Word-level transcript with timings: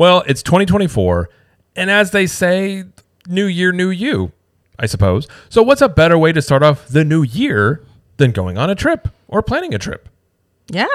Well, 0.00 0.24
it's 0.26 0.42
2024, 0.42 1.28
and 1.76 1.90
as 1.90 2.10
they 2.10 2.26
say, 2.26 2.84
new 3.28 3.44
year, 3.44 3.70
new 3.70 3.90
you, 3.90 4.32
I 4.78 4.86
suppose. 4.86 5.28
So, 5.50 5.62
what's 5.62 5.82
a 5.82 5.90
better 5.90 6.16
way 6.16 6.32
to 6.32 6.40
start 6.40 6.62
off 6.62 6.88
the 6.88 7.04
new 7.04 7.22
year 7.22 7.84
than 8.16 8.30
going 8.32 8.56
on 8.56 8.70
a 8.70 8.74
trip 8.74 9.08
or 9.28 9.42
planning 9.42 9.74
a 9.74 9.78
trip? 9.78 10.08
Yeah. 10.68 10.86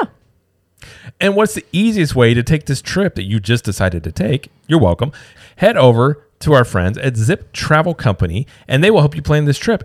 And 1.22 1.36
what's 1.36 1.54
the 1.54 1.64
easiest 1.72 2.16
way 2.16 2.34
to 2.34 2.42
take 2.42 2.66
this 2.66 2.82
trip 2.82 3.14
that 3.14 3.26
you 3.26 3.40
just 3.40 3.64
decided 3.64 4.04
to 4.06 4.12
take? 4.12 4.50
You're 4.66 4.80
welcome. 4.80 5.12
Head 5.58 5.78
over 5.78 6.26
to 6.40 6.54
our 6.54 6.66
friends 6.66 6.98
at 6.98 7.16
Zip 7.16 7.54
Travel 7.54 7.94
Company, 7.94 8.48
and 8.68 8.84
they 8.84 8.90
will 8.90 9.02
help 9.02 9.16
you 9.16 9.22
plan 9.22 9.46
this 9.46 9.60
trip. 9.60 9.84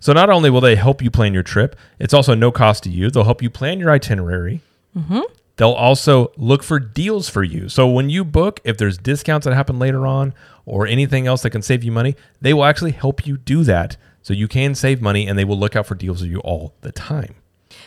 So, 0.00 0.12
not 0.12 0.28
only 0.28 0.50
will 0.50 0.60
they 0.60 0.74
help 0.74 1.02
you 1.02 1.10
plan 1.12 1.34
your 1.34 1.44
trip, 1.44 1.76
it's 2.00 2.12
also 2.12 2.34
no 2.34 2.50
cost 2.50 2.82
to 2.82 2.90
you. 2.90 3.12
They'll 3.12 3.22
help 3.22 3.42
you 3.42 3.48
plan 3.48 3.78
your 3.78 3.92
itinerary. 3.92 4.60
Mm-hmm. 4.98 5.20
They'll 5.60 5.72
also 5.72 6.32
look 6.38 6.62
for 6.62 6.80
deals 6.80 7.28
for 7.28 7.42
you. 7.42 7.68
So, 7.68 7.86
when 7.86 8.08
you 8.08 8.24
book, 8.24 8.60
if 8.64 8.78
there's 8.78 8.96
discounts 8.96 9.44
that 9.44 9.52
happen 9.52 9.78
later 9.78 10.06
on 10.06 10.32
or 10.64 10.86
anything 10.86 11.26
else 11.26 11.42
that 11.42 11.50
can 11.50 11.60
save 11.60 11.84
you 11.84 11.92
money, 11.92 12.16
they 12.40 12.54
will 12.54 12.64
actually 12.64 12.92
help 12.92 13.26
you 13.26 13.36
do 13.36 13.62
that. 13.64 13.98
So, 14.22 14.32
you 14.32 14.48
can 14.48 14.74
save 14.74 15.02
money 15.02 15.26
and 15.26 15.38
they 15.38 15.44
will 15.44 15.58
look 15.58 15.76
out 15.76 15.84
for 15.84 15.94
deals 15.94 16.22
for 16.22 16.26
you 16.26 16.38
all 16.38 16.72
the 16.80 16.92
time. 16.92 17.34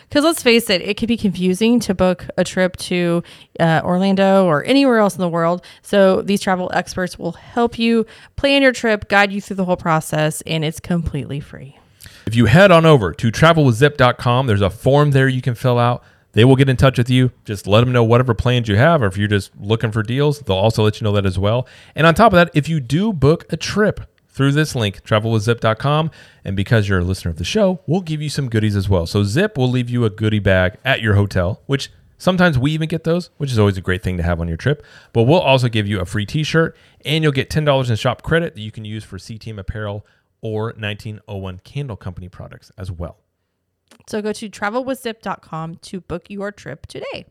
Because 0.07 0.23
let's 0.23 0.43
face 0.43 0.69
it, 0.69 0.83
it 0.83 0.97
can 0.97 1.07
be 1.07 1.17
confusing 1.17 1.79
to 1.79 1.95
book 1.95 2.27
a 2.37 2.43
trip 2.43 2.77
to 2.77 3.23
uh, 3.59 3.81
Orlando 3.83 4.45
or 4.45 4.63
anywhere 4.65 4.99
else 4.99 5.15
in 5.15 5.21
the 5.21 5.27
world. 5.27 5.65
So 5.81 6.21
these 6.21 6.41
travel 6.41 6.69
experts 6.75 7.17
will 7.17 7.31
help 7.31 7.79
you 7.79 8.05
plan 8.35 8.61
your 8.61 8.71
trip, 8.71 9.09
guide 9.09 9.31
you 9.31 9.41
through 9.41 9.55
the 9.55 9.65
whole 9.65 9.77
process, 9.77 10.41
and 10.41 10.63
it's 10.63 10.79
completely 10.79 11.39
free. 11.39 11.79
If 12.27 12.35
you 12.35 12.45
head 12.45 12.69
on 12.69 12.85
over 12.85 13.13
to 13.13 13.31
travelwithzip.com, 13.31 14.45
there's 14.45 14.61
a 14.61 14.69
form 14.69 15.09
there 15.09 15.27
you 15.27 15.41
can 15.41 15.55
fill 15.55 15.79
out. 15.79 16.03
They 16.33 16.45
will 16.45 16.55
get 16.55 16.69
in 16.69 16.77
touch 16.77 16.97
with 16.97 17.09
you. 17.09 17.31
Just 17.45 17.65
let 17.67 17.81
them 17.81 17.91
know 17.91 18.03
whatever 18.03 18.33
plans 18.33 18.67
you 18.67 18.75
have, 18.75 19.01
or 19.01 19.05
if 19.05 19.17
you're 19.17 19.27
just 19.27 19.51
looking 19.59 19.91
for 19.91 20.03
deals, 20.03 20.39
they'll 20.39 20.57
also 20.57 20.83
let 20.83 20.99
you 20.99 21.05
know 21.05 21.13
that 21.13 21.25
as 21.25 21.39
well. 21.39 21.67
And 21.95 22.05
on 22.05 22.15
top 22.15 22.33
of 22.33 22.37
that, 22.37 22.51
if 22.53 22.67
you 22.67 22.79
do 22.79 23.13
book 23.13 23.45
a 23.51 23.57
trip 23.57 24.01
through 24.27 24.51
this 24.51 24.75
link, 24.75 25.03
travelwithzip.com, 25.03 26.09
and 26.43 26.55
because 26.55 26.89
you're 26.89 26.99
a 26.99 27.03
listener 27.03 27.31
of 27.31 27.37
the 27.37 27.43
show, 27.43 27.81
we'll 27.85 28.01
give 28.01 28.21
you 28.21 28.29
some 28.29 28.49
goodies 28.49 28.75
as 28.75 28.89
well. 28.89 29.05
So 29.05 29.23
Zip 29.23 29.57
will 29.57 29.69
leave 29.69 29.91
you 29.91 30.05
a 30.05 30.09
goodie 30.09 30.39
bag 30.39 30.77
at 30.83 31.01
your 31.01 31.13
hotel, 31.13 31.61
which 31.67 31.91
sometimes 32.17 32.57
we 32.57 32.71
even 32.71 32.89
get 32.89 33.03
those, 33.03 33.29
which 33.37 33.51
is 33.51 33.59
always 33.59 33.77
a 33.77 33.81
great 33.81 34.01
thing 34.01 34.17
to 34.17 34.23
have 34.23 34.41
on 34.41 34.47
your 34.47 34.57
trip. 34.57 34.83
But 35.13 35.23
we'll 35.23 35.39
also 35.39 35.69
give 35.69 35.87
you 35.87 35.99
a 35.99 36.05
free 36.05 36.25
t-shirt, 36.25 36.75
and 37.05 37.23
you'll 37.23 37.31
get 37.31 37.51
$10 37.51 37.89
in 37.89 37.95
shop 37.95 38.23
credit 38.23 38.55
that 38.55 38.61
you 38.61 38.71
can 38.71 38.85
use 38.85 39.03
for 39.03 39.19
CTM 39.19 39.59
apparel 39.59 40.03
or 40.41 40.73
1901 40.77 41.59
Candle 41.59 41.95
Company 41.95 42.27
products 42.27 42.71
as 42.75 42.91
well. 42.91 43.22
So 44.07 44.21
go 44.21 44.33
to 44.33 44.49
travelwithzip.com 44.49 45.75
to 45.75 46.01
book 46.01 46.29
your 46.29 46.51
trip 46.51 46.87
today. 46.87 47.25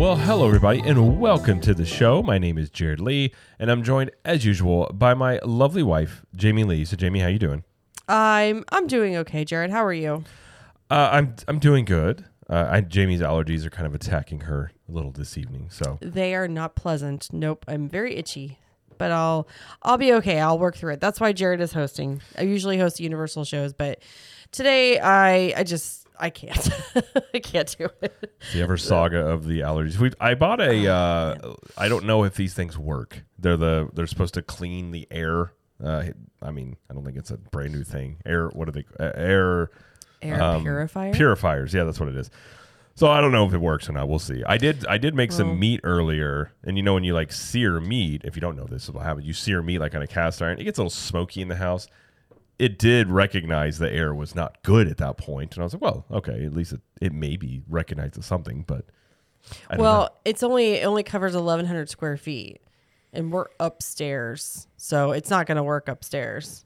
Well, 0.00 0.16
hello, 0.16 0.46
everybody, 0.46 0.80
and 0.80 1.20
welcome 1.20 1.60
to 1.60 1.74
the 1.74 1.84
show. 1.84 2.22
My 2.22 2.38
name 2.38 2.56
is 2.56 2.70
Jared 2.70 3.00
Lee, 3.00 3.34
and 3.58 3.70
I'm 3.70 3.82
joined, 3.82 4.10
as 4.24 4.46
usual, 4.46 4.90
by 4.94 5.12
my 5.12 5.38
lovely 5.44 5.82
wife, 5.82 6.24
Jamie 6.34 6.64
Lee. 6.64 6.86
So, 6.86 6.96
Jamie, 6.96 7.20
how 7.20 7.28
you 7.28 7.38
doing? 7.38 7.64
I'm 8.08 8.64
I'm 8.72 8.86
doing 8.86 9.14
okay, 9.16 9.44
Jared. 9.44 9.70
How 9.70 9.84
are 9.84 9.92
you? 9.92 10.24
Uh, 10.90 11.10
I'm 11.12 11.36
I'm 11.48 11.58
doing 11.58 11.84
good. 11.84 12.24
Uh, 12.48 12.66
I, 12.70 12.80
Jamie's 12.80 13.20
allergies 13.20 13.66
are 13.66 13.70
kind 13.70 13.86
of 13.86 13.94
attacking 13.94 14.40
her 14.40 14.72
a 14.88 14.92
little 14.92 15.10
this 15.10 15.36
evening, 15.36 15.68
so 15.70 15.98
They 16.00 16.34
are 16.34 16.48
not 16.48 16.76
pleasant. 16.76 17.28
Nope, 17.30 17.66
I'm 17.68 17.86
very 17.86 18.16
itchy, 18.16 18.58
but 18.96 19.12
I'll 19.12 19.46
I'll 19.82 19.98
be 19.98 20.14
okay. 20.14 20.40
I'll 20.40 20.58
work 20.58 20.76
through 20.78 20.94
it. 20.94 21.00
That's 21.00 21.20
why 21.20 21.34
Jared 21.34 21.60
is 21.60 21.74
hosting. 21.74 22.22
I 22.38 22.44
usually 22.44 22.78
host 22.78 23.00
Universal 23.00 23.44
shows, 23.44 23.74
but 23.74 24.02
today 24.50 24.98
I 24.98 25.52
I 25.58 25.62
just 25.62 25.99
I 26.20 26.30
can't. 26.30 26.68
I 27.34 27.38
can't 27.38 27.74
do 27.78 27.88
it. 28.02 28.32
the 28.52 28.62
ever 28.62 28.76
saga 28.76 29.26
of 29.26 29.46
the 29.46 29.60
allergies. 29.60 29.98
We 29.98 30.12
I 30.20 30.34
bought 30.34 30.60
a. 30.60 30.86
Uh, 30.86 31.54
I 31.76 31.88
don't 31.88 32.04
know 32.04 32.24
if 32.24 32.34
these 32.34 32.54
things 32.54 32.78
work. 32.78 33.24
They're 33.38 33.56
the 33.56 33.88
they're 33.94 34.06
supposed 34.06 34.34
to 34.34 34.42
clean 34.42 34.90
the 34.90 35.08
air. 35.10 35.52
Uh, 35.82 36.04
I 36.42 36.50
mean, 36.50 36.76
I 36.90 36.94
don't 36.94 37.04
think 37.04 37.16
it's 37.16 37.30
a 37.30 37.38
brand 37.38 37.72
new 37.72 37.84
thing. 37.84 38.18
Air. 38.26 38.48
What 38.48 38.68
are 38.68 38.72
they? 38.72 38.84
Uh, 38.98 39.12
air. 39.14 39.70
Air 40.22 40.42
um, 40.42 40.62
purifier. 40.62 41.12
Purifiers. 41.14 41.72
Yeah, 41.72 41.84
that's 41.84 41.98
what 41.98 42.10
it 42.10 42.16
is. 42.16 42.30
So 42.96 43.10
I 43.10 43.22
don't 43.22 43.32
know 43.32 43.46
if 43.46 43.54
it 43.54 43.60
works 43.62 43.88
or 43.88 43.92
not. 43.92 44.08
We'll 44.08 44.18
see. 44.18 44.44
I 44.44 44.58
did. 44.58 44.84
I 44.86 44.98
did 44.98 45.14
make 45.14 45.30
Well- 45.30 45.38
some 45.38 45.58
meat 45.58 45.80
earlier, 45.84 46.52
and 46.64 46.76
you 46.76 46.82
know 46.82 46.92
when 46.94 47.04
you 47.04 47.14
like 47.14 47.32
sear 47.32 47.80
meat. 47.80 48.22
If 48.24 48.36
you 48.36 48.40
don't 48.42 48.56
know 48.56 48.64
this, 48.64 48.86
this 48.86 48.90
will 48.94 49.00
happen. 49.00 49.24
You 49.24 49.32
sear 49.32 49.62
meat 49.62 49.78
like 49.78 49.94
on 49.94 50.02
a 50.02 50.06
cast 50.06 50.42
iron. 50.42 50.58
It 50.60 50.64
gets 50.64 50.78
a 50.78 50.82
little 50.82 50.90
smoky 50.90 51.40
in 51.40 51.48
the 51.48 51.56
house. 51.56 51.88
It 52.60 52.78
did 52.78 53.08
recognize 53.08 53.78
the 53.78 53.90
air 53.90 54.14
was 54.14 54.34
not 54.34 54.62
good 54.62 54.86
at 54.86 54.98
that 54.98 55.16
point, 55.16 55.54
and 55.54 55.62
I 55.62 55.64
was 55.64 55.72
like, 55.72 55.82
well, 55.82 56.04
okay, 56.10 56.44
at 56.44 56.52
least 56.52 56.72
it, 56.72 56.80
it 57.00 57.12
maybe 57.12 57.62
recognizes 57.68 58.26
something, 58.26 58.64
but 58.66 58.84
don't 59.70 59.78
know. 59.78 59.82
well, 59.82 60.16
it's 60.24 60.42
only 60.42 60.74
it 60.74 60.84
only 60.84 61.02
covers 61.02 61.34
1,100 61.34 61.88
square 61.88 62.16
feet, 62.16 62.60
and 63.12 63.32
we're 63.32 63.46
upstairs, 63.58 64.68
so 64.76 65.12
it's 65.12 65.30
not 65.30 65.46
going 65.46 65.56
to 65.56 65.62
work 65.62 65.88
upstairs. 65.88 66.64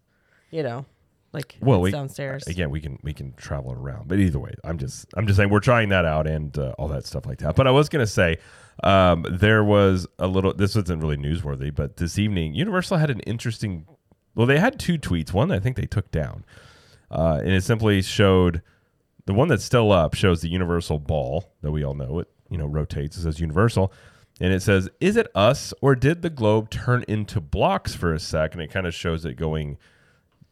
You 0.50 0.62
know, 0.62 0.84
like 1.32 1.56
Well, 1.60 1.80
we, 1.80 1.90
downstairs. 1.90 2.46
again, 2.46 2.70
we 2.70 2.80
can 2.80 2.98
we 3.02 3.12
can 3.12 3.32
travel 3.34 3.72
around, 3.72 4.08
but 4.08 4.18
either 4.18 4.38
way, 4.38 4.52
I'm 4.64 4.78
just 4.78 5.06
I'm 5.16 5.26
just 5.26 5.36
saying 5.36 5.50
we're 5.50 5.60
trying 5.60 5.90
that 5.90 6.04
out 6.04 6.26
and 6.26 6.56
uh, 6.58 6.74
all 6.78 6.88
that 6.88 7.06
stuff 7.06 7.26
like 7.26 7.38
that. 7.38 7.54
But 7.56 7.66
I 7.66 7.70
was 7.70 7.88
gonna 7.88 8.06
say 8.06 8.38
um, 8.82 9.24
there 9.30 9.62
was 9.62 10.06
a 10.18 10.26
little. 10.26 10.52
This 10.52 10.74
wasn't 10.74 11.02
really 11.02 11.16
newsworthy, 11.16 11.72
but 11.74 11.96
this 11.98 12.18
evening, 12.18 12.54
Universal 12.54 12.98
had 12.98 13.10
an 13.10 13.20
interesting. 13.20 13.86
Well, 14.34 14.46
they 14.46 14.58
had 14.58 14.78
two 14.78 14.98
tweets. 14.98 15.32
One 15.32 15.50
I 15.50 15.60
think 15.60 15.76
they 15.76 15.86
took 15.86 16.10
down, 16.10 16.44
uh, 17.10 17.40
and 17.42 17.52
it 17.52 17.62
simply 17.62 18.02
showed 18.02 18.62
the 19.26 19.34
one 19.34 19.48
that's 19.48 19.64
still 19.64 19.92
up 19.92 20.14
shows 20.14 20.40
the 20.40 20.48
Universal 20.48 21.00
ball 21.00 21.52
that 21.62 21.70
we 21.70 21.84
all 21.84 21.94
know 21.94 22.18
it. 22.18 22.28
You 22.50 22.58
know, 22.58 22.66
rotates. 22.66 23.16
It 23.16 23.22
says 23.22 23.40
Universal. 23.40 23.92
And 24.40 24.52
it 24.52 24.62
says, 24.62 24.88
"Is 25.00 25.16
it 25.16 25.28
us 25.34 25.72
or 25.80 25.94
did 25.94 26.22
the 26.22 26.30
globe 26.30 26.68
turn 26.68 27.04
into 27.06 27.40
blocks 27.40 27.94
for 27.94 28.12
a 28.12 28.18
sec?" 28.18 28.52
And 28.52 28.60
it 28.60 28.70
kind 28.70 28.84
of 28.86 28.92
shows 28.92 29.24
it 29.24 29.34
going 29.34 29.78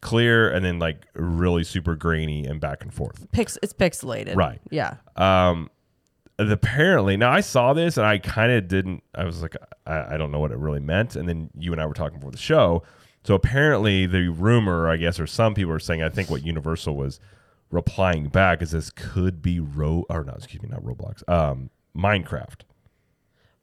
clear 0.03 0.49
and 0.49 0.63
then 0.63 0.79
like 0.79 1.05
really 1.15 1.63
super 1.63 1.95
grainy 1.95 2.45
and 2.45 2.59
back 2.61 2.83
and 2.83 2.93
forth. 2.93 3.29
Pix, 3.31 3.57
it's 3.63 3.73
pixelated. 3.73 4.35
Right. 4.35 4.59
Yeah. 4.69 4.95
Um, 5.15 5.69
apparently, 6.37 7.17
now 7.17 7.31
I 7.31 7.41
saw 7.41 7.73
this 7.73 7.97
and 7.97 8.05
I 8.05 8.19
kind 8.19 8.51
of 8.51 8.67
didn't. 8.67 9.03
I 9.15 9.23
was 9.23 9.41
like, 9.41 9.55
I, 9.87 10.15
I 10.15 10.17
don't 10.17 10.31
know 10.31 10.39
what 10.39 10.51
it 10.51 10.57
really 10.57 10.81
meant. 10.81 11.15
And 11.15 11.27
then 11.27 11.49
you 11.57 11.71
and 11.71 11.81
I 11.81 11.85
were 11.85 11.93
talking 11.93 12.19
before 12.19 12.31
the 12.31 12.37
show. 12.37 12.83
So 13.23 13.35
apparently, 13.35 14.05
the 14.05 14.27
rumor, 14.29 14.89
I 14.89 14.97
guess, 14.97 15.19
or 15.19 15.27
some 15.27 15.53
people 15.53 15.71
are 15.71 15.79
saying, 15.79 16.03
I 16.03 16.09
think 16.09 16.29
what 16.29 16.45
Universal 16.45 16.95
was 16.95 17.19
replying 17.71 18.27
back 18.27 18.61
is 18.61 18.71
this 18.71 18.89
could 18.89 19.41
be 19.41 19.59
Ro 19.59 20.05
or 20.09 20.23
not, 20.23 20.37
excuse 20.37 20.61
me, 20.61 20.69
not 20.69 20.83
Roblox, 20.83 21.27
um, 21.29 21.69
Minecraft. 21.97 22.61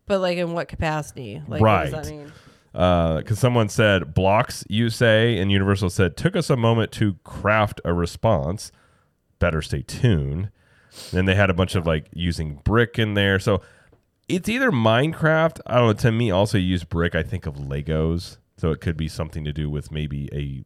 But 0.07 0.21
like 0.21 0.39
in 0.39 0.53
what 0.53 0.69
capacity? 0.69 1.43
Like 1.47 1.61
Right. 1.61 1.93
what 1.93 2.03
does 2.03 2.09
that 2.09 2.17
mean? 2.17 2.33
because 2.73 3.39
someone 3.39 3.69
said 3.69 4.15
blocks 4.15 4.63
you 4.69 4.91
say 4.91 5.37
and 5.39 5.51
universal 5.51 5.91
said 5.91 6.17
took 6.17 6.37
us 6.37 6.49
a 6.51 6.57
moment 6.57 6.93
to 6.93 7.15
craft 7.25 7.81
a 7.85 7.93
response 7.93 8.71
better 9.41 9.61
stay 9.61 9.83
tuned 9.83 10.51
then 11.11 11.25
they 11.25 11.35
had 11.35 11.51
a 11.51 11.55
bunch 11.55 11.75
of 11.75 11.85
like 11.85 12.07
using 12.15 12.61
brick 12.63 12.97
in 12.97 13.15
there 13.15 13.41
so 13.41 13.61
it's 14.29 14.49
either 14.49 14.71
minecraft 14.71 15.59
i 15.67 15.79
don't 15.79 15.87
know 15.89 15.93
to 15.93 16.13
me 16.13 16.31
also 16.31 16.57
use 16.59 16.85
brick 16.85 17.17
i 17.17 17.25
think 17.25 17.45
of 17.45 17.57
legos 17.57 18.37
so 18.61 18.71
it 18.71 18.81
could 18.81 18.97
be 18.97 19.09
something 19.09 19.45
to 19.45 19.53
do 19.53 19.71
with 19.71 19.91
maybe 19.91 20.29
a 20.33 20.63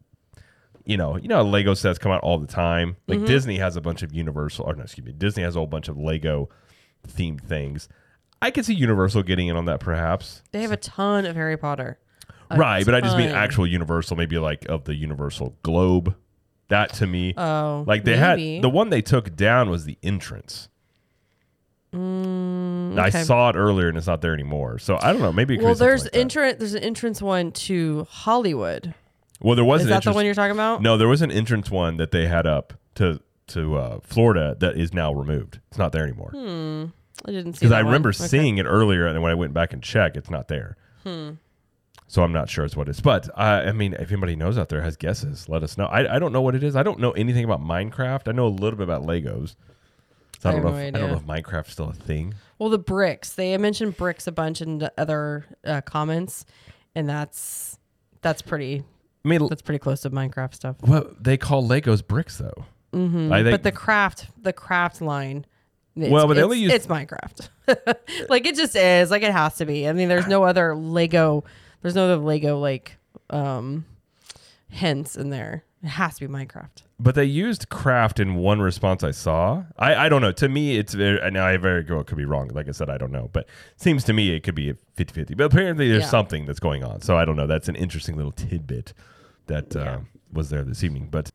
you 0.85 0.97
know 0.97 1.17
you 1.17 1.29
know 1.29 1.37
how 1.37 1.43
lego 1.43 1.75
sets 1.75 1.99
come 1.99 2.11
out 2.13 2.21
all 2.23 2.39
the 2.39 2.47
time 2.47 2.97
like 3.07 3.19
mm-hmm. 3.19 3.27
disney 3.27 3.59
has 3.59 3.77
a 3.77 3.81
bunch 3.81 4.03
of 4.03 4.13
universal 4.13 4.65
or 4.67 4.75
no 4.75 4.83
excuse 4.83 5.07
me 5.07 5.13
disney 5.13 5.43
has 5.43 5.55
a 5.55 5.59
whole 5.59 5.67
bunch 5.67 5.89
of 5.89 5.97
lego 5.97 6.49
themed 7.07 7.41
things 7.41 7.89
i 8.43 8.51
could 8.51 8.65
see 8.65 8.75
universal 8.75 9.23
getting 9.23 9.47
in 9.49 9.57
on 9.57 9.65
that 9.67 9.81
perhaps 9.81 10.43
They 10.53 10.63
have 10.63 10.73
a 10.73 10.77
ton 10.77 11.25
of 11.25 11.37
Harry 11.37 11.57
Potter. 11.57 11.99
A 12.51 12.57
right, 12.59 12.85
but 12.85 12.95
I 12.95 13.01
just 13.01 13.17
mean 13.17 13.31
actual 13.31 13.67
Universal, 13.67 14.19
maybe 14.19 14.37
like 14.39 14.69
of 14.69 14.85
the 14.85 14.95
Universal 14.95 15.57
globe. 15.63 16.15
That 16.69 16.93
to 16.95 17.07
me, 17.07 17.33
Oh, 17.39 17.85
like 17.87 18.05
they 18.05 18.19
maybe. 18.19 18.55
had 18.57 18.63
the 18.63 18.69
one 18.69 18.91
they 18.91 19.01
took 19.01 19.35
down 19.35 19.71
was 19.71 19.85
the 19.87 19.97
entrance. 20.03 20.69
Mm, 21.95 22.99
I 22.99 23.11
saw 23.11 23.51
it 23.51 23.57
earlier 23.57 23.89
and 23.89 23.97
it's 23.97 24.07
not 24.07 24.21
there 24.21 24.35
anymore. 24.35 24.79
So 24.79 24.99
I 25.01 25.13
don't 25.13 25.23
know. 25.23 25.33
Maybe 25.33 25.55
it 25.55 25.59
could 25.59 25.65
Well, 25.65 25.75
be 25.75 25.79
there's 25.79 26.05
like 26.05 26.17
entrance. 26.17 26.59
There's 26.59 26.75
an 26.75 26.83
entrance 26.83 27.23
one 27.23 27.53
to 27.53 28.07
Hollywood. 28.11 28.95
well, 29.41 29.55
there 29.57 29.65
was 29.65 29.83
Is 29.83 29.87
an 29.87 29.91
that 29.93 30.05
the 30.05 30.13
one 30.13 30.25
you're 30.25 30.35
talking 30.35 30.53
about? 30.53 30.83
no, 30.83 30.97
there 30.97 31.09
was 31.09 31.23
an 31.23 31.31
entrance 31.31 31.71
one 31.71 31.97
that 31.99 32.11
they 32.11 32.27
had 32.27 32.47
up 32.47 32.73
to 32.97 33.21
to 33.49 33.77
uh, 33.77 33.99
Florida 34.03 34.57
that 34.61 34.77
is 34.79 34.95
now 34.95 35.13
removed. 35.13 35.61
It's 35.69 35.79
not 35.79 35.93
there 35.93 36.03
anymore 36.05 36.31
Hmm. 36.31 36.85
I 37.27 37.31
didn't 37.31 37.55
see. 37.55 37.61
because 37.61 37.73
I 37.73 37.81
remember 37.81 38.09
Okay. 38.09 38.27
seeing 38.27 38.59
it 38.59 38.65
earlier, 38.65 39.07
and 39.07 39.23
when 39.23 39.31
I 39.31 39.35
went 39.35 39.53
back 39.55 39.73
and 39.73 39.83
checked, 39.83 40.17
it's 40.17 40.31
not 40.31 40.49
there. 40.49 40.77
Hmm. 41.05 41.31
So 42.07 42.23
I'm 42.23 42.33
not 42.33 42.49
sure 42.49 42.65
it's 42.65 42.77
what 42.77 42.89
it 42.89 42.93
is. 42.93 43.01
But 43.01 43.29
uh, 43.37 43.63
I 43.67 43.73
mean, 43.73 43.95
if 43.95 44.11
anybody 44.13 44.37
knows 44.37 44.57
out 44.59 44.69
there 44.69 44.83
has 44.83 44.97
guesses, 44.97 45.49
let 45.49 45.63
us 45.63 45.77
know. 45.79 45.87
I, 45.87 46.17
I 46.17 46.19
don't 46.19 46.33
know 46.33 46.43
what 46.43 46.55
it 46.55 46.63
is. 46.63 46.77
I 46.77 46.83
don't 46.83 46.99
know 47.01 47.11
anything 47.13 47.45
about 47.45 47.61
Minecraft. 47.63 48.29
I 48.29 48.33
know 48.33 48.47
a 48.47 48.49
little 48.49 48.77
bit 48.77 48.85
about 48.85 49.03
Legos. 49.03 49.57
I 50.47 50.51
I 50.51 50.53
don't 50.53 50.63
have 50.63 50.73
know. 50.73 50.79
no 50.79 50.87
if, 50.87 50.95
I 50.95 50.99
don't 50.99 51.11
know 51.11 51.17
if 51.17 51.45
Minecraft's 51.45 51.73
still 51.73 51.89
a 51.91 51.95
thing. 51.95 52.35
Well, 52.59 52.69
the 52.71 52.79
bricks. 52.79 53.33
They 53.35 53.57
mentioned 53.59 53.97
bricks 53.97 54.27
a 54.27 54.33
bunch 54.33 54.61
in 54.61 54.79
the 54.79 54.93
other 54.99 55.45
uh, 55.65 55.81
comments, 55.83 56.45
and 56.95 57.09
that's 57.09 57.79
that's 58.21 58.43
pretty 58.43 58.83
I 59.25 59.29
mean, 59.29 59.47
that's 59.49 59.63
pretty 59.63 59.79
close 59.79 60.03
to 60.03 60.11
Minecraft 60.11 60.55
stuff. 60.55 60.77
Well, 60.83 61.09
they 61.21 61.37
call 61.37 61.67
Legos 61.67 62.07
bricks 62.07 62.39
though. 62.39 62.65
hmm 62.93 63.33
I 63.33 63.43
but 63.43 63.63
the 63.63 63.73
craft, 63.73 64.27
the 64.41 64.53
craft 64.53 65.01
line. 65.01 65.47
Well, 65.97 66.27
but 66.27 66.35
they 66.35 66.41
it's, 66.41 66.45
only 66.45 66.59
use- 66.59 66.73
it's 66.73 66.87
Minecraft. 66.89 67.49
like 68.29 68.47
it 68.47 68.57
just 68.57 68.75
is. 68.77 69.11
Like 69.11 69.23
it 69.23 69.33
has 69.33 69.57
to 69.57 69.65
be. 69.67 69.89
I 69.89 69.93
mean, 69.93 70.09
there's 70.09 70.27
no 70.27 70.43
other 70.45 70.75
Lego. 70.75 71.45
There's 71.83 71.95
no 71.95 72.05
other 72.05 72.17
Lego 72.23 72.59
like 72.59 72.97
um 73.31 73.85
hints 74.69 75.17
in 75.17 75.31
there. 75.31 75.65
It 75.85 75.89
has 75.89 76.15
to 76.17 76.27
be 76.27 76.33
Minecraft. 76.33 76.83
But 76.99 77.15
they 77.15 77.27
used 77.27 77.69
craft 77.69 78.19
in 78.19 78.37
one 78.37 78.61
response 78.63 79.05
I 79.05 79.11
saw. 79.11 79.65
I, 79.79 80.07
I 80.07 80.09
don't 80.09 80.23
know. 80.23 80.33
To 80.33 80.49
me, 80.49 80.79
it's 80.79 80.95
very, 80.95 81.21
and 81.21 81.37
I 81.37 81.59
very 81.59 81.85
well 81.87 82.03
could 82.05 82.17
be 82.17 82.25
wrong. 82.25 82.49
Like 82.49 82.69
I 82.69 82.71
said, 82.71 82.89
I 82.89 82.97
don't 82.97 83.13
know. 83.13 83.29
But 83.35 83.45
it 83.45 83.83
seems 83.83 84.03
to 84.05 84.15
me 84.15 84.35
it 84.35 84.41
could 84.45 84.55
be 84.55 84.71
a 84.71 84.77
50 84.97 85.13
50. 85.13 85.35
But 85.35 85.45
apparently 85.45 85.91
there's 85.91 86.05
Yeah. 86.05 86.09
something 86.09 86.47
that's 86.47 86.59
going 86.59 86.83
on. 86.83 87.03
So 87.03 87.19
I 87.19 87.27
don't 87.27 87.37
know. 87.37 87.47
That's 87.47 87.69
an 87.69 87.77
interesting 87.77 88.17
little 88.17 88.33
tidbit 88.33 88.95
that 89.47 89.77
uh, 89.77 89.99
was 90.33 90.49
there 90.49 90.63
this 90.65 90.83
evening. 90.83 91.09
But 91.11 91.31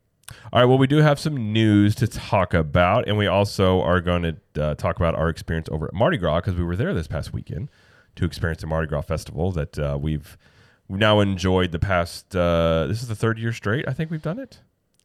all 0.52 0.60
right, 0.62 0.66
well, 0.66 0.80
we 0.80 0.88
do 0.88 0.98
have 0.98 1.19
some 1.19 1.54
news 1.54 1.94
to 1.95 2.07
talk 2.07 2.56
about. 2.56 3.07
And 3.07 3.16
we 3.16 3.28
also 3.28 3.81
are 3.81 4.02
going 4.02 4.24
to 4.24 4.63
uh, 4.63 4.74
talk 4.75 4.95
about 4.95 5.13
our 5.13 5.30
experience 5.30 5.69
over 5.72 5.86
at 5.90 5.94
Mardi 5.94 6.18
Gras 6.18 6.40
because 6.40 6.56
we 6.56 6.63
were 6.63 6.75
there 6.75 6.95
this 6.95 7.07
past 7.07 7.34
weekend 7.34 7.69
to 8.16 8.25
experience 8.25 8.62
the 8.62 8.68
Mardi 8.68 8.88
Gras 8.88 9.02
festival 9.04 9.52
that 9.52 9.78
uh, 9.78 9.95
we've. 10.02 10.40
We've 10.89 11.00
now 11.00 11.19
enjoyed 11.21 11.71
the 11.71 11.80
past. 11.80 12.36
Uh, 12.36 12.88
this 12.88 13.01
is 13.01 13.07
the 13.07 13.15
third 13.15 13.38
year 13.39 13.53
straight. 13.53 13.88
I 13.88 13.94
think 13.94 14.09
we've 14.12 14.21
done 14.21 14.39
it. 14.39 14.59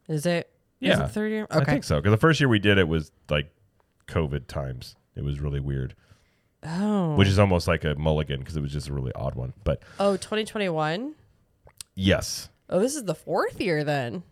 Is 0.09 0.25
it? 0.25 0.49
Yeah. 0.79 1.05
it 1.05 1.11
third 1.11 1.31
year? 1.31 1.43
Okay, 1.51 1.59
I 1.61 1.63
think 1.63 1.83
so. 1.83 1.97
Because 2.01 2.11
the 2.11 2.17
first 2.17 2.39
year 2.41 2.49
we 2.49 2.59
did 2.59 2.77
it 2.77 2.87
was 2.87 3.11
like 3.29 3.49
COVID 4.07 4.47
times. 4.47 4.95
It 5.15 5.23
was 5.23 5.39
really 5.39 5.59
weird, 5.61 5.95
Oh. 6.63 7.15
which 7.15 7.27
is 7.27 7.39
almost 7.39 7.67
like 7.67 7.85
a 7.85 7.95
mulligan 7.95 8.39
because 8.39 8.57
it 8.57 8.61
was 8.61 8.71
just 8.73 8.89
a 8.89 8.93
really 8.93 9.13
odd 9.13 9.35
one. 9.35 9.53
But 9.63 9.83
oh, 9.99 10.17
2021. 10.17 11.13
yes, 11.95 12.49
Oh, 12.67 12.79
this 12.79 12.95
is 12.95 13.03
the 13.03 13.15
fourth 13.15 13.61
year 13.61 13.83
then. 13.83 14.23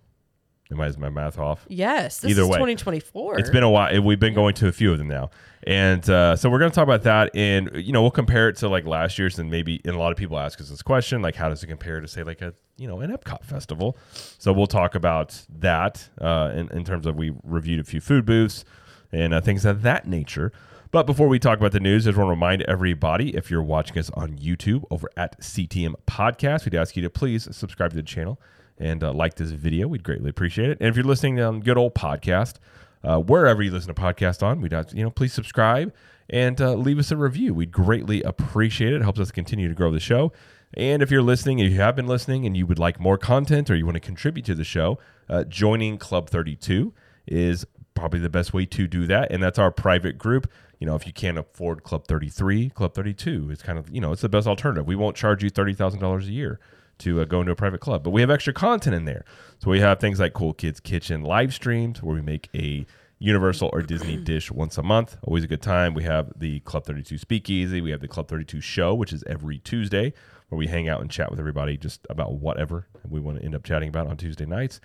Am 0.71 0.81
I 0.81 0.87
is 0.87 0.97
my 0.97 1.09
math 1.09 1.37
off? 1.37 1.65
Yes. 1.69 2.19
This 2.19 2.31
Either 2.31 2.43
is 2.43 2.47
way. 2.47 2.57
2024. 2.57 3.39
It's 3.39 3.49
been 3.49 3.63
a 3.63 3.69
while. 3.69 4.01
We've 4.01 4.19
been 4.19 4.33
going 4.33 4.55
to 4.55 4.67
a 4.67 4.71
few 4.71 4.91
of 4.91 4.97
them 4.97 5.07
now, 5.07 5.29
and 5.65 6.07
uh, 6.09 6.35
so 6.35 6.49
we're 6.49 6.59
going 6.59 6.71
to 6.71 6.75
talk 6.75 6.83
about 6.83 7.03
that. 7.03 7.31
And 7.35 7.69
you 7.73 7.93
know, 7.93 8.01
we'll 8.01 8.11
compare 8.11 8.49
it 8.49 8.57
to 8.57 8.69
like 8.69 8.85
last 8.85 9.17
year's, 9.17 9.39
and 9.39 9.49
maybe 9.49 9.81
and 9.85 9.95
a 9.95 9.99
lot 9.99 10.11
of 10.11 10.17
people 10.17 10.37
ask 10.37 10.59
us 10.61 10.69
this 10.69 10.81
question, 10.81 11.21
like 11.21 11.35
how 11.35 11.49
does 11.49 11.63
it 11.63 11.67
compare 11.67 12.01
to 12.01 12.07
say 12.07 12.23
like 12.23 12.41
a 12.41 12.53
you 12.77 12.87
know 12.87 13.01
an 13.01 13.11
Epcot 13.11 13.43
festival? 13.43 13.97
So 14.11 14.51
we'll 14.53 14.67
talk 14.67 14.95
about 14.95 15.45
that 15.59 16.09
uh, 16.19 16.51
in, 16.55 16.69
in 16.69 16.83
terms 16.83 17.05
of 17.05 17.15
we 17.15 17.33
reviewed 17.43 17.79
a 17.79 17.83
few 17.83 18.01
food 18.01 18.25
booths 18.25 18.65
and 19.11 19.33
uh, 19.33 19.41
things 19.41 19.65
of 19.65 19.81
that 19.83 20.07
nature. 20.07 20.51
But 20.91 21.07
before 21.07 21.27
we 21.27 21.39
talk 21.39 21.57
about 21.57 21.71
the 21.71 21.79
news, 21.79 22.05
I 22.05 22.11
just 22.11 22.19
want 22.19 22.27
to 22.27 22.31
remind 22.31 22.61
everybody 22.63 23.35
if 23.35 23.49
you're 23.49 23.63
watching 23.63 23.97
us 23.97 24.11
on 24.11 24.37
YouTube 24.37 24.83
over 24.91 25.09
at 25.17 25.39
CTM 25.39 25.95
Podcast, 26.05 26.65
we'd 26.65 26.75
ask 26.75 26.95
you 26.95 27.01
to 27.01 27.09
please 27.09 27.47
subscribe 27.55 27.89
to 27.89 27.95
the 27.95 28.03
channel 28.03 28.39
and 28.77 29.03
uh, 29.03 29.13
like 29.13 29.35
this 29.35 29.51
video. 29.51 29.87
We'd 29.87 30.03
greatly 30.03 30.29
appreciate 30.29 30.69
it. 30.69 30.77
And 30.79 30.89
if 30.89 30.95
you're 30.95 31.05
listening 31.05 31.39
on 31.39 31.61
good 31.61 31.77
old 31.77 31.95
podcast, 31.95 32.55
uh, 33.03 33.19
wherever 33.19 33.61
you 33.61 33.71
listen 33.71 33.93
to 33.93 34.01
podcast 34.01 34.43
on, 34.43 34.61
we'd 34.61 34.73
you 34.93 35.03
know 35.03 35.11
please 35.11 35.33
subscribe 35.33 35.93
and 36.29 36.59
uh, 36.61 36.73
leave 36.73 36.99
us 36.99 37.11
a 37.11 37.17
review. 37.17 37.53
We'd 37.53 37.71
greatly 37.71 38.21
appreciate 38.23 38.93
it. 38.93 38.97
It 38.97 39.01
helps 39.01 39.19
us 39.19 39.31
continue 39.31 39.67
to 39.67 39.75
grow 39.75 39.91
the 39.91 39.99
show. 39.99 40.31
And 40.75 41.03
if 41.03 41.11
you're 41.11 41.21
listening, 41.21 41.59
if 41.59 41.71
you 41.71 41.81
have 41.81 41.95
been 41.95 42.07
listening, 42.07 42.45
and 42.45 42.57
you 42.57 42.65
would 42.65 42.79
like 42.79 42.99
more 42.99 43.17
content 43.17 43.69
or 43.69 43.75
you 43.75 43.85
want 43.85 43.95
to 43.95 43.99
contribute 43.99 44.45
to 44.45 44.55
the 44.55 44.63
show, 44.63 44.97
uh, 45.29 45.43
joining 45.43 45.97
Club 45.97 46.29
32 46.29 46.93
is 47.27 47.65
probably 47.93 48.19
the 48.19 48.29
best 48.29 48.53
way 48.53 48.65
to 48.65 48.87
do 48.87 49.05
that. 49.05 49.31
And 49.31 49.43
that's 49.43 49.59
our 49.59 49.71
private 49.71 50.17
group. 50.17 50.51
You 50.79 50.87
know, 50.87 50.95
if 50.95 51.05
you 51.05 51.13
can't 51.13 51.37
afford 51.37 51.83
Club 51.83 52.07
33, 52.07 52.71
Club 52.71 52.93
32 52.95 53.51
is 53.51 53.61
kind 53.61 53.77
of, 53.77 53.89
you 53.93 54.01
know, 54.01 54.11
it's 54.11 54.23
the 54.23 54.29
best 54.29 54.47
alternative. 54.47 54.87
We 54.87 54.95
won't 54.95 55.15
charge 55.15 55.43
you 55.43 55.51
$30,000 55.51 56.21
a 56.21 56.31
year 56.31 56.59
to 56.99 57.21
uh, 57.21 57.25
go 57.25 57.41
into 57.41 57.51
a 57.51 57.55
private 57.55 57.81
club, 57.81 58.03
but 58.03 58.11
we 58.11 58.21
have 58.21 58.29
extra 58.29 58.53
content 58.53 58.95
in 58.95 59.05
there. 59.05 59.25
So 59.59 59.69
we 59.69 59.79
have 59.79 59.99
things 59.99 60.19
like 60.19 60.33
Cool 60.33 60.53
Kids 60.53 60.79
Kitchen 60.79 61.21
live 61.23 61.53
streams 61.53 62.01
where 62.01 62.15
we 62.15 62.21
make 62.21 62.49
a 62.55 62.85
Universal 63.19 63.69
or 63.71 63.81
Disney 63.81 64.17
dish 64.23 64.51
once 64.51 64.77
a 64.77 64.83
month. 64.83 65.17
Always 65.23 65.43
a 65.43 65.47
good 65.47 65.61
time. 65.61 65.93
We 65.93 66.03
have 66.03 66.31
the 66.35 66.59
Club 66.61 66.85
32 66.85 67.17
Speakeasy. 67.17 67.81
We 67.81 67.91
have 67.91 68.01
the 68.01 68.07
Club 68.07 68.27
32 68.27 68.61
Show, 68.61 68.93
which 68.93 69.13
is 69.13 69.23
every 69.25 69.59
Tuesday, 69.59 70.13
where 70.49 70.57
we 70.57 70.67
hang 70.67 70.89
out 70.89 71.01
and 71.01 71.09
chat 71.09 71.31
with 71.31 71.39
everybody 71.39 71.77
just 71.77 72.05
about 72.09 72.33
whatever 72.33 72.87
we 73.09 73.19
want 73.19 73.39
to 73.39 73.45
end 73.45 73.55
up 73.55 73.63
chatting 73.63 73.89
about 73.89 74.07
on 74.07 74.17
Tuesday 74.17 74.45
nights. 74.45 74.81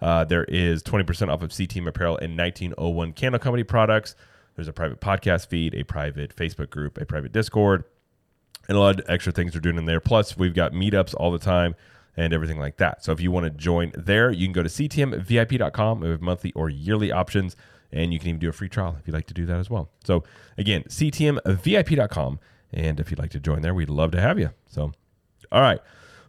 Uh, 0.00 0.24
there 0.24 0.44
is 0.44 0.82
20% 0.82 1.28
off 1.28 1.42
of 1.42 1.50
CTM 1.50 1.86
Apparel 1.86 2.16
and 2.18 2.38
1901 2.38 3.12
Candle 3.12 3.38
Company 3.38 3.64
products. 3.64 4.14
There's 4.56 4.68
a 4.68 4.72
private 4.72 5.00
podcast 5.00 5.48
feed, 5.48 5.74
a 5.74 5.84
private 5.84 6.34
Facebook 6.34 6.70
group, 6.70 6.98
a 6.98 7.04
private 7.04 7.32
Discord, 7.32 7.84
and 8.68 8.76
a 8.76 8.80
lot 8.80 9.00
of 9.00 9.06
extra 9.08 9.32
things 9.32 9.54
we're 9.54 9.60
doing 9.60 9.78
in 9.78 9.86
there. 9.86 10.00
Plus, 10.00 10.36
we've 10.36 10.54
got 10.54 10.72
meetups 10.72 11.14
all 11.14 11.30
the 11.30 11.38
time 11.38 11.74
and 12.16 12.32
everything 12.32 12.58
like 12.58 12.76
that. 12.76 13.04
So 13.04 13.12
if 13.12 13.20
you 13.20 13.30
want 13.30 13.44
to 13.44 13.50
join 13.50 13.92
there, 13.96 14.30
you 14.30 14.46
can 14.46 14.52
go 14.52 14.62
to 14.62 14.68
ctmvip.com. 14.68 16.00
We 16.00 16.08
have 16.10 16.20
monthly 16.20 16.52
or 16.52 16.68
yearly 16.68 17.12
options, 17.12 17.56
and 17.92 18.12
you 18.12 18.18
can 18.18 18.28
even 18.28 18.38
do 18.38 18.48
a 18.48 18.52
free 18.52 18.68
trial 18.68 18.96
if 18.98 19.06
you'd 19.06 19.14
like 19.14 19.26
to 19.26 19.34
do 19.34 19.46
that 19.46 19.58
as 19.58 19.70
well. 19.70 19.90
So 20.04 20.24
again, 20.58 20.84
ctmvip.com. 20.84 22.40
And 22.72 23.00
if 23.00 23.10
you'd 23.10 23.18
like 23.18 23.30
to 23.30 23.40
join 23.40 23.62
there, 23.62 23.74
we'd 23.74 23.90
love 23.90 24.12
to 24.12 24.20
have 24.20 24.38
you. 24.38 24.50
So, 24.68 24.92
all 25.50 25.60
right, 25.60 25.80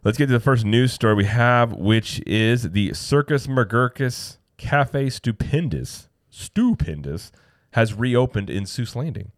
let's 0.02 0.18
get 0.18 0.26
to 0.26 0.32
the 0.32 0.40
first 0.40 0.64
news 0.64 0.92
story 0.92 1.14
we 1.14 1.24
have, 1.26 1.72
which 1.72 2.20
is 2.26 2.70
the 2.70 2.92
Circus 2.94 3.46
McGurkus 3.46 4.38
Cafe 4.56 5.10
Stupendous, 5.10 6.08
Stupendous, 6.30 7.30
has 7.72 7.94
reopened 7.94 8.50
in 8.50 8.64
Seuss 8.64 8.96
Landing. 8.96 9.32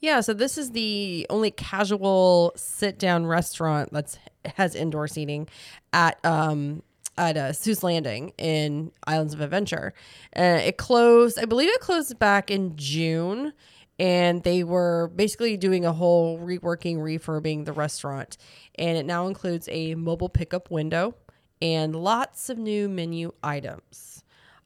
Yeah, 0.00 0.20
so 0.20 0.34
this 0.34 0.58
is 0.58 0.72
the 0.72 1.26
only 1.30 1.50
casual 1.50 2.52
sit 2.56 2.98
down 2.98 3.26
restaurant 3.26 3.92
that's 3.92 4.18
has 4.56 4.74
indoor 4.74 5.08
seating 5.08 5.48
at 5.92 6.24
um 6.24 6.82
at 7.18 7.36
uh, 7.36 7.52
Seuss 7.52 7.82
Landing 7.82 8.32
in 8.38 8.92
Islands 9.06 9.32
of 9.34 9.40
Adventure. 9.40 9.94
Uh, 10.36 10.60
it 10.62 10.76
closed, 10.76 11.38
I 11.38 11.46
believe 11.46 11.70
it 11.70 11.80
closed 11.80 12.18
back 12.18 12.50
in 12.50 12.76
June, 12.76 13.54
and 13.98 14.42
they 14.42 14.62
were 14.62 15.10
basically 15.16 15.56
doing 15.56 15.86
a 15.86 15.92
whole 15.94 16.38
reworking, 16.38 16.98
refurbing 16.98 17.64
the 17.64 17.72
restaurant, 17.72 18.36
and 18.74 18.98
it 18.98 19.06
now 19.06 19.26
includes 19.28 19.66
a 19.72 19.94
mobile 19.94 20.28
pickup 20.28 20.70
window 20.70 21.14
and 21.62 21.96
lots 21.96 22.50
of 22.50 22.58
new 22.58 22.88
menu 22.88 23.32
items. 23.42 24.15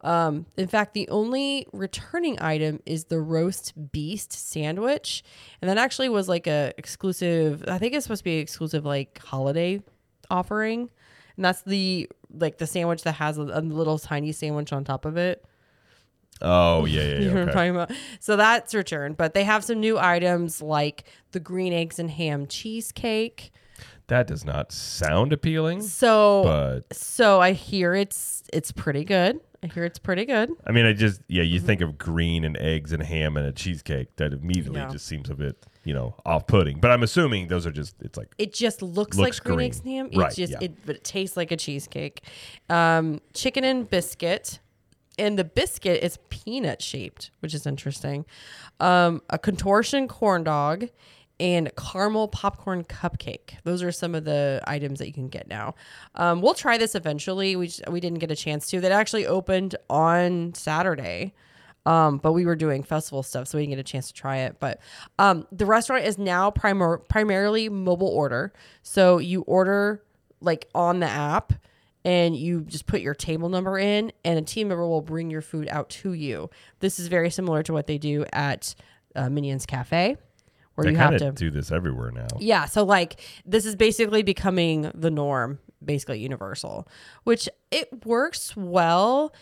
Um, 0.03 0.47
in 0.57 0.67
fact, 0.67 0.95
the 0.95 1.09
only 1.09 1.67
returning 1.73 2.41
item 2.41 2.81
is 2.87 3.05
the 3.05 3.21
roast 3.21 3.75
beast 3.93 4.33
sandwich, 4.33 5.23
and 5.61 5.69
that 5.69 5.77
actually 5.79 6.09
was 6.09 6.29
like 6.29 6.47
a 6.47 6.73
exclusive. 6.79 7.65
I 7.69 7.79
think 7.79 7.95
it's 7.95 8.05
supposed 8.07 8.21
to 8.21 8.25
be 8.25 8.37
exclusive 8.39 8.85
like 8.87 9.19
holiday 9.19 9.83
offering, 10.31 10.89
and 11.37 11.45
that's 11.45 11.63
the 11.63 12.09
like 12.33 12.59
the 12.59 12.67
sandwich 12.67 13.03
that 13.03 13.13
has 13.17 13.37
a, 13.39 13.43
a 13.43 13.61
little 13.61 13.99
tiny 13.99 14.33
sandwich 14.33 14.73
on 14.73 14.85
top 14.85 15.05
of 15.05 15.17
it. 15.17 15.45
Oh, 16.43 16.87
yeah, 16.87 17.03
yeah, 17.03 17.07
You 17.19 17.21
yeah. 17.27 17.27
know 17.27 17.41
what 17.41 17.49
I'm 17.49 17.55
talking 17.55 17.71
about? 17.77 17.93
So 18.21 18.37
that's 18.37 18.75
returned, 18.75 19.17
but 19.19 19.35
they 19.35 19.45
have 19.45 19.63
some 19.65 19.81
new 19.81 19.99
items 19.99 20.63
like 20.63 21.05
the 21.33 21.41
green 21.41 21.73
eggs 21.75 21.99
and 21.99 22.11
ham 22.11 22.47
cheesecake. 22.47 23.53
That 24.07 24.27
does 24.27 24.45
not 24.45 24.73
sound 24.73 25.33
appealing, 25.35 25.83
So 25.83 26.43
but 26.45 26.97
so 26.97 27.41
I 27.41 27.53
hear 27.53 27.95
it's 27.95 28.43
it's 28.53 28.73
pretty 28.73 29.05
good. 29.05 29.41
I 29.63 29.67
hear 29.67 29.85
it's 29.85 29.99
pretty 29.99 30.25
good. 30.25 30.51
I 30.67 30.73
mean, 30.73 30.87
I 30.87 30.93
just 30.95 31.21
yeah, 31.29 31.43
you 31.43 31.61
think 31.61 31.81
of 31.83 31.99
green 31.99 32.45
and 32.45 32.57
eggs 32.57 32.93
and 32.93 33.03
ham 33.03 33.37
and 33.37 33.47
a 33.47 33.53
cheesecake, 33.53 34.17
that 34.17 34.33
immediately 34.33 34.81
Yeah. 34.81 34.89
just 34.89 35.07
seems 35.07 35.29
a 35.29 35.35
bit 35.35 35.67
you 35.85 35.93
know 35.95 36.15
off-putting. 36.25 36.81
But 36.81 36.91
I'm 36.93 37.03
assuming 37.03 37.49
those 37.49 37.67
are 37.67 37.71
just 37.71 37.95
it's 38.01 38.17
like 38.17 38.29
It 38.39 38.55
just 38.55 38.81
looks, 38.83 39.17
Looks 39.19 39.39
like 39.39 39.45
green, 39.45 39.57
green. 39.57 39.67
eggs 39.67 39.81
and 39.81 39.89
ham. 39.89 40.07
It's 40.07 40.17
Right, 40.17 40.35
just 40.35 40.53
yeah. 40.53 40.59
it, 40.63 40.87
but 40.87 40.97
it 40.97 41.05
tastes 41.05 41.37
like 41.37 41.51
a 41.53 41.57
cheesecake. 41.57 42.23
Um, 42.71 43.21
chicken 43.35 43.65
and 43.65 43.89
biscuit, 43.89 44.61
and 45.19 45.39
the 45.39 45.45
biscuit 45.45 46.03
is 46.03 46.19
peanut 46.31 46.81
shaped, 46.81 47.31
which 47.41 47.53
is 47.53 47.67
interesting. 47.67 48.25
Um, 48.79 49.21
a 49.29 49.39
contortion 49.39 50.09
corn 50.09 50.43
dog 50.45 50.87
and 51.41 51.71
caramel 51.77 52.29
popcorn 52.29 52.85
cupcake. 52.85 53.55
Those 53.65 53.83
are 53.83 53.91
some 53.91 54.15
of 54.15 54.25
the 54.25 54.63
items 54.67 54.99
that 54.99 55.07
you 55.07 55.15
can 55.15 55.29
get 55.29 55.49
now. 55.49 55.75
Um, 56.15 56.43
we'll 56.43 56.55
try 56.55 56.79
this 56.79 56.95
eventually. 56.95 57.57
We 57.57 57.67
just, 57.67 57.89
we 57.89 57.99
didn't 57.99 58.19
get 58.19 58.31
a 58.31 58.37
chance 58.37 58.69
to. 58.69 58.81
That 58.81 58.93
actually 58.93 59.27
opened 59.27 59.75
on 59.89 60.55
Saturday. 60.55 61.35
Um, 61.87 62.19
but 62.19 62.33
we 62.33 62.45
were 62.45 62.57
doing 62.57 62.83
festival 62.83 63.23
stuff, 63.23 63.49
so 63.49 63.57
we 63.57 63.63
didn't 63.63 63.77
get 63.77 63.81
a 63.81 63.91
chance 63.91 64.09
to 64.09 64.13
try 64.13 64.37
it. 64.41 64.61
But 64.61 64.81
um, 65.19 65.47
the 65.51 65.65
restaurant 65.65 66.05
is 66.05 66.19
now 66.19 66.51
primar- 66.51 67.09
primarily 67.09 67.71
mobile 67.71 68.09
order. 68.09 68.53
So 68.83 69.17
you 69.17 69.41
order 69.43 70.05
like 70.43 70.69
on 70.75 71.01
the 71.01 71.09
app 71.09 71.55
and 72.05 72.37
you 72.37 72.63
just 72.63 72.87
put 72.87 73.01
your 73.01 73.15
table 73.15 73.49
number 73.49 73.79
in, 73.79 74.13
and 74.25 74.39
a 74.39 74.43
team 74.43 74.69
member 74.69 74.87
will 74.87 75.03
bring 75.03 75.31
your 75.31 75.43
food 75.43 75.69
out 75.69 75.89
to 75.91 76.13
you. 76.13 76.51
This 76.81 76.99
is 76.99 77.09
very 77.09 77.31
similar 77.31 77.63
to 77.63 77.73
what 77.73 77.87
they 77.87 77.99
do 77.99 78.25
at 78.33 78.75
uh, 79.15 79.29
Minions 79.29 79.67
Cafe, 79.67 80.17
where 80.81 80.93
they 80.93 80.93
you 80.93 80.97
have 80.99 81.17
to. 81.19 81.33
do 81.33 81.51
this 81.51 81.71
everywhere 81.71 82.11
now. 82.11 82.27
Yeah, 82.39 82.65
so 82.67 82.85
like 82.85 83.21
this 83.47 83.65
is 83.67 83.77
basically 83.77 84.23
becoming 84.23 84.91
the 84.95 85.11
norm, 85.11 85.59
basically 85.85 86.21
universal, 86.21 86.87
which 87.25 87.49
it 87.71 88.05
works 88.05 88.57
well, 88.57 89.35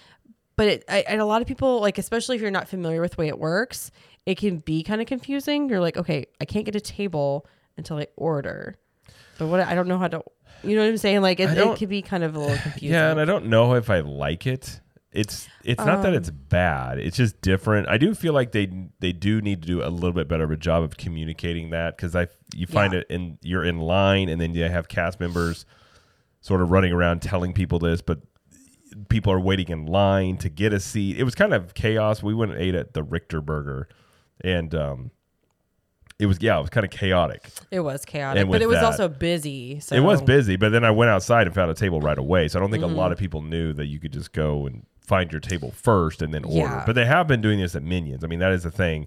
but 0.57 0.67
it, 0.69 0.85
I, 0.89 1.05
and 1.09 1.21
a 1.21 1.25
lot 1.25 1.41
of 1.43 1.49
people 1.49 1.81
like, 1.81 1.99
especially 1.99 2.37
if 2.37 2.43
you're 2.43 2.51
not 2.51 2.69
familiar 2.69 3.01
with 3.01 3.13
the 3.13 3.21
way 3.23 3.29
it 3.29 3.39
works, 3.39 3.91
it 4.27 4.37
can 4.39 4.59
be 4.59 4.83
kind 4.83 5.01
of 5.01 5.07
confusing. 5.07 5.69
You're 5.69 5.81
like, 5.81 5.97
okay, 5.97 6.27
I 6.41 6.45
can't 6.45 6.65
get 6.65 6.75
a 6.75 6.81
table 6.81 7.47
until 7.77 7.97
I 7.99 8.09
order, 8.17 8.77
but 9.39 9.47
what 9.47 9.61
I 9.61 9.75
don't 9.75 9.89
know 9.89 9.99
how 9.99 10.09
to. 10.09 10.23
You 10.65 10.75
know 10.75 10.83
what 10.83 10.89
I'm 10.89 10.97
saying? 10.97 11.21
Like 11.21 11.39
it, 11.39 11.51
it 11.51 11.55
don't- 11.55 11.89
be 11.89 12.03
kind 12.03 12.25
of 12.25 12.35
a 12.35 12.41
little 12.41 12.57
confusing. 12.59 12.95
Yeah, 12.95 13.13
and 13.13 13.21
I 13.21 13.25
don't 13.25 13.47
know 13.47 13.75
if 13.75 13.91
I 13.91 14.01
like 14.01 14.47
it. 14.47 14.81
It's 15.11 15.49
it's 15.65 15.83
not 15.85 16.03
that 16.03 16.11
Um, 16.13 16.15
it's 16.19 16.29
bad. 16.31 16.99
It's 16.99 17.17
just 17.17 17.41
different. 17.41 17.89
I 17.89 17.97
do 17.97 18.15
feel 18.15 18.35
like 18.35 18.53
they 18.53 18.71
they 19.01 19.13
do 19.13 19.41
need 19.41 19.63
to 19.63 19.67
do 19.67 19.83
a 19.83 19.89
little 19.89 20.13
bit 20.13 20.29
better 20.29 20.45
of 20.45 20.51
a 20.51 20.57
job 20.57 20.83
of 20.83 20.97
communicating 20.99 21.71
that 21.71 21.97
because 21.97 22.15
I 22.15 22.29
you 22.55 22.67
find 22.67 22.93
Yeah. 22.93 23.01
it 23.01 23.07
in 23.09 23.39
you're 23.43 23.65
in 23.65 23.79
line 23.79 24.29
and 24.29 24.39
then 24.41 24.55
you 24.55 24.65
have 24.65 24.89
cast 24.89 25.19
members 25.19 25.65
sort 26.43 26.61
of 26.61 26.71
running 26.71 26.93
around 26.93 27.23
telling 27.23 27.53
people 27.55 27.79
this, 27.79 28.03
but 28.03 28.19
people 29.09 29.33
are 29.33 29.41
waiting 29.41 29.69
in 29.71 29.87
line 29.87 30.37
to 30.39 30.49
get 30.51 30.73
a 30.75 30.81
seat. 30.81 31.19
It 31.19 31.25
was 31.25 31.35
kind 31.35 31.55
of 31.55 31.73
chaos. 31.75 32.23
We 32.23 32.35
went 32.35 32.53
and 32.53 32.61
ate 32.61 32.75
at 32.75 32.93
the 32.93 33.03
Richter 33.03 33.41
Burger, 33.41 33.89
and 34.43 34.75
um, 34.75 35.11
it 36.19 36.27
was 36.27 36.37
yeah, 36.43 36.59
it 36.59 36.61
was 36.61 36.71
kind 36.71 36.85
of 36.85 36.91
chaotic. 36.91 37.49
It 37.71 37.81
was 37.81 38.05
chaotic, 38.05 38.47
but 38.51 38.61
it 38.61 38.67
was 38.69 38.77
that- 38.77 38.85
also 38.85 39.09
busy. 39.09 39.81
So 39.81 39.97
It 39.97 40.01
was 40.01 40.21
busy, 40.21 40.57
but 40.57 40.69
then 40.71 40.85
I 40.85 40.91
went 40.91 41.11
outside 41.11 41.47
and 41.47 41.55
found 41.55 41.71
a 41.71 41.75
table 41.75 42.01
right 42.03 42.19
away. 42.19 42.49
So 42.49 42.59
I 42.59 42.61
don't 42.61 42.71
think 42.71 42.85
Mm-hmm. 42.85 42.93
a 42.93 42.97
lot 42.99 43.11
of 43.11 43.17
people 43.19 43.41
knew 43.41 43.73
that 43.73 43.87
you 43.87 43.99
could 43.99 44.13
just 44.13 44.33
go 44.33 44.67
and 44.67 44.85
find 45.09 45.33
your 45.33 45.41
table 45.41 45.71
first 45.73 46.23
and 46.23 46.33
then 46.33 46.45
order. 46.45 46.57
Yeah. 46.59 46.83
But 46.87 46.95
they 46.95 47.07
have 47.07 47.27
been 47.27 47.41
doing 47.41 47.59
this 47.59 47.75
at 47.75 47.83
Minions. 47.83 48.23
I 48.23 48.27
mean, 48.27 48.39
that 48.41 48.53
is 48.53 48.63
the 48.63 48.71
thing. 48.71 49.07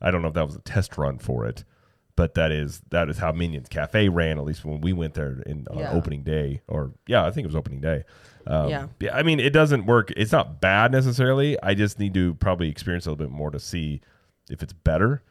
I 0.00 0.10
don't 0.10 0.22
know 0.22 0.28
if 0.28 0.34
that 0.34 0.46
was 0.46 0.56
a 0.56 0.60
test 0.60 0.98
run 0.98 1.18
for 1.18 1.46
it, 1.46 1.64
but 2.16 2.34
that 2.34 2.50
is 2.50 2.80
that 2.90 3.08
is 3.08 3.18
how 3.18 3.30
Minions 3.32 3.68
Cafe 3.68 4.08
ran. 4.08 4.38
At 4.38 4.44
least 4.44 4.64
when 4.64 4.80
we 4.80 4.92
went 4.92 5.14
there 5.14 5.42
in 5.46 5.66
on 5.70 5.78
Yeah. 5.78 5.92
opening 5.92 6.22
day, 6.22 6.62
or 6.66 6.92
yeah, 7.06 7.24
I 7.24 7.30
think 7.30 7.44
it 7.44 7.48
was 7.48 7.56
opening 7.56 7.80
day. 7.80 8.04
Um, 8.46 8.68
Yeah. 8.70 8.86
I 9.12 9.22
mean, 9.22 9.38
it 9.38 9.52
doesn't 9.52 9.86
work. 9.86 10.10
It's 10.16 10.32
not 10.32 10.60
bad 10.60 10.90
necessarily. 10.90 11.56
I 11.62 11.74
just 11.74 11.98
need 12.00 12.14
to 12.14 12.34
probably 12.34 12.68
experience 12.68 13.06
a 13.06 13.10
little 13.10 13.24
bit 13.26 13.30
more 13.32 13.50
to 13.52 13.60
see 13.60 14.00
if 14.50 14.62
it's 14.62 14.72
better. 14.72 15.22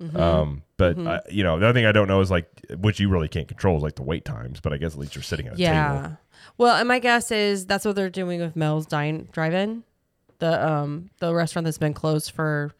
Mm-hmm. 0.00 0.16
Um, 0.20 0.62
but 0.76 0.98
I, 0.98 1.20
you 1.30 1.42
know, 1.44 1.58
the 1.58 1.66
other 1.66 1.74
thing 1.78 1.86
I 1.86 1.92
don't 1.92 2.08
know 2.08 2.20
is 2.20 2.30
like, 2.30 2.46
which 2.78 2.98
you 3.00 3.08
really 3.08 3.28
can't 3.28 3.46
control 3.48 3.76
is 3.76 3.82
like 3.82 3.94
the 3.96 4.02
wait 4.02 4.24
times. 4.24 4.60
But 4.60 4.72
I 4.72 4.76
guess 4.76 4.94
at 4.94 4.98
least 5.00 5.14
you're 5.14 5.22
sitting 5.22 5.46
at 5.48 5.54
a 5.54 5.58
Yeah. 5.58 5.92
table. 6.02 6.18
Well, 6.58 6.76
and 6.76 6.86
my 6.88 6.98
guess 6.98 7.30
is 7.30 7.66
that's 7.66 7.84
what 7.84 7.96
they're 7.96 8.10
doing 8.10 8.40
with 8.40 8.56
Mel's 8.56 8.86
Dine 8.86 9.28
Drive-In, 9.32 9.84
the 10.38 10.68
um 10.68 11.10
the 11.20 11.34
restaurant 11.34 11.64
that's 11.64 11.78
been 11.78 11.94
closed 11.94 12.30
for 12.32 12.72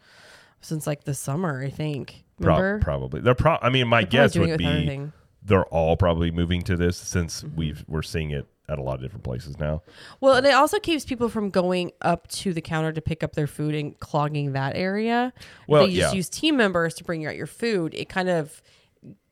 since 0.60 0.86
like 0.86 1.04
the 1.04 1.14
summer, 1.14 1.62
I 1.64 1.70
think. 1.70 2.24
Pro- 2.40 2.78
probably. 2.80 3.20
They're 3.20 3.34
pro- 3.34 3.58
I 3.62 3.68
mean, 3.70 3.88
my 3.88 4.02
guess 4.04 4.36
would 4.36 4.58
be 4.58 4.66
everything. 4.66 5.12
they're 5.44 5.64
all 5.66 5.96
probably 5.96 6.30
moving 6.30 6.62
to 6.62 6.76
this 6.76 6.96
since 6.96 7.42
Mm-hmm. 7.42 7.56
we've 7.56 7.84
we're 7.88 8.02
seeing 8.02 8.30
it 8.30 8.46
at 8.68 8.78
a 8.78 8.82
lot 8.82 8.94
of 8.94 9.00
different 9.02 9.24
places 9.24 9.58
now. 9.58 9.82
Well, 10.20 10.34
and 10.36 10.46
it 10.46 10.54
also 10.54 10.78
keeps 10.78 11.04
people 11.04 11.28
from 11.28 11.50
going 11.50 11.90
up 12.00 12.28
to 12.28 12.52
the 12.52 12.60
counter 12.60 12.92
to 12.92 13.00
pick 13.00 13.22
up 13.22 13.34
their 13.34 13.46
food 13.48 13.74
and 13.74 13.98
clogging 13.98 14.52
that 14.52 14.76
area. 14.76 15.32
Well, 15.68 15.86
they 15.86 15.94
just 15.94 16.12
yeah. 16.12 16.16
use 16.16 16.28
team 16.28 16.56
members 16.56 16.94
to 16.94 17.04
bring 17.04 17.26
out 17.26 17.36
your 17.36 17.48
food, 17.48 17.92
it 17.94 18.08
kind 18.08 18.28
of 18.28 18.62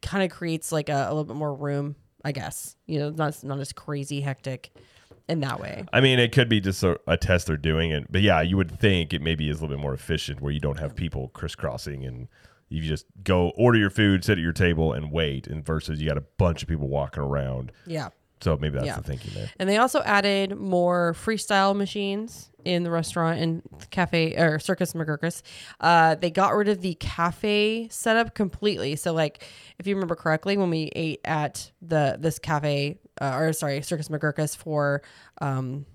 kind 0.03 0.25
of 0.25 0.31
creates 0.37 0.73
like 0.73 0.89
a, 0.89 1.07
a 1.07 1.11
little 1.11 1.25
bit 1.25 1.37
more 1.37 1.55
room, 1.55 1.95
I 2.25 2.33
guess. 2.33 2.77
You 2.87 2.99
know, 2.99 3.11
not 3.11 3.43
not 3.45 3.59
as 3.61 3.73
crazy 3.73 4.21
hectic 4.21 4.73
in 5.29 5.41
that 5.41 5.61
way. 5.61 5.85
I 5.93 6.01
mean, 6.01 6.19
it 6.19 6.33
could 6.33 6.49
be 6.49 6.61
just 6.61 6.83
a, 6.83 6.99
a 7.07 7.17
test 7.17 7.47
they're 7.47 7.57
doing, 7.57 7.93
it, 7.93 8.11
but 8.11 8.21
yeah, 8.21 8.41
you 8.41 8.57
would 8.57 8.79
think 8.79 9.13
it 9.13 9.23
maybe 9.23 9.49
is 9.49 9.59
a 9.59 9.63
little 9.63 9.77
bit 9.77 9.83
more 9.83 9.95
efficient 9.95 10.41
where 10.41 10.53
you 10.53 10.61
don't 10.61 10.79
have 10.81 10.97
people 10.97 11.29
crisscrossing 11.29 12.05
and 12.05 12.29
you 12.69 12.83
just 12.83 13.07
go 13.25 13.51
order 13.57 13.79
your 13.79 13.91
food, 13.91 14.25
sit 14.25 14.39
at 14.39 14.43
your 14.43 14.53
table, 14.53 14.93
and 14.93 15.13
wait, 15.13 15.47
and 15.47 15.65
versus 15.65 16.01
you 16.01 16.09
got 16.09 16.17
a 16.17 16.25
bunch 16.39 16.63
of 16.63 16.69
people 16.69 16.89
walking 16.89 17.23
around. 17.23 17.73
Yeah. 17.87 18.11
So 18.41 18.57
maybe 18.57 18.77
that's 18.77 18.87
Yeah. 18.87 18.97
the 18.97 19.03
thinking 19.03 19.33
there. 19.35 19.51
And 19.59 19.69
they 19.69 19.77
also 19.77 20.01
added 20.03 20.57
more 20.57 21.15
freestyle 21.15 21.77
machines 21.77 22.51
in 22.65 22.83
the 22.83 22.91
restaurant 22.91 23.39
and 23.41 23.63
cafe 23.91 24.35
or 24.37 24.59
Circus 24.59 24.93
McGurkus. 24.95 25.43
Uh, 25.81 26.15
they 26.15 26.31
got 26.31 26.55
rid 26.55 26.69
of 26.69 26.81
the 26.81 26.95
cafe 26.95 27.89
setup 27.91 28.35
completely. 28.35 28.97
So, 28.97 29.13
like, 29.13 29.45
if 29.79 29.87
you 29.87 29.95
remember 29.95 30.15
correctly, 30.15 30.57
when 30.57 30.71
we 30.71 30.91
ate 30.95 31.21
at 31.25 31.71
the 31.83 32.17
this 32.19 32.39
cafe, 32.39 32.99
uh, 33.21 33.35
or 33.37 33.53
sorry, 33.53 33.83
Circus 33.83 34.09
McGurkus 34.09 34.57
for 34.57 35.03
um, 35.41 35.87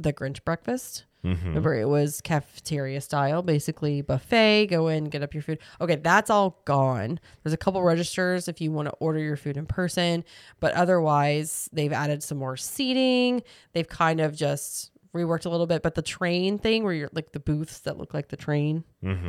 the 0.00 0.12
Grinch 0.12 0.44
breakfast. 0.44 1.04
Remember, 1.24 1.74
it 1.74 1.88
was 1.88 2.20
cafeteria 2.20 3.00
style, 3.00 3.42
basically 3.42 4.02
buffet. 4.02 4.66
Go 4.66 4.88
in, 4.88 5.04
get 5.04 5.22
up 5.22 5.34
your 5.34 5.42
food. 5.42 5.58
Okay, 5.80 5.96
that's 5.96 6.30
all 6.30 6.60
gone. 6.64 7.20
There's 7.42 7.52
a 7.52 7.56
couple 7.58 7.82
registers 7.82 8.48
if 8.48 8.60
you 8.60 8.72
want 8.72 8.88
to 8.88 8.92
order 8.94 9.18
your 9.20 9.36
food 9.36 9.56
in 9.56 9.66
person, 9.66 10.24
but 10.60 10.74
otherwise, 10.74 11.68
they've 11.72 11.92
added 11.92 12.22
some 12.22 12.38
more 12.38 12.56
seating. 12.56 13.42
They've 13.72 13.88
kind 13.88 14.20
of 14.20 14.34
just 14.34 14.90
reworked 15.14 15.44
a 15.44 15.50
little 15.50 15.66
bit, 15.66 15.82
but 15.82 15.94
the 15.94 16.00
train 16.02 16.58
thing 16.58 16.84
where 16.84 16.94
you're 16.94 17.10
like 17.12 17.32
the 17.32 17.38
booths 17.40 17.80
that 17.80 17.98
look 17.98 18.14
like 18.14 18.28
the 18.28 18.36
train 18.36 18.82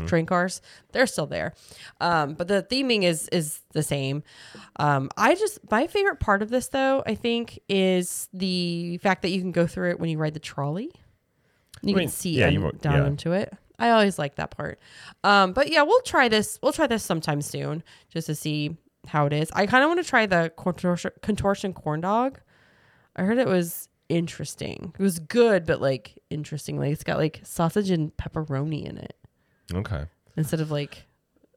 train 0.05 0.25
cars, 0.25 0.61
they're 0.93 1.05
still 1.05 1.25
there. 1.25 1.53
Um, 1.99 2.35
but 2.35 2.47
the 2.47 2.65
theming 2.69 3.03
is 3.03 3.27
is 3.33 3.59
the 3.73 3.83
same. 3.83 4.23
Um, 4.77 5.09
I 5.17 5.35
just 5.35 5.59
my 5.69 5.87
favorite 5.87 6.19
part 6.21 6.41
of 6.41 6.49
this 6.49 6.69
though, 6.69 7.03
I 7.05 7.15
think, 7.15 7.59
is 7.67 8.29
the 8.33 8.97
fact 8.99 9.23
that 9.23 9.29
you 9.29 9.41
can 9.41 9.51
go 9.51 9.67
through 9.67 9.89
it 9.91 9.99
when 9.99 10.09
you 10.09 10.17
ride 10.17 10.33
the 10.33 10.39
trolley. 10.39 10.91
You 11.83 11.93
I 11.93 11.97
mean, 11.97 12.07
can 12.07 12.11
see 12.11 12.31
yeah, 12.39 12.47
un- 12.47 12.53
you 12.53 12.61
won't- 12.61 12.81
down 12.81 12.97
yeah. 13.01 13.07
into 13.07 13.31
it. 13.33 13.53
I 13.79 13.89
always 13.89 14.17
like 14.17 14.35
that 14.35 14.51
part. 14.51 14.79
Um, 15.23 15.51
but 15.53 15.69
yeah, 15.69 15.81
we'll 15.83 16.01
try 16.01 16.29
this. 16.29 16.57
We'll 16.63 16.71
try 16.73 16.87
this 16.87 17.03
sometime 17.03 17.41
soon 17.41 17.83
just 18.09 18.27
to 18.27 18.35
see 18.35 18.77
how 19.07 19.25
it 19.25 19.33
is. 19.33 19.51
I 19.53 19.65
kind 19.65 19.83
of 19.83 19.89
want 19.89 20.01
to 20.01 20.07
try 20.09 20.25
the 20.25 20.51
contortion, 20.57 21.11
contortion 21.21 21.73
corn 21.73 21.99
dog. 22.01 22.39
I 23.15 23.23
heard 23.23 23.37
it 23.37 23.47
was 23.47 23.89
interesting. 24.09 24.93
It 24.97 25.03
was 25.03 25.19
good, 25.19 25.65
but 25.65 25.81
like 25.81 26.17
interesting. 26.29 26.77
Like 26.79 26.91
it's 26.93 27.03
got 27.03 27.17
like 27.17 27.41
sausage 27.43 27.89
and 27.89 28.15
pepperoni 28.15 28.85
in 28.85 28.97
it 28.97 29.15
Okay. 29.73 30.05
instead 30.37 30.61
of 30.61 30.71
like 30.71 31.05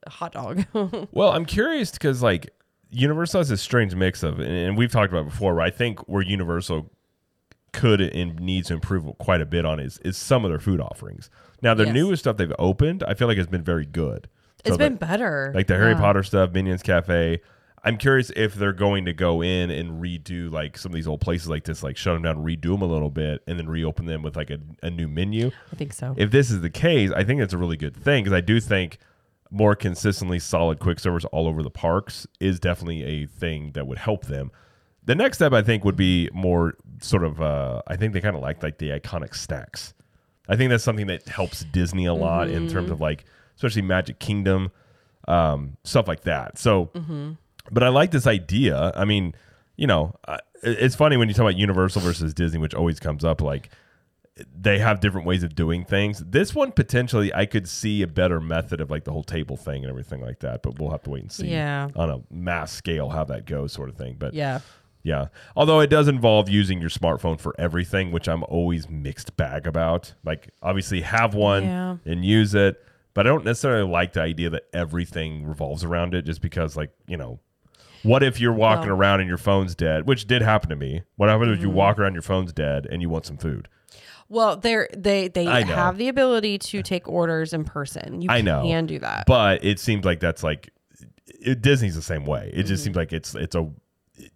a 0.07 0.11
hot 0.11 0.33
dog. 0.33 0.65
Well, 1.13 1.31
I'm 1.31 1.45
curious 1.45 1.93
because 1.93 2.23
like 2.23 2.49
Universal 2.91 3.41
has 3.41 3.49
this 3.51 3.63
strange 3.63 3.95
mix 3.95 4.23
of, 4.23 4.41
and- 4.41 4.51
and 4.51 4.77
we've 4.79 4.91
talked 4.91 5.13
about 5.13 5.27
it 5.27 5.31
before, 5.31 5.55
where 5.55 5.65
I 5.65 5.71
think 5.71 6.01
where 6.09 6.23
Universal 6.23 6.91
could 7.73 8.01
and 8.01 8.39
needs 8.41 8.69
to 8.69 8.75
improve 8.75 9.05
quite 9.19 9.41
a 9.41 9.47
bit 9.47 9.65
on 9.65 9.79
is 9.81 9.99
is 9.99 10.17
some 10.17 10.45
of 10.45 10.51
their 10.51 10.59
food 10.59 10.81
offerings. 10.81 11.29
Now, 11.63 11.75
the 11.75 11.85
Yes. 11.85 11.95
newest 11.95 12.23
stuff 12.23 12.37
they've 12.37 12.53
opened, 12.59 13.03
I 13.07 13.15
feel 13.15 13.29
like 13.29 13.37
has 13.39 13.47
been 13.47 13.63
very 13.65 13.87
good. 13.87 14.29
It's 14.65 14.77
been 14.77 14.97
better. 14.97 15.53
like 15.55 15.67
the 15.69 15.75
Harry 15.77 15.93
Yeah. 15.93 16.01
Potter 16.01 16.23
stuff, 16.23 16.53
Minions 16.53 16.83
Cafe. 16.83 17.41
I'm 17.85 17.99
curious 17.99 18.33
if 18.35 18.55
they're 18.55 18.73
going 18.73 19.05
to 19.05 19.13
go 19.13 19.43
in 19.43 19.71
and 19.71 20.03
redo 20.03 20.51
like 20.51 20.77
some 20.77 20.91
of 20.91 20.95
these 20.97 21.07
old 21.07 21.21
places 21.21 21.49
like 21.49 21.63
this, 21.65 21.85
like 21.85 21.97
shut 21.97 22.15
them 22.15 22.23
down, 22.23 22.45
redo 22.45 22.73
them 22.73 22.83
a 22.83 22.87
little 22.87 23.11
bit, 23.11 23.43
and 23.47 23.59
then 23.61 23.69
reopen 23.69 24.07
them 24.07 24.23
with 24.23 24.35
like 24.37 24.51
a, 24.51 24.59
a 24.83 24.91
new 24.91 25.07
menu. 25.07 25.53
I 25.73 25.77
think 25.77 25.93
so. 25.93 26.13
If 26.19 26.33
this 26.33 26.51
is 26.51 26.63
the 26.63 26.71
case, 26.71 27.13
I 27.15 27.23
think 27.23 27.41
it's 27.41 27.53
a 27.55 27.59
really 27.59 27.77
good 27.77 27.95
thing 27.97 28.25
because 28.25 28.37
I 28.37 28.41
do 28.41 28.59
think 28.59 28.99
more 29.53 29.77
consistently 29.77 30.41
solid 30.41 30.81
quick 30.81 30.99
servers 30.99 31.25
all 31.27 31.47
over 31.47 31.63
the 31.63 31.71
parks 31.71 32.27
is 32.41 32.59
definitely 32.59 33.05
a 33.05 33.27
thing 33.27 33.71
that 33.75 33.87
would 33.87 33.99
help 33.99 34.27
them. 34.27 34.51
The 35.07 35.15
next 35.15 35.39
step 35.39 35.53
I 35.53 35.63
think 35.63 35.85
would 35.85 35.97
be 35.97 36.29
more 36.33 36.75
sort 37.01 37.25
of 37.25 37.41
uh, 37.41 37.83
I 37.87 37.97
think 37.97 38.13
they 38.13 38.21
kind 38.21 38.37
of 38.37 38.43
like 38.43 38.63
like 38.63 38.79
the 38.79 38.91
iconic 38.91 39.35
stacks. 39.35 39.95
I 40.49 40.57
think 40.57 40.71
that's 40.71 40.85
something 40.85 41.07
that 41.09 41.27
helps 41.29 41.65
Disney 41.65 42.07
a 42.07 42.15
lot 42.15 42.49
in 42.49 42.69
terms 42.69 42.91
of 42.91 43.01
like 43.01 43.25
especially 43.57 43.83
Magic 43.83 44.19
Kingdom 44.19 44.71
um, 45.29 45.77
stuff 45.85 46.07
like 46.07 46.23
that. 46.23 46.59
So 46.59 46.91
but 47.71 47.83
I 47.83 47.89
like 47.89 48.11
this 48.13 48.27
idea. 48.27 48.93
I 48.95 49.05
mean, 49.05 49.35
you 49.77 49.87
know, 49.87 50.15
uh, 50.29 50.39
it's 50.63 50.95
funny 50.95 51.17
when 51.17 51.29
you 51.29 51.35
talk 51.35 51.43
about 51.43 51.57
Universal 51.57 52.03
versus 52.03 52.33
Disney, 52.35 52.59
which 52.61 52.75
always 52.75 53.01
comes 53.01 53.25
up. 53.25 53.41
Like 53.41 53.71
they 54.55 54.79
have 54.79 55.01
different 55.01 55.27
ways 55.27 55.43
of 55.43 55.55
doing 55.55 55.85
things. 55.85 56.23
This 56.27 56.55
one 56.55 56.71
potentially, 56.73 57.33
I 57.35 57.47
could 57.47 57.67
see 57.69 58.03
a 58.03 58.07
better 58.07 58.39
method 58.41 58.81
of 58.81 58.91
like 58.91 59.05
the 59.05 59.13
whole 59.13 59.25
table 59.25 59.57
thing 59.57 59.83
and 59.83 59.91
everything 59.91 60.21
like 60.21 60.41
that. 60.41 60.63
But 60.63 60.79
we'll 60.79 60.91
have 60.91 61.03
to 61.05 61.11
wait 61.11 61.23
and 61.23 61.33
see 61.33 61.49
Yeah. 61.49 61.89
on 61.97 62.11
a 62.11 62.21
mass 62.31 62.73
scale 62.73 63.09
how 63.11 63.25
that 63.25 63.47
goes, 63.47 63.73
sort 63.73 63.89
of 63.89 63.97
thing. 63.97 64.17
But 64.19 64.35
yeah. 64.35 64.61
Yeah. 65.07 65.27
although 65.55 65.81
it 65.81 65.89
does 65.89 66.09
involve 66.09 66.49
using 66.49 66.81
your 66.81 66.91
smartphone 66.91 67.39
for 67.39 67.55
everything, 67.59 68.11
which 68.13 68.29
I'm 68.29 68.43
always 68.45 68.89
mixed 68.91 69.37
bag 69.37 69.67
about. 69.67 70.15
Like 70.25 70.51
obviously 70.63 71.01
have 71.03 71.35
one 71.35 71.63
Yeah. 71.65 71.97
and 72.05 72.25
use 72.25 72.55
it, 72.55 72.83
but 73.15 73.27
I 73.27 73.31
don't 73.31 73.45
necessarily 73.45 73.89
like 73.89 74.13
the 74.15 74.21
idea 74.23 74.51
that 74.51 74.65
everything 74.73 75.47
revolves 75.47 75.85
around 75.85 76.15
it. 76.15 76.23
Just 76.23 76.41
because, 76.43 76.77
like 76.77 76.91
you 77.07 77.17
know, 77.17 77.39
what 78.03 78.23
if 78.23 78.41
you're 78.41 78.53
walking 78.53 78.89
Well- 78.91 78.99
around 78.99 79.21
and 79.21 79.29
your 79.29 79.39
phone's 79.39 79.75
dead, 79.75 80.07
which 80.07 80.27
did 80.27 80.43
happen 80.43 80.71
to 80.71 80.77
me. 80.77 81.03
What 81.17 81.29
happens 81.29 81.53
if 81.57 81.61
you 81.63 81.69
Mm-hmm. 81.69 81.77
walk 81.77 81.99
around 81.99 82.13
your 82.15 82.23
phone's 82.23 82.53
dead 82.53 82.87
and 82.91 83.01
you 83.01 83.09
want 83.09 83.27
some 83.27 83.37
food? 83.39 83.69
Well, 84.29 84.57
they're 84.57 84.89
they 84.97 85.29
they 85.29 85.47
I 85.47 85.63
have 85.65 85.99
the 85.99 86.09
ability 86.09 86.59
to 86.59 86.83
take 86.83 87.09
orders 87.09 87.53
in 87.53 87.63
person. 87.65 88.23
You 88.23 88.29
I 88.31 88.41
know. 88.41 88.63
can 88.65 88.87
do 88.87 88.99
that. 88.99 89.25
But 89.27 89.65
it 89.65 89.79
seems 89.79 90.05
like 90.05 90.19
that's 90.19 90.43
like 90.43 90.69
it, 91.41 91.63
Disney's 91.63 91.95
the 91.95 92.03
same 92.03 92.25
way. 92.27 92.51
It 92.53 92.59
Mm-hmm. 92.61 92.67
just 92.69 92.83
seems 92.83 92.97
like 92.97 93.13
it's 93.13 93.35
it's 93.37 93.55
a 93.55 93.69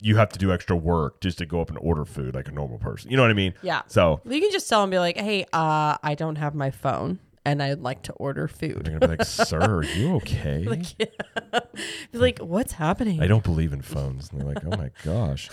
you 0.00 0.16
have 0.16 0.28
to 0.30 0.38
do 0.38 0.52
extra 0.52 0.76
work 0.76 1.20
just 1.20 1.38
to 1.38 1.46
go 1.46 1.60
up 1.60 1.68
and 1.68 1.78
order 1.78 2.04
food 2.04 2.34
like 2.34 2.48
a 2.48 2.52
normal 2.52 2.78
person. 2.78 3.10
You 3.10 3.16
know 3.16 3.22
what 3.22 3.30
I 3.30 3.34
mean? 3.34 3.54
Yeah. 3.62 3.82
So 3.86 4.20
You 4.24 4.40
can 4.40 4.50
just 4.50 4.68
tell 4.68 4.80
them, 4.82 4.90
be 4.90 4.98
like, 4.98 5.16
"Hey, 5.16 5.44
uh, 5.52 5.96
I 6.02 6.14
don't 6.16 6.36
have 6.36 6.54
my 6.54 6.70
phone, 6.70 7.18
and 7.44 7.62
I'd 7.62 7.80
like 7.80 8.02
to 8.02 8.12
order 8.14 8.46
food." 8.48 8.82
they're 8.84 8.92
gonna 8.92 9.00
be 9.00 9.06
like, 9.08 9.24
"Sir, 9.24 9.76
are 9.78 9.84
you 9.84 10.14
okay?" 10.16 10.66
Be 12.12 12.18
like, 12.18 12.38
"What's 12.40 12.72
happening?" 12.72 13.22
I 13.22 13.26
don't 13.26 13.44
believe 13.44 13.72
in 13.72 13.80
phones. 13.82 14.30
And 14.30 14.40
they're 14.40 14.46
like, 14.48 14.64
"Oh 14.64 14.72
my 14.76 14.90
gosh." 15.04 15.48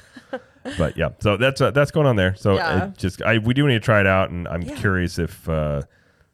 but 0.78 0.98
yeah, 0.98 1.10
so 1.20 1.38
that's 1.38 1.62
uh, 1.62 1.72
that's 1.72 1.92
going 1.92 2.08
on 2.08 2.16
there. 2.16 2.36
So 2.36 2.56
Yeah. 2.56 2.88
it 2.88 2.98
just 2.98 3.22
I 3.22 3.38
we 3.38 3.54
do 3.54 3.66
need 3.68 3.76
to 3.76 3.80
try 3.80 4.00
it 4.02 4.08
out, 4.08 4.30
and 4.30 4.48
I'm 4.48 4.64
Yeah. 4.64 4.76
curious 4.76 5.18
if 5.20 5.48
uh, 5.48 5.84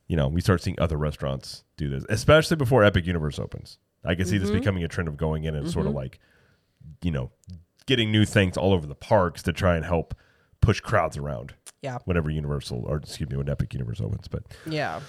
you 0.08 0.16
know 0.18 0.28
we 0.28 0.42
start 0.42 0.62
seeing 0.62 0.80
other 0.80 0.98
restaurants 0.98 1.64
do 1.78 1.90
this, 1.90 2.06
especially 2.10 2.58
before 2.58 2.84
Epic 2.84 3.06
Universe 3.06 3.38
opens. 3.40 3.78
I 4.06 4.16
can 4.16 4.26
see 4.26 4.36
Mm-hmm. 4.36 4.42
this 4.42 4.52
becoming 4.52 4.84
a 4.84 4.88
trend 4.88 5.08
of 5.08 5.16
going 5.18 5.44
in 5.46 5.56
and 5.56 5.70
sort 5.70 5.88
of 5.88 5.94
like, 5.94 6.20
you 7.02 7.12
know, 7.12 7.32
getting 7.86 8.12
new 8.12 8.26
things 8.26 8.58
all 8.58 8.74
over 8.74 8.86
the 8.88 8.96
parks 8.96 9.42
to 9.44 9.54
try 9.54 9.76
and 9.76 9.86
help 9.86 10.14
push 10.62 10.80
crowds 10.80 11.18
around 11.18 11.54
Yeah. 11.82 11.98
whenever 12.06 12.30
Universal 12.30 12.84
or 12.88 12.98
excuse 12.98 13.30
me 13.30 13.38
when 13.38 13.50
Epic 13.50 13.74
Universe 13.74 14.00
opens. 14.02 14.28
But 14.28 14.44
Yeah. 14.66 14.96
all 14.96 15.02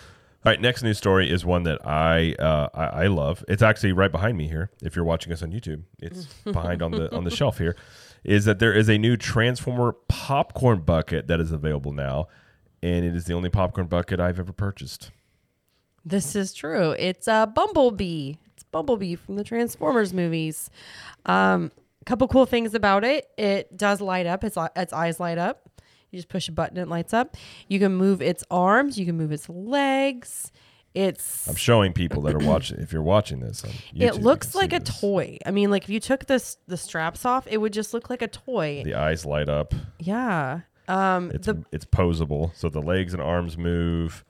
right, 0.44 0.60
next 0.60 0.82
news 0.82 0.98
story 0.98 1.30
is 1.30 1.44
one 1.44 1.62
that 1.64 1.78
I, 1.86 2.34
uh, 2.38 2.68
I 2.74 2.84
I 3.04 3.06
love. 3.06 3.44
It's 3.48 3.62
actually 3.62 3.92
right 3.92 4.10
behind 4.12 4.36
me 4.36 4.48
here. 4.48 4.70
If 4.82 4.96
you're 4.96 5.04
watching 5.04 5.32
us 5.32 5.42
on 5.42 5.52
YouTube, 5.52 5.82
it's 6.00 6.24
behind 6.44 6.82
on 6.82 6.90
the 6.90 7.14
on 7.14 7.24
the 7.24 7.30
shelf 7.30 7.58
here. 7.58 7.76
Is 8.24 8.46
that 8.46 8.58
there 8.58 8.72
is 8.72 8.88
a 8.88 8.96
new 8.98 9.16
Transformer 9.16 9.92
popcorn 10.08 10.80
bucket 10.80 11.26
that 11.28 11.40
is 11.40 11.52
available 11.52 11.92
now, 11.92 12.26
and 12.82 13.04
it 13.04 13.14
is 13.14 13.26
the 13.26 13.34
only 13.34 13.50
popcorn 13.50 13.86
bucket 13.86 14.18
I've 14.18 14.38
ever 14.40 14.52
purchased. 14.52 15.10
This 16.06 16.34
is 16.34 16.52
true. 16.52 16.90
It's 16.98 17.28
a 17.28 17.46
Bumblebee. 17.54 18.34
It's 18.52 18.62
Bumblebee 18.64 19.14
from 19.14 19.36
the 19.36 19.44
Transformers 19.44 20.12
movies. 20.12 20.70
Um, 21.26 21.70
a 22.04 22.10
couple 22.10 22.28
cool 22.28 22.44
things 22.44 22.74
about 22.74 23.02
it. 23.02 23.30
It 23.38 23.74
does 23.76 24.02
light 24.02 24.26
up. 24.26 24.44
Its 24.44 24.58
its 24.76 24.92
eyes 24.92 25.18
light 25.18 25.38
up. 25.38 25.70
You 26.10 26.18
just 26.18 26.28
push 26.28 26.48
a 26.48 26.52
button, 26.52 26.76
it 26.76 26.86
lights 26.86 27.14
up. 27.14 27.36
You 27.66 27.78
can 27.80 27.94
move 27.96 28.20
its 28.20 28.44
arms. 28.50 28.98
You 28.98 29.06
can 29.06 29.16
move 29.16 29.32
its 29.32 29.48
legs. 29.48 30.52
It's 30.92 31.48
I'm 31.48 31.56
showing 31.56 31.92
people 31.92 32.22
that 32.22 32.34
are 32.34 32.46
watching. 32.46 32.78
If 32.78 32.92
you're 32.92 33.02
watching 33.02 33.40
this, 33.40 33.64
on 33.64 33.70
YouTube, 33.70 34.02
it 34.02 34.14
looks 34.22 34.54
like 34.54 34.72
a 34.72 34.78
this. 34.78 35.00
toy. 35.00 35.38
I 35.44 35.50
mean, 35.50 35.70
like 35.70 35.84
if 35.84 35.88
you 35.90 35.98
took 35.98 36.26
this 36.26 36.58
the 36.68 36.76
straps 36.76 37.24
off, 37.24 37.46
it 37.48 37.56
would 37.56 37.72
just 37.72 37.94
look 37.94 38.10
like 38.10 38.22
a 38.22 38.28
toy. 38.28 38.82
The 38.84 38.94
eyes 38.94 39.24
light 39.24 39.48
up. 39.48 39.74
yeah. 39.98 40.60
Um, 40.86 41.30
It's 41.32 41.46
the 41.46 41.64
it's 41.72 41.86
posable, 41.86 42.54
so 42.54 42.68
the 42.68 42.82
legs 42.82 43.14
and 43.14 43.22
arms 43.22 43.56
move. 43.56 44.22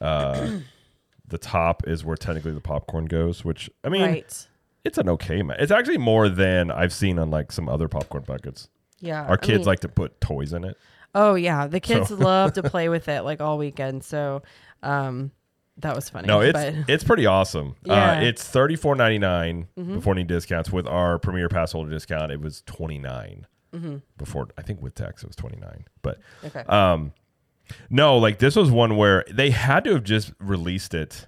Uh, 0.00 0.58
the 1.26 1.38
top 1.38 1.88
is 1.88 2.04
where 2.04 2.16
technically 2.16 2.52
the 2.52 2.60
popcorn 2.60 3.06
goes, 3.06 3.44
which 3.44 3.70
I 3.82 3.88
mean, 3.88 4.02
right. 4.02 4.48
It's 4.84 4.98
an 4.98 5.08
okay 5.10 5.42
man. 5.42 5.56
It's 5.60 5.72
actually 5.72 5.98
more 5.98 6.28
than 6.28 6.70
I've 6.70 6.92
seen 6.92 7.18
on 7.18 7.30
like 7.30 7.52
some 7.52 7.68
other 7.68 7.88
popcorn 7.88 8.24
buckets. 8.26 8.68
Yeah. 9.00 9.24
Our 9.24 9.34
I 9.34 9.36
kids 9.36 9.58
mean- 9.60 9.66
like 9.66 9.80
to 9.80 9.88
put 9.88 10.20
toys 10.20 10.52
in 10.52 10.64
it. 10.64 10.76
Oh 11.14 11.34
yeah, 11.36 11.66
the 11.66 11.80
kids 11.80 12.08
So- 12.08 12.14
love 12.18 12.52
to 12.54 12.62
play 12.62 12.88
with 12.88 13.08
it 13.08 13.22
like 13.22 13.40
all 13.40 13.56
weekend. 13.58 14.02
So, 14.04 14.42
um, 14.82 15.30
that 15.78 15.94
was 15.96 16.08
funny. 16.08 16.26
No, 16.28 16.40
it's 16.40 16.52
but 16.52 16.74
it's 16.88 17.02
pretty 17.04 17.26
awesome. 17.26 17.74
Yeah. 17.84 18.18
Uh, 18.18 18.20
it's 18.22 18.44
thirty 18.46 18.76
four 18.76 18.94
ninety 18.94 19.18
nine 19.18 19.66
before 19.76 20.12
any 20.14 20.24
discounts. 20.24 20.70
With 20.70 20.86
our 20.86 21.18
Premier 21.18 21.48
Pass 21.48 21.72
holder 21.72 21.90
discount, 21.90 22.30
it 22.30 22.40
was 22.40 22.62
twenty 22.66 23.00
Before 24.16 24.48
I 24.56 24.62
think 24.62 24.80
with 24.82 24.94
tax 24.94 25.22
it 25.22 25.26
was 25.26 25.36
twenty 25.36 25.58
nine. 25.58 25.84
But 26.02 26.20
okay. 26.44 26.60
um, 26.68 27.12
no, 27.90 28.18
like 28.18 28.38
this 28.38 28.54
was 28.56 28.70
one 28.70 28.96
where 28.96 29.24
they 29.32 29.50
had 29.50 29.84
to 29.84 29.94
have 29.94 30.04
just 30.04 30.32
released 30.38 30.94
it 30.94 31.26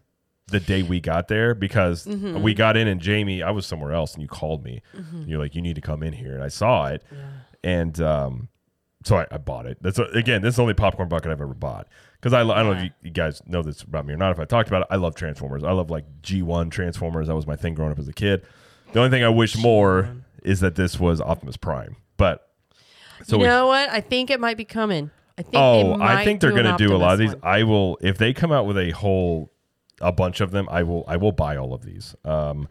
the 0.48 0.60
day 0.60 0.82
we 0.82 1.00
got 1.00 1.28
there 1.28 1.54
because 1.54 2.06
Mm-hmm. 2.06 2.40
we 2.42 2.54
got 2.54 2.76
in 2.76 2.86
and 2.86 3.00
Jamie, 3.00 3.42
I 3.42 3.50
was 3.50 3.66
somewhere 3.66 3.92
else 3.92 4.14
and 4.14 4.22
you 4.22 4.28
called 4.28 4.62
me. 4.64 4.80
You're 5.26 5.38
like, 5.40 5.54
you 5.54 5.62
need 5.62 5.74
to 5.74 5.80
come 5.80 6.02
in 6.02 6.12
here, 6.12 6.34
and 6.34 6.42
I 6.42 6.48
saw 6.48 6.86
it, 6.86 7.02
and 7.64 8.00
um, 8.00 8.48
so 9.04 9.16
I, 9.16 9.26
I 9.30 9.38
bought 9.38 9.66
it. 9.66 9.78
That's 9.80 9.98
again, 9.98 10.42
this 10.42 10.50
is 10.52 10.56
the 10.56 10.62
only 10.62 10.74
popcorn 10.74 11.08
bucket 11.08 11.30
I've 11.32 11.40
ever 11.40 11.54
bought 11.54 11.88
because 12.14 12.32
I, 12.32 12.42
lo- 12.42 12.54
I 12.54 12.62
don't 12.62 12.72
know 12.72 12.78
if 12.78 12.84
you, 12.84 12.90
you 13.02 13.10
guys 13.10 13.42
know 13.46 13.62
this 13.62 13.82
about 13.82 14.06
me 14.06 14.14
or 14.14 14.16
not. 14.16 14.30
If 14.32 14.38
I 14.38 14.44
talked 14.44 14.68
about 14.68 14.82
it, 14.82 14.88
I 14.90 14.96
love 14.96 15.14
Transformers. 15.16 15.64
I 15.64 15.72
love 15.72 15.90
like 15.90 16.04
G1 16.22 16.70
Transformers. 16.70 17.26
That 17.26 17.34
was 17.34 17.46
my 17.46 17.56
thing 17.56 17.74
growing 17.74 17.92
up 17.92 17.98
as 17.98 18.06
a 18.08 18.12
kid. 18.12 18.44
The 18.92 19.00
only 19.00 19.10
thing 19.10 19.24
I 19.24 19.28
wish 19.28 19.56
more 19.56 20.16
is 20.44 20.60
that 20.60 20.76
this 20.76 21.00
was 21.00 21.20
Optimus 21.20 21.56
Prime, 21.56 21.96
but 22.16 22.48
so 23.24 23.34
you 23.36 23.42
we- 23.42 23.48
know 23.48 23.66
what? 23.66 23.88
I 23.90 24.00
think 24.00 24.30
it 24.30 24.38
might 24.38 24.56
be 24.56 24.64
coming. 24.64 25.10
I 25.38 25.42
think. 25.42 25.54
Oh, 25.56 26.00
I 26.00 26.24
think 26.24 26.40
they're 26.40 26.52
going 26.52 26.64
to 26.64 26.76
do 26.78 26.94
a 26.94 26.96
lot 26.96 27.14
of 27.14 27.18
these. 27.18 27.32
one. 27.32 27.40
I 27.42 27.64
will 27.64 27.98
if 28.00 28.16
they 28.16 28.32
come 28.32 28.52
out 28.52 28.64
with 28.64 28.78
a 28.78 28.92
whole 28.92 29.52
a 30.00 30.12
bunch 30.12 30.40
of 30.40 30.50
them. 30.50 30.68
I 30.70 30.82
will 30.82 31.04
I 31.06 31.16
will 31.16 31.32
buy 31.32 31.56
all 31.56 31.72
of 31.74 31.84
these. 31.84 32.14
Um, 32.24 32.68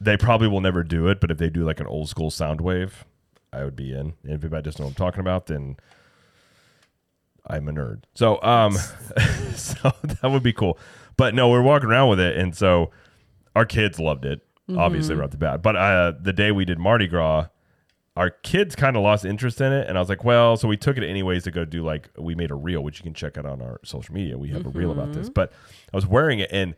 they 0.00 0.16
probably 0.16 0.48
will 0.48 0.60
never 0.60 0.82
do 0.82 1.08
it, 1.08 1.20
but 1.20 1.30
if 1.30 1.38
they 1.38 1.50
do 1.50 1.64
like 1.64 1.80
an 1.80 1.86
old 1.86 2.08
school 2.08 2.30
sound 2.30 2.60
wave, 2.60 3.04
I 3.52 3.64
would 3.64 3.76
be 3.76 3.92
in. 3.92 4.14
And 4.22 4.32
if 4.32 4.42
anybody 4.42 4.62
doesn't 4.62 4.80
know 4.80 4.86
what 4.86 4.90
I'm 4.90 5.06
talking 5.06 5.20
about, 5.20 5.46
then 5.46 5.76
I'm 7.46 7.68
a 7.68 7.72
nerd. 7.72 8.02
So 8.14 8.42
um, 8.42 8.72
so 9.54 9.92
that 10.02 10.30
would 10.30 10.42
be 10.42 10.52
cool. 10.52 10.78
But 11.16 11.34
no, 11.34 11.48
we're 11.48 11.62
walking 11.62 11.88
around 11.88 12.10
with 12.10 12.20
it, 12.20 12.36
and 12.36 12.56
so 12.56 12.90
our 13.54 13.64
kids 13.64 13.98
loved 13.98 14.24
it. 14.24 14.40
Mm-hmm. 14.68 14.78
Obviously, 14.78 15.14
right 15.14 15.24
off 15.24 15.30
the 15.30 15.36
bat. 15.36 15.62
But 15.62 15.76
uh, 15.76 16.12
the 16.20 16.32
day 16.32 16.50
we 16.50 16.64
did 16.64 16.78
Mardi 16.78 17.06
Gras, 17.06 17.48
our 18.16 18.30
kids 18.30 18.76
kind 18.76 18.96
of 18.96 19.02
lost 19.02 19.24
interest 19.24 19.60
in 19.60 19.72
it 19.72 19.88
and 19.88 19.98
i 19.98 20.00
was 20.00 20.08
like 20.08 20.24
well 20.24 20.56
so 20.56 20.68
we 20.68 20.76
took 20.76 20.96
it 20.96 21.02
anyways 21.02 21.44
to 21.44 21.50
go 21.50 21.64
do 21.64 21.82
like 21.82 22.08
we 22.18 22.34
made 22.34 22.50
a 22.50 22.54
reel 22.54 22.82
which 22.82 22.98
you 22.98 23.02
can 23.02 23.14
check 23.14 23.36
out 23.36 23.46
on 23.46 23.60
our 23.60 23.80
social 23.84 24.14
media. 24.14 24.38
We 24.38 24.50
have 24.50 24.66
a 24.66 24.70
reel 24.70 24.92
about 24.92 25.12
this. 25.12 25.28
But 25.28 25.52
i 25.92 25.96
was 25.96 26.06
wearing 26.06 26.38
it 26.38 26.50
and 26.52 26.74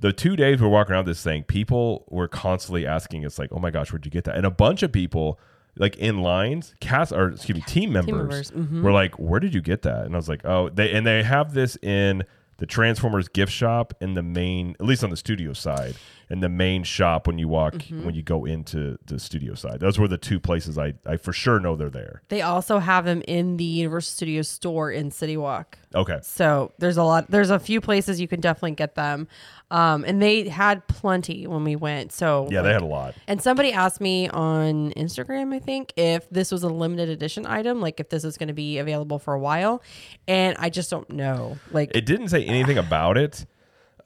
the 0.00 0.12
two 0.12 0.34
days 0.34 0.60
we 0.60 0.66
we're 0.66 0.72
walking 0.72 0.92
around 0.94 1.06
this 1.06 1.22
thing 1.22 1.44
people 1.44 2.04
were 2.08 2.28
constantly 2.28 2.86
asking 2.86 3.24
us 3.24 3.38
like 3.38 3.50
oh 3.52 3.58
my 3.58 3.70
gosh 3.70 3.92
where'd 3.92 4.04
you 4.04 4.10
get 4.10 4.24
that? 4.24 4.36
And 4.36 4.46
a 4.46 4.50
bunch 4.50 4.82
of 4.82 4.92
people 4.92 5.38
like 5.76 5.96
in 5.96 6.18
lines 6.18 6.74
cast 6.80 7.12
or 7.12 7.30
excuse 7.30 7.56
me 7.56 7.62
team 7.66 7.92
members, 7.92 8.50
members, 8.50 8.50
mhm. 8.50 8.82
were 8.82 8.92
like 8.92 9.18
where 9.18 9.40
did 9.40 9.54
you 9.54 9.62
get 9.62 9.82
that? 9.82 10.04
And 10.04 10.14
i 10.14 10.18
was 10.18 10.28
like 10.28 10.44
oh 10.44 10.68
they 10.68 10.92
and 10.92 11.06
they 11.06 11.22
have 11.22 11.54
this 11.54 11.76
in 11.76 12.24
the 12.58 12.66
transformers 12.66 13.28
gift 13.28 13.52
shop 13.52 13.94
in 14.00 14.14
the 14.14 14.22
main 14.22 14.76
at 14.78 14.86
least 14.86 15.02
on 15.02 15.10
the 15.10 15.16
studio 15.16 15.52
side 15.52 15.94
in 16.32 16.40
the 16.40 16.48
main 16.48 16.82
shop 16.82 17.26
when 17.28 17.38
you 17.38 17.46
walk 17.48 17.74
Mm-hmm. 17.74 18.04
when 18.06 18.14
you 18.14 18.22
go 18.22 18.44
into 18.44 18.98
the 19.06 19.18
studio 19.18 19.54
side 19.54 19.78
those 19.80 19.98
were 19.98 20.08
the 20.08 20.18
two 20.18 20.40
places 20.40 20.76
i 20.78 20.94
i 21.06 21.16
for 21.16 21.32
sure 21.32 21.60
know 21.60 21.76
they're 21.76 21.90
there 22.02 22.22
They 22.28 22.42
also 22.42 22.78
have 22.78 23.04
them 23.04 23.22
in 23.28 23.56
the 23.58 23.64
Universal 23.64 24.12
Studios 24.16 24.48
store 24.48 24.90
in 24.90 25.10
City 25.10 25.36
Walk. 25.36 25.78
okay 25.94 26.18
So 26.22 26.72
there's 26.78 26.96
a 26.96 27.04
lot. 27.04 27.30
There's 27.30 27.50
a 27.50 27.58
few 27.58 27.80
places 27.80 28.20
you 28.20 28.28
can 28.28 28.40
definitely 28.40 28.76
get 28.84 28.94
them, 28.94 29.28
um, 29.70 30.04
and 30.08 30.20
they 30.22 30.48
had 30.48 30.86
plenty 30.88 31.46
when 31.46 31.64
we 31.64 31.76
went. 31.76 32.12
So 32.12 32.48
yeah 32.50 32.62
they 32.62 32.72
had 32.72 32.82
a 32.82 32.86
lot 33.00 33.14
And 33.28 33.40
somebody 33.42 33.72
asked 33.72 34.00
me 34.00 34.28
on 34.28 34.92
Instagram, 34.96 35.54
I 35.54 35.58
think, 35.58 35.92
if 35.96 36.28
this 36.30 36.50
was 36.50 36.62
a 36.62 36.68
limited 36.68 37.08
edition 37.10 37.46
item, 37.46 37.80
like 37.80 38.00
if 38.00 38.08
this 38.08 38.24
is 38.24 38.38
going 38.38 38.48
to 38.48 38.54
be 38.66 38.78
available 38.78 39.18
for 39.18 39.34
a 39.34 39.38
while, 39.48 39.82
and 40.26 40.56
I 40.58 40.70
just 40.70 40.88
don't 40.90 41.10
know. 41.10 41.58
Like, 41.72 41.90
it 41.94 42.06
didn't 42.06 42.28
say 42.28 42.42
anything 42.44 42.78
about 42.78 43.16
it 43.18 43.44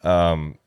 um 0.03 0.59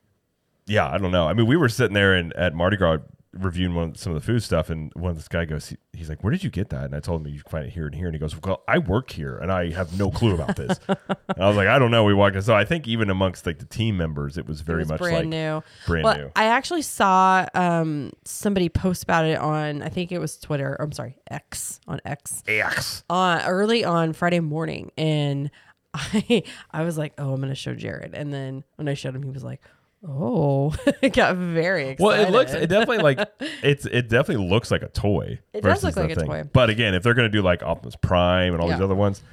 yeah 0.69 0.89
i 0.89 0.97
don't 0.97 1.11
know 1.11 1.27
i 1.27 1.33
mean 1.33 1.45
we 1.45 1.57
were 1.57 1.69
sitting 1.69 1.93
there 1.93 2.13
and 2.13 2.33
at 2.33 2.53
mardi 2.53 2.77
gras 2.77 2.97
reviewing 3.33 3.75
one, 3.75 3.93
some 3.93 4.15
of 4.15 4.19
the 4.19 4.25
food 4.25 4.41
stuff 4.41 4.71
and 4.71 4.91
one 4.95 5.11
of 5.11 5.15
this 5.15 5.27
guy 5.27 5.45
goes 5.45 5.69
he, 5.69 5.77
he's 5.93 6.09
like 6.09 6.23
where 6.23 6.31
did 6.31 6.43
you 6.43 6.49
get 6.49 6.69
that 6.69 6.85
and 6.85 6.95
i 6.95 6.99
told 6.99 7.21
him 7.21 7.31
you 7.31 7.39
can 7.41 7.51
find 7.51 7.65
it 7.65 7.71
here 7.71 7.85
and 7.85 7.93
here 7.93 8.07
and 8.07 8.15
he 8.15 8.19
goes 8.19 8.35
well 8.41 8.63
i 8.67 8.79
work 8.79 9.11
here 9.11 9.37
and 9.37 9.51
i 9.51 9.71
have 9.71 9.97
no 9.99 10.09
clue 10.09 10.33
about 10.33 10.55
this 10.55 10.79
and 10.87 11.37
i 11.37 11.47
was 11.47 11.55
like 11.55 11.67
i 11.67 11.77
don't 11.77 11.91
know 11.91 12.03
we 12.03 12.13
walked 12.13 12.35
in 12.35 12.41
so 12.41 12.55
i 12.55 12.65
think 12.65 12.87
even 12.87 13.09
amongst 13.11 13.45
like 13.45 13.59
the 13.59 13.65
team 13.65 13.95
members 13.95 14.35
it 14.35 14.47
was 14.47 14.61
very 14.61 14.79
it 14.79 14.81
was 14.81 14.89
much 14.89 14.99
brand 14.99 15.15
like 15.17 15.27
new. 15.27 15.63
brand 15.85 16.03
well, 16.03 16.17
new 16.17 16.31
I 16.35 16.45
actually 16.45 16.81
saw 16.81 17.45
um, 17.53 18.11
somebody 18.25 18.69
post 18.69 19.03
about 19.03 19.25
it 19.25 19.37
on, 19.37 19.81
I 19.81 19.89
think 19.89 20.11
it 20.11 20.19
was 20.19 20.37
Twitter. 20.37 20.75
I'm 20.79 20.91
sorry, 20.91 21.17
X 21.29 21.79
on 21.87 21.99
X. 22.05 22.43
X. 22.47 23.03
uh, 23.09 23.43
early 23.45 23.83
on 23.83 24.13
Friday 24.13 24.39
morning, 24.39 24.91
and 24.97 25.51
I 25.93 26.43
I 26.71 26.83
was 26.83 26.97
like, 26.97 27.13
oh, 27.17 27.33
I'm 27.33 27.41
gonna 27.41 27.55
show 27.55 27.73
Jared, 27.73 28.13
and 28.13 28.33
then 28.33 28.63
when 28.75 28.87
I 28.87 28.93
showed 28.93 29.15
him, 29.15 29.23
he 29.23 29.31
was 29.31 29.43
like, 29.43 29.61
oh, 30.07 30.75
it 31.01 31.13
got 31.13 31.35
very 31.35 31.89
excited. 31.89 32.03
Well, 32.03 32.27
it 32.27 32.31
looks 32.31 32.53
it 32.53 32.67
definitely 32.67 32.99
like 32.99 33.19
it's 33.63 33.85
it 33.85 34.09
definitely 34.09 34.47
looks 34.47 34.71
like 34.71 34.81
a 34.81 34.89
toy. 34.89 35.39
It 35.53 35.61
does 35.61 35.83
look 35.83 35.95
like 35.95 36.11
a 36.11 36.15
thing. 36.15 36.27
toy. 36.27 36.43
But 36.51 36.69
again, 36.69 36.93
if 36.93 37.03
they're 37.03 37.13
gonna 37.13 37.29
do 37.29 37.41
like 37.41 37.63
Optimus 37.63 37.95
Prime 37.95 38.53
and 38.53 38.61
all 38.61 38.69
these 38.69 38.81
other 38.81 38.95
ones, 38.95 39.23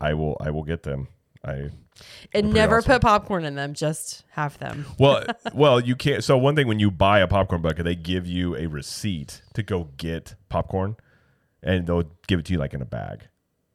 I 0.00 0.14
will 0.14 0.36
I 0.40 0.50
will 0.50 0.64
get 0.64 0.82
them. 0.82 1.08
I 1.44 1.70
and 2.34 2.52
never 2.52 2.78
awesome. 2.78 2.92
put 2.92 3.02
popcorn 3.02 3.44
in 3.44 3.54
them, 3.54 3.72
just 3.72 4.24
have 4.30 4.58
them. 4.58 4.86
well 4.98 5.24
well 5.54 5.80
you 5.80 5.96
can't. 5.96 6.22
So 6.22 6.36
one 6.36 6.56
thing 6.56 6.66
when 6.66 6.78
you 6.78 6.90
buy 6.90 7.20
a 7.20 7.28
popcorn 7.28 7.62
bucket, 7.62 7.84
they 7.84 7.94
give 7.94 8.26
you 8.26 8.56
a 8.56 8.66
receipt 8.66 9.42
to 9.54 9.62
go 9.62 9.90
get 9.96 10.34
popcorn, 10.48 10.96
and 11.62 11.86
they'll 11.86 12.10
give 12.26 12.40
it 12.40 12.46
to 12.46 12.52
you 12.52 12.58
like 12.58 12.74
in 12.74 12.82
a 12.82 12.86
bag. 12.86 13.28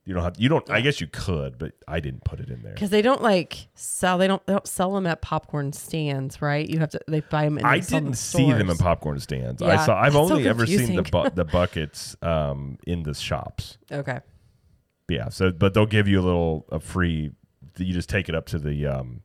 You 0.04 0.16
don't 0.16 0.24
have 0.24 0.36
you 0.40 0.50
don't. 0.50 0.68
I 0.70 0.82
guess 0.82 1.00
you 1.00 1.06
could, 1.06 1.60
but 1.60 1.74
I 1.88 2.00
didn't 2.00 2.24
put 2.24 2.40
it 2.40 2.50
in 2.50 2.64
there. 2.64 2.74
Because 2.74 2.90
they 2.90 3.04
don't 3.04 3.22
like 3.22 3.68
sell, 3.76 4.18
they 4.18 4.26
don't 4.26 4.44
they 4.48 4.54
don't 4.54 4.68
sell 4.68 4.94
them 4.96 5.06
at 5.06 5.22
popcorn 5.22 5.74
stands, 5.74 6.42
right? 6.42 6.68
You 6.68 6.80
have 6.80 6.90
to 6.90 7.02
they 7.08 7.20
buy 7.20 7.44
them. 7.44 7.60
In 7.60 7.66
I 7.66 7.80
didn't 7.80 8.16
see 8.16 8.52
them 8.52 8.72
in 8.72 8.78
popcorn 8.78 9.20
stands. 9.20 9.62
I 9.62 9.76
saw. 9.86 9.96
I've 9.96 10.14
that's 10.14 10.28
so 10.28 10.34
only 10.34 10.48
ever 10.48 10.66
seen 10.66 10.96
the 10.96 11.04
bu- 11.04 11.30
the 11.36 11.46
buckets 11.46 12.16
um, 12.24 12.80
in 12.88 13.04
the 13.04 13.14
shops. 13.14 13.78
Okay, 13.92 14.20
Yeah. 15.08 15.30
So, 15.30 15.52
but 15.52 15.76
they'll 15.76 15.86
give 15.86 16.08
you 16.08 16.20
a 16.20 16.26
little 16.26 16.66
a 16.72 16.80
free. 16.80 17.32
You 17.78 17.94
just 17.94 18.10
take 18.10 18.28
it 18.28 18.34
up 18.34 18.48
to 18.48 18.58
the 18.60 18.88
um, 18.88 19.22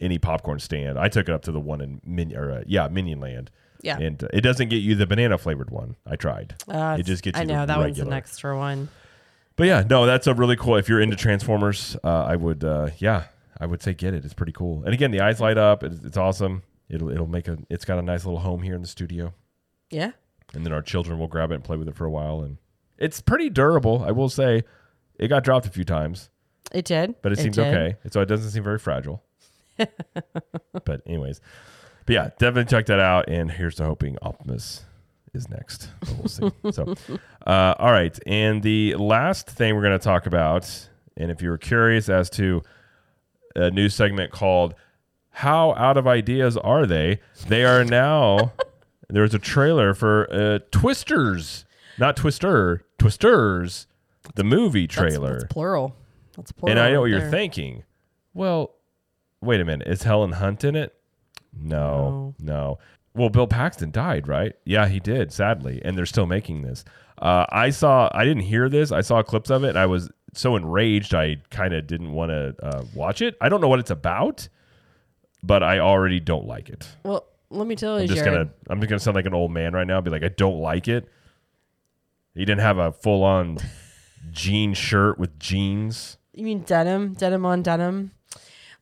any 0.00 0.18
popcorn 0.18 0.60
stand. 0.60 0.98
I 0.98 1.08
took 1.08 1.28
it 1.28 1.32
up 1.34 1.42
to 1.42 1.52
the 1.52 1.60
one 1.60 1.82
in 1.82 2.00
Min 2.06 2.34
or 2.34 2.50
uh, 2.50 2.62
yeah 2.66 2.88
Minion 2.88 3.20
Land. 3.20 3.50
Yeah. 3.82 3.98
And 3.98 4.22
uh, 4.24 4.28
it 4.32 4.40
doesn't 4.40 4.68
get 4.68 4.76
you 4.76 4.94
the 4.94 5.06
banana 5.06 5.36
flavored 5.38 5.70
one. 5.70 5.96
I 6.06 6.16
tried. 6.16 6.54
uh, 6.68 6.96
it 6.98 7.04
just 7.04 7.22
gets 7.22 7.36
you 7.36 7.42
I 7.42 7.44
the 7.44 7.52
know 7.52 7.66
that 7.66 7.78
one's 7.78 7.98
an 7.98 8.12
extra 8.12 8.56
one. 8.56 8.88
But 9.60 9.66
yeah, 9.66 9.84
no, 9.90 10.06
that's 10.06 10.26
a 10.26 10.32
really 10.32 10.56
cool. 10.56 10.76
If 10.76 10.88
you're 10.88 11.02
into 11.02 11.16
Transformers, 11.16 11.94
uh, 12.02 12.24
I 12.24 12.34
would 12.34 12.64
uh, 12.64 12.88
yeah, 12.96 13.24
I 13.60 13.66
would 13.66 13.82
say 13.82 13.92
get 13.92 14.14
it. 14.14 14.24
It's 14.24 14.32
pretty 14.32 14.52
cool. 14.52 14.82
And 14.84 14.94
again, 14.94 15.10
the 15.10 15.20
eyes 15.20 15.38
light 15.38 15.58
up. 15.58 15.84
It's, 15.84 16.02
it's 16.02 16.16
awesome. 16.16 16.62
It'll 16.88 17.10
it'll 17.10 17.26
make 17.26 17.46
a. 17.46 17.58
It's 17.68 17.84
got 17.84 17.98
a 17.98 18.02
nice 18.02 18.24
little 18.24 18.40
home 18.40 18.62
here 18.62 18.74
in 18.74 18.80
the 18.80 18.88
studio. 18.88 19.34
Yeah. 19.90 20.12
and 20.54 20.64
then 20.64 20.72
our 20.72 20.80
children 20.80 21.18
will 21.18 21.26
grab 21.26 21.50
it 21.50 21.56
and 21.56 21.64
play 21.64 21.76
with 21.76 21.88
it 21.88 21.94
for 21.94 22.06
a 22.06 22.10
while 22.10 22.40
and 22.40 22.56
It's 22.96 23.20
pretty 23.20 23.50
durable, 23.50 24.02
I 24.02 24.12
will 24.12 24.30
say. 24.30 24.62
It 25.18 25.28
got 25.28 25.44
dropped 25.44 25.66
a 25.66 25.70
few 25.70 25.84
times, 25.84 26.30
It 26.72 26.86
did, 26.86 27.16
but 27.20 27.32
it, 27.32 27.38
seems 27.38 27.56
did. 27.56 27.66
okay. 27.66 27.96
So 28.10 28.22
it 28.22 28.26
doesn't 28.26 28.52
seem 28.52 28.62
very 28.62 28.78
fragile. 28.78 29.22
but 29.76 31.02
anyways, 31.06 31.42
but 32.06 32.14
yeah, 32.14 32.30
definitely 32.38 32.64
check 32.64 32.86
that 32.86 33.00
out. 33.00 33.28
And 33.28 33.50
here's 33.50 33.74
to 33.74 33.84
hoping 33.84 34.16
Optimus 34.22 34.86
is 35.34 35.48
next. 35.48 35.90
But 36.00 36.16
we'll 36.18 36.28
see. 36.28 36.50
so, 36.72 36.94
uh, 37.46 37.74
all 37.78 37.92
right. 37.92 38.18
And 38.26 38.62
the 38.62 38.94
last 38.96 39.48
thing 39.48 39.74
we're 39.74 39.82
going 39.82 39.98
to 39.98 40.04
talk 40.04 40.26
about, 40.26 40.88
and 41.16 41.30
if 41.30 41.42
you 41.42 41.50
were 41.50 41.58
curious 41.58 42.08
as 42.08 42.30
to 42.30 42.62
a 43.54 43.70
new 43.70 43.88
segment 43.88 44.32
called 44.32 44.74
"How 45.30 45.74
Out 45.74 45.96
of 45.96 46.06
Ideas 46.06 46.56
Are 46.56 46.86
They?" 46.86 47.20
They 47.48 47.64
are 47.64 47.84
now. 47.84 48.52
there's 49.08 49.34
a 49.34 49.38
trailer 49.38 49.94
for 49.94 50.32
uh, 50.32 50.58
Twisters, 50.70 51.64
not 51.98 52.16
Twister, 52.16 52.84
Twisters, 52.98 53.86
the 54.34 54.44
movie 54.44 54.86
trailer. 54.86 55.40
That's, 55.40 55.52
plural. 55.52 55.96
That's 56.36 56.52
plural. 56.52 56.70
And 56.70 56.80
I 56.80 56.92
know 56.92 57.00
what 57.00 57.10
you're 57.10 57.30
thinking. 57.30 57.84
Well, 58.34 58.74
wait 59.40 59.60
a 59.60 59.64
minute. 59.64 59.88
Is 59.88 60.02
Helen 60.04 60.32
Hunt 60.32 60.64
in 60.64 60.76
it? 60.76 60.94
No, 61.52 62.34
no. 62.38 62.78
Well, 63.14 63.28
Bill 63.28 63.46
Paxton 63.46 63.90
died, 63.90 64.28
right? 64.28 64.54
Yeah, 64.64 64.86
he 64.88 65.00
did, 65.00 65.32
sadly. 65.32 65.80
And 65.84 65.98
they're 65.98 66.06
still 66.06 66.26
making 66.26 66.62
this. 66.62 66.84
Uh, 67.18 67.44
I 67.50 67.70
saw, 67.70 68.08
I 68.14 68.24
didn't 68.24 68.44
hear 68.44 68.68
this. 68.68 68.92
I 68.92 69.00
saw 69.00 69.22
clips 69.22 69.50
of 69.50 69.64
it 69.64 69.70
and 69.70 69.78
I 69.78 69.86
was 69.86 70.10
so 70.32 70.56
enraged, 70.56 71.14
I 71.14 71.36
kind 71.50 71.74
of 71.74 71.86
didn't 71.86 72.12
want 72.12 72.30
to 72.30 72.54
uh, 72.62 72.84
watch 72.94 73.20
it. 73.20 73.36
I 73.40 73.48
don't 73.48 73.60
know 73.60 73.68
what 73.68 73.80
it's 73.80 73.90
about, 73.90 74.48
but 75.42 75.62
I 75.62 75.80
already 75.80 76.20
don't 76.20 76.46
like 76.46 76.68
it. 76.68 76.86
Well, 77.04 77.26
let 77.50 77.66
me 77.66 77.74
tell 77.74 77.96
you, 77.98 78.02
I'm 78.02 78.08
just 78.08 78.22
Jared. 78.24 78.32
gonna 78.32 78.50
I'm 78.68 78.80
just 78.80 78.88
gonna 78.88 79.00
sound 79.00 79.16
like 79.16 79.26
an 79.26 79.34
old 79.34 79.50
man 79.50 79.72
right 79.72 79.86
now. 79.86 80.00
Be 80.00 80.10
like, 80.10 80.22
I 80.22 80.28
don't 80.28 80.60
like 80.60 80.86
it. 80.86 81.08
He 82.34 82.44
didn't 82.44 82.60
have 82.60 82.78
a 82.78 82.92
full 82.92 83.24
on 83.24 83.58
jean 84.30 84.72
shirt 84.72 85.18
with 85.18 85.36
jeans. 85.38 86.16
You 86.32 86.44
mean 86.44 86.60
denim, 86.60 87.14
denim 87.14 87.44
on 87.44 87.62
denim? 87.62 88.12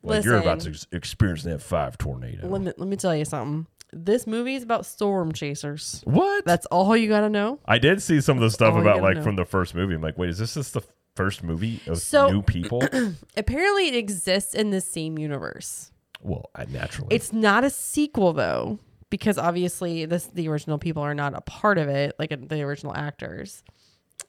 Like 0.03 0.17
Listen, 0.17 0.31
you're 0.31 0.39
about 0.39 0.59
to 0.61 0.87
experience 0.91 1.43
that 1.43 1.61
five 1.61 1.97
tornado. 1.97 2.47
let 2.47 2.61
me 2.61 2.71
let 2.77 2.87
me 2.87 2.95
tell 2.95 3.15
you 3.15 3.25
something. 3.25 3.65
This 3.91 4.27
movie 4.27 4.55
is 4.55 4.63
about 4.63 4.85
storm 4.85 5.31
chasers. 5.31 6.01
what? 6.05 6.45
That's 6.45 6.65
all 6.67 6.95
you 6.95 7.09
got 7.09 7.21
to 7.21 7.29
know. 7.29 7.59
I 7.65 7.79
did 7.79 8.01
see 8.01 8.21
some 8.21 8.37
of 8.37 8.41
the 8.41 8.51
stuff 8.51 8.73
all 8.73 8.79
you 8.79 8.81
about 8.81 8.97
gotta 8.97 9.03
like 9.07 9.17
know. 9.17 9.23
from 9.23 9.35
the 9.35 9.45
first 9.45 9.73
movie. 9.73 9.95
I'm 9.95 10.01
like, 10.01 10.17
wait, 10.17 10.29
is 10.29 10.37
this 10.37 10.53
just 10.53 10.73
the 10.73 10.81
first 11.15 11.43
movie 11.43 11.81
of 11.87 11.97
So- 11.97 12.29
new 12.29 12.41
people? 12.43 12.83
Apparently, 13.37 13.87
it 13.87 13.95
exists 13.95 14.53
in 14.53 14.69
the 14.69 14.81
same 14.81 15.17
universe. 15.17 15.91
well, 16.21 16.49
I 16.55 16.65
naturally. 16.65 17.07
It's 17.15 17.33
not 17.33 17.63
a 17.63 17.69
sequel 17.71 18.33
though, 18.33 18.77
because 19.09 19.37
obviously 19.39 20.05
this 20.05 20.27
the 20.27 20.47
original 20.49 20.77
people 20.77 21.01
are 21.01 21.15
not 21.15 21.33
a 21.33 21.41
part 21.41 21.77
of 21.79 21.87
it, 21.89 22.15
like 22.19 22.29
the 22.47 22.61
original 22.61 22.95
actors. 22.95 23.63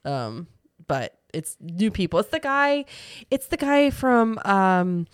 Um, 0.07 0.47
but 0.87 1.19
it's 1.35 1.57
new 1.61 1.91
people. 1.91 2.19
It's 2.21 2.31
the 2.31 2.41
guy. 2.41 2.87
It's 3.31 3.49
the 3.49 3.57
guy 3.59 3.91
from 3.91 4.39
um, 4.47 5.07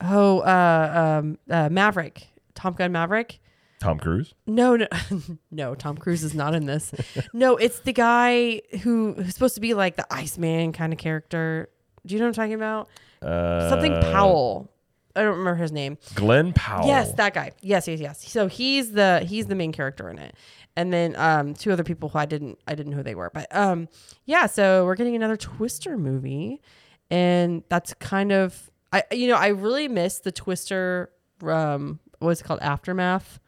oh 0.00 0.38
uh 0.40 1.18
um 1.20 1.38
uh, 1.50 1.68
Maverick, 1.70 2.26
Top 2.54 2.78
Gun 2.78 2.90
Maverick. 2.92 3.38
Tom 3.82 3.98
Cruise. 3.98 4.32
No, 4.46 4.76
no, 4.76 4.86
no. 5.50 5.74
Tom 5.74 5.96
Cruise 5.96 6.22
is 6.22 6.34
not 6.34 6.54
in 6.54 6.66
this. 6.66 6.92
no, 7.32 7.56
it's 7.56 7.80
the 7.80 7.92
guy 7.92 8.62
who 8.82 9.14
who's 9.14 9.34
supposed 9.34 9.56
to 9.56 9.60
be 9.60 9.74
like 9.74 9.96
the 9.96 10.06
Iceman 10.08 10.72
kind 10.72 10.92
of 10.92 10.98
character. 11.00 11.68
Do 12.06 12.14
you 12.14 12.20
know 12.20 12.26
what 12.26 12.38
I'm 12.38 12.44
talking 12.44 12.54
about? 12.54 12.88
Uh, 13.20 13.68
Something 13.68 13.92
Powell. 14.00 14.70
I 15.16 15.22
don't 15.22 15.38
remember 15.38 15.56
his 15.56 15.72
name. 15.72 15.98
Glen 16.14 16.52
Powell. 16.52 16.86
Yes, 16.86 17.12
that 17.14 17.34
guy. 17.34 17.50
Yes, 17.60 17.88
yes, 17.88 17.98
yes. 18.00 18.26
So 18.30 18.46
he's 18.46 18.92
the 18.92 19.24
he's 19.26 19.46
the 19.46 19.54
main 19.56 19.72
character 19.72 20.08
in 20.08 20.18
it. 20.18 20.34
And 20.76 20.92
then 20.92 21.14
um 21.16 21.54
two 21.54 21.72
other 21.72 21.84
people 21.84 22.08
who 22.08 22.18
I 22.18 22.24
didn't 22.26 22.58
I 22.68 22.74
didn't 22.76 22.92
know 22.92 22.98
who 22.98 23.02
they 23.02 23.14
were. 23.16 23.30
But 23.34 23.54
um 23.54 23.88
yeah, 24.24 24.46
so 24.46 24.84
we're 24.86 24.94
getting 24.94 25.16
another 25.16 25.36
Twister 25.36 25.98
movie 25.98 26.62
and 27.10 27.62
that's 27.68 27.92
kind 27.94 28.32
of 28.32 28.70
I 28.92 29.02
you 29.12 29.26
know, 29.28 29.36
I 29.36 29.48
really 29.48 29.88
miss 29.88 30.20
the 30.20 30.32
Twister 30.32 31.10
um 31.42 31.98
what's 32.20 32.40
it 32.40 32.44
called 32.44 32.60
Aftermath 32.62 33.38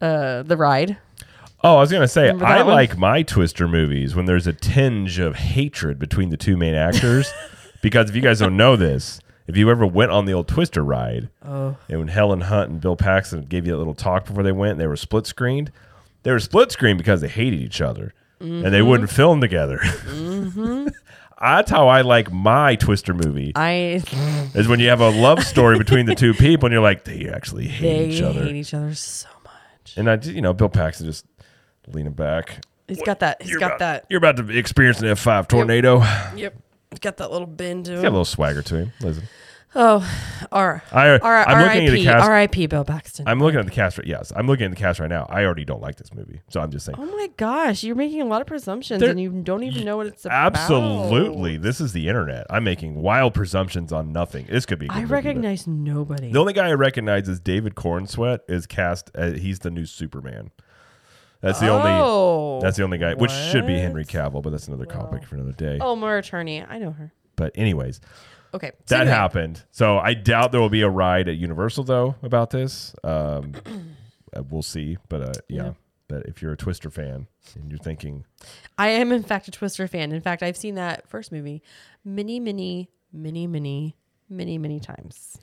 uh 0.00 0.42
the 0.42 0.56
ride. 0.56 0.96
Oh, 1.62 1.76
I 1.76 1.80
was 1.80 1.92
gonna 1.92 2.08
say 2.08 2.22
Remember 2.28 2.44
that 2.46 2.58
I 2.58 2.62
one? 2.62 2.74
like 2.74 2.96
my 2.96 3.22
Twister 3.22 3.68
movies 3.68 4.14
when 4.14 4.24
there's 4.26 4.46
a 4.46 4.52
tinge 4.52 5.18
of 5.18 5.36
hatred 5.36 5.98
between 5.98 6.30
the 6.30 6.36
two 6.38 6.56
main 6.56 6.74
actors, 6.74 7.30
because 7.82 8.08
if 8.08 8.16
you 8.16 8.22
guys 8.22 8.38
don't 8.38 8.56
know 8.56 8.76
this, 8.76 9.20
if 9.46 9.56
you 9.58 9.68
ever 9.70 9.84
went 9.86 10.10
on 10.10 10.24
the 10.24 10.32
old 10.32 10.48
Twister 10.48 10.82
ride, 10.82 11.28
Oh. 11.44 11.76
and 11.88 11.98
when 11.98 12.08
Helen 12.08 12.40
Hunt 12.42 12.70
and 12.70 12.80
Bill 12.80 12.96
Paxton 12.96 13.42
gave 13.42 13.66
you 13.66 13.72
that 13.72 13.78
little 13.78 13.94
talk 13.94 14.24
before 14.26 14.42
they 14.42 14.52
went, 14.52 14.72
and 14.72 14.80
they 14.80 14.86
were 14.86 14.96
split 14.96 15.26
screened. 15.26 15.70
They 16.22 16.30
were 16.32 16.40
split 16.40 16.70
screened 16.72 16.98
because 16.98 17.20
they 17.20 17.28
hated 17.28 17.60
each 17.60 17.80
other 17.80 18.14
and 18.40 18.48
Mm-hmm. 18.64 18.70
they 18.70 18.80
wouldn't 18.82 19.10
film 19.10 19.40
together. 19.42 19.80
That's 21.40 21.70
how 21.70 21.88
I 21.88 22.02
like 22.02 22.30
my 22.30 22.74
Twister 22.76 23.14
movie. 23.14 23.52
I 23.56 24.02
Is 24.54 24.68
when 24.68 24.78
you 24.80 24.88
have 24.90 25.00
a 25.00 25.08
love 25.08 25.42
story 25.44 25.78
between 25.78 26.04
the 26.06 26.14
two 26.14 26.34
people 26.46 26.66
and 26.66 26.72
you're 26.72 26.82
like, 26.82 27.04
they 27.04 27.28
actually 27.28 27.66
hate 27.68 27.82
they 27.82 28.08
each 28.10 28.22
other. 28.22 28.44
hate 28.44 28.56
each 28.56 28.74
other 28.74 28.94
so. 28.94 29.28
And 29.96 30.10
I, 30.10 30.16
just- 30.16 30.34
you 30.34 30.42
know, 30.42 30.52
Bill 30.52 30.68
Paxton 30.68 31.06
just 31.06 31.24
leaning 31.88 32.12
back. 32.12 32.64
He's 32.88 33.02
got 33.02 33.20
that 33.20 33.40
he's 33.40 33.50
You're 33.52 33.60
got 33.60 33.66
about, 33.68 33.78
that 33.78 34.06
You're 34.10 34.18
about 34.18 34.36
to 34.38 34.48
experience 34.56 35.00
an 35.00 35.06
F5 35.08 35.46
tornado. 35.48 35.98
yep. 36.34 36.54
He's 36.90 36.98
got 36.98 37.18
that 37.18 37.30
little 37.30 37.46
bend 37.46 37.84
to 37.84 37.92
He's 37.92 38.00
got 38.00 38.06
a 38.06 38.08
him. 38.08 38.12
little 38.14 38.24
swagger 38.24 38.62
to 38.62 38.76
him. 38.78 38.92
Listen, 39.00 39.22
Oh, 39.72 39.98
R. 40.50 40.82
I, 40.90 41.18
R. 41.18 41.48
I'm 41.48 41.62
looking 41.66 41.86
at 41.86 41.92
the 41.92 42.04
cast. 42.04 42.24
R.I.P. 42.26 42.66
Bill 42.66 42.84
Paxton. 42.84 43.28
I'm 43.28 43.38
looking 43.38 43.60
at 43.60 43.66
the 43.66 43.70
cast. 43.70 43.98
right- 43.98 44.06
Yes, 44.06 44.32
I'm 44.34 44.48
looking 44.48 44.64
at 44.64 44.70
the 44.70 44.76
cast 44.76 44.98
right 44.98 45.08
now. 45.08 45.26
I 45.30 45.44
already 45.44 45.64
don't 45.64 45.80
like 45.80 45.94
this 45.96 46.12
movie, 46.12 46.40
so 46.48 46.60
I'm 46.60 46.70
just 46.72 46.86
saying. 46.86 46.96
Oh 46.98 47.04
my 47.06 47.28
gosh, 47.36 47.84
you're 47.84 47.94
making 47.94 48.20
a 48.20 48.24
lot 48.24 48.40
of 48.40 48.48
presumptions 48.48 49.00
There- 49.00 49.10
and 49.10 49.20
you 49.20 49.30
don't 49.30 49.62
even 49.62 49.84
know 49.84 49.96
what 49.96 50.08
it's 50.08 50.24
about. 50.24 50.56
Absolutely, 50.56 51.56
this 51.56 51.80
is 51.80 51.92
the 51.92 52.08
internet. 52.08 52.46
I'm 52.50 52.64
making 52.64 52.96
wild 52.96 53.32
presumptions 53.34 53.92
on 53.92 54.12
nothing. 54.12 54.46
This 54.50 54.66
could 54.66 54.80
be. 54.80 54.86
A 54.86 54.88
good 54.88 54.94
I 54.96 55.00
movie, 55.02 55.08
but- 55.08 55.14
recognize 55.14 55.66
nobody. 55.68 56.32
The 56.32 56.40
only 56.40 56.52
guy 56.52 56.68
I 56.68 56.72
recognize 56.74 57.28
is 57.28 57.38
David 57.38 57.76
Corenswet. 57.76 58.40
Is 58.48 58.66
cast. 58.66 59.10
Uh, 59.14 59.32
he's 59.32 59.60
the 59.60 59.70
new 59.70 59.86
Superman. 59.86 60.50
That's 61.42 61.60
the 61.60 61.68
only. 61.68 61.90
oh, 61.92 62.60
That's 62.60 62.76
the 62.76 62.82
only 62.82 62.98
guy, 62.98 63.14
which 63.14 63.30
should 63.30 63.66
be? 63.66 63.78
Henry 63.78 64.04
Cavill, 64.04 64.42
but 64.42 64.50
that's 64.50 64.66
another 64.68 64.84
topic 64.84 65.24
for 65.24 65.36
another 65.36 65.52
day. 65.52 65.78
Oh, 65.80 65.94
Maura 65.96 66.22
Tierney. 66.22 66.62
I 66.62 66.78
know 66.78 66.90
her. 66.90 67.12
But 67.36 67.52
anyways, 67.54 68.00
Okay. 68.52 68.72
so 68.86 68.94
that 68.94 69.02
anyway, 69.02 69.16
happened. 69.16 69.64
So 69.70 69.98
I 69.98 70.14
doubt 70.14 70.52
there 70.52 70.60
will 70.60 70.68
be 70.68 70.82
a 70.82 70.88
ride 70.88 71.28
at 71.28 71.36
Universal 71.36 71.84
though 71.84 72.16
about 72.22 72.50
this. 72.50 72.94
Um, 73.04 73.52
uh, 74.36 74.42
we'll 74.50 74.62
see. 74.62 74.96
But 75.08 75.22
uh, 75.22 75.32
yeah, 75.48 75.62
Yeah. 75.64 75.72
But 76.08 76.26
if 76.26 76.42
you're 76.42 76.52
a 76.52 76.56
Twister 76.56 76.90
fan 76.90 77.28
and 77.54 77.70
you're 77.70 77.78
thinking, 77.78 78.24
I 78.76 78.88
am 78.88 79.12
in 79.12 79.22
fact 79.22 79.46
a 79.46 79.52
Twister 79.52 79.86
fan. 79.86 80.10
In 80.10 80.20
fact, 80.20 80.42
I've 80.42 80.56
seen 80.56 80.74
that 80.74 81.08
first 81.08 81.30
movie 81.30 81.62
many, 82.04 82.40
many, 82.40 82.90
many, 83.12 83.46
many, 83.46 83.96
many, 84.28 84.58
many 84.58 84.80
times. 84.80 85.38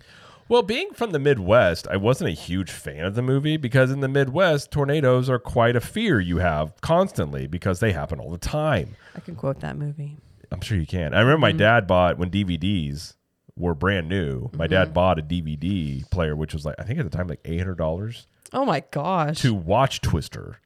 well, 0.49 0.63
being 0.63 0.91
from 0.93 1.11
the 1.11 1.19
Midwest, 1.19 1.87
I 1.87 1.95
wasn't 1.95 2.31
a 2.31 2.33
huge 2.33 2.69
fan 2.71 3.05
of 3.05 3.15
the 3.15 3.21
movie 3.21 3.55
because 3.55 3.91
in 3.91 4.01
the 4.01 4.07
Midwest, 4.09 4.69
tornadoes 4.71 5.29
are 5.29 5.39
quite 5.39 5.77
a 5.77 5.81
fear 5.81 6.19
you 6.19 6.39
have 6.39 6.73
constantly 6.81 7.47
because 7.47 7.79
they 7.79 7.93
happen 7.93 8.19
all 8.19 8.31
the 8.31 8.37
time. 8.37 8.95
I 9.15 9.21
can 9.21 9.35
quote 9.35 9.61
that 9.61 9.77
movie. 9.77 10.17
I'm 10.51 10.61
sure 10.61 10.77
you 10.77 10.87
can. 10.87 11.13
I 11.13 11.19
remember 11.21 11.47
Mm-hmm. 11.47 11.57
my 11.57 11.63
dad 11.63 11.87
bought 11.87 12.17
when 12.17 12.29
DVDs 12.29 13.15
were 13.55 13.73
brand 13.73 14.07
new. 14.09 14.49
My 14.53 14.65
Mm-hmm. 14.65 14.73
dad 14.73 14.93
bought 14.93 15.19
a 15.19 15.21
DVD 15.21 16.09
player, 16.09 16.35
which 16.35 16.53
was 16.53 16.65
like 16.65 16.75
I 16.79 16.83
think 16.83 16.99
at 16.99 17.09
the 17.09 17.15
time 17.15 17.27
like 17.27 17.41
eight 17.45 17.57
hundred 17.59 17.77
dollars 17.77 18.27
Oh 18.53 18.65
my 18.65 18.81
gosh. 18.91 19.39
to 19.41 19.53
watch 19.53 20.01
Twister. 20.01 20.59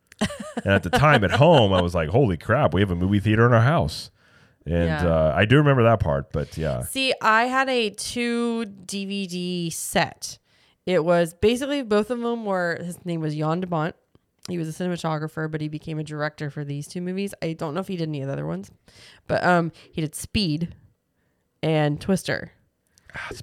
and 0.64 0.68
at 0.74 0.84
the 0.84 0.90
time 0.92 1.24
at 1.24 1.32
home, 1.32 1.74
I 1.74 1.82
was 1.82 1.96
like, 1.96 2.10
"Holy 2.10 2.38
crap, 2.38 2.74
we 2.76 2.82
have 2.82 2.92
a 2.92 2.96
movie 2.96 3.20
theater 3.20 3.46
in 3.48 3.54
our 3.54 3.62
house." 3.62 4.12
And 4.68 4.86
Yeah. 4.86 5.08
uh, 5.08 5.34
I 5.36 5.46
do 5.46 5.58
remember 5.58 5.82
that 5.84 6.00
part, 6.00 6.32
but 6.32 6.56
yeah, 6.58 6.84
See, 6.84 7.12
I 7.20 7.46
had 7.46 7.68
a 7.70 7.90
two 7.90 8.66
DVD 8.86 9.74
set. 9.74 10.38
It 10.86 11.04
was 11.04 11.34
basically 11.34 11.82
both 11.82 12.12
of 12.12 12.20
them 12.20 12.46
were 12.46 12.78
his 12.84 13.04
name 13.06 13.22
was 13.22 13.36
Jan 13.36 13.62
de 13.62 13.68
Bont. 13.68 13.96
He 14.52 14.58
was 14.58 14.68
a 14.68 14.84
cinematographer, 14.84 15.50
but 15.50 15.62
he 15.62 15.68
became 15.68 15.98
a 15.98 16.04
director 16.04 16.50
for 16.50 16.64
these 16.64 16.88
two 16.88 17.02
movies. 17.02 17.34
I 17.42 17.54
don't 17.54 17.74
know 17.74 17.80
if 17.80 17.88
he 17.88 17.96
did 17.98 18.10
any 18.10 18.22
of 18.22 18.28
the 18.28 18.34
other 18.34 18.46
ones, 18.46 18.70
but 19.28 19.44
um, 19.44 19.72
he 19.92 20.02
did 20.02 20.14
Speed 20.14 20.76
and 21.64 22.00
Twister. 22.00 22.52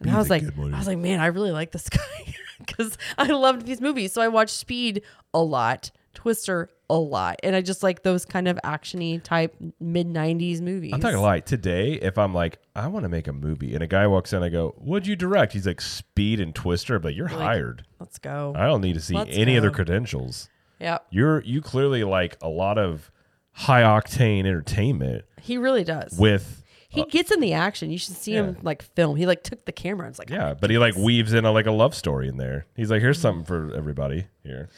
And 0.01 0.11
I 0.11 0.19
was 0.19 0.31
like, 0.31 0.45
I 0.45 0.79
was 0.79 0.87
like, 0.87 0.99
man, 0.99 1.21
I 1.21 1.27
really 1.27 1.51
like 1.51 1.73
this 1.73 1.89
guy 1.89 2.35
because 2.59 2.97
I 3.17 3.27
loved 3.27 3.67
these 3.67 3.81
movies. 3.81 4.13
So 4.13 4.23
I 4.23 4.29
watched 4.29 4.55
Speed 4.55 5.03
a 5.35 5.41
lot, 5.41 5.91
Twister 6.15 6.71
a 6.91 6.97
lot, 6.97 7.37
and 7.43 7.55
I 7.55 7.61
just 7.61 7.83
like 7.83 8.03
those 8.03 8.25
kind 8.25 8.49
of 8.49 8.59
actiony 8.65 9.23
type 9.23 9.55
mid 9.79 10.07
'90s 10.07 10.61
movies. 10.63 10.93
I'm 10.95 11.01
not 11.01 11.11
gonna 11.13 11.23
lie. 11.23 11.41
Today, 11.41 11.95
if 11.95 12.17
I'm 12.17 12.33
like, 12.33 12.59
I 12.75 12.87
want 12.89 13.05
to 13.05 13.11
make 13.11 13.29
a 13.29 13.33
movie, 13.33 13.75
and 13.75 13.83
a 13.83 13.87
guy 13.87 14.07
walks 14.07 14.33
in, 14.33 14.43
I 14.43 14.49
go, 14.49 14.75
"What'd 14.79 15.07
you 15.07 15.17
direct?" 15.17 15.53
He's 15.53 15.67
like, 15.67 15.83
"Speed 15.83 16.41
and 16.41 16.55
Twister," 16.55 16.99
but 16.99 17.15
you're 17.15 17.29
Like, 17.29 17.39
hired. 17.39 17.85
Let's 18.01 18.19
go. 18.19 18.55
I 18.57 18.67
don't 18.67 18.81
need 18.81 18.95
to 18.95 19.01
see 19.01 19.15
Let's 19.15 19.37
any 19.37 19.59
other 19.59 19.71
credentials. 19.71 20.49
Yep, 20.81 21.07
You're 21.11 21.43
you 21.43 21.61
clearly 21.61 22.05
like 22.05 22.37
a 22.41 22.49
lot 22.49 22.79
of 22.79 23.11
high 23.53 23.83
octane 23.83 24.41
entertainment 24.47 25.25
he 25.41 25.59
really 25.59 25.83
does. 25.85 26.17
with 26.19 26.63
He 26.89 27.03
uh, 27.03 27.07
gets 27.07 27.31
in 27.33 27.41
the 27.41 27.53
action. 27.55 27.91
You 27.91 27.99
should 27.99 28.15
see 28.17 28.33
him 28.33 28.55
yeah. 28.55 28.61
like 28.63 28.83
film. 28.83 29.17
He 29.17 29.27
like 29.27 29.43
took 29.43 29.65
the 29.65 29.73
camera. 29.73 30.09
It's 30.09 30.19
like 30.19 30.31
yeah, 30.31 30.55
but 30.55 30.71
he 30.71 30.79
like 30.79 30.95
weaves 30.97 31.33
in 31.33 31.45
a 31.45 31.51
like 31.53 31.67
a 31.67 31.73
love 31.73 31.95
story 31.95 32.29
in 32.29 32.37
there. 32.37 32.67
He's 32.77 32.91
like, 32.91 33.01
"Here's 33.03 33.21
something 33.21 33.45
for 33.45 33.75
everybody 33.75 34.27
here." 34.45 34.69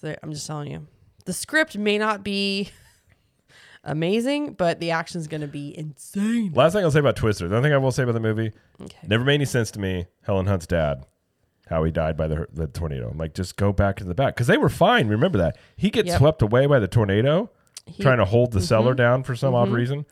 So 0.00 0.16
I'm 0.22 0.32
just 0.32 0.46
telling 0.46 0.70
you, 0.70 0.86
the 1.26 1.32
script 1.32 1.76
may 1.78 1.98
not 1.98 2.24
be 2.24 2.70
amazing, 3.84 4.54
but 4.54 4.80
the 4.80 4.90
action's 4.90 5.26
going 5.28 5.40
to 5.42 5.46
be 5.46 5.76
insane. 5.76 6.52
Last 6.54 6.72
thing 6.72 6.84
I'll 6.84 6.90
say 6.90 7.00
about 7.00 7.16
Twister. 7.16 7.48
The 7.48 7.56
only 7.56 7.68
thing 7.68 7.74
I 7.74 7.78
will 7.78 7.92
say 7.92 8.02
about 8.02 8.12
the 8.12 8.20
movie, 8.20 8.52
Okay. 8.80 9.06
never 9.06 9.24
made 9.24 9.34
any 9.34 9.44
sense 9.44 9.70
to 9.72 9.80
me. 9.80 10.06
Helen 10.22 10.46
Hunt's 10.46 10.66
dad, 10.66 11.04
how 11.70 11.84
he 11.84 11.90
died 11.90 12.16
by 12.16 12.26
the 12.28 12.46
the 12.52 12.66
tornado. 12.66 13.08
I'm 13.10 13.16
like, 13.18 13.32
just 13.32 13.56
go 13.56 13.72
back 13.72 13.96
to 13.96 14.04
the 14.04 14.14
back 14.14 14.34
because 14.34 14.48
they 14.48 14.58
were 14.58 14.68
fine. 14.68 15.08
Remember 15.08 15.38
that 15.38 15.56
he 15.76 15.88
gets 15.88 16.08
Yep. 16.08 16.18
swept 16.18 16.42
away 16.42 16.66
by 16.66 16.78
the 16.78 16.88
tornado, 16.88 17.48
He- 17.86 17.92
Mm-hmm. 17.94 18.02
trying 18.02 18.18
to 18.18 18.24
hold 18.26 18.52
the 18.52 18.60
cellar 18.60 18.92
down 18.94 19.22
for 19.22 19.34
some 19.34 19.54
odd 19.54 19.70
reason, 19.70 20.04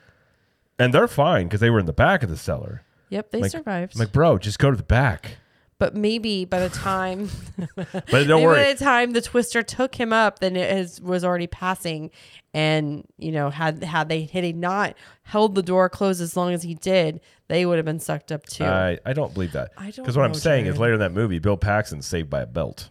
and 0.78 0.94
they're 0.94 1.06
fine 1.08 1.44
because 1.48 1.60
they 1.60 1.70
were 1.70 1.78
in 1.80 1.86
the 1.86 1.92
back 1.92 2.22
of 2.22 2.30
the 2.30 2.36
cellar. 2.36 2.82
Yep, 3.10 3.30
they 3.30 3.40
Like- 3.42 3.50
survived. 3.50 3.94
I'm 3.96 4.00
like, 4.00 4.12
bro, 4.12 4.38
just 4.38 4.58
go 4.58 4.70
to 4.70 4.76
the 4.76 4.82
back. 4.82 5.36
But 5.78 5.94
maybe 5.94 6.44
by 6.44 6.60
the 6.60 6.68
time 6.68 7.30
But 7.74 8.26
don't 8.26 8.42
worry, 8.42 8.64
by 8.64 8.72
the 8.72 8.84
time 8.84 9.12
the 9.12 9.22
twister 9.22 9.62
took 9.62 9.94
him 9.94 10.12
up, 10.12 10.40
then 10.40 10.56
it 10.56 10.70
has, 10.70 11.00
was 11.00 11.24
already 11.24 11.46
passing. 11.46 12.10
And 12.54 13.06
you 13.18 13.30
know, 13.30 13.50
had 13.50 13.82
had 13.84 14.08
they 14.08 14.24
had 14.24 14.44
he 14.44 14.52
not 14.52 14.94
held 15.22 15.54
the 15.54 15.62
door 15.62 15.88
closed 15.88 16.20
as 16.20 16.36
long 16.36 16.52
as 16.52 16.62
he 16.62 16.74
did, 16.74 17.20
they 17.48 17.64
would 17.66 17.76
have 17.76 17.84
been 17.84 18.00
sucked 18.00 18.32
up 18.32 18.46
too. 18.46 18.64
I, 18.64 18.98
I 19.04 19.12
don't 19.12 19.32
believe 19.34 19.52
that. 19.52 19.70
I 19.76 19.90
don't 19.90 20.04
Because 20.04 20.16
what 20.16 20.24
I'm 20.24 20.34
saying 20.34 20.66
is 20.66 20.78
later 20.78 20.94
in 20.94 21.00
that 21.00 21.12
movie, 21.12 21.38
Bill 21.38 21.56
paxton 21.56 22.02
saved 22.02 22.30
by 22.30 22.42
a 22.42 22.46
belt 22.46 22.90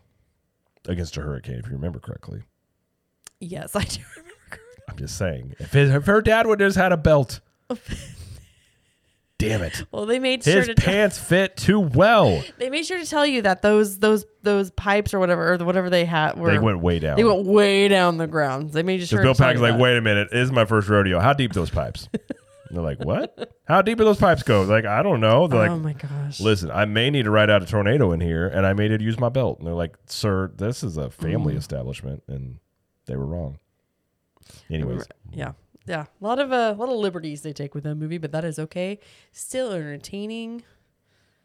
against 0.88 1.18
a 1.18 1.22
hurricane, 1.22 1.56
if 1.56 1.66
you 1.66 1.74
remember 1.74 2.00
correctly. 2.00 2.44
yes, 3.40 3.76
I 3.76 3.84
do 3.84 4.02
remember. 4.16 4.34
I'm 4.90 4.98
just 4.98 5.18
saying. 5.18 5.56
If, 5.60 5.74
his, 5.74 5.92
if 5.92 6.06
her 6.06 6.22
dad 6.22 6.48
would 6.48 6.62
have 6.62 6.70
just 6.70 6.78
had 6.78 6.92
a 6.94 6.98
belt. 6.98 7.42
Damn 9.40 9.62
it. 9.62 9.84
Well, 9.92 10.08
they 10.08 10.18
made 10.18 10.44
sure 10.44 10.56
His 10.58 10.68
to 10.70 10.74
pants 10.76 11.20
fit 11.20 11.56
too 11.58 11.80
well. 11.80 12.44
they 12.58 12.72
made 12.72 12.86
sure 12.88 12.98
to 12.98 13.06
tell 13.06 13.26
you 13.26 13.44
that 13.44 13.62
those 13.62 14.00
those 14.00 14.26
those 14.42 14.72
pipes 14.72 15.14
or 15.14 15.20
whatever 15.20 15.54
or 15.54 15.58
whatever 15.58 15.90
they 15.92 16.06
had 16.06 16.38
were 16.38 16.50
They 16.52 16.58
went 16.58 16.80
way 16.80 16.98
down. 16.98 17.18
they 17.18 17.24
went 17.24 17.46
way 17.46 17.88
down 17.88 18.18
the 18.18 18.26
ground. 18.28 18.72
They 18.72 18.82
made 18.82 19.06
sure. 19.08 19.22
Bill 19.22 19.36
Paxton's 19.36 19.58
you 19.58 19.62
like, 19.62 19.74
that. 19.74 19.80
wait 19.80 19.96
a 19.98 20.02
minute, 20.02 20.30
this 20.32 20.46
is 20.46 20.52
my 20.52 20.66
first 20.66 20.90
rodeo. 20.90 21.20
How 21.20 21.34
deep 21.34 21.54
those 21.54 21.70
pipes? 21.70 22.10
they're 22.72 22.82
like, 22.82 23.00
what? 23.00 23.54
How 23.68 23.84
deep 23.84 24.00
do 24.00 24.06
those 24.06 24.18
pipes 24.18 24.42
go? 24.44 24.64
Like, 24.64 24.86
I 24.86 25.04
don't 25.04 25.20
know. 25.22 25.48
They're 25.48 25.60
like, 25.60 25.70
oh 25.72 25.78
my 25.80 25.94
gosh. 25.94 26.40
listen, 26.40 26.72
I 26.72 26.86
may 26.86 27.10
need 27.12 27.24
to 27.24 27.32
ride 27.32 27.50
out 27.52 27.62
a 27.62 27.66
tornado 27.68 28.12
in 28.14 28.20
here, 28.22 28.48
and 28.48 28.66
I 28.66 28.74
may 28.74 28.88
need 28.90 28.98
to 29.00 29.06
use 29.06 29.20
my 29.20 29.30
belt. 29.30 29.60
And 29.60 29.68
they're 29.68 29.76
like, 29.76 29.96
sir, 30.08 30.52
this 30.56 30.84
is 30.84 30.98
a 30.98 31.10
family 31.12 31.54
Mm. 31.54 31.60
establishment, 31.60 32.24
and 32.28 32.58
they 33.06 33.16
were 33.16 33.26
wrong. 33.28 33.60
Anyways, 34.70 35.06
Yeah. 35.32 35.52
Yeah. 35.88 36.06
A 36.22 36.24
lot 36.26 36.40
of 36.40 36.52
uh, 36.52 36.74
a 36.76 36.80
lot 36.80 36.90
of 36.90 36.98
liberties 36.98 37.42
they 37.42 37.54
take 37.54 37.74
with 37.74 37.84
that 37.86 37.96
movie, 37.96 38.18
but 38.18 38.32
that 38.34 38.44
is 38.46 38.60
okay. 38.60 39.00
Still 39.32 39.72
entertaining. 39.72 40.64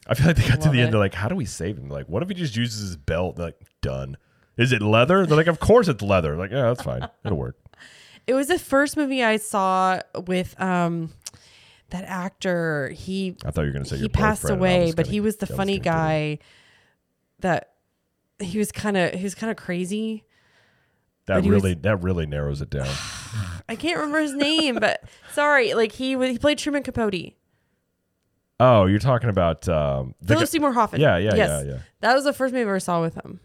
I 0.07 0.15
feel 0.15 0.27
like 0.27 0.37
they 0.37 0.49
got 0.49 0.61
to 0.61 0.65
Love 0.67 0.73
the 0.73 0.81
end. 0.81 0.89
it. 0.89 0.91
They're 0.93 1.01
like, 1.01 1.15
how 1.15 1.29
do 1.29 1.37
we 1.37 1.45
save 1.45 1.79
him? 1.79 1.89
Like, 1.89 2.07
what 2.09 2.23
if 2.25 2.29
he 2.29 2.35
just 2.35 2.57
uses 2.57 2.81
his 2.81 2.97
belt? 2.97 3.37
They're 3.37 3.47
like, 3.47 3.61
done. 3.83 4.17
Is 4.57 4.73
it 4.73 4.83
leather? 4.83 5.25
They're 5.27 5.37
like, 5.37 5.47
of 5.47 5.61
course 5.61 5.87
it's 5.89 6.03
leather. 6.03 6.37
Like, 6.37 6.51
yeah, 6.51 6.63
that's 6.63 6.83
fine. 6.83 7.09
It'll 7.25 7.39
work. 7.39 7.57
It 8.25 8.35
was 8.35 8.47
the 8.47 8.59
first 8.59 8.97
movie 8.97 9.21
I 9.25 9.37
saw 9.37 9.99
with 10.29 10.55
um 10.61 11.11
that 11.91 12.05
actor. 12.05 12.91
He 12.95 13.37
I 13.45 13.51
thought 13.51 13.63
you 13.63 13.67
were 13.69 13.73
going 13.73 13.83
to 13.85 13.91
say 13.91 13.97
he 13.99 14.09
passed 14.09 14.43
boyfriend, 14.43 14.63
and 14.63 14.71
I 14.71 14.75
away, 14.77 14.87
but 14.93 14.97
gonna- 15.07 15.09
he 15.13 15.21
was 15.21 15.37
the 15.39 15.47
funny 15.49 15.79
gonna 15.79 15.83
get 15.85 15.91
it. 15.91 16.39
guy 16.39 16.39
that 17.41 17.73
he 18.39 18.59
was 18.59 18.71
kind 18.71 18.97
of 18.97 19.13
he 19.15 19.25
was 19.25 19.35
kind 19.35 19.51
of 19.51 19.57
crazy. 19.57 20.23
That 21.27 21.45
he 21.45 21.51
was- 21.51 21.63
really 21.63 21.75
that 21.75 22.03
really 22.03 22.27
narrows 22.27 22.61
it 22.61 22.71
down. 22.71 22.89
I 23.69 23.77
can't 23.77 23.97
remember 23.97 24.21
his 24.21 24.35
name, 24.35 24.77
but 24.77 25.03
sorry, 25.33 25.75
like 25.75 25.93
he 25.93 26.17
was 26.17 26.31
he 26.31 26.39
played 26.39 26.59
Truman 26.59 26.83
Capote. 26.83 27.35
Oh, 28.61 28.87
you're 28.87 28.99
talking 29.01 29.29
about 29.31 29.69
um, 29.69 30.15
Philip 30.25 30.49
Seymour 30.49 30.73
Hoffman. 30.73 31.01
Yeah, 31.01 31.17
yeah, 31.17 31.35
yes. 31.35 31.65
yeah, 31.65 31.73
yeah. 31.73 31.79
That 32.01 32.15
was 32.15 32.25
the 32.25 32.33
first 32.33 32.53
movie 32.53 32.63
I 32.63 32.69
ever 32.69 32.81
saw 32.81 33.01
with 33.01 33.15
him. 33.15 33.41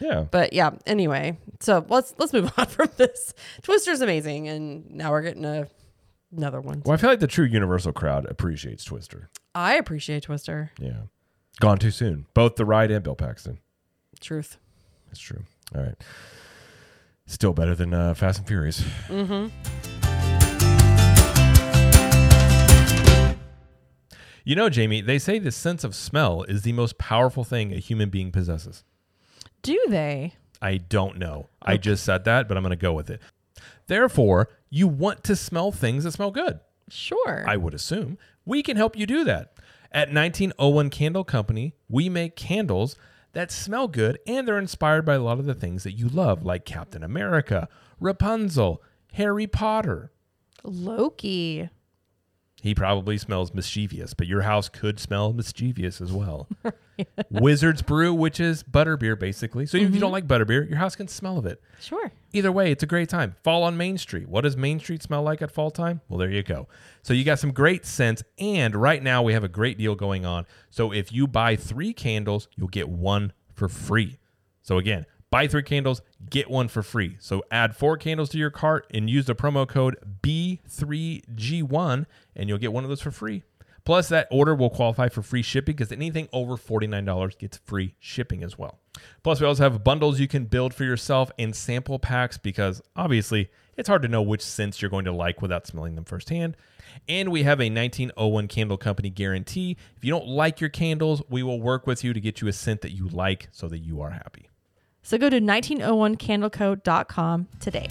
Yeah. 0.00 0.26
But 0.30 0.52
yeah, 0.52 0.70
anyway, 0.86 1.38
so 1.60 1.84
let's 1.88 2.14
let's 2.18 2.32
move 2.32 2.52
on 2.58 2.66
from 2.66 2.88
this. 2.96 3.34
Twister's 3.62 4.00
amazing, 4.00 4.48
and 4.48 4.90
now 4.90 5.10
we're 5.10 5.22
getting 5.22 5.44
a, 5.44 5.68
another 6.36 6.60
one. 6.60 6.82
Well, 6.84 6.94
I 6.94 6.96
feel 6.98 7.10
like 7.10 7.20
the 7.20 7.26
true 7.26 7.46
Universal 7.46 7.92
crowd 7.92 8.26
appreciates 8.26 8.84
Twister. 8.84 9.28
I 9.54 9.74
appreciate 9.76 10.24
Twister. 10.24 10.72
Yeah. 10.80 11.02
Gone 11.60 11.78
too 11.78 11.92
soon. 11.92 12.26
Both 12.34 12.56
the 12.56 12.64
ride 12.64 12.90
and 12.90 13.02
Bill 13.04 13.14
Paxton. 13.14 13.58
Truth. 14.20 14.58
That's 15.06 15.20
true. 15.20 15.44
All 15.74 15.82
right. 15.82 15.94
Still 17.26 17.52
better 17.52 17.74
than 17.74 17.94
uh, 17.94 18.14
Fast 18.14 18.38
and 18.38 18.46
Furious. 18.46 18.82
Mm-hmm. 19.08 19.48
You 24.46 24.54
know, 24.56 24.68
Jamie, 24.68 25.00
they 25.00 25.18
say 25.18 25.38
the 25.38 25.50
sense 25.50 25.84
of 25.84 25.94
smell 25.94 26.42
is 26.42 26.62
the 26.62 26.74
most 26.74 26.98
powerful 26.98 27.44
thing 27.44 27.72
a 27.72 27.76
human 27.76 28.10
being 28.10 28.30
possesses. 28.30 28.84
Do 29.62 29.80
they? 29.88 30.34
I 30.60 30.76
don't 30.76 31.16
know. 31.16 31.48
I 31.62 31.78
just 31.78 32.04
said 32.04 32.24
that, 32.24 32.46
but 32.46 32.58
I'm 32.58 32.62
going 32.62 32.70
to 32.70 32.76
go 32.76 32.92
with 32.92 33.08
it. 33.08 33.22
Therefore, 33.86 34.50
you 34.68 34.86
want 34.86 35.24
to 35.24 35.36
smell 35.36 35.72
things 35.72 36.04
that 36.04 36.12
smell 36.12 36.30
good. 36.30 36.60
Sure. 36.90 37.44
I 37.46 37.56
would 37.56 37.72
assume. 37.72 38.18
We 38.44 38.62
can 38.62 38.76
help 38.76 38.96
you 38.96 39.06
do 39.06 39.24
that. 39.24 39.54
At 39.90 40.12
1901 40.12 40.90
Candle 40.90 41.24
Company, 41.24 41.74
we 41.88 42.10
make 42.10 42.36
candles 42.36 42.96
that 43.34 43.52
smell 43.52 43.88
good 43.88 44.18
and 44.26 44.48
they're 44.48 44.58
inspired 44.58 45.04
by 45.04 45.14
a 45.14 45.22
lot 45.22 45.38
of 45.38 45.46
the 45.46 45.54
things 45.54 45.84
that 45.84 45.92
you 45.92 46.08
love, 46.08 46.44
like 46.44 46.64
Captain 46.64 47.04
America, 47.04 47.68
Rapunzel, 48.00 48.82
Harry 49.12 49.46
Potter. 49.46 50.12
Loki. 50.62 51.68
He 52.64 52.74
probably 52.74 53.18
smells 53.18 53.52
mischievous, 53.52 54.14
but 54.14 54.26
your 54.26 54.40
house 54.40 54.70
could 54.70 54.98
smell 54.98 55.34
mischievous 55.34 56.00
as 56.00 56.10
well. 56.10 56.48
Wizard's 57.30 57.82
Brew, 57.82 58.14
which 58.14 58.40
is 58.40 58.62
butterbeer, 58.62 59.20
basically. 59.20 59.66
So 59.66 59.76
if 59.76 59.82
you 59.82 59.88
mm-hmm. 59.90 59.98
don't 59.98 60.12
like 60.12 60.26
butterbeer, 60.26 60.66
your 60.66 60.78
house 60.78 60.96
can 60.96 61.06
smell 61.06 61.36
of 61.36 61.44
it. 61.44 61.60
Sure. 61.78 62.10
Either 62.32 62.50
way, 62.50 62.72
it's 62.72 62.82
a 62.82 62.86
great 62.86 63.10
time. 63.10 63.36
Fall 63.42 63.64
on 63.64 63.76
Main 63.76 63.98
Street. 63.98 64.30
What 64.30 64.44
does 64.44 64.56
Main 64.56 64.80
Street 64.80 65.02
smell 65.02 65.22
like 65.22 65.42
at 65.42 65.50
fall 65.50 65.70
time? 65.70 66.00
Well, 66.08 66.18
there 66.18 66.30
you 66.30 66.42
go. 66.42 66.66
So 67.02 67.12
you 67.12 67.22
got 67.22 67.38
some 67.38 67.52
great 67.52 67.84
scents, 67.84 68.22
and 68.38 68.74
right 68.74 69.02
now 69.02 69.22
we 69.22 69.34
have 69.34 69.44
a 69.44 69.48
great 69.48 69.76
deal 69.76 69.94
going 69.94 70.24
on. 70.24 70.46
So 70.70 70.90
if 70.90 71.12
you 71.12 71.26
buy 71.26 71.56
three 71.56 71.92
candles, 71.92 72.48
you'll 72.56 72.68
get 72.68 72.88
one 72.88 73.34
for 73.52 73.68
free. 73.68 74.18
So 74.62 74.78
again, 74.78 75.04
buy 75.34 75.48
three 75.48 75.64
candles, 75.64 76.00
get 76.30 76.48
one 76.48 76.68
for 76.68 76.80
free. 76.80 77.16
So 77.18 77.42
add 77.50 77.74
four 77.74 77.96
candles 77.96 78.28
to 78.28 78.38
your 78.38 78.50
cart 78.50 78.86
and 78.94 79.10
use 79.10 79.26
the 79.26 79.34
promo 79.34 79.66
code 79.66 79.96
B3G1, 80.22 82.06
and 82.36 82.48
you'll 82.48 82.58
get 82.58 82.72
one 82.72 82.84
of 82.84 82.88
those 82.88 83.00
for 83.00 83.10
free. 83.10 83.42
Plus, 83.84 84.08
that 84.10 84.28
order 84.30 84.54
will 84.54 84.70
qualify 84.70 85.08
for 85.08 85.22
free 85.22 85.42
shipping 85.42 85.74
because 85.74 85.90
anything 85.90 86.28
over 86.32 86.54
$49 86.54 87.36
gets 87.36 87.56
free 87.56 87.96
shipping 87.98 88.44
as 88.44 88.56
well. 88.56 88.78
Plus, 89.24 89.40
we 89.40 89.46
also 89.48 89.64
have 89.64 89.82
bundles 89.82 90.20
you 90.20 90.28
can 90.28 90.44
build 90.44 90.72
for 90.72 90.84
yourself 90.84 91.32
and 91.36 91.56
sample 91.56 91.98
packs 91.98 92.38
because 92.38 92.80
obviously 92.94 93.50
it's 93.76 93.88
hard 93.88 94.02
to 94.02 94.08
know 94.08 94.22
which 94.22 94.40
scents 94.40 94.80
you're 94.80 94.88
going 94.88 95.04
to 95.04 95.12
like 95.12 95.42
without 95.42 95.66
smelling 95.66 95.96
them 95.96 96.04
firsthand. 96.04 96.56
And 97.08 97.32
we 97.32 97.42
have 97.42 97.60
a 97.60 97.68
1901 97.68 98.46
Candle 98.46 98.76
Company 98.76 99.10
guarantee. 99.10 99.76
If 99.96 100.04
you 100.04 100.12
don't 100.12 100.28
like 100.28 100.60
your 100.60 100.70
candles, 100.70 101.24
we 101.28 101.42
will 101.42 101.60
work 101.60 101.88
with 101.88 102.04
you 102.04 102.12
to 102.12 102.20
get 102.20 102.40
you 102.40 102.46
a 102.46 102.52
scent 102.52 102.82
that 102.82 102.92
you 102.92 103.08
like 103.08 103.48
so 103.50 103.66
that 103.66 103.78
you 103.78 104.00
are 104.00 104.10
happy. 104.10 104.48
So 105.04 105.18
go 105.18 105.28
to 105.28 105.38
1901candleco.com 105.38 107.48
today. 107.60 107.86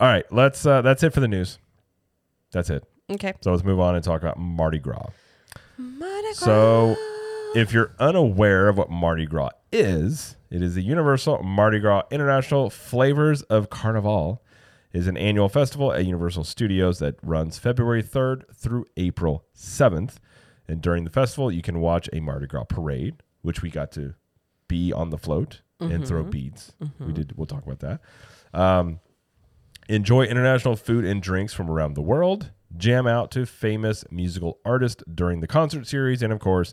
All 0.00 0.08
right, 0.08 0.24
let's. 0.32 0.66
Uh, 0.66 0.82
that's 0.82 1.04
it 1.04 1.12
for 1.12 1.20
the 1.20 1.28
news. 1.28 1.58
That's 2.52 2.68
it. 2.68 2.82
Okay. 3.10 3.32
So 3.42 3.52
let's 3.52 3.62
move 3.64 3.78
on 3.78 3.94
and 3.94 4.02
talk 4.02 4.22
about 4.22 4.38
Mardi 4.38 4.78
Gras. 4.78 5.10
Mardi 5.76 6.32
So, 6.32 6.96
if 7.54 7.72
you're 7.72 7.94
unaware 8.00 8.66
of 8.68 8.76
what 8.76 8.90
Mardi 8.90 9.26
Gras 9.26 9.50
is, 9.70 10.34
it 10.50 10.62
is 10.62 10.74
the 10.74 10.82
Universal 10.82 11.44
Mardi 11.44 11.78
Gras 11.78 12.02
International 12.10 12.70
Flavors 12.70 13.42
of 13.42 13.70
Carnaval. 13.70 14.42
It 14.92 14.98
is 14.98 15.06
an 15.06 15.16
annual 15.16 15.48
festival 15.48 15.92
at 15.92 16.04
Universal 16.04 16.42
Studios 16.44 16.98
that 16.98 17.14
runs 17.22 17.58
February 17.58 18.02
3rd 18.02 18.52
through 18.52 18.86
April 18.96 19.44
7th. 19.54 20.16
And 20.70 20.80
during 20.80 21.02
the 21.02 21.10
festival, 21.10 21.50
you 21.50 21.62
can 21.62 21.80
watch 21.80 22.08
a 22.12 22.20
Mardi 22.20 22.46
Gras 22.46 22.62
parade, 22.62 23.24
which 23.42 23.60
we 23.60 23.70
got 23.70 23.90
to 23.92 24.14
be 24.68 24.92
on 24.92 25.10
the 25.10 25.18
float 25.18 25.62
and 25.80 26.06
throw 26.06 26.22
beads. 26.22 26.72
We 27.00 27.12
did. 27.12 27.32
We'll 27.36 27.48
talk 27.48 27.66
about 27.66 27.80
that. 27.80 28.00
Um, 28.54 29.00
enjoy 29.88 30.26
international 30.26 30.76
food 30.76 31.04
and 31.04 31.20
drinks 31.20 31.52
from 31.52 31.68
around 31.68 31.94
the 31.94 32.02
world, 32.02 32.52
jam 32.76 33.08
out 33.08 33.32
to 33.32 33.46
famous 33.46 34.04
musical 34.12 34.60
artists 34.64 35.02
during 35.12 35.40
the 35.40 35.48
concert 35.48 35.88
series, 35.88 36.22
and 36.22 36.32
of 36.32 36.38
course, 36.38 36.72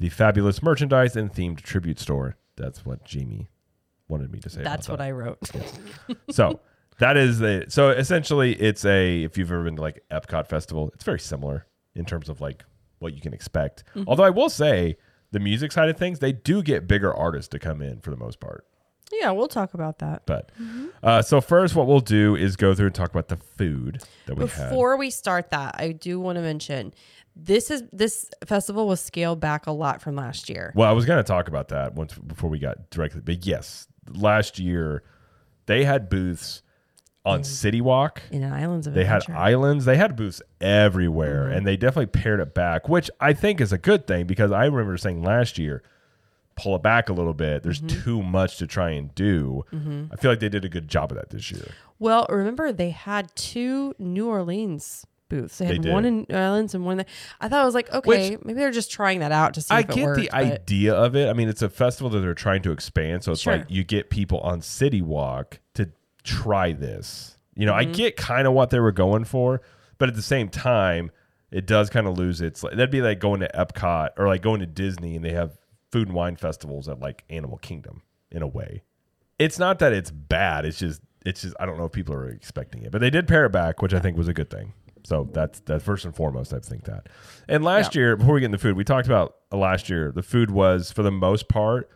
the 0.00 0.08
fabulous 0.08 0.60
merchandise 0.60 1.14
and 1.14 1.32
themed 1.32 1.60
tribute 1.60 2.00
store. 2.00 2.36
That's 2.56 2.84
what 2.84 3.04
Jamie 3.04 3.48
wanted 4.08 4.32
me 4.32 4.40
to 4.40 4.50
say. 4.50 4.64
That's 4.64 4.88
what 4.88 5.00
I 5.00 5.12
wrote. 5.12 5.38
so 6.30 6.58
that 6.98 7.16
is 7.16 7.38
the 7.38 7.66
so 7.68 7.90
essentially 7.90 8.54
it's 8.54 8.84
a 8.84 9.22
if 9.22 9.38
you've 9.38 9.52
ever 9.52 9.62
been 9.62 9.76
to 9.76 9.82
like 9.82 10.02
Epcot 10.10 10.48
Festival, 10.48 10.90
it's 10.94 11.04
very 11.04 11.20
similar 11.20 11.66
in 11.94 12.04
terms 12.04 12.28
of 12.28 12.40
like 12.40 12.64
what 12.98 13.14
you 13.14 13.20
can 13.20 13.32
expect. 13.34 13.84
Although 14.06 14.24
I 14.24 14.30
will 14.30 14.48
say 14.50 14.96
the 15.32 15.40
music 15.40 15.72
side 15.72 15.88
of 15.88 15.96
things, 15.96 16.18
they 16.18 16.32
do 16.32 16.62
get 16.62 16.86
bigger 16.86 17.14
artists 17.14 17.48
to 17.50 17.58
come 17.58 17.82
in 17.82 18.00
for 18.00 18.10
the 18.10 18.16
most 18.16 18.40
part. 18.40 18.66
Yeah, 19.12 19.30
we'll 19.30 19.48
talk 19.48 19.74
about 19.74 20.00
that. 20.00 20.26
But 20.26 20.50
uh, 21.02 21.22
so 21.22 21.40
first, 21.40 21.76
what 21.76 21.86
we'll 21.86 22.00
do 22.00 22.34
is 22.34 22.56
go 22.56 22.74
through 22.74 22.86
and 22.86 22.94
talk 22.94 23.10
about 23.10 23.28
the 23.28 23.36
food 23.36 24.02
that 24.26 24.36
we 24.36 24.46
had. 24.46 24.70
Before 24.70 24.96
we 24.96 25.10
start 25.10 25.50
that, 25.50 25.76
I 25.78 25.92
do 25.92 26.18
want 26.18 26.36
to 26.36 26.42
mention 26.42 26.92
this 27.36 27.70
is 27.70 27.84
this 27.92 28.28
festival 28.46 28.88
was 28.88 29.00
scaled 29.00 29.38
back 29.38 29.66
a 29.66 29.70
lot 29.70 30.02
from 30.02 30.16
last 30.16 30.48
year. 30.48 30.72
Well, 30.74 30.88
I 30.88 30.92
was 30.92 31.04
going 31.04 31.18
to 31.18 31.22
talk 31.22 31.46
about 31.48 31.68
that 31.68 31.94
once 31.94 32.14
before 32.14 32.50
we 32.50 32.58
got 32.58 32.90
directly, 32.90 33.20
but 33.20 33.46
yes, 33.46 33.86
last 34.12 34.58
year 34.58 35.04
They 35.66 35.84
had 35.84 36.08
booths 36.08 36.62
on 37.26 37.44
City 37.44 37.80
Walk. 37.80 38.22
In 38.30 38.44
Islands 38.44 38.86
of 38.86 38.94
They 38.94 39.04
had 39.04 39.22
Adventure. 39.22 39.38
islands. 39.40 39.84
They 39.84 39.96
had 39.96 40.16
booths 40.16 40.40
everywhere, 40.60 41.44
Mm-hmm. 41.44 41.52
and 41.58 41.66
they 41.66 41.76
definitely 41.76 42.06
pared 42.06 42.40
it 42.40 42.54
back, 42.54 42.88
which 42.88 43.10
I 43.20 43.32
think 43.32 43.60
is 43.60 43.72
a 43.72 43.78
good 43.78 44.06
thing 44.06 44.26
because 44.26 44.52
I 44.52 44.64
remember 44.66 44.96
saying 44.96 45.22
last 45.22 45.58
year, 45.58 45.82
pull 46.56 46.74
it 46.76 46.82
back 46.82 47.08
a 47.08 47.12
little 47.12 47.34
bit. 47.34 47.62
There's 47.62 47.80
Mm-hmm. 47.82 48.02
too 48.04 48.22
much 48.22 48.56
to 48.58 48.66
try 48.66 48.90
and 48.90 49.14
do. 49.14 49.64
I 49.72 50.16
feel 50.16 50.30
like 50.30 50.40
they 50.40 50.48
did 50.48 50.64
a 50.64 50.68
good 50.70 50.88
job 50.88 51.10
of 51.12 51.18
that 51.18 51.30
this 51.30 51.50
year. 51.50 51.68
Well, 51.98 52.26
remember 52.30 52.72
they 52.72 52.90
had 52.90 53.34
two 53.36 53.94
New 53.98 54.28
Orleans 54.28 55.04
booths. 55.28 55.58
They 55.58 55.64
had 55.66 55.82
They 55.82 55.90
one 55.90 56.04
did. 56.04 56.08
in 56.10 56.26
New 56.28 56.36
Orleans 56.38 56.74
and 56.74 56.84
one. 56.86 57.00
In 57.00 57.06
I 57.40 57.48
thought 57.48 57.60
I 57.60 57.64
was 57.64 57.74
like, 57.74 57.92
okay, 57.92 58.38
maybe 58.44 58.58
they're 58.60 58.70
just 58.70 58.90
trying 58.92 59.18
that 59.20 59.32
out 59.32 59.54
to 59.54 59.60
see 59.60 59.74
I 59.74 59.80
if 59.80 59.90
it 59.90 59.94
get 59.96 60.04
worked. 60.04 60.20
the 60.20 60.28
but- 60.30 60.40
idea 60.40 60.94
of 60.94 61.16
it. 61.16 61.28
I 61.28 61.32
mean, 61.32 61.48
it's 61.48 61.62
a 61.62 61.68
festival 61.68 62.08
that 62.10 62.20
they're 62.20 62.32
trying 62.34 62.62
to 62.62 62.70
expand, 62.70 63.24
so 63.24 63.32
it's 63.32 63.40
Sure. 63.40 63.56
like 63.56 63.66
you 63.68 63.82
get 63.82 64.08
people 64.08 64.38
on 64.40 64.60
City 64.62 65.02
Walk 65.02 65.58
to 65.74 65.90
try 66.26 66.72
this. 66.72 67.36
You 67.54 67.64
know, 67.66 67.72
Mm-hmm. 67.72 67.90
I 67.90 67.94
get 67.94 68.16
kind 68.16 68.46
of 68.46 68.52
what 68.52 68.70
they 68.70 68.80
were 68.80 68.92
going 68.92 69.24
for, 69.24 69.62
but 69.98 70.08
at 70.10 70.14
the 70.14 70.22
same 70.22 70.48
time, 70.50 71.10
it 71.50 71.66
does 71.66 71.88
kind 71.88 72.06
of 72.06 72.18
lose 72.18 72.40
its. 72.40 72.60
That'd 72.60 72.90
be 72.90 73.00
like 73.00 73.18
going 73.20 73.40
to 73.40 73.48
Epcot 73.54 74.10
or 74.18 74.26
like 74.26 74.42
going 74.42 74.60
to 74.60 74.66
Disney 74.66 75.16
and 75.16 75.24
they 75.24 75.32
have 75.32 75.56
food 75.92 76.08
and 76.08 76.14
wine 76.16 76.36
festivals 76.36 76.88
at 76.88 77.00
like 77.00 77.24
Animal 77.30 77.56
Kingdom 77.58 78.02
in 78.30 78.42
a 78.42 78.46
way. 78.46 78.82
It's 79.38 79.58
not 79.58 79.78
that 79.78 79.92
it's 79.92 80.10
bad. 80.10 80.64
It's 80.66 80.78
just 80.78 81.00
it's 81.24 81.42
just 81.42 81.54
I 81.60 81.64
don't 81.66 81.78
know 81.78 81.84
if 81.86 81.92
people 81.92 82.14
are 82.14 82.28
expecting 82.28 82.82
it, 82.82 82.90
but 82.92 83.00
they 83.00 83.10
did 83.10 83.26
pare 83.28 83.46
it 83.46 83.52
back, 83.52 83.80
which 83.80 83.94
I 83.94 84.00
think 84.00 84.16
was 84.18 84.28
a 84.28 84.34
good 84.34 84.50
thing. 84.50 84.72
So 85.04 85.28
that's 85.32 85.60
that's 85.60 85.84
first 85.84 86.04
and 86.04 86.14
foremost. 86.14 86.52
I 86.52 86.58
think 86.58 86.84
that. 86.84 87.08
And 87.48 87.64
last 87.64 87.94
Yeah. 87.94 88.00
year, 88.00 88.16
before 88.16 88.34
we 88.34 88.40
get 88.40 88.46
into 88.46 88.58
food, 88.58 88.76
we 88.76 88.84
talked 88.84 89.06
about 89.06 89.36
uh, 89.52 89.56
last 89.56 89.88
year. 89.88 90.10
The 90.12 90.22
food 90.22 90.50
was 90.50 90.90
for 90.90 91.02
the 91.04 91.12
most 91.12 91.48
part, 91.48 91.88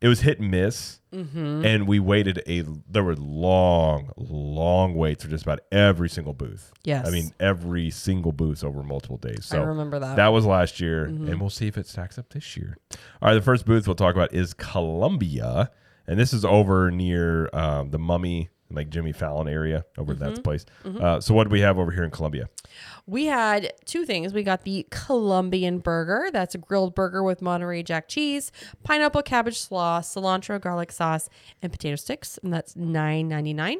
it 0.00 0.08
was 0.08 0.20
hit 0.20 0.38
and 0.40 0.50
miss, 0.50 0.99
Mm-hmm. 1.12 1.64
and 1.64 1.88
we 1.88 1.98
waited 1.98 2.42
a. 2.46 2.62
There 2.88 3.02
were 3.02 3.16
long, 3.16 4.10
long 4.16 4.94
waits 4.94 5.24
for 5.24 5.30
just 5.30 5.42
about 5.44 5.60
every 5.72 6.08
single 6.08 6.34
booth. 6.34 6.72
Yes. 6.84 7.06
I 7.06 7.10
mean 7.10 7.32
every 7.40 7.90
single 7.90 8.32
booth 8.32 8.62
over 8.62 8.82
multiple 8.82 9.16
days. 9.16 9.44
So 9.46 9.60
I 9.60 9.64
remember 9.64 9.98
that. 9.98 10.16
that 10.16 10.28
was 10.28 10.46
last 10.46 10.80
year, 10.80 11.06
Mm-hmm. 11.06 11.28
and 11.28 11.40
we'll 11.40 11.50
see 11.50 11.66
if 11.66 11.76
it 11.76 11.86
stacks 11.88 12.18
up 12.18 12.28
this 12.30 12.56
year. 12.56 12.76
All 12.92 13.28
right, 13.28 13.34
the 13.34 13.42
first 13.42 13.66
booth 13.66 13.86
we'll 13.88 13.96
talk 13.96 14.14
about 14.14 14.32
is 14.32 14.54
Colombia, 14.54 15.70
and 16.06 16.18
this 16.18 16.32
is 16.32 16.44
over 16.44 16.90
near 16.90 17.48
um, 17.52 17.90
the 17.90 17.98
Mummy, 17.98 18.48
like 18.70 18.88
Jimmy 18.90 19.12
Fallon 19.12 19.48
area, 19.48 19.84
over 19.98 20.14
Mm-hmm. 20.14 20.34
that 20.34 20.44
place. 20.44 20.64
Uh, 20.84 21.20
so 21.20 21.34
what 21.34 21.44
do 21.44 21.50
we 21.50 21.60
have 21.60 21.78
over 21.78 21.90
here 21.90 22.04
in 22.04 22.10
Colombia? 22.10 22.48
We 23.10 23.26
had 23.26 23.72
two 23.86 24.04
things. 24.06 24.32
We 24.32 24.44
got 24.44 24.62
the 24.62 24.86
Colombian 24.90 25.78
burger. 25.80 26.30
That's 26.32 26.54
a 26.54 26.58
grilled 26.58 26.94
burger 26.94 27.24
with 27.24 27.42
Monterey 27.42 27.82
Jack 27.82 28.06
cheese, 28.06 28.52
pineapple 28.84 29.22
cabbage 29.22 29.58
slaw, 29.58 30.00
cilantro 30.00 30.60
garlic 30.60 30.92
sauce, 30.92 31.28
and 31.60 31.72
potato 31.72 31.96
sticks. 31.96 32.38
And 32.44 32.52
that's 32.52 32.76
nine 32.76 33.26
ninety 33.28 33.52
nine. 33.52 33.78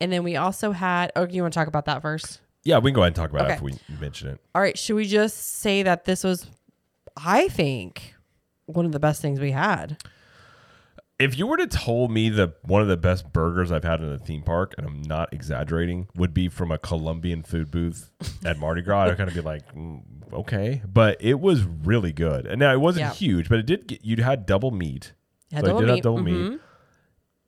And 0.00 0.10
then 0.10 0.24
we 0.24 0.36
also 0.36 0.72
had. 0.72 1.12
Oh, 1.14 1.26
you 1.28 1.42
want 1.42 1.52
to 1.52 1.58
talk 1.58 1.68
about 1.68 1.84
that 1.84 2.00
first? 2.00 2.40
Yeah, 2.64 2.78
we 2.78 2.90
can 2.90 2.94
go 2.94 3.02
ahead 3.02 3.08
and 3.08 3.16
talk 3.16 3.30
about 3.30 3.42
Okay. 3.42 3.52
it 3.52 3.56
if 3.56 3.62
we 3.62 3.74
mention 4.00 4.28
it. 4.30 4.40
All 4.54 4.62
right. 4.62 4.78
Should 4.78 4.96
we 4.96 5.06
just 5.06 5.36
say 5.36 5.82
that 5.82 6.04
this 6.06 6.24
was, 6.24 6.46
I 7.16 7.48
think, 7.48 8.14
one 8.66 8.86
of 8.86 8.92
the 8.92 8.98
best 9.00 9.20
things 9.20 9.40
we 9.40 9.50
had? 9.50 10.02
If 11.18 11.36
you 11.36 11.48
were 11.48 11.56
to 11.56 11.66
told 11.66 12.12
me 12.12 12.28
that 12.30 12.58
one 12.62 12.80
of 12.80 12.86
the 12.86 12.96
best 12.96 13.32
burgers 13.32 13.72
I've 13.72 13.82
had 13.82 14.00
in 14.00 14.12
a 14.12 14.18
theme 14.18 14.42
park, 14.42 14.74
and 14.78 14.86
I'm 14.86 15.02
not 15.02 15.32
exaggerating, 15.32 16.06
would 16.14 16.32
be 16.32 16.48
from 16.48 16.70
a 16.70 16.78
Colombian 16.78 17.42
food 17.42 17.72
booth 17.72 18.10
at 18.44 18.56
Mardi 18.58 18.82
Gras, 18.82 19.06
I'd 19.06 19.16
kind 19.16 19.28
of 19.28 19.34
be 19.34 19.40
like, 19.40 19.74
mm, 19.74 20.02
okay, 20.32 20.80
but 20.86 21.16
it 21.20 21.40
was 21.40 21.64
really 21.64 22.12
good. 22.12 22.46
And 22.46 22.60
now 22.60 22.72
it 22.72 22.80
wasn't 22.80 23.06
Yeah. 23.06 23.12
huge, 23.14 23.48
but 23.48 23.58
it 23.58 23.66
did. 23.66 23.88
Get, 23.88 24.04
you 24.04 24.22
had 24.22 24.46
double 24.46 24.70
meat. 24.70 25.12
Had 25.50 25.62
So 25.64 25.66
I 25.66 25.68
double 25.70 25.80
did 25.80 25.88
have 25.88 25.96
meat. 25.96 26.02
double 26.04 26.18
Mhm. 26.18 26.50
meat. 26.52 26.60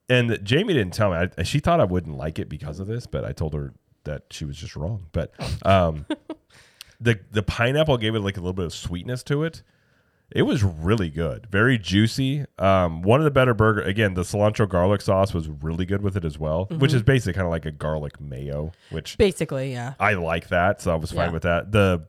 And 0.09 0.45
Jamie 0.45 0.75
didn't 0.75 0.95
tell 0.95 1.13
me. 1.13 1.29
I, 1.39 1.43
she 1.45 1.61
thought 1.61 1.79
I 1.81 1.85
wouldn't 1.85 2.17
like 2.17 2.41
it 2.41 2.49
because 2.49 2.81
of 2.81 2.89
this, 2.89 3.07
but 3.07 3.25
I 3.25 3.31
told 3.31 3.55
her 3.55 3.73
that 4.03 4.25
she 4.31 4.45
was 4.45 4.57
just 4.57 4.75
wrong. 4.75 5.07
But 5.13 5.33
um, 5.65 6.07
the 7.01 7.21
the 7.31 7.45
pineapple 7.45 7.97
gave 7.99 8.17
it 8.17 8.21
like 8.21 8.37
a 8.37 8.41
little 8.41 8.53
bit 8.53 8.65
of 8.65 8.73
sweetness 8.73 9.23
to 9.25 9.45
it. 9.45 9.63
It 10.33 10.43
was 10.43 10.63
really 10.63 11.09
good, 11.11 11.47
very 11.51 11.77
juicy. 11.77 12.45
Um, 12.59 13.03
one 13.03 13.21
of 13.21 13.25
the 13.25 13.31
better 13.33 13.53
burger. 13.55 13.81
Again, 13.83 14.15
the 14.15 14.23
cilantro 14.23 14.69
garlic 14.69 15.01
sauce 15.01 15.35
was 15.35 15.49
really 15.49 15.85
good 15.85 16.03
with 16.03 16.17
it 16.17 16.25
as 16.25 16.39
well, 16.39 16.67
Mm-hmm. 16.67 16.79
which 16.79 16.93
is 16.95 17.03
basically 17.03 17.33
kind 17.33 17.47
of 17.47 17.51
like 17.51 17.67
a 17.67 17.73
garlic 17.73 18.21
mayo, 18.21 18.71
which 18.91 19.19
Basically, 19.19 19.73
yeah. 19.73 19.95
I 19.99 20.15
like 20.15 20.49
that, 20.49 20.81
so 20.81 20.93
I 20.93 20.95
was 20.97 21.11
fine 21.11 21.29
Yeah. 21.29 21.33
with 21.33 21.43
that. 21.43 21.73
The 21.73 22.07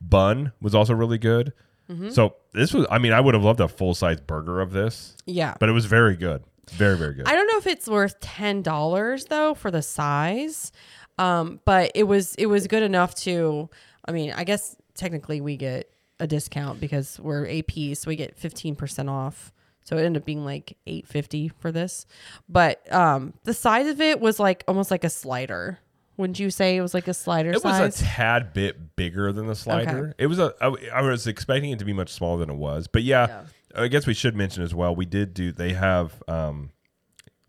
bun 0.00 0.52
was 0.60 0.74
also 0.74 0.94
really 0.94 1.18
good. 1.18 1.52
Mm-hmm. 1.90 2.10
So 2.10 2.36
this 2.52 2.72
was. 2.72 2.86
I 2.90 2.98
mean, 2.98 3.12
I 3.12 3.20
would 3.20 3.34
have 3.34 3.42
loved 3.44 3.60
a 3.60 3.68
full 3.68 3.94
size 3.94 4.20
burger 4.20 4.60
of 4.60 4.72
this, 4.72 5.16
Yeah. 5.26 5.54
but 5.60 5.68
it 5.68 5.72
was 5.72 5.86
very 5.86 6.16
good, 6.16 6.42
very 6.72 6.96
very 6.96 7.14
good. 7.14 7.26
I 7.26 7.32
don't 7.34 7.46
know 7.48 7.58
if 7.58 7.66
it's 7.66 7.88
worth 7.88 8.18
ten 8.20 8.62
dollars 8.62 9.24
though 9.26 9.54
for 9.54 9.70
the 9.72 9.82
size, 9.82 10.70
um, 11.18 11.60
but 11.64 11.90
it 11.96 12.04
was 12.04 12.34
it 12.36 12.46
was 12.46 12.66
good 12.68 12.82
enough 12.84 13.14
to. 13.16 13.68
I 14.04 14.12
mean, 14.12 14.32
I 14.32 14.44
guess 14.44 14.76
technically 14.94 15.40
we 15.40 15.56
get 15.56 15.90
a 16.20 16.26
discount 16.26 16.80
because 16.80 17.18
we're 17.18 17.48
AP, 17.48 17.96
so 17.96 18.08
we 18.08 18.16
get 18.16 18.36
fifteen 18.36 18.76
percent 18.76 19.08
off. 19.08 19.52
So 19.82 19.96
it 19.96 20.04
ended 20.04 20.22
up 20.22 20.26
being 20.26 20.44
like 20.44 20.76
eight 20.86 21.06
fifty 21.08 21.48
for 21.48 21.72
this, 21.72 22.06
but 22.48 22.90
um, 22.92 23.32
the 23.44 23.54
size 23.54 23.88
of 23.88 24.00
it 24.00 24.20
was 24.20 24.38
like 24.38 24.62
almost 24.68 24.90
like 24.90 25.02
a 25.04 25.10
slider. 25.10 25.78
Wouldn't 26.16 26.38
you 26.38 26.50
say 26.50 26.76
it 26.76 26.82
was 26.82 26.92
like 26.92 27.08
a 27.08 27.14
slider 27.14 27.50
It 27.50 27.64
was 27.64 27.98
a 28.00 28.04
tad 28.04 28.52
bit 28.52 28.94
bigger 28.94 29.32
than 29.32 29.46
the 29.46 29.54
slider. 29.54 30.14
It 30.18 30.26
was 30.26 30.38
a. 30.38 30.54
I, 30.60 30.74
I 30.96 31.00
was 31.00 31.26
expecting 31.26 31.70
it 31.70 31.78
to 31.78 31.84
be 31.86 31.94
much 31.94 32.10
smaller 32.12 32.38
than 32.38 32.50
it 32.50 32.56
was, 32.58 32.86
but 32.88 33.02
yeah, 33.02 33.26
Yeah. 33.26 33.42
I 33.82 33.88
guess 33.88 34.06
we 34.06 34.12
should 34.12 34.36
mention 34.36 34.62
as 34.62 34.74
well. 34.74 34.94
We 34.94 35.06
did 35.06 35.32
do. 35.32 35.50
They 35.50 35.72
have 35.72 36.22
um, 36.28 36.70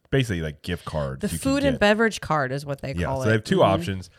basically 0.09 0.41
like 0.41 0.61
gift 0.61 0.85
cards. 0.85 1.19
the 1.21 1.27
food 1.29 1.63
and 1.65 1.77
beverage 1.79 2.21
card 2.21 2.51
is 2.53 2.65
what 2.65 2.81
they 2.81 2.93
Yeah, 2.93 3.07
call 3.07 3.17
so 3.17 3.23
it. 3.23 3.25
they 3.25 3.31
have 3.33 3.43
2 3.43 3.57
Mhm. 3.57 3.65
options. 3.65 4.09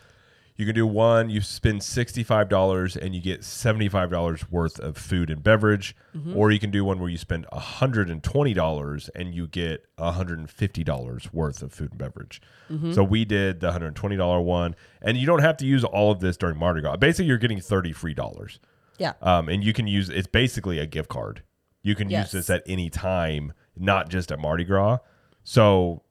You 0.55 0.67
can 0.67 0.75
do 0.75 0.85
one. 0.85 1.29
You 1.31 1.41
spend 1.41 1.81
sixty 1.81 2.21
five 2.23 2.47
dollars 2.47 2.95
and 2.95 3.15
you 3.15 3.21
get 3.21 3.43
seventy 3.43 3.89
five 3.89 4.11
dollars 4.11 4.51
worth 4.51 4.79
of 4.79 4.97
food 4.97 5.29
and 5.31 5.41
beverage, 5.43 5.95
Mm-hmm. 6.15 6.37
or 6.37 6.51
you 6.51 6.59
can 6.59 6.69
do 6.69 6.85
one 6.85 6.99
where 6.99 7.09
you 7.09 7.17
spend 7.17 7.47
hundred 7.51 8.09
and 8.09 8.21
twenty 8.23 8.53
dollars 8.53 9.09
and 9.15 9.33
you 9.33 9.47
get 9.47 9.83
hundred 9.97 10.37
and 10.37 10.49
fifty 10.49 10.83
dollars 10.83 11.33
worth 11.33 11.63
of 11.63 11.73
food 11.73 11.89
and 11.91 11.97
beverage. 11.97 12.39
Mm-hmm. 12.71 12.93
So 12.93 13.03
we 13.03 13.25
did 13.25 13.61
the 13.61 13.71
hundred 13.71 13.87
and 13.87 13.95
twenty 13.95 14.15
dollar 14.15 14.39
one, 14.41 14.75
and 15.01 15.17
you 15.17 15.25
don't 15.25 15.41
have 15.41 15.57
to 15.57 15.65
use 15.65 15.83
all 15.83 16.11
of 16.11 16.19
this 16.19 16.37
during 16.37 16.57
Mardi 16.59 16.81
Gras. 16.81 16.97
Basically, 16.97 17.25
you're 17.25 17.39
getting 17.39 17.59
thirty 17.59 17.91
free 17.91 18.13
dollars, 18.13 18.59
Yeah. 18.99 19.13
um, 19.23 19.49
and 19.49 19.63
you 19.63 19.73
can 19.73 19.87
use. 19.87 20.09
It's 20.09 20.27
basically 20.27 20.77
a 20.77 20.85
gift 20.85 21.09
card. 21.09 21.41
You 21.81 21.95
can 21.95 22.11
Yes. 22.11 22.31
use 22.31 22.47
this 22.47 22.49
at 22.55 22.61
any 22.67 22.91
time, 22.91 23.53
not 23.75 24.07
just 24.09 24.31
at 24.31 24.37
Mardi 24.39 24.65
Gras. 24.65 24.99
So 25.43 26.03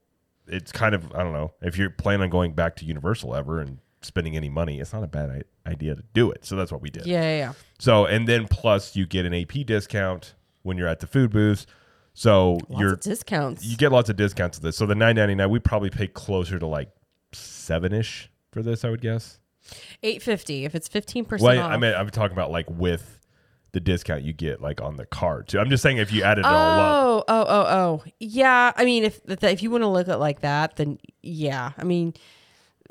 it's 0.49 0.73
kind 0.73 0.95
of 0.97 1.13
I 1.15 1.23
don't 1.23 1.33
know 1.33 1.53
if 1.63 1.79
you're 1.79 1.91
planning 1.91 2.23
on 2.25 2.31
going 2.31 2.55
back 2.55 2.75
to 2.77 2.85
Universal 2.85 3.37
ever 3.37 3.61
and 3.61 3.79
spending 4.05 4.37
any 4.37 4.49
money, 4.49 4.81
it's 4.81 4.93
not 4.93 5.03
a 5.03 5.07
bad 5.09 5.31
i- 5.67 5.71
idea 5.71 5.95
to 5.95 6.03
do 6.15 6.31
it. 6.31 6.45
So 6.45 6.57
that's 6.57 6.71
what 6.73 6.83
we 6.83 6.91
did. 6.91 7.07
Yeah, 7.07 7.23
yeah, 7.23 7.37
yeah. 7.39 7.53
So 7.79 8.05
and 8.07 8.27
then 8.29 8.47
plus 8.49 8.95
you 8.97 9.07
get 9.07 9.25
an 9.27 9.35
AP 9.35 9.65
discount 9.67 10.35
when 10.63 10.77
you're 10.79 10.89
at 10.89 11.01
the 11.01 11.07
food 11.07 11.31
booths. 11.31 11.67
So 12.15 12.53
Lots 12.69 12.81
you're 12.81 12.93
of 12.95 13.01
discounts. 13.01 13.65
you 13.65 13.77
get 13.77 13.91
lots 13.91 14.11
of 14.11 14.17
discounts 14.17 14.59
to 14.59 14.63
this. 14.63 14.77
So 14.77 14.85
the 14.87 14.95
nine 14.95 15.17
ninety 15.17 15.35
nine 15.35 15.49
we 15.51 15.59
probably 15.59 15.91
pay 15.91 16.07
closer 16.07 16.59
to 16.59 16.67
like 16.67 16.91
seven 17.33 17.93
ish 17.93 18.31
for 18.53 18.63
this, 18.63 18.85
I 18.85 18.91
would 18.91 19.01
guess. 19.01 19.39
Eight 20.03 20.23
fifty. 20.23 20.65
If 20.65 20.75
it's 20.75 20.89
fifteen 20.89 21.25
percent 21.25 21.47
Well, 21.57 21.67
off. 21.67 21.73
I 21.73 21.77
mean 21.79 21.95
I'm 21.95 22.11
talking 22.11 22.33
about 22.37 22.51
like 22.51 22.69
with 22.69 23.19
the 23.73 23.81
discount 23.81 24.23
you 24.23 24.35
get 24.35 24.61
like 24.61 24.83
on 24.83 24.97
the 24.99 25.07
card 25.07 25.49
too. 25.49 25.59
I'm 25.59 25.71
just 25.71 25.83
saying 25.83 25.97
if 25.97 26.13
you 26.13 26.23
added 26.23 26.43
it 26.43 26.47
all 26.47 26.55
up. 26.55 26.95
Oh, 26.95 27.25
oh, 27.29 27.45
oh, 27.49 27.67
oh. 28.05 28.05
Yeah. 28.21 28.73
I 28.77 28.85
mean, 28.85 29.05
if 29.05 29.21
if 29.27 29.63
you 29.63 29.71
want 29.71 29.83
to 29.83 29.89
look 29.89 30.09
at 30.09 30.21
like 30.21 30.41
that, 30.41 30.77
then 30.77 30.99
yeah. 31.23 31.73
I 31.79 31.85
mean, 31.85 32.13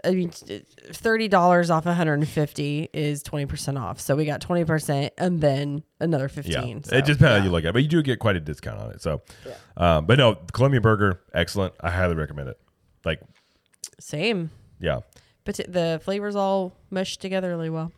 I 0.03 0.11
mean, 0.11 0.31
thirty 0.31 1.27
dollars 1.27 1.69
off 1.69 1.85
one 1.85 1.95
hundred 1.95 2.15
and 2.15 2.27
fifty 2.27 2.89
is 2.93 3.21
twenty 3.23 3.45
percent 3.45 3.77
off. 3.77 3.99
So 3.99 4.15
we 4.15 4.25
got 4.25 4.41
twenty 4.41 4.63
percent, 4.65 5.13
and 5.17 5.41
then 5.41 5.83
another 5.99 6.25
Yeah, 6.25 6.41
fifteen. 6.41 6.83
so, 6.83 6.95
it 6.95 7.05
just 7.05 7.19
depends 7.19 7.39
how 7.39 7.43
you 7.45 7.51
look 7.51 7.63
at 7.65 7.69
it, 7.69 7.73
but 7.73 7.81
you 7.83 7.87
do 7.89 8.01
get 8.01 8.19
quite 8.19 8.35
a 8.35 8.39
discount 8.39 8.79
on 8.79 8.91
it. 8.91 9.01
So, 9.01 9.21
um, 9.77 10.05
but 10.05 10.17
no, 10.17 10.35
Colombia 10.53 10.81
Burger, 10.81 11.21
excellent. 11.33 11.73
I 11.81 11.91
highly 11.91 12.15
recommend 12.15 12.49
it. 12.49 12.59
Like, 13.05 13.19
Same. 13.99 14.49
yeah, 14.79 14.99
But 15.45 15.55
the 15.67 15.99
flavors 16.03 16.35
all 16.35 16.73
meshed 16.89 17.19
together 17.21 17.49
really 17.49 17.69
well. 17.69 17.91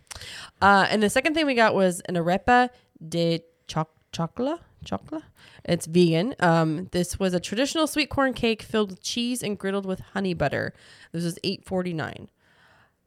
Uh, 0.61 0.87
and 0.89 1.01
the 1.03 1.09
second 1.09 1.33
thing 1.33 1.45
we 1.45 1.55
got 1.55 1.73
was 1.75 1.99
an 2.01 2.15
arepa 2.15 2.69
de 3.07 3.41
choc- 3.67 3.95
chocolate. 4.11 4.59
Chocolate. 4.84 5.23
It's 5.65 5.86
vegan. 5.86 6.36
Um, 6.39 6.88
this 6.91 7.19
was 7.19 7.34
a 7.34 7.39
traditional 7.39 7.88
sweet 7.88 8.09
corn 8.09 8.34
cake 8.34 8.61
filled 8.61 8.91
with 8.91 9.03
cheese 9.03 9.41
and 9.41 9.59
griddled 9.59 9.86
with 9.86 9.99
honey 10.13 10.34
butter. 10.34 10.73
This 11.11 11.23
was 11.23 11.39
eight 11.43 11.65
forty 11.65 11.93
nine. 11.93 12.29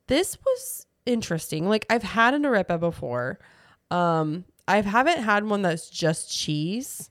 This 0.06 0.38
was 0.44 0.86
interesting. 1.04 1.68
Like 1.68 1.86
I've 1.90 2.02
had 2.02 2.34
an 2.34 2.42
arepa 2.42 2.78
before. 2.80 3.38
Um, 3.90 4.44
I 4.68 4.80
haven't 4.80 5.18
had 5.18 5.44
one 5.44 5.62
that's 5.62 5.88
just 5.88 6.30
cheese. 6.30 7.10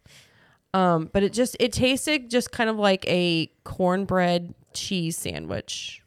Um, 0.74 1.10
but 1.14 1.24
it 1.24 1.32
just 1.32 1.56
it 1.60 1.72
tasted 1.72 2.30
just 2.30 2.52
kind 2.52 2.70
of 2.70 2.78
like 2.78 3.08
a 3.08 3.50
cornbread 3.64 4.54
cheese 4.74 5.18
sandwich. 5.18 6.04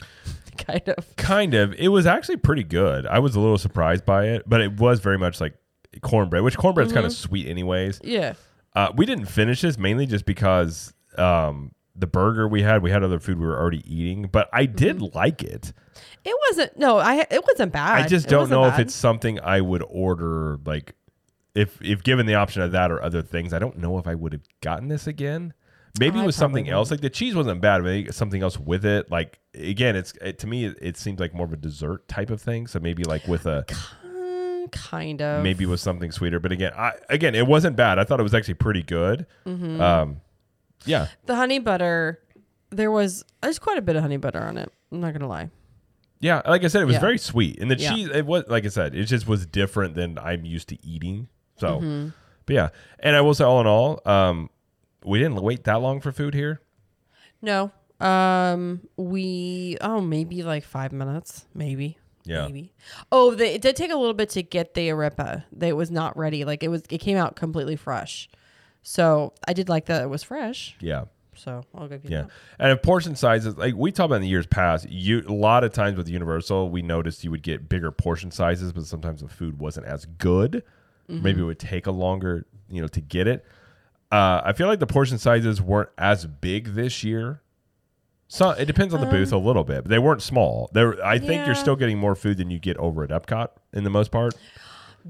kind 0.58 0.88
of. 0.88 1.16
kind 1.16 1.54
of. 1.54 1.72
It 1.74 1.88
was 1.88 2.04
actually 2.04 2.38
pretty 2.38 2.64
good. 2.64 3.06
I 3.06 3.20
was 3.20 3.36
a 3.36 3.40
little 3.40 3.58
surprised 3.58 4.04
by 4.04 4.26
it, 4.26 4.42
but 4.44 4.60
it 4.60 4.72
was 4.80 4.98
very 4.98 5.18
much 5.18 5.40
like 5.40 5.54
cornbread, 6.02 6.42
which 6.42 6.56
cornbread's 6.56 6.92
kind 6.92 7.06
of 7.06 7.12
Mm-hmm. 7.12 7.28
sweet 7.28 7.46
anyways. 7.48 8.00
Yeah. 8.02 8.34
Uh, 8.74 8.92
we 8.96 9.06
didn't 9.06 9.26
finish 9.26 9.60
this 9.62 9.78
mainly 9.78 10.06
just 10.06 10.24
because 10.26 10.92
um, 11.16 11.72
the 11.96 12.06
burger 12.06 12.46
we 12.46 12.62
had, 12.62 12.82
we 12.82 12.90
had 12.90 13.02
other 13.02 13.18
food 13.18 13.38
we 13.40 13.46
were 13.46 13.58
already 13.58 13.82
eating, 13.92 14.28
but 14.30 14.48
I 14.52 14.66
did 14.66 14.98
Mm-hmm. 14.98 15.16
like 15.16 15.42
it. 15.42 15.72
It 16.24 16.36
wasn't. 16.48 16.78
No, 16.78 16.98
I. 16.98 17.26
It 17.30 17.42
wasn't 17.50 17.72
bad. 17.72 18.04
I 18.04 18.06
just 18.06 18.26
It 18.26 18.30
don't 18.30 18.40
wasn't 18.42 18.60
know 18.60 18.66
if 18.66 18.72
bad. 18.74 18.80
it's 18.82 18.94
something 18.94 19.40
I 19.40 19.60
would 19.60 19.82
order 19.88 20.58
like 20.64 20.94
if 21.54 21.80
if 21.82 22.02
given 22.02 22.26
the 22.26 22.34
option 22.34 22.62
of 22.62 22.72
that 22.72 22.90
or 22.92 23.02
other 23.02 23.22
things. 23.22 23.52
I 23.54 23.58
don't 23.58 23.78
know 23.78 23.98
if 23.98 24.06
I 24.06 24.14
would 24.14 24.32
have 24.32 24.42
gotten 24.60 24.88
this 24.88 25.06
again. 25.06 25.54
Maybe 25.98 26.18
I 26.18 26.22
it 26.22 26.26
was 26.26 26.36
probably 26.36 26.60
something 26.62 26.68
else. 26.72 26.90
Like 26.90 27.00
the 27.00 27.10
cheese 27.10 27.34
wasn't 27.34 27.60
bad, 27.60 27.78
but 27.78 27.84
maybe 27.88 28.12
something 28.12 28.42
else 28.42 28.58
with 28.58 28.84
it. 28.84 29.10
Like 29.10 29.38
again, 29.54 29.96
it's 29.96 30.12
it, 30.20 30.38
to 30.40 30.46
me 30.46 30.66
it, 30.66 30.78
it 30.80 30.96
seems 30.96 31.18
like 31.18 31.34
more 31.34 31.46
of 31.46 31.52
a 31.52 31.56
dessert 31.56 32.06
type 32.08 32.30
of 32.30 32.40
thing. 32.42 32.66
So 32.66 32.78
maybe 32.78 33.02
like 33.04 33.26
with 33.26 33.46
a 33.46 33.64
Kind 34.72 35.20
of. 35.22 35.42
maybe 35.42 35.66
with 35.66 35.80
something 35.80 36.10
sweeter. 36.12 36.40
But 36.40 36.52
again, 36.52 36.72
I 36.76 36.92
again 37.08 37.34
it 37.34 37.46
wasn't 37.46 37.76
bad. 37.76 37.98
I 37.98 38.04
thought 38.04 38.20
it 38.20 38.24
was 38.24 38.34
actually 38.34 38.54
pretty 38.54 38.82
good. 38.82 39.26
Mm-hmm. 39.46 39.80
Um, 39.80 40.20
yeah, 40.84 41.08
the 41.26 41.34
honey 41.36 41.58
butter. 41.58 42.20
There 42.70 42.90
was 42.90 43.24
there's 43.42 43.58
quite 43.58 43.78
a 43.78 43.82
bit 43.82 43.96
of 43.96 44.02
honey 44.02 44.16
butter 44.18 44.42
on 44.42 44.58
it. 44.58 44.70
I'm 44.92 45.00
not 45.00 45.12
gonna 45.12 45.28
lie. 45.28 45.50
yeah. 46.20 46.42
Like 46.46 46.64
I 46.64 46.68
said, 46.68 46.82
it 46.82 46.86
was 46.86 46.94
Yeah. 46.94 47.00
very 47.00 47.18
sweet, 47.18 47.58
and 47.60 47.70
the 47.70 47.76
Yeah. 47.78 47.94
cheese. 47.94 48.08
It 48.12 48.26
was 48.26 48.44
like 48.48 48.64
I 48.64 48.68
said, 48.68 48.94
it 48.94 49.04
just 49.04 49.26
was 49.26 49.46
different 49.46 49.94
than 49.94 50.18
I'm 50.18 50.44
used 50.44 50.68
to 50.70 50.78
eating. 50.86 51.28
So, 51.56 51.78
Mm-hmm. 51.80 52.08
but 52.46 52.54
yeah. 52.54 52.68
And 53.00 53.16
I 53.16 53.20
will 53.22 53.34
say, 53.34 53.44
all 53.44 53.60
in 53.60 53.66
all, 53.66 54.00
um, 54.04 54.50
we 55.04 55.18
didn't 55.18 55.40
wait 55.42 55.64
that 55.64 55.80
long 55.80 56.00
for 56.00 56.12
food 56.12 56.34
here. 56.34 56.60
No. 57.42 57.72
Um. 58.00 58.80
We. 58.96 59.76
Oh, 59.80 60.00
maybe 60.00 60.42
like 60.42 60.62
five 60.64 60.92
minutes. 60.92 61.46
Maybe. 61.54 61.98
Yeah. 62.28 62.46
Maybe. 62.46 62.72
Oh, 63.10 63.34
they, 63.34 63.54
it 63.54 63.62
did 63.62 63.74
take 63.76 63.90
a 63.90 63.96
little 63.96 64.14
bit 64.14 64.30
to 64.30 64.42
get 64.42 64.74
the 64.74 64.88
arepa. 64.88 65.44
That 65.52 65.76
was 65.76 65.90
not 65.90 66.16
ready. 66.16 66.44
Like 66.44 66.62
it 66.62 66.68
was. 66.68 66.82
It 66.90 66.98
came 66.98 67.16
out 67.16 67.36
completely 67.36 67.76
fresh. 67.76 68.28
So 68.82 69.32
I 69.46 69.52
did 69.52 69.68
like 69.68 69.86
that 69.86 70.02
it 70.02 70.08
was 70.08 70.22
fresh. 70.22 70.76
Yeah. 70.80 71.04
So 71.34 71.62
I'll 71.74 71.86
give 71.88 72.04
you 72.04 72.10
Yeah, 72.10 72.22
that. 72.22 72.30
and 72.58 72.72
if 72.72 72.82
portion 72.82 73.14
sizes, 73.14 73.56
like 73.56 73.74
we 73.76 73.92
talked 73.92 74.06
about 74.06 74.16
in 74.16 74.22
the 74.22 74.28
years 74.28 74.46
past, 74.48 74.88
you 74.90 75.22
a 75.28 75.32
lot 75.32 75.62
of 75.62 75.72
times 75.72 75.96
with 75.96 76.08
Universal, 76.08 76.68
we 76.70 76.82
noticed 76.82 77.22
you 77.22 77.30
would 77.30 77.42
get 77.44 77.68
bigger 77.68 77.92
portion 77.92 78.30
sizes, 78.32 78.72
but 78.72 78.84
sometimes 78.86 79.20
the 79.22 79.28
food 79.28 79.60
wasn't 79.60 79.86
as 79.86 80.04
good. 80.04 80.64
Mm-hmm. 81.08 81.22
Maybe 81.22 81.40
it 81.40 81.44
would 81.44 81.60
take 81.60 81.86
a 81.86 81.92
longer, 81.92 82.44
you 82.68 82.82
know, 82.82 82.88
to 82.88 83.00
get 83.00 83.28
it. 83.28 83.44
Uh, 84.10 84.40
I 84.44 84.52
feel 84.52 84.66
like 84.66 84.80
the 84.80 84.86
portion 84.88 85.16
sizes 85.18 85.62
weren't 85.62 85.90
as 85.96 86.26
big 86.26 86.74
this 86.74 87.04
year. 87.04 87.40
So 88.28 88.50
it 88.50 88.66
depends 88.66 88.92
on 88.92 89.00
the 89.00 89.06
booth 89.06 89.32
a 89.32 89.38
little 89.38 89.64
bit, 89.64 89.84
but 89.84 89.88
they 89.90 89.98
weren't 89.98 90.20
small. 90.22 90.68
There, 90.74 91.02
I 91.04 91.18
think 91.18 91.46
you're 91.46 91.54
Um, 91.56 91.62
still 91.62 91.76
getting 91.76 91.98
more 91.98 92.14
food 92.14 92.36
than 92.36 92.50
you 92.50 92.58
get 92.58 92.76
over 92.76 93.02
at 93.02 93.10
Epcot 93.10 93.48
in 93.72 93.84
the 93.84 93.90
most 93.90 94.10
part. 94.10 94.34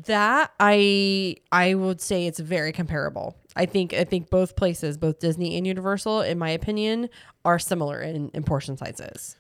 That 0.06 0.52
I 0.60 1.36
I 1.50 1.74
would 1.74 2.00
say 2.00 2.26
it's 2.26 2.38
very 2.38 2.70
comparable. 2.72 3.36
I 3.56 3.66
think 3.66 3.92
I 3.92 4.04
think 4.04 4.30
both 4.30 4.54
places, 4.54 4.96
both 4.96 5.18
Disney 5.18 5.56
and 5.56 5.66
Universal, 5.66 6.22
in 6.22 6.38
my 6.38 6.50
opinion, 6.50 7.08
are 7.44 7.58
similar 7.58 8.00
in, 8.00 8.30
in 8.34 8.44
portion 8.44 8.76
sizes. 8.76 9.36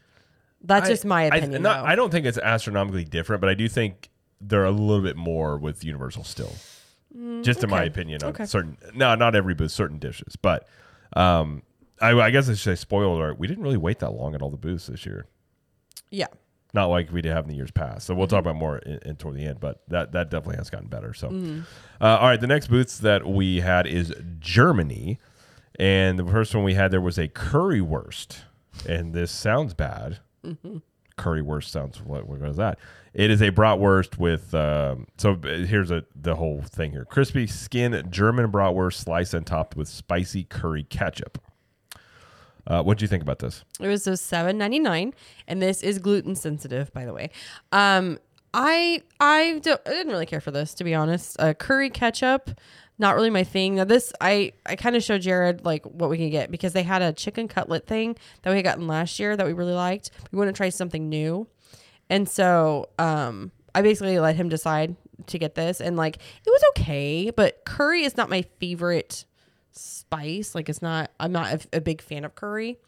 That's 0.60 0.88
just 0.88 1.04
my 1.04 1.24
I- 1.24 1.36
opinion. 1.36 1.62
not- 1.62 1.86
I 1.86 1.94
don't 1.94 2.10
think 2.10 2.26
it's 2.26 2.38
astronomically 2.38 3.04
different, 3.04 3.40
but 3.40 3.48
I 3.48 3.54
do 3.54 3.68
think 3.68 4.10
they're 4.40 4.64
a 4.64 4.72
little 4.72 5.02
bit 5.04 5.16
more 5.16 5.56
with 5.56 5.84
Universal 5.84 6.24
still. 6.24 6.52
Just 7.42 7.62
in 7.62 7.70
my 7.70 7.84
Mm, 7.84 7.88
opinion, 7.88 8.22
on 8.24 8.30
Okay. 8.30 8.44
certain 8.46 8.76
no, 8.94 9.14
not 9.14 9.36
every 9.36 9.54
booth, 9.54 9.70
certain 9.70 9.98
dishes, 9.98 10.34
but 10.34 10.66
um, 11.14 11.62
I, 12.00 12.12
I 12.18 12.30
guess 12.30 12.48
I 12.48 12.52
should 12.52 12.58
say 12.60 12.74
spoiler 12.74 13.06
alert. 13.14 13.38
We 13.38 13.46
didn't 13.46 13.62
really 13.62 13.76
wait 13.76 13.98
that 14.00 14.10
long 14.10 14.34
at 14.34 14.42
all 14.42 14.50
the 14.50 14.56
booths 14.56 14.86
this 14.86 15.04
year. 15.06 15.26
yeah. 16.10 16.26
Not 16.74 16.86
like 16.88 17.10
we 17.10 17.22
did 17.22 17.32
have 17.32 17.44
in 17.44 17.48
the 17.50 17.56
years 17.56 17.70
past. 17.70 18.06
So 18.06 18.14
we'll 18.14 18.26
talk 18.26 18.40
about 18.40 18.56
more 18.56 18.76
in, 18.80 18.98
in 19.06 19.16
toward 19.16 19.36
the 19.36 19.46
end, 19.46 19.58
but 19.58 19.80
that 19.88 20.12
that 20.12 20.28
definitely 20.30 20.56
has 20.58 20.68
gotten 20.68 20.88
better. 20.88 21.14
So, 21.14 21.30
Mm-hmm. 21.30 21.60
uh, 21.98 22.18
all 22.18 22.26
right, 22.28 22.38
the 22.38 22.46
next 22.46 22.66
booths 22.66 22.98
that 22.98 23.26
we 23.26 23.60
had 23.60 23.86
is 23.86 24.12
Germany, 24.38 25.18
and 25.78 26.18
the 26.18 26.26
first 26.26 26.54
one 26.54 26.64
we 26.64 26.74
had 26.74 26.90
there 26.90 27.00
was 27.00 27.16
a 27.16 27.26
currywurst, 27.26 28.40
and 28.86 29.14
this 29.14 29.30
sounds 29.30 29.72
bad. 29.72 30.18
Mm-hmm. 30.44 30.76
Currywurst 31.16 31.64
sounds 31.70 32.02
what? 32.02 32.28
What 32.28 32.42
is 32.42 32.56
that? 32.58 32.78
It 33.14 33.30
is 33.30 33.40
a 33.40 33.50
bratwurst 33.50 34.18
with. 34.18 34.54
Um, 34.54 35.06
so 35.16 35.38
uh, 35.42 35.64
here's 35.64 35.90
a 35.90 36.04
the 36.14 36.36
whole 36.36 36.60
thing 36.60 36.92
here: 36.92 37.06
crispy 37.06 37.46
skin 37.46 38.06
German 38.10 38.52
bratwurst 38.52 39.04
sliced 39.04 39.32
and 39.32 39.46
topped 39.46 39.74
with 39.74 39.88
spicy 39.88 40.44
curry 40.44 40.84
ketchup. 40.84 41.38
Uh, 42.68 42.82
what 42.82 42.98
do 42.98 43.02
you 43.02 43.08
think 43.08 43.22
about 43.22 43.38
this? 43.38 43.64
It 43.80 43.88
was 43.88 44.06
a 44.06 44.16
seven 44.16 44.58
ninety 44.58 44.78
nine, 44.78 45.14
and 45.48 45.60
this 45.60 45.82
is 45.82 45.98
gluten 45.98 46.36
sensitive, 46.36 46.92
by 46.92 47.06
the 47.06 47.14
way. 47.14 47.30
Um, 47.72 48.18
I 48.52 49.02
I 49.18 49.60
don't 49.62 49.80
I 49.86 49.90
didn't 49.90 50.12
really 50.12 50.26
care 50.26 50.40
for 50.40 50.50
this 50.50 50.74
to 50.74 50.84
be 50.84 50.94
honest. 50.94 51.36
Uh, 51.40 51.54
curry 51.54 51.88
ketchup, 51.88 52.50
not 52.98 53.14
really 53.14 53.30
my 53.30 53.42
thing. 53.42 53.76
Now 53.76 53.84
this 53.84 54.12
I 54.20 54.52
I 54.66 54.76
kind 54.76 54.96
of 54.96 55.02
showed 55.02 55.22
Jared 55.22 55.64
like 55.64 55.84
what 55.86 56.10
we 56.10 56.18
can 56.18 56.30
get 56.30 56.50
because 56.50 56.74
they 56.74 56.82
had 56.82 57.00
a 57.00 57.12
chicken 57.12 57.48
cutlet 57.48 57.86
thing 57.86 58.16
that 58.42 58.50
we 58.50 58.56
had 58.56 58.64
gotten 58.64 58.86
last 58.86 59.18
year 59.18 59.34
that 59.36 59.46
we 59.46 59.54
really 59.54 59.72
liked. 59.72 60.10
We 60.30 60.38
want 60.38 60.48
to 60.48 60.52
try 60.52 60.68
something 60.68 61.08
new, 61.08 61.46
and 62.10 62.28
so 62.28 62.90
um 62.98 63.50
I 63.74 63.80
basically 63.80 64.18
let 64.18 64.36
him 64.36 64.48
decide 64.48 64.96
to 65.26 65.38
get 65.38 65.54
this, 65.54 65.80
and 65.80 65.96
like 65.96 66.16
it 66.16 66.50
was 66.50 66.62
okay, 66.70 67.30
but 67.30 67.64
curry 67.64 68.02
is 68.04 68.16
not 68.16 68.28
my 68.28 68.42
favorite 68.60 69.24
spice. 69.78 70.54
Like 70.54 70.68
it's 70.68 70.82
not. 70.82 71.10
I'm 71.20 71.32
not 71.32 71.52
a, 71.52 71.76
a 71.78 71.80
big 71.80 72.02
fan 72.02 72.24
of 72.24 72.34
curry. 72.34 72.78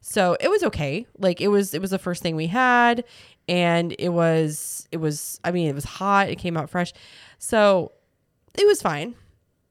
So 0.00 0.36
it 0.38 0.48
was 0.48 0.62
okay. 0.62 1.06
Like 1.18 1.40
it 1.40 1.48
was 1.48 1.74
it 1.74 1.80
was 1.80 1.90
the 1.90 1.98
first 1.98 2.22
thing 2.22 2.36
we 2.36 2.46
had 2.46 3.04
and 3.48 3.94
it 3.98 4.10
was 4.10 4.86
it 4.92 4.98
was 4.98 5.40
I 5.42 5.50
mean 5.50 5.68
it 5.68 5.74
was 5.74 5.84
hot, 5.84 6.28
it 6.28 6.36
came 6.36 6.56
out 6.56 6.70
fresh. 6.70 6.92
So 7.38 7.92
it 8.54 8.66
was 8.66 8.80
fine. 8.80 9.14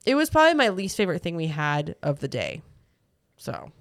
It 0.06 0.16
was 0.16 0.30
probably 0.30 0.54
my 0.54 0.70
least 0.70 0.98
favorite 0.98 1.22
thing 1.22 1.36
we 1.36 1.48
had 1.48 1.96
of 2.04 2.20
the 2.20 2.28
day. 2.28 2.62
So 3.38 3.72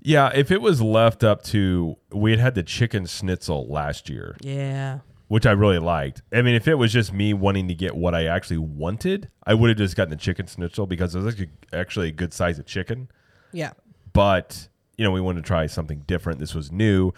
Yeah, 0.00 0.30
if 0.34 0.50
it 0.50 0.62
was 0.62 0.80
left 0.80 1.22
up 1.22 1.42
to 1.44 1.96
we 2.10 2.30
had 2.30 2.40
had 2.40 2.54
the 2.54 2.62
chicken 2.62 3.06
schnitzel 3.06 3.66
last 3.68 4.08
year, 4.08 4.36
yeah. 4.40 5.00
Which 5.30 5.46
I 5.46 5.52
really 5.52 5.78
liked. 5.78 6.22
I 6.32 6.42
mean, 6.42 6.56
if 6.56 6.66
it 6.66 6.74
was 6.74 6.92
just 6.92 7.12
me 7.12 7.32
wanting 7.34 7.68
to 7.68 7.74
get 7.74 7.94
what 7.94 8.16
I 8.16 8.26
actually 8.26 8.58
wanted, 8.58 9.30
I 9.46 9.54
would 9.54 9.68
have 9.68 9.78
just 9.78 9.94
gotten 9.94 10.10
the 10.10 10.16
chicken 10.16 10.48
schnitzel 10.48 10.88
because 10.88 11.14
it 11.14 11.20
was 11.20 11.28
actually- 11.34 11.50
actually 11.72 12.08
a 12.08 12.12
good 12.12 12.32
size 12.32 12.58
of 12.58 12.66
chicken. 12.66 13.08
Yeah. 13.52 13.74
But 14.12 14.66
you 14.98 15.04
know, 15.04 15.12
we 15.12 15.20
wanted 15.20 15.42
to 15.44 15.46
try 15.46 15.66
something 15.66 16.00
different. 16.08 16.40
This 16.40 16.52
was 16.52 16.72
new. 16.72 17.12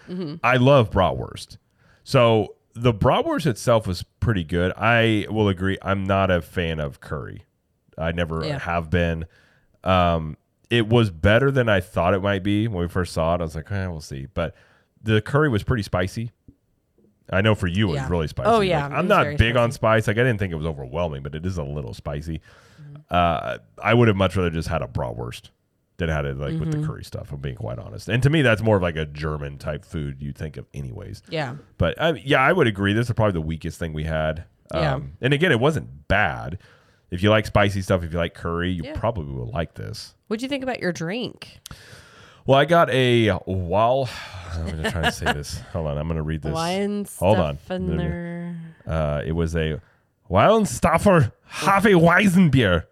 I 0.44 0.58
love 0.58 0.90
bratwurst, 0.90 1.56
so 2.04 2.54
the 2.74 2.92
bratwurst 2.92 3.46
itself 3.46 3.86
was 3.86 4.02
pretty 4.20 4.44
good. 4.44 4.72
I 4.76 5.26
will 5.30 5.48
agree. 5.48 5.78
I'm 5.80 6.04
not 6.04 6.30
a 6.30 6.42
fan 6.42 6.80
of 6.80 7.00
curry. 7.00 7.44
I 7.96 8.12
never 8.12 8.44
Yeah. 8.44 8.58
have 8.58 8.90
been. 8.90 9.24
Um, 9.84 10.36
it 10.70 10.86
was 10.86 11.10
better 11.10 11.50
than 11.50 11.68
I 11.70 11.80
thought 11.80 12.12
it 12.14 12.20
might 12.22 12.42
be 12.42 12.68
when 12.68 12.82
we 12.82 12.88
first 12.88 13.12
saw 13.14 13.34
it. 13.34 13.40
I 13.40 13.44
was 13.44 13.54
like, 13.56 13.72
eh, 13.72 13.86
we'll 13.88 14.00
see. 14.00 14.26
But 14.32 14.54
the 15.02 15.20
curry 15.22 15.48
was 15.48 15.62
pretty 15.64 15.82
spicy. 15.82 16.30
I 17.32 17.40
know 17.40 17.54
for 17.54 17.66
you 17.66 17.90
it 17.90 17.94
Yeah. 17.94 18.02
was 18.02 18.10
really 18.10 18.28
spicy. 18.28 18.48
Oh, 18.50 18.60
yeah, 18.60 18.84
Like, 18.84 18.92
I'm 18.98 19.08
not 19.08 19.36
big 19.38 19.56
on 19.56 19.72
spice. 19.72 20.06
Like 20.06 20.16
I 20.18 20.20
didn't 20.22 20.38
think 20.38 20.52
it 20.52 20.56
was 20.56 20.66
overwhelming, 20.66 21.22
but 21.22 21.34
it 21.34 21.44
is 21.46 21.58
a 21.58 21.64
little 21.64 21.94
spicy. 21.94 22.40
Mm-hmm. 22.80 22.96
Uh, 23.10 23.58
I 23.82 23.94
would 23.94 24.08
have 24.08 24.16
much 24.16 24.36
rather 24.36 24.50
just 24.50 24.68
had 24.68 24.82
a 24.82 24.86
bratwurst 24.86 25.50
than 25.98 26.08
had 26.08 26.24
it 26.24 26.36
like 26.36 26.52
with 26.58 26.70
Mm-hmm. 26.70 26.80
the 26.82 26.86
curry 26.86 27.04
stuff. 27.04 27.32
I'm 27.32 27.40
being 27.40 27.56
quite 27.56 27.78
honest. 27.78 28.08
And 28.08 28.22
to 28.22 28.30
me, 28.30 28.42
that's 28.42 28.62
more 28.62 28.76
of 28.76 28.82
like 28.82 28.96
a 28.96 29.04
German 29.06 29.58
type 29.58 29.84
food 29.84 30.16
you'd 30.20 30.36
think 30.38 30.56
of 30.56 30.66
anyways. 30.74 31.22
Yeah. 31.28 31.56
But 31.78 32.00
I, 32.00 32.12
yeah, 32.24 32.40
I 32.40 32.52
would 32.52 32.66
agree. 32.66 32.92
This 32.92 33.08
is 33.08 33.14
probably 33.14 33.32
the 33.34 33.40
weakest 33.42 33.78
thing 33.78 33.92
we 33.92 34.04
had. 34.04 34.44
Yeah. 34.74 34.94
Um, 34.94 35.12
and 35.20 35.34
again, 35.34 35.52
it 35.52 35.60
wasn't 35.60 36.08
bad. 36.08 36.58
If 37.10 37.22
you 37.22 37.28
like 37.28 37.44
spicy 37.44 37.82
stuff, 37.82 38.02
if 38.02 38.12
you 38.12 38.18
like 38.18 38.32
curry, 38.34 38.70
you 38.72 38.84
Yeah. 38.84 38.98
probably 38.98 39.34
will 39.34 39.50
like 39.50 39.74
this. 39.74 40.14
What'd 40.28 40.42
you 40.42 40.48
think 40.48 40.62
about 40.62 40.80
your 40.80 40.92
drink? 40.92 41.60
Well, 42.46 42.58
I 42.58 42.64
got 42.64 42.90
a 42.90 43.30
while. 43.44 44.08
I'm 44.54 44.66
going 44.66 44.82
to 44.82 44.90
try 44.90 45.02
to 45.02 45.12
say 45.12 45.26
this. 45.32 45.60
Hold 45.72 45.86
on. 45.86 45.96
I'm 45.98 46.06
going 46.08 46.16
to 46.16 46.22
read 46.22 46.42
this. 46.42 46.52
Hold 47.18 47.38
on. 47.38 47.58
Uh, 48.86 49.22
it 49.24 49.32
was 49.32 49.54
a 49.56 49.80
Weilenstaffer 50.30 51.32
Hefeweizenbier. 51.50 52.84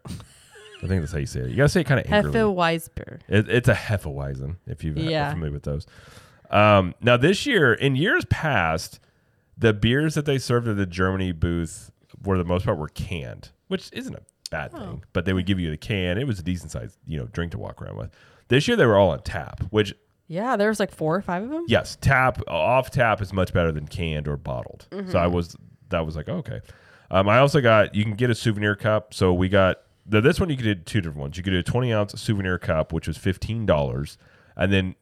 I 0.82 0.86
think 0.86 1.02
that's 1.02 1.12
how 1.12 1.18
you 1.18 1.26
say 1.26 1.40
it. 1.40 1.50
You 1.50 1.56
got 1.56 1.64
to 1.64 1.68
say 1.68 1.80
it 1.82 1.84
kind 1.84 2.00
of 2.00 2.10
angrily. 2.10 2.38
Hefeweizen. 2.38 3.20
It, 3.28 3.48
it's 3.48 3.68
a 3.68 3.74
Hefe 3.74 4.02
Hefeweizen, 4.04 4.56
if 4.66 4.82
you're 4.82 4.96
Yeah. 4.96 5.30
familiar 5.32 5.52
with 5.52 5.64
those. 5.64 5.86
Um, 6.50 6.94
now, 7.02 7.16
this 7.16 7.44
year, 7.44 7.72
in 7.74 7.96
years 7.96 8.24
past, 8.26 8.98
the 9.58 9.72
beers 9.74 10.14
that 10.14 10.24
they 10.24 10.38
served 10.38 10.68
at 10.68 10.76
the 10.76 10.86
Germany 10.86 11.32
booth, 11.32 11.90
for 12.22 12.38
the 12.38 12.44
most 12.44 12.64
part, 12.64 12.78
were 12.78 12.88
canned, 12.88 13.50
which 13.68 13.90
isn't 13.92 14.14
a 14.14 14.22
bad 14.50 14.72
thing. 14.72 15.04
But 15.12 15.26
they 15.26 15.32
would 15.34 15.44
give 15.46 15.60
you 15.60 15.70
the 15.70 15.76
can. 15.76 16.16
It 16.18 16.26
was 16.26 16.38
a 16.38 16.42
decent 16.42 16.70
sized, 16.70 16.96
you 17.06 17.18
know, 17.18 17.26
drink 17.26 17.52
to 17.52 17.58
walk 17.58 17.82
around 17.82 17.96
with. 17.98 18.10
This 18.50 18.68
year, 18.68 18.76
they 18.76 18.84
were 18.84 18.98
all 18.98 19.10
on 19.10 19.22
tap, 19.22 19.62
which 19.70 19.94
Yeah, 20.28 20.56
there 20.56 20.68
was 20.68 20.78
like 20.78 20.92
four 20.92 21.16
or 21.16 21.22
five 21.22 21.42
of 21.42 21.48
them. 21.50 21.64
yes, 21.68 21.96
tap 22.00 22.40
off 22.46 22.90
tap 22.90 23.22
is 23.22 23.32
much 23.32 23.52
better 23.54 23.72
than 23.72 23.86
canned 23.88 24.28
or 24.28 24.36
bottled. 24.36 24.86
So 24.90 24.98
I 24.98 25.00
Mm-hmm. 25.24 25.32
was 25.34 25.56
that 25.88 26.04
was 26.04 26.14
like 26.16 26.28
okay. 26.28 26.60
Um, 27.10 27.28
I 27.28 27.38
also 27.38 27.60
got 27.60 27.94
you 27.94 28.04
can 28.04 28.14
get 28.14 28.28
a 28.30 28.34
souvenir 28.34 28.76
cup. 28.76 29.14
So 29.14 29.32
we 29.32 29.48
got 29.48 29.78
the, 30.06 30.20
this 30.20 30.38
one 30.38 30.50
you 30.50 30.56
could 30.56 30.64
do 30.64 30.74
two 30.74 31.00
different 31.00 31.18
ones. 31.18 31.36
You 31.36 31.42
could 31.42 31.50
do 31.50 31.58
a 31.58 31.62
twenty 31.62 31.92
ounce 31.92 32.20
souvenir 32.20 32.58
cup, 32.58 32.92
which 32.92 33.08
was 33.08 33.16
fifteen 33.16 33.64
dollars, 33.66 34.18
and 34.56 34.72
then 34.72 34.94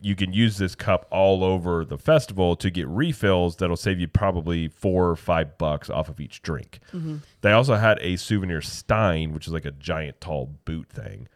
you 0.00 0.14
can 0.14 0.32
use 0.34 0.58
this 0.58 0.74
cup 0.74 1.06
all 1.10 1.42
over 1.42 1.82
the 1.84 1.96
festival 1.96 2.56
to 2.56 2.68
get 2.70 2.86
refills 2.88 3.56
that'll 3.56 3.76
save 3.76 3.98
you 3.98 4.06
probably 4.06 4.68
four 4.68 5.08
or 5.08 5.16
five 5.16 5.56
bucks 5.56 5.88
off 5.88 6.08
of 6.10 6.20
each 6.20 6.42
drink. 6.42 6.80
They 7.40 7.52
also 7.52 7.76
had 7.76 7.98
a 8.02 8.16
souvenir 8.16 8.60
stein, 8.60 9.32
which 9.32 9.46
is 9.46 9.52
like 9.54 9.64
a 9.64 9.70
giant 9.70 10.20
tall 10.20 10.50
boot 10.66 10.90
thing. 10.90 11.26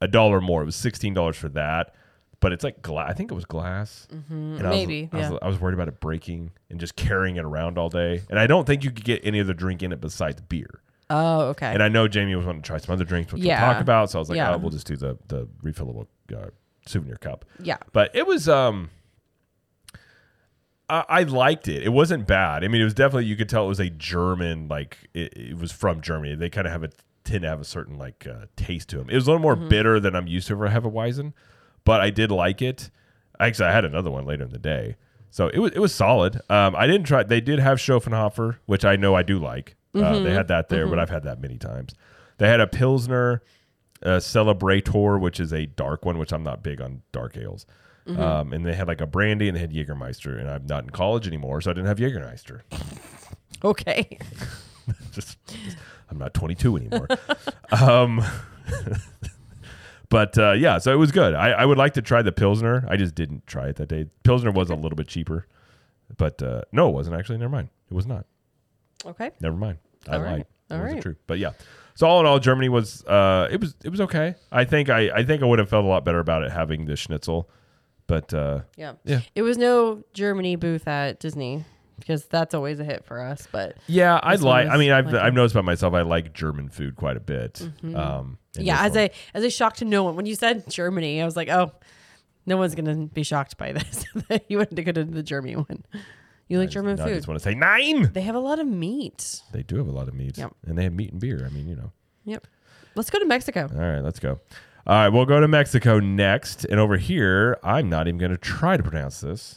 A 0.00 0.08
dollar 0.08 0.40
more. 0.40 0.62
It 0.62 0.66
was 0.66 0.76
sixteen 0.76 1.14
dollars 1.14 1.36
for 1.36 1.48
that, 1.50 1.94
but 2.40 2.52
it's 2.52 2.64
like 2.64 2.82
glass. 2.82 3.10
I 3.10 3.14
think 3.14 3.30
it 3.30 3.34
was 3.34 3.44
glass. 3.44 4.06
Mm-hmm. 4.12 4.68
maybe, 4.68 5.08
I 5.12 5.16
was, 5.16 5.22
yeah. 5.22 5.28
I 5.28 5.30
was, 5.30 5.38
I 5.42 5.48
was 5.48 5.60
worried 5.60 5.74
about 5.74 5.88
it 5.88 6.00
breaking 6.00 6.50
and 6.70 6.78
just 6.78 6.96
carrying 6.96 7.36
it 7.36 7.44
around 7.44 7.78
all 7.78 7.88
day. 7.88 8.22
And 8.30 8.38
I 8.38 8.46
don't 8.46 8.66
think 8.66 8.84
you 8.84 8.90
could 8.90 9.04
get 9.04 9.20
any 9.24 9.40
other 9.40 9.54
drink 9.54 9.82
in 9.82 9.92
it 9.92 10.00
besides 10.00 10.40
beer. 10.42 10.82
Oh, 11.10 11.40
okay. 11.48 11.72
And 11.72 11.82
I 11.82 11.88
know 11.88 12.06
Jamie 12.06 12.34
was 12.36 12.44
wanting 12.44 12.60
to 12.62 12.66
try 12.66 12.76
some 12.76 12.92
other 12.92 13.04
drinks, 13.04 13.32
which 13.32 13.42
Yeah. 13.42 13.64
we'll 13.64 13.72
talk 13.74 13.80
about. 13.82 14.10
So 14.10 14.18
I 14.18 14.20
was 14.20 14.28
like, 14.28 14.36
Yeah. 14.36 14.54
oh, 14.54 14.58
we'll 14.58 14.70
just 14.70 14.86
do 14.86 14.96
the 14.96 15.16
the 15.28 15.48
refillable 15.64 16.06
uh, 16.36 16.50
souvenir 16.86 17.16
cup. 17.16 17.44
yeah. 17.62 17.78
But 17.92 18.14
it 18.14 18.26
was 18.26 18.48
um 18.48 18.90
I, 20.90 21.04
I 21.08 21.22
liked 21.24 21.68
it. 21.68 21.82
It 21.82 21.90
wasn't 21.90 22.26
bad. 22.26 22.64
I 22.64 22.68
mean, 22.68 22.80
it 22.80 22.84
was 22.84 22.94
definitely 22.94 23.26
you 23.26 23.36
could 23.36 23.48
tell 23.48 23.64
it 23.64 23.68
was 23.68 23.80
a 23.80 23.90
German 23.90 24.68
like 24.68 24.96
it, 25.14 25.36
it 25.36 25.58
was 25.58 25.72
from 25.72 26.00
Germany. 26.00 26.34
They 26.34 26.48
kind 26.50 26.66
of 26.66 26.72
have 26.72 26.84
a 26.84 26.90
tend 27.28 27.42
to 27.42 27.48
have 27.48 27.60
a 27.60 27.64
certain 27.64 27.96
like 27.98 28.26
uh, 28.26 28.46
taste 28.56 28.88
to 28.90 28.96
them. 28.98 29.08
It 29.10 29.14
was 29.14 29.26
a 29.26 29.30
little 29.30 29.42
more 29.42 29.56
bitter 29.56 30.00
than 30.00 30.16
I'm 30.16 30.26
used 30.26 30.48
to 30.48 30.56
for 30.56 30.66
a 30.66 30.70
Hefeweizen, 30.70 31.32
but 31.84 32.00
I 32.00 32.10
did 32.10 32.30
like 32.30 32.60
it. 32.62 32.90
Actually, 33.40 33.68
I 33.68 33.72
had 33.72 33.84
another 33.84 34.10
one 34.10 34.24
later 34.24 34.44
in 34.44 34.50
the 34.50 34.58
day, 34.58 34.96
so 35.30 35.48
it 35.48 35.58
was 35.58 35.72
it 35.72 35.78
was 35.80 35.94
solid. 35.94 36.40
Um, 36.50 36.74
I 36.76 36.86
didn't 36.86 37.04
try. 37.06 37.22
They 37.22 37.40
did 37.40 37.58
have 37.60 37.78
Schopenhofer, 37.78 38.56
which 38.66 38.84
I 38.84 38.96
know 38.96 39.14
I 39.14 39.22
do 39.22 39.38
like. 39.38 39.76
Uh, 39.94 40.20
they 40.20 40.32
had 40.32 40.48
that 40.48 40.68
there, 40.68 40.86
but 40.86 40.98
I've 40.98 41.10
had 41.10 41.22
that 41.24 41.40
many 41.40 41.56
times. 41.58 41.94
They 42.38 42.48
had 42.48 42.60
a 42.60 42.66
Pilsner 42.66 43.42
uh, 44.04 44.18
Celebrator, 44.18 45.20
which 45.20 45.40
is 45.40 45.52
a 45.52 45.66
dark 45.66 46.04
one, 46.04 46.18
which 46.18 46.32
I'm 46.32 46.42
not 46.44 46.62
big 46.62 46.80
on 46.80 47.02
dark 47.12 47.36
ales. 47.36 47.66
Um, 48.06 48.52
and 48.54 48.64
they 48.64 48.74
had 48.74 48.88
like 48.88 49.00
a 49.02 49.06
brandy 49.06 49.48
and 49.48 49.56
they 49.56 49.60
had 49.60 49.70
Jägermeister, 49.72 50.38
and 50.40 50.48
I'm 50.48 50.64
not 50.66 50.82
in 50.84 50.90
college 50.90 51.26
anymore, 51.26 51.60
so 51.60 51.70
I 51.70 51.74
didn't 51.74 51.88
have 51.88 51.98
Jägermeister. 51.98 52.60
Okay. 53.64 54.18
just, 55.12 55.36
just- 55.46 55.76
I'm 56.10 56.18
not 56.18 56.34
22 56.34 56.76
anymore. 56.76 57.08
um, 57.82 58.22
but 60.08 60.38
uh, 60.38 60.52
yeah, 60.52 60.78
so 60.78 60.92
it 60.92 60.96
was 60.96 61.12
good. 61.12 61.34
I, 61.34 61.50
I 61.50 61.64
would 61.64 61.78
like 61.78 61.94
to 61.94 62.02
try 62.02 62.22
the 62.22 62.32
Pilsner. 62.32 62.84
I 62.88 62.96
just 62.96 63.14
didn't 63.14 63.46
try 63.46 63.68
it 63.68 63.76
that 63.76 63.88
day. 63.88 64.06
Pilsner 64.22 64.50
was 64.50 64.70
a 64.70 64.74
little 64.74 64.96
bit 64.96 65.08
cheaper, 65.08 65.46
but 66.16 66.42
uh, 66.42 66.62
no, 66.72 66.88
it 66.88 66.92
wasn't 66.92 67.16
actually. 67.16 67.38
Never 67.38 67.50
mind. 67.50 67.68
It 67.90 67.94
was 67.94 68.06
not. 68.06 68.26
Okay. 69.04 69.30
Never 69.40 69.56
mind. 69.56 69.78
I 70.08 70.16
All 70.16 70.22
right. 70.22 70.30
lied. 70.32 70.40
It 70.40 70.74
All 70.74 70.78
wasn't 70.80 70.94
right. 70.94 71.02
true. 71.02 71.16
But 71.26 71.38
yeah. 71.38 71.52
So 71.94 72.06
all 72.06 72.20
in 72.20 72.26
all, 72.26 72.38
Germany 72.38 72.68
was 72.68 73.04
uh, 73.06 73.48
it 73.50 73.60
was 73.60 73.74
it 73.84 73.88
was 73.90 74.00
okay. 74.02 74.34
I 74.52 74.64
think 74.64 74.88
I 74.88 75.10
I 75.10 75.24
think 75.24 75.42
I 75.42 75.46
would 75.46 75.58
have 75.58 75.68
felt 75.68 75.84
a 75.84 75.88
lot 75.88 76.04
better 76.04 76.20
about 76.20 76.42
it 76.44 76.52
having 76.52 76.86
the 76.86 76.94
schnitzel, 76.96 77.50
but 78.06 78.32
uh, 78.32 78.60
Yeah. 78.76 78.94
Yeah. 79.04 79.20
It 79.34 79.42
was 79.42 79.58
no 79.58 80.04
Germany 80.14 80.56
booth 80.56 80.86
at 80.86 81.18
Disney 81.18 81.64
because 81.98 82.24
that's 82.26 82.54
always 82.54 82.80
a 82.80 82.84
hit 82.84 83.04
for 83.04 83.20
us. 83.20 83.46
But 83.50 83.76
yeah, 83.86 84.18
I 84.22 84.34
like. 84.36 84.68
I 84.68 84.76
mean, 84.76 84.92
I've 84.92 85.06
like 85.06 85.22
I've 85.22 85.34
noticed 85.34 85.54
about 85.54 85.64
myself. 85.64 85.94
I 85.94 86.02
like 86.02 86.32
German 86.32 86.68
food 86.68 86.96
quite 86.96 87.16
a 87.16 87.20
bit. 87.20 87.60
Um, 87.60 88.38
Mm-hmm. 88.56 88.62
yeah, 88.66 88.82
as 88.84 88.92
one- 88.92 88.98
a 89.04 89.10
as 89.34 89.44
a 89.44 89.50
shock 89.50 89.76
to 89.76 89.84
no 89.84 90.02
one 90.04 90.16
when 90.16 90.26
you 90.26 90.34
said 90.34 90.68
Germany, 90.70 91.20
I 91.22 91.24
was 91.24 91.36
like, 91.36 91.48
oh, 91.48 91.72
no 92.46 92.56
one's 92.56 92.74
gonna 92.74 93.06
be 93.06 93.22
shocked 93.22 93.56
by 93.58 93.72
this. 93.72 94.04
you 94.48 94.58
wouldn't 94.58 94.84
go 94.84 94.92
to 94.92 95.04
the 95.04 95.22
Germany 95.22 95.56
one. 95.56 95.84
You 96.48 96.58
like 96.58 96.70
German 96.70 96.96
food? 96.96 97.06
I 97.08 97.14
just 97.14 97.28
want 97.28 97.38
to 97.38 97.44
say 97.44 97.54
nine. 97.54 98.10
They 98.12 98.22
have 98.22 98.34
a 98.34 98.38
lot 98.40 98.58
of 98.58 98.66
meat. 98.66 99.42
They 99.52 99.62
do 99.62 99.76
have 99.76 99.86
a 99.86 99.90
lot 99.92 100.08
of 100.08 100.14
meat, 100.14 100.38
Yep. 100.38 100.54
and 100.66 100.78
they 100.78 100.84
have 100.84 100.94
meat 100.94 101.12
and 101.12 101.20
beer. 101.20 101.44
I 101.44 101.50
mean, 101.50 101.68
you 101.68 101.76
know. 101.76 101.92
Yep. 102.24 102.46
Let's 102.94 103.10
go 103.10 103.18
to 103.18 103.26
Mexico. 103.26 103.68
All 103.72 103.78
right, 103.78 104.00
let's 104.00 104.18
go. 104.18 104.40
All 104.88 104.94
right, 104.94 105.08
we'll 105.10 105.26
go 105.26 105.38
to 105.38 105.48
Mexico 105.48 106.00
next, 106.00 106.64
and 106.64 106.80
over 106.80 106.96
here, 106.96 107.58
I'm 107.62 107.90
not 107.90 108.08
even 108.08 108.16
going 108.16 108.30
to 108.30 108.38
try 108.38 108.78
to 108.78 108.82
pronounce 108.82 109.20
this. 109.20 109.54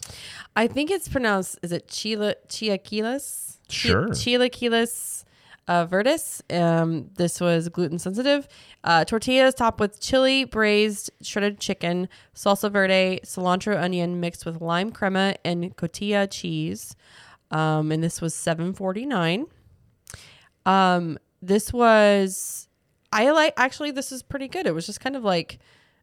I 0.58 0.68
think 0.68 0.92
it's 0.92 1.08
pronounced. 1.08 1.58
Is 1.64 1.72
it 1.72 1.88
Chila 1.88 2.36
Chiaquiles? 2.50 3.60
Chi- 3.70 3.74
Sure. 3.74 4.08
Chilaquiles 4.10 5.24
uh, 5.70 5.86
verdes. 5.86 6.44
Um, 6.50 7.12
this 7.16 7.40
was 7.40 7.70
gluten 7.70 7.98
sensitive. 7.98 8.46
Uh, 8.84 9.06
tortillas 9.06 9.54
topped 9.54 9.80
with 9.80 10.02
chili, 10.02 10.44
braised, 10.44 11.10
shredded 11.22 11.62
chicken, 11.62 12.10
salsa 12.36 12.70
verde, 12.70 13.22
cilantro 13.24 13.82
onion 13.82 14.20
mixed 14.20 14.46
with 14.46 14.60
lime 14.60 14.92
crema 14.92 15.36
and 15.46 15.78
cotija 15.78 16.28
cheese. 16.30 16.94
Um, 17.52 17.94
and 17.94 18.04
this 18.04 18.20
was 18.20 18.36
seven 18.36 18.74
forty 18.74 19.06
nine. 19.06 19.46
Um, 20.66 21.18
this 21.42 21.72
was 21.72 22.68
I 23.14 23.32
like 23.32 23.54
actually 23.58 23.92
this 23.92 24.12
is 24.12 24.24
pretty 24.24 24.48
good. 24.48 24.66
It 24.66 24.74
was 24.74 24.86
just 24.86 25.00
kind 25.00 25.16
of 25.16 25.24
like 25.24 25.60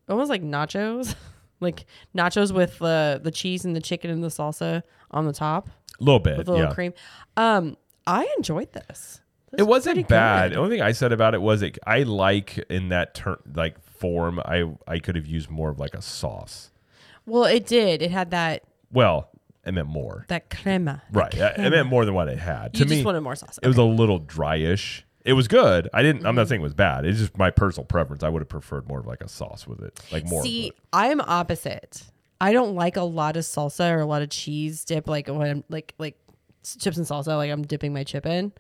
almost 0.09 0.31
like 0.31 0.43
nachos. 0.43 1.15
like 1.61 1.87
nachos 2.17 2.53
with 2.53 2.79
the 2.79 3.21
the 3.23 3.31
cheese 3.31 3.65
and 3.65 3.75
the 3.75 3.81
chicken 3.81 4.11
and 4.11 4.23
the 4.23 4.29
salsa 4.29 4.83
on 5.11 5.27
the 5.27 5.33
top 5.33 5.69
A 6.01 6.05
little 6.05 6.21
bit, 6.21 6.39
with 6.39 6.49
a 6.49 6.53
little 6.53 6.67
yeah. 6.69 6.75
cream. 6.75 6.93
Um, 7.37 7.77
I 8.07 8.33
enjoyed 8.37 8.73
this. 8.73 9.21
This 9.51 9.61
It 9.61 9.63
was 9.63 9.87
wasn't 9.87 10.07
bad. 10.09 10.51
good. 10.51 10.57
The 10.57 10.61
only 10.61 10.77
thing 10.77 10.83
I 10.83 10.93
said 10.93 11.13
about 11.13 11.35
it 11.35 11.41
was 11.43 11.63
it, 11.63 11.79
I 11.87 12.03
like 12.05 12.59
in 12.71 12.91
that 12.91 13.15
turn 13.15 13.37
like 13.55 13.81
form. 13.83 14.39
I 14.41 14.71
I 14.87 14.99
could 14.99 15.17
have 15.17 15.27
used 15.27 15.51
more 15.51 15.71
of 15.71 15.79
like 15.79 15.95
a 15.95 16.03
sauce. 16.03 16.71
Well, 17.27 17.45
it 17.45 17.67
did. 17.67 18.03
It 18.03 18.11
had 18.11 18.31
that 18.31 18.63
Well, 18.93 19.29
I 19.67 19.71
meant 19.71 19.89
more. 19.89 20.25
that 20.29 20.49
crema. 20.51 21.03
Right, 21.13 21.35
I, 21.41 21.55
I 21.59 21.69
meant 21.71 21.89
more 21.89 22.05
than 22.05 22.15
what 22.15 22.29
it 22.29 22.39
had. 22.39 22.71
You 22.79 22.85
to 22.85 22.89
just 22.91 22.91
me, 23.01 23.05
wanted 23.05 23.21
more 23.23 23.35
sauce. 23.37 23.59
it 23.63 23.67
was 23.67 23.77
a 23.79 23.83
little 23.83 24.21
dryish. 24.21 25.03
It 25.29 25.35
was 25.35 25.47
good. 25.49 25.89
I 25.93 26.03
didn't. 26.03 26.21
I'm 26.23 26.31
Mm-hmm. 26.31 26.37
not 26.37 26.49
saying 26.49 26.61
it 26.61 26.65
was 26.65 26.75
bad. 26.75 27.05
It's 27.05 27.19
just 27.19 27.37
my 27.37 27.51
personal 27.51 27.85
preference. 27.85 28.23
I 28.23 28.29
would 28.29 28.41
have 28.41 28.49
preferred 28.49 28.89
more 28.89 28.99
of 29.01 29.07
like 29.07 29.21
a 29.23 29.29
sauce 29.29 29.67
with 29.67 29.81
it, 29.83 30.01
like 30.11 30.27
more. 30.27 30.43
See. 30.43 30.73
I'm 30.93 31.21
opposite. 31.21 32.03
I 32.41 32.53
don't 32.53 32.75
like 32.75 32.97
a 32.97 33.03
lot 33.03 33.37
of 33.37 33.43
salsa 33.45 33.91
or 33.93 34.01
a 34.01 34.07
lot 34.07 34.23
of 34.23 34.31
cheese 34.31 34.85
dip. 34.85 35.07
Like 35.09 35.29
when 35.29 35.49
I'm 35.49 35.65
like 35.69 35.95
like 35.99 36.17
chips 36.65 36.97
and 36.97 37.07
salsa, 37.07 37.37
like 37.37 37.51
I'm 37.51 37.63
dipping 37.63 37.93
my 37.93 38.05
chip 38.05 38.27
in. 38.27 38.53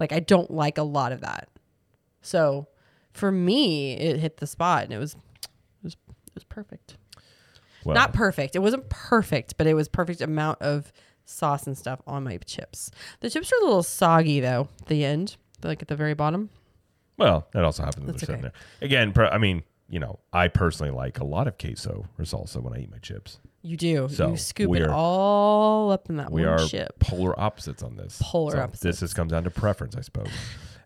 Like 0.00 0.12
I 0.12 0.20
don't 0.20 0.50
like 0.50 0.78
a 0.78 0.82
lot 0.82 1.12
of 1.12 1.20
that. 1.20 1.48
So 2.22 2.66
for 3.12 3.30
me, 3.30 3.94
it 3.96 4.18
hit 4.18 4.38
the 4.38 4.46
spot 4.46 4.84
and 4.84 4.92
it 4.92 4.98
was 4.98 5.14
it 5.14 5.48
was 5.84 5.96
it 6.26 6.34
was 6.34 6.44
perfect. 6.44 6.96
Well, 7.84 7.94
Not 7.94 8.12
perfect. 8.14 8.56
It 8.56 8.60
wasn't 8.60 8.88
perfect, 8.88 9.56
but 9.56 9.66
it 9.68 9.74
was 9.74 9.88
perfect 9.88 10.20
amount 10.20 10.60
of 10.60 10.92
sauce 11.24 11.66
and 11.68 11.78
stuff 11.78 12.00
on 12.06 12.24
my 12.24 12.36
chips. 12.38 12.90
The 13.20 13.30
chips 13.30 13.52
are 13.52 13.56
a 13.62 13.64
little 13.64 13.82
soggy 13.84 14.40
though. 14.40 14.68
At 14.82 14.86
the 14.88 15.04
end, 15.04 15.36
like 15.62 15.82
at 15.82 15.88
the 15.88 15.96
very 15.96 16.14
bottom. 16.14 16.50
Well, 17.18 17.46
that 17.52 17.64
also 17.64 17.82
happens 17.82 18.04
when 18.04 18.12
That's 18.12 18.20
they're 18.26 18.36
sitting 18.36 18.42
there. 18.42 18.52
Again, 18.82 19.12
per, 19.12 19.26
I 19.26 19.38
mean, 19.38 19.62
you 19.88 19.98
know, 20.00 20.18
I 20.32 20.48
personally 20.48 20.90
like 20.92 21.18
a 21.20 21.24
lot 21.24 21.48
of 21.48 21.56
queso 21.58 22.04
or 22.18 22.24
salsa 22.24 22.60
when 22.62 22.74
I 22.74 22.80
eat 22.82 22.90
my 22.90 22.98
chips. 22.98 23.38
You 23.62 23.76
do. 23.76 24.08
So, 24.08 24.30
you 24.30 24.36
scoop 24.36 24.74
it 24.76 24.82
are- 24.82 24.92
all 24.92 25.90
up 25.90 26.08
in 26.10 26.16
that 26.18 26.30
We 26.30 26.42
one 26.44 26.50
are 26.60 26.66
chip. 26.68 26.98
polar 27.00 27.38
opposites 27.40 27.82
on 27.82 27.96
this. 27.96 28.20
Polar 28.22 28.52
So 28.52 28.58
opposites. 28.60 28.82
This 28.82 29.00
just 29.00 29.16
comes 29.16 29.32
down 29.32 29.44
to 29.44 29.50
preference, 29.50 29.96
I 29.96 30.02
suppose. 30.02 30.28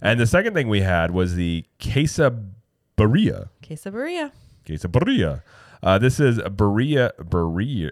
and 0.01 0.19
the 0.21 0.27
second 0.27 0.55
thing 0.55 0.69
we 0.69 0.81
had 0.83 1.11
was 1.11 1.35
the 1.35 1.65
quesabarilla. 1.81 3.49
Quesadilla. 3.63 4.31
Quesabarilla. 4.67 5.43
Uh, 5.83 5.99
this 5.99 6.21
is 6.21 6.39
barilla, 6.39 7.11
barilla, 7.19 7.91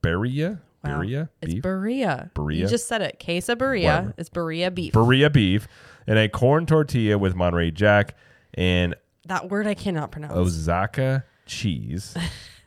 barilla, 0.00 0.60
Wow. 0.84 1.00
barilla, 1.00 1.28
It's 1.42 1.54
beef, 1.54 1.62
burrilla. 1.62 2.30
You 2.56 2.66
just 2.66 2.86
said 2.88 3.02
it. 3.02 3.18
Quesadilla. 3.18 3.82
Whatever. 3.84 4.14
It's 4.18 4.30
burrilla 4.30 4.74
beef. 4.74 4.92
barilla 4.92 5.32
beef, 5.32 5.66
and 6.06 6.18
a 6.18 6.28
corn 6.28 6.66
tortilla 6.66 7.18
with 7.18 7.34
Monterey 7.34 7.70
Jack 7.70 8.14
and 8.54 8.94
that 9.26 9.48
word 9.50 9.66
I 9.66 9.74
cannot 9.74 10.10
pronounce. 10.12 10.34
Osaka 10.34 11.24
cheese, 11.46 12.14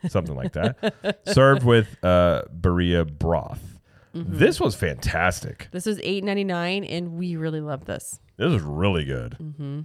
something 0.08 0.34
like 0.34 0.52
that, 0.54 1.20
served 1.26 1.62
with 1.64 1.96
uh, 2.04 2.42
barilla 2.60 3.10
broth. 3.10 3.78
Mm-hmm. 4.14 4.38
This 4.38 4.58
was 4.60 4.74
fantastic. 4.74 5.68
this 5.70 5.86
was 5.86 6.00
eight 6.02 6.24
ninety 6.24 6.44
nine, 6.44 6.82
and 6.84 7.12
we 7.12 7.36
really 7.36 7.60
loved 7.60 7.86
this. 7.86 8.18
This 8.36 8.50
was 8.52 8.62
really 8.62 9.04
good. 9.04 9.36
Mm-hmm. 9.40 9.80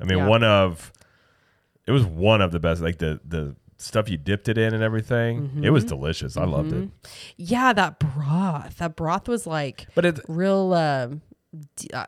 I 0.00 0.04
mean, 0.04 0.18
Yeah. 0.18 0.26
one 0.26 0.42
of 0.44 0.92
it 1.86 1.92
was 1.92 2.04
one 2.04 2.40
of 2.40 2.52
the 2.52 2.60
best. 2.60 2.80
Like 2.80 2.98
the 2.98 3.20
the 3.24 3.54
stuff 3.76 4.08
you 4.08 4.16
dipped 4.16 4.48
it 4.48 4.56
in 4.58 4.72
and 4.74 4.82
everything. 4.82 5.38
It 5.38 5.42
Mm-hmm. 5.42 5.72
was 5.72 5.84
delicious. 5.84 6.36
I 6.36 6.44
loved 6.44 6.72
it. 6.72 6.88
Yeah, 7.36 7.72
that 7.72 7.98
broth. 7.98 8.78
That 8.78 8.96
broth 8.96 9.28
was 9.28 9.46
like 9.46 9.86
But 9.94 10.04
it 10.04 10.20
real. 10.28 10.72
Um, 10.74 11.16
d- 11.16 11.33
uh, 11.92 12.06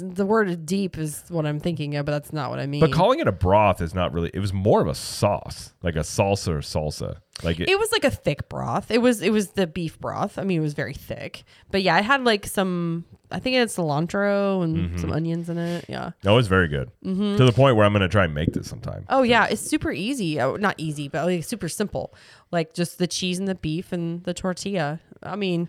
the 0.00 0.24
word 0.26 0.64
"deep" 0.66 0.96
is 0.98 1.24
what 1.28 1.46
I'm 1.46 1.58
thinking 1.60 1.96
of, 1.96 2.06
but 2.06 2.12
that's 2.12 2.32
not 2.32 2.50
what 2.50 2.58
I 2.58 2.66
mean. 2.66 2.80
but 2.80 2.92
calling 2.92 3.20
it 3.20 3.28
a 3.28 3.32
broth 3.32 3.80
is 3.80 3.94
not 3.94 4.12
really. 4.12 4.30
It 4.34 4.40
was 4.40 4.52
more 4.52 4.80
of 4.80 4.88
a 4.88 4.94
sauce, 4.94 5.72
like 5.82 5.96
a 5.96 6.00
salsa 6.00 6.48
or 6.48 6.58
salsa. 6.58 7.16
Like 7.42 7.60
it, 7.60 7.68
it 7.68 7.78
was 7.78 7.92
like 7.92 8.04
a 8.04 8.10
thick 8.10 8.48
broth. 8.48 8.90
It 8.90 9.02
was 9.02 9.20
it 9.22 9.30
was 9.30 9.50
the 9.50 9.66
beef 9.66 9.98
broth. 10.00 10.38
I 10.38 10.44
mean, 10.44 10.58
it 10.58 10.62
was 10.62 10.74
very 10.74 10.94
thick. 10.94 11.44
But 11.70 11.82
yeah, 11.82 11.98
it 11.98 12.04
had 12.04 12.24
like 12.24 12.46
some. 12.46 13.04
I 13.30 13.40
think 13.40 13.56
it 13.56 13.58
had 13.58 13.68
cilantro 13.68 14.62
and 14.62 14.76
Mm-hmm. 14.76 14.98
some 14.98 15.12
onions 15.12 15.50
in 15.50 15.58
it. 15.58 15.84
Yeah. 15.88 16.12
no, 16.24 16.34
it 16.34 16.36
was 16.36 16.46
very 16.48 16.68
good 16.68 16.90
Mm-hmm. 17.04 17.36
to 17.38 17.44
the 17.44 17.52
point 17.52 17.76
where 17.76 17.84
I'm 17.84 17.92
going 17.92 18.02
to 18.02 18.08
try 18.08 18.24
and 18.24 18.32
make 18.34 18.52
this 18.52 18.68
sometime. 18.68 19.04
Oh 19.08 19.22
yeah, 19.22 19.46
it's 19.46 19.62
super 19.62 19.90
easy. 19.92 20.40
Oh, 20.40 20.54
not 20.56 20.76
easy, 20.78 21.08
but 21.08 21.26
like 21.26 21.44
super 21.44 21.68
simple. 21.68 22.14
Like 22.52 22.72
just 22.72 22.98
the 22.98 23.06
cheese 23.08 23.38
and 23.38 23.48
the 23.48 23.54
beef 23.56 23.92
and 23.92 24.22
the 24.22 24.32
tortilla. 24.32 25.00
I 25.22 25.34
mean, 25.34 25.68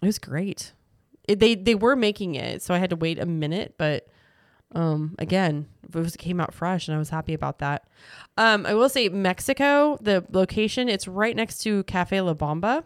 it 0.00 0.06
was 0.06 0.18
great. 0.20 0.72
It, 1.28 1.38
they 1.38 1.54
they 1.54 1.74
were 1.74 1.96
making 1.96 2.34
it, 2.34 2.62
so 2.62 2.74
I 2.74 2.78
had 2.78 2.90
to 2.90 2.96
wait 2.96 3.18
a 3.18 3.26
minute, 3.26 3.74
but 3.78 4.08
um 4.74 5.14
again, 5.18 5.68
it 5.84 5.94
was 5.94 6.14
it 6.14 6.18
came 6.18 6.40
out 6.40 6.54
fresh 6.54 6.88
and 6.88 6.94
I 6.94 6.98
was 6.98 7.10
happy 7.10 7.34
about 7.34 7.58
that. 7.58 7.86
Um 8.36 8.66
I 8.66 8.74
will 8.74 8.88
say 8.88 9.08
Mexico, 9.08 9.98
the 10.00 10.24
location, 10.30 10.88
it's 10.88 11.06
right 11.06 11.36
next 11.36 11.58
to 11.62 11.84
Cafe 11.84 12.20
La 12.20 12.34
Bamba. 12.34 12.84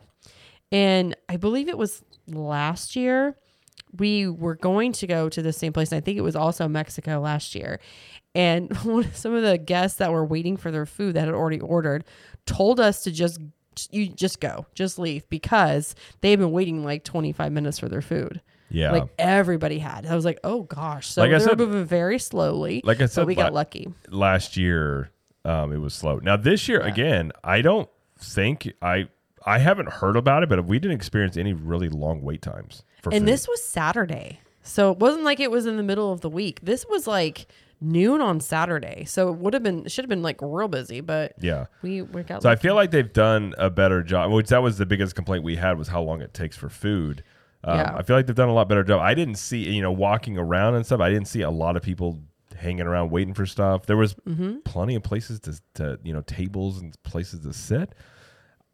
And 0.73 1.17
I 1.29 1.37
believe 1.37 1.69
it 1.69 1.79
was 1.79 2.03
last 2.27 2.97
year 2.97 3.37
we 3.99 4.29
were 4.29 4.57
going 4.57 4.93
to 4.93 5.07
go 5.07 5.29
to 5.29 5.43
the 5.43 5.53
same 5.53 5.73
place. 5.73 5.93
And 5.93 5.97
I 5.97 6.01
think 6.01 6.19
it 6.19 6.23
was 6.23 6.37
also 6.37 6.69
Mexico 6.69 7.21
last 7.21 7.55
year. 7.55 7.81
And 8.35 8.77
some 9.15 9.35
of 9.35 9.43
the 9.43 9.59
guests 9.59 9.99
that 9.99 10.13
were 10.13 10.25
waiting 10.25 10.57
for 10.57 10.71
their 10.71 10.87
food 10.87 11.15
that 11.15 11.27
had 11.27 11.35
already 11.35 11.61
ordered 11.61 12.05
told 12.47 12.81
us 12.81 13.03
to 13.05 13.11
just 13.11 13.41
you 13.91 14.07
just 14.09 14.41
go, 14.41 14.67
just 14.75 14.99
leave 14.99 15.29
because 15.29 15.95
they've 16.21 16.39
been 16.39 16.53
waiting 16.53 16.85
like 16.85 17.05
25 17.05 17.53
minutes 17.53 17.79
for 17.79 17.89
their 17.89 18.03
food. 18.03 18.41
Yeah. 18.71 18.91
Like 18.93 19.09
everybody 19.19 19.79
had. 19.79 20.07
I 20.07 20.15
was 20.17 20.25
like, 20.25 20.41
oh 20.45 20.63
gosh. 20.63 21.09
So 21.09 21.21
Like 21.23 21.29
I 21.29 21.39
they 21.39 21.45
were 21.45 21.49
said- 21.51 21.59
moving 21.59 21.85
very 21.85 22.19
slowly. 22.19 22.81
Like 22.85 22.99
I 22.99 23.05
but 23.05 23.11
said 23.13 23.27
we 23.27 23.35
got 23.35 23.53
la- 23.53 23.61
lucky. 23.61 23.89
last 24.09 24.57
year 24.57 25.11
um, 25.45 25.73
it 25.73 25.79
was 25.79 25.95
slow. 25.95 26.19
Now 26.19 26.37
this 26.37 26.69
year 26.69 26.81
again, 26.81 27.31
I 27.45 27.63
don't 27.63 27.89
think 28.19 28.73
I 28.83 29.09
I 29.45 29.59
haven't 29.59 29.89
heard 29.89 30.17
about 30.17 30.43
it, 30.43 30.49
but 30.49 30.65
we 30.67 30.81
didn't 30.81 30.97
experience 30.97 31.37
any 31.37 31.53
really 31.53 31.89
long 31.89 32.23
wait 32.23 32.43
times 32.43 32.83
for 33.03 33.11
And 33.13 33.21
food. 33.23 33.29
this 33.29 33.47
was 33.47 33.63
Saturday. 33.63 34.41
So 34.63 34.91
it 34.91 34.99
wasn't 34.99 35.23
like 35.23 35.39
it 35.39 35.53
was 35.53 35.67
in 35.67 35.77
the 35.77 35.85
middle 35.85 36.11
of 36.13 36.21
the 36.23 36.29
week. 36.31 36.59
This 36.63 36.85
was 36.91 37.07
like 37.07 37.47
noon 37.81 38.21
on 38.21 38.41
Saturday. 38.41 39.05
So 39.05 39.29
it 39.29 39.37
would 39.37 39.55
have 39.55 39.63
been, 39.63 39.87
should 39.89 40.05
have 40.05 40.09
been 40.09 40.23
like 40.23 40.39
real 40.41 40.69
busy, 40.69 41.01
but 41.01 41.33
yeah. 41.41 41.67
we, 41.83 42.03
we 42.03 42.23
got 42.23 42.43
So 42.43 42.51
I 42.51 42.57
feel 42.57 42.75
like 42.75 42.91
they've 42.91 43.13
done 43.13 43.55
a 43.59 43.71
better 43.71 44.03
job. 44.03 44.33
Which 44.33 44.49
that 44.49 44.63
was 44.63 44.79
the 44.79 44.87
biggest 44.87 45.15
complaint 45.15 45.45
we 45.45 45.57
had 45.57 45.79
was 45.79 45.89
how 45.89 46.03
long 46.03 46.21
it 46.23 46.33
takes 46.35 46.57
for 46.57 46.69
food. 46.69 47.23
Um, 47.65 47.79
Yeah. 47.79 47.95
I 47.97 48.03
feel 48.03 48.17
like 48.17 48.27
they've 48.27 48.37
done 48.37 48.49
a 48.49 48.55
lot 48.55 48.69
better 48.69 48.85
job. 48.85 49.01
I 49.01 49.15
didn't 49.15 49.37
see 49.37 49.59
you 49.75 49.83
know 49.83 49.93
walking 49.93 50.39
around 50.39 50.75
and 50.75 50.87
stuff. 50.87 51.01
I 51.01 51.11
didn't 51.11 51.29
see 51.29 51.43
a 51.43 51.51
lot 51.51 51.77
of 51.77 51.83
people 51.83 52.21
hanging 52.57 52.87
around 52.87 53.11
waiting 53.11 53.35
for 53.35 53.45
stuff. 53.45 53.85
There 53.87 53.97
was 53.99 54.15
Mm-hmm. 54.27 54.61
plenty 54.65 54.95
of 54.95 55.03
places 55.03 55.41
to, 55.41 55.61
to 55.75 55.99
you 56.03 56.13
know 56.13 56.23
tables 56.23 56.81
and 56.81 56.95
places 57.03 57.41
to 57.41 57.53
sit. 57.53 57.93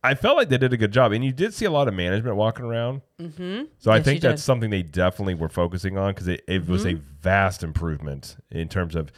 I 0.04 0.14
felt 0.14 0.36
like 0.36 0.48
they 0.48 0.58
did 0.58 0.72
a 0.72 0.76
good 0.76 0.92
job, 0.92 1.12
and 1.12 1.24
you 1.24 1.32
did 1.32 1.54
see 1.54 1.64
a 1.64 1.70
lot 1.70 1.86
of 1.86 1.94
management 1.94 2.34
walking 2.36 2.64
around. 2.64 3.02
Mm-hmm. 3.20 3.64
So 3.78 3.92
I 3.92 4.02
think 4.02 4.20
that's 4.20 4.22
did. 4.22 4.28
Mm-hmm. 4.30 4.36
something 4.38 4.70
they 4.70 4.82
definitely 4.82 5.34
were 5.34 5.48
focusing 5.48 5.96
on 5.96 6.12
because 6.12 6.26
it, 6.28 6.42
it 6.48 6.66
was 6.66 6.84
a 6.84 6.94
vast 7.20 7.62
improvement 7.62 8.36
in 8.50 8.68
terms 8.68 8.96
of, 8.96 9.12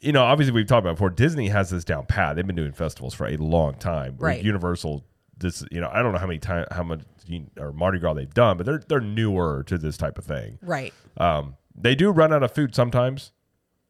you 0.00 0.10
know, 0.12 0.22
obviously 0.24 0.54
we've 0.54 0.66
talked 0.66 0.86
about 0.86 0.94
before. 0.94 1.10
Disney 1.10 1.48
has 1.48 1.68
this 1.70 1.84
down 1.84 2.06
pat. 2.06 2.36
They've 2.36 2.46
been 2.46 2.56
doing 2.56 2.72
festivals 2.72 3.12
for 3.12 3.26
a 3.26 3.36
long 3.36 3.74
time. 3.74 4.16
Right. 4.18 4.42
Universal, 4.42 5.04
this 5.36 5.64
you 5.70 5.80
know, 5.82 5.90
I 5.92 6.02
don't 6.02 6.12
know 6.12 6.18
how 6.18 6.26
many 6.26 6.38
time 6.38 6.66
how 6.70 6.82
much 6.82 7.02
you- 7.26 7.50
or 7.58 7.72
Mardi 7.72 7.98
Gras 7.98 8.14
they've 8.14 8.32
done, 8.32 8.56
but 8.56 8.64
they're 8.64 8.82
they're 8.88 9.00
newer 9.00 9.62
to 9.66 9.76
this 9.76 9.96
type 9.98 10.16
of 10.16 10.24
thing. 10.24 10.58
right. 10.62 10.94
Um, 11.18 11.56
they 11.74 11.94
do 11.94 12.10
run 12.10 12.32
out 12.32 12.42
of 12.42 12.52
food 12.52 12.74
sometimes 12.74 13.32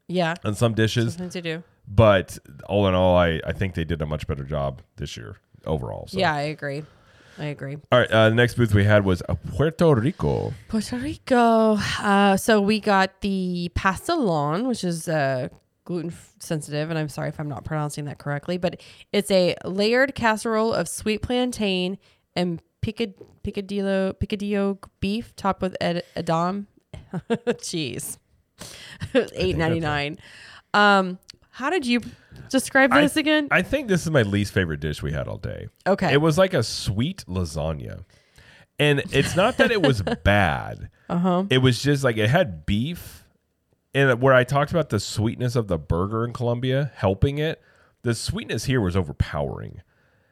Yeah. 0.09 0.35
on 0.45 0.55
some 0.55 0.75
dishes, 0.75 1.15
Sometimes 1.15 1.37
you 1.37 1.43
do. 1.43 1.63
but 1.87 2.39
all 2.67 2.87
in 2.89 2.95
all, 2.95 3.17
I 3.17 3.41
I 3.47 3.53
think 3.53 3.75
they 3.75 3.85
did 3.85 4.03
a 4.03 4.07
much 4.07 4.27
better 4.27 4.45
job 4.45 4.83
this 4.97 5.17
year 5.17 5.37
overall. 5.67 6.07
So. 6.09 6.19
Yeah, 6.19 6.35
I 6.35 6.43
agree. 6.43 6.83
I 7.39 7.47
agree. 7.47 7.77
All 7.91 7.99
right. 7.99 8.11
Uh, 8.11 8.29
the 8.29 8.35
next 8.35 8.55
booth 8.55 8.75
we 8.75 8.85
had 8.85 9.05
was 9.05 9.23
uh, 9.29 9.35
Puerto 9.35 9.95
Rico. 9.95 10.53
Puerto 10.69 10.97
Rico. 10.99 11.79
Uh, 12.01 12.37
so 12.37 12.61
we 12.61 12.79
got 12.79 13.21
the 13.23 13.71
pastelon, 13.75 14.69
which 14.69 14.85
is 14.85 15.09
uh, 15.09 15.49
gluten 15.85 16.13
sensitive, 16.39 16.91
and 16.91 16.99
I'm 16.99 17.09
sorry 17.09 17.29
if 17.31 17.41
I'm 17.41 17.49
not 17.49 17.65
pronouncing 17.65 18.05
that 18.05 18.19
correctly, 18.19 18.59
but 18.59 18.81
it's 19.13 19.31
a 19.31 19.57
layered 19.65 20.15
casserole 20.15 20.73
of 20.73 20.89
sweet 20.89 21.23
plantain 21.23 21.99
and 22.37 22.61
picad- 22.83 23.15
picadillo 23.43 24.13
picadillo 24.15 24.79
beef 25.01 25.35
topped 25.35 25.63
with 25.63 25.77
ed- 25.81 26.05
edam 26.15 26.67
cheese. 27.63 28.19
Eight 29.15 29.57
ninety 29.57 29.81
nine. 29.81 30.19
Um, 30.75 31.19
how 31.51 31.71
did 31.71 31.87
you 31.87 32.01
describe 32.51 32.93
I- 32.93 33.03
this 33.03 33.17
again? 33.17 33.49
I 33.51 33.63
think 33.63 33.89
this 33.89 34.03
is 34.03 34.11
my 34.11 34.23
least 34.23 34.53
favorite 34.53 34.81
dish 34.81 35.03
we 35.03 35.13
had 35.13 35.29
all 35.29 35.39
day. 35.39 35.69
okay. 35.87 36.13
It 36.13 36.21
was 36.21 36.39
like 36.39 36.55
a 36.55 36.63
sweet 36.63 37.25
lasagna. 37.29 38.05
And 38.79 39.03
it's 39.13 39.37
not 39.37 39.59
that 39.59 39.71
it 39.71 39.83
was 39.83 40.03
bad. 40.25 40.91
uh-huh. 41.09 41.45
It 41.51 41.59
was 41.59 41.81
just 41.83 42.03
like 42.03 42.17
it 42.17 42.29
had 42.31 42.67
beef. 42.67 43.25
And 43.95 44.21
where 44.23 44.33
I 44.35 44.45
talked 44.45 44.71
about 44.71 44.89
the 44.89 44.99
sweetness 44.99 45.55
of 45.55 45.69
the 45.69 45.79
burger 45.79 46.25
in 46.25 46.33
Colombia 46.33 46.91
helping 46.95 47.39
it, 47.39 47.61
the 48.03 48.15
sweetness 48.15 48.65
here 48.65 48.81
was 48.81 48.97
overpowering. 48.97 49.83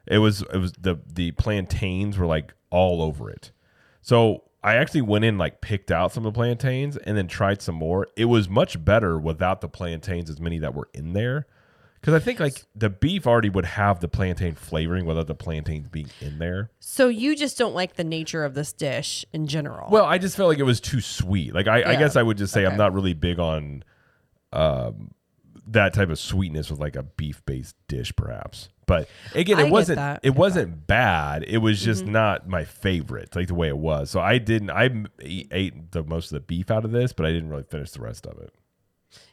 It 0.07 0.19
was 0.19 0.43
it 0.53 0.57
was 0.57 0.73
the 0.73 0.99
the 1.07 1.33
plantains 1.33 2.17
were 2.19 2.27
like 2.27 2.55
all 2.71 3.03
over 3.03 3.31
it. 3.31 3.53
So 4.01 4.45
I 4.65 4.77
actually 4.77 5.03
went 5.03 5.25
in 5.27 5.37
like 5.39 5.61
picked 5.61 5.91
out 5.91 6.11
some 6.13 6.25
of 6.27 6.33
the 6.33 6.37
plantains 6.39 6.97
and 6.97 7.17
then 7.17 7.29
tried 7.29 7.61
some 7.63 7.75
more. 7.77 8.09
It 8.17 8.25
was 8.25 8.49
much 8.49 8.83
better 8.83 9.19
without 9.19 9.61
the 9.61 9.69
plantains 9.69 10.31
as 10.31 10.41
many 10.41 10.59
that 10.59 10.75
were 10.75 10.89
in 10.95 11.13
there. 11.13 11.47
Because 12.01 12.15
I 12.15 12.19
think 12.19 12.41
like 12.41 12.65
the 12.75 12.89
beef 12.89 13.27
already 13.27 13.51
would 13.51 13.67
have 13.67 14.01
the 14.01 14.09
plantain 14.09 14.55
flavoring 14.55 15.05
without 15.05 15.27
the 15.27 15.35
plantains 15.35 15.87
being 15.89 16.09
in 16.23 16.39
there. 16.39 16.71
So 16.81 17.09
you 17.09 17.37
just 17.37 17.59
don't 17.59 17.75
like 17.75 17.97
the 17.97 18.05
nature 18.05 18.43
of 18.45 18.55
this 18.55 18.73
dish 18.73 19.25
in 19.35 19.47
general. 19.47 19.91
Well, 19.91 20.07
I 20.07 20.17
just 20.17 20.35
felt 20.37 20.49
like 20.49 20.59
it 20.59 20.63
was 20.65 20.81
too 20.81 21.03
sweet. 21.03 21.55
Like 21.55 21.67
I, 21.69 21.83
I 21.83 21.93
Yeah. 21.93 21.99
guess 21.99 22.17
I 22.17 22.23
would 22.23 22.39
just 22.39 22.55
say 22.55 22.65
I'm 22.65 22.79
not 22.79 22.95
really 22.95 23.13
big 23.13 23.39
on 23.39 23.85
um, 24.53 25.11
that 25.67 25.93
type 25.95 26.09
of 26.09 26.19
sweetness 26.19 26.71
with 26.71 26.81
like 26.81 26.97
a 26.97 27.03
beef 27.03 27.45
based 27.45 27.77
dish, 27.87 28.15
perhaps. 28.17 28.71
But 28.87 29.09
again, 29.35 29.59
I 29.59 29.61
it 29.61 29.65
get 29.65 29.73
wasn't 29.73 29.97
that. 29.97 30.11
I 30.11 30.15
it 30.15 30.23
get 30.23 30.31
Mm-hmm. 30.33 30.39
wasn't 30.41 30.87
bad. 30.87 31.45
It 31.47 31.59
was 31.59 31.81
just 31.83 32.07
not 32.07 32.49
my 32.49 32.65
favorite, 32.65 33.37
like 33.37 33.47
the 33.49 33.55
way 33.55 33.69
it 33.69 33.77
was. 33.79 34.11
So 34.11 34.21
I 34.21 34.39
didn't. 34.39 34.71
I 34.71 34.87
m- 34.87 35.09
ate, 35.21 35.49
ate 35.53 35.93
the 35.93 36.03
most 36.03 36.27
of 36.27 36.37
the 36.37 36.41
beef 36.41 36.71
out 36.71 36.85
of 36.85 36.91
this, 36.93 37.13
but 37.13 37.25
I 37.27 37.31
didn't 37.31 37.51
really 37.51 37.63
finish 37.63 37.91
the 37.93 38.01
rest 38.01 38.27
of 38.27 38.39
it. 38.39 38.53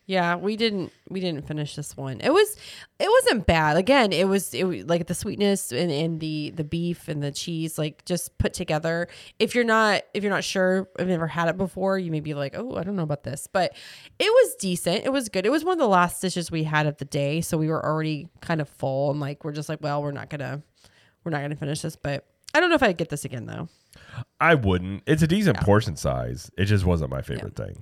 Yeah, 0.07 0.37
we 0.37 0.55
didn't 0.55 0.93
we 1.09 1.19
didn't 1.19 1.45
finish 1.45 1.75
this 1.75 1.97
one. 1.97 2.21
It 2.21 2.31
was 2.31 2.55
it 2.97 3.09
wasn't 3.09 3.45
bad. 3.45 3.75
Again, 3.75 4.13
it 4.13 4.25
was 4.25 4.53
it 4.53 4.63
was 4.63 4.85
like 4.85 5.07
the 5.07 5.13
sweetness 5.13 5.73
and, 5.73 5.91
and 5.91 6.21
the 6.21 6.51
the 6.51 6.63
beef 6.63 7.09
and 7.09 7.21
the 7.21 7.29
cheese 7.29 7.77
like 7.77 8.05
just 8.05 8.37
put 8.37 8.53
together. 8.53 9.09
If 9.37 9.53
you're 9.53 9.65
not 9.65 10.03
if 10.13 10.23
you're 10.23 10.31
not 10.31 10.45
sure, 10.45 10.87
I've 10.97 11.09
never 11.09 11.27
had 11.27 11.49
it 11.49 11.57
before, 11.57 11.99
you 11.99 12.09
may 12.09 12.21
be 12.21 12.33
like, 12.33 12.55
"Oh, 12.57 12.75
I 12.77 12.83
don't 12.83 12.95
know 12.95 13.03
about 13.03 13.23
this." 13.23 13.47
But 13.51 13.75
it 14.17 14.31
was 14.31 14.55
decent. 14.55 15.03
It 15.03 15.11
was 15.11 15.27
good. 15.27 15.45
It 15.45 15.51
was 15.51 15.65
one 15.65 15.73
of 15.73 15.79
the 15.79 15.89
last 15.89 16.21
dishes 16.21 16.49
we 16.49 16.63
had 16.63 16.87
of 16.87 16.95
the 16.99 17.05
day, 17.05 17.41
so 17.41 17.57
we 17.57 17.67
were 17.67 17.85
already 17.85 18.29
kind 18.39 18.61
of 18.61 18.69
full 18.69 19.11
and 19.11 19.19
like 19.19 19.43
we're 19.43 19.51
just 19.51 19.67
like, 19.67 19.79
"Well, 19.81 20.01
we're 20.01 20.11
not 20.11 20.29
going 20.29 20.39
to 20.39 20.61
we're 21.25 21.31
not 21.31 21.39
going 21.39 21.51
to 21.51 21.57
finish 21.57 21.81
this." 21.81 21.97
But 21.97 22.25
I 22.53 22.61
don't 22.61 22.69
know 22.69 22.75
if 22.75 22.83
I'd 22.83 22.95
get 22.95 23.09
this 23.09 23.25
again 23.25 23.45
though. 23.45 23.67
I 24.39 24.55
wouldn't. 24.55 25.03
It's 25.05 25.21
a 25.21 25.27
decent 25.27 25.59
portion 25.59 25.95
size. 25.95 26.49
It 26.57 26.65
just 26.65 26.85
wasn't 26.85 27.11
my 27.11 27.21
favorite 27.21 27.55
thing. 27.55 27.77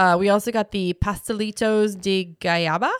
Uh, 0.00 0.16
we 0.16 0.30
also 0.30 0.50
got 0.50 0.70
the 0.70 0.94
pastelitos 0.94 2.00
de 2.00 2.34
guayaba. 2.40 2.90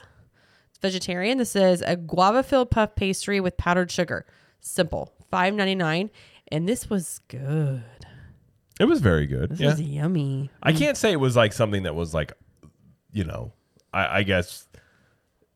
It's 0.68 0.78
vegetarian. 0.82 1.38
This 1.38 1.56
is 1.56 1.80
a 1.80 1.96
guava 1.96 2.42
filled 2.42 2.70
puff 2.70 2.94
pastry 2.94 3.40
with 3.40 3.56
powdered 3.56 3.90
sugar. 3.90 4.26
Simple. 4.60 5.10
Five 5.30 5.54
ninety 5.54 5.74
nine, 5.74 6.10
and 6.52 6.68
this 6.68 6.90
was 6.90 7.22
good. 7.28 7.82
It 8.78 8.84
was 8.84 9.00
very 9.00 9.26
good. 9.26 9.52
This 9.52 9.60
yeah. 9.60 9.70
was 9.70 9.80
yummy. 9.80 10.50
I 10.62 10.74
can't 10.74 10.94
say 10.94 11.10
it 11.10 11.20
was 11.20 11.36
like 11.36 11.54
something 11.54 11.84
that 11.84 11.94
was 11.94 12.12
like, 12.12 12.34
you 13.12 13.24
know, 13.24 13.54
I, 13.94 14.18
I 14.18 14.22
guess 14.22 14.68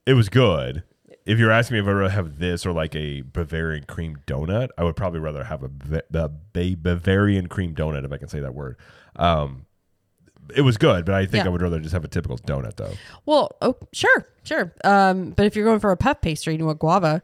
it 0.07 0.15
was 0.15 0.31
good. 0.31 0.83
If 1.27 1.39
you're 1.39 1.51
asking 1.51 1.75
me 1.75 1.81
if 1.81 1.87
I'd 1.87 1.93
rather 1.93 2.09
have 2.09 2.39
this 2.39 2.65
or 2.65 2.73
like 2.73 2.97
a 2.97 3.21
Bavarian 3.21 3.85
cream 3.85 4.17
donut, 4.27 4.69
I 4.79 4.85
would 4.85 4.97
probably 4.97 5.21
rather 5.21 5.45
have 5.45 5.63
a, 5.63 5.69
Ba- 5.69 6.31
a 6.55 6.75
Bavarian 6.75 7.49
cream 7.49 7.75
donut 7.75 8.07
if 8.07 8.13
I 8.13 8.17
can 8.17 8.29
say 8.29 8.41
that 8.41 8.55
word. 8.55 8.79
Um, 9.17 9.67
it 10.57 10.63
was 10.63 10.77
good, 10.77 11.05
but 11.05 11.15
I 11.15 11.27
think 11.27 11.45
Yeah. 11.45 11.47
I 11.47 11.49
would 11.51 11.63
rather 11.63 11.79
just 11.81 11.93
have 11.93 12.05
a 12.05 12.09
typical 12.09 12.39
donut 12.39 12.77
though. 12.77 12.93
Well, 13.27 13.51
oh 13.63 13.77
sure, 13.93 14.27
sure. 14.45 14.75
Um, 14.85 15.31
but 15.31 15.47
if 15.47 15.57
you're 15.57 15.65
going 15.65 15.81
for 15.81 15.91
a 15.91 15.97
puff 15.97 16.21
pastry 16.21 16.55
and 16.55 16.61
you 16.61 16.67
want 16.67 16.79
guava, 16.81 17.23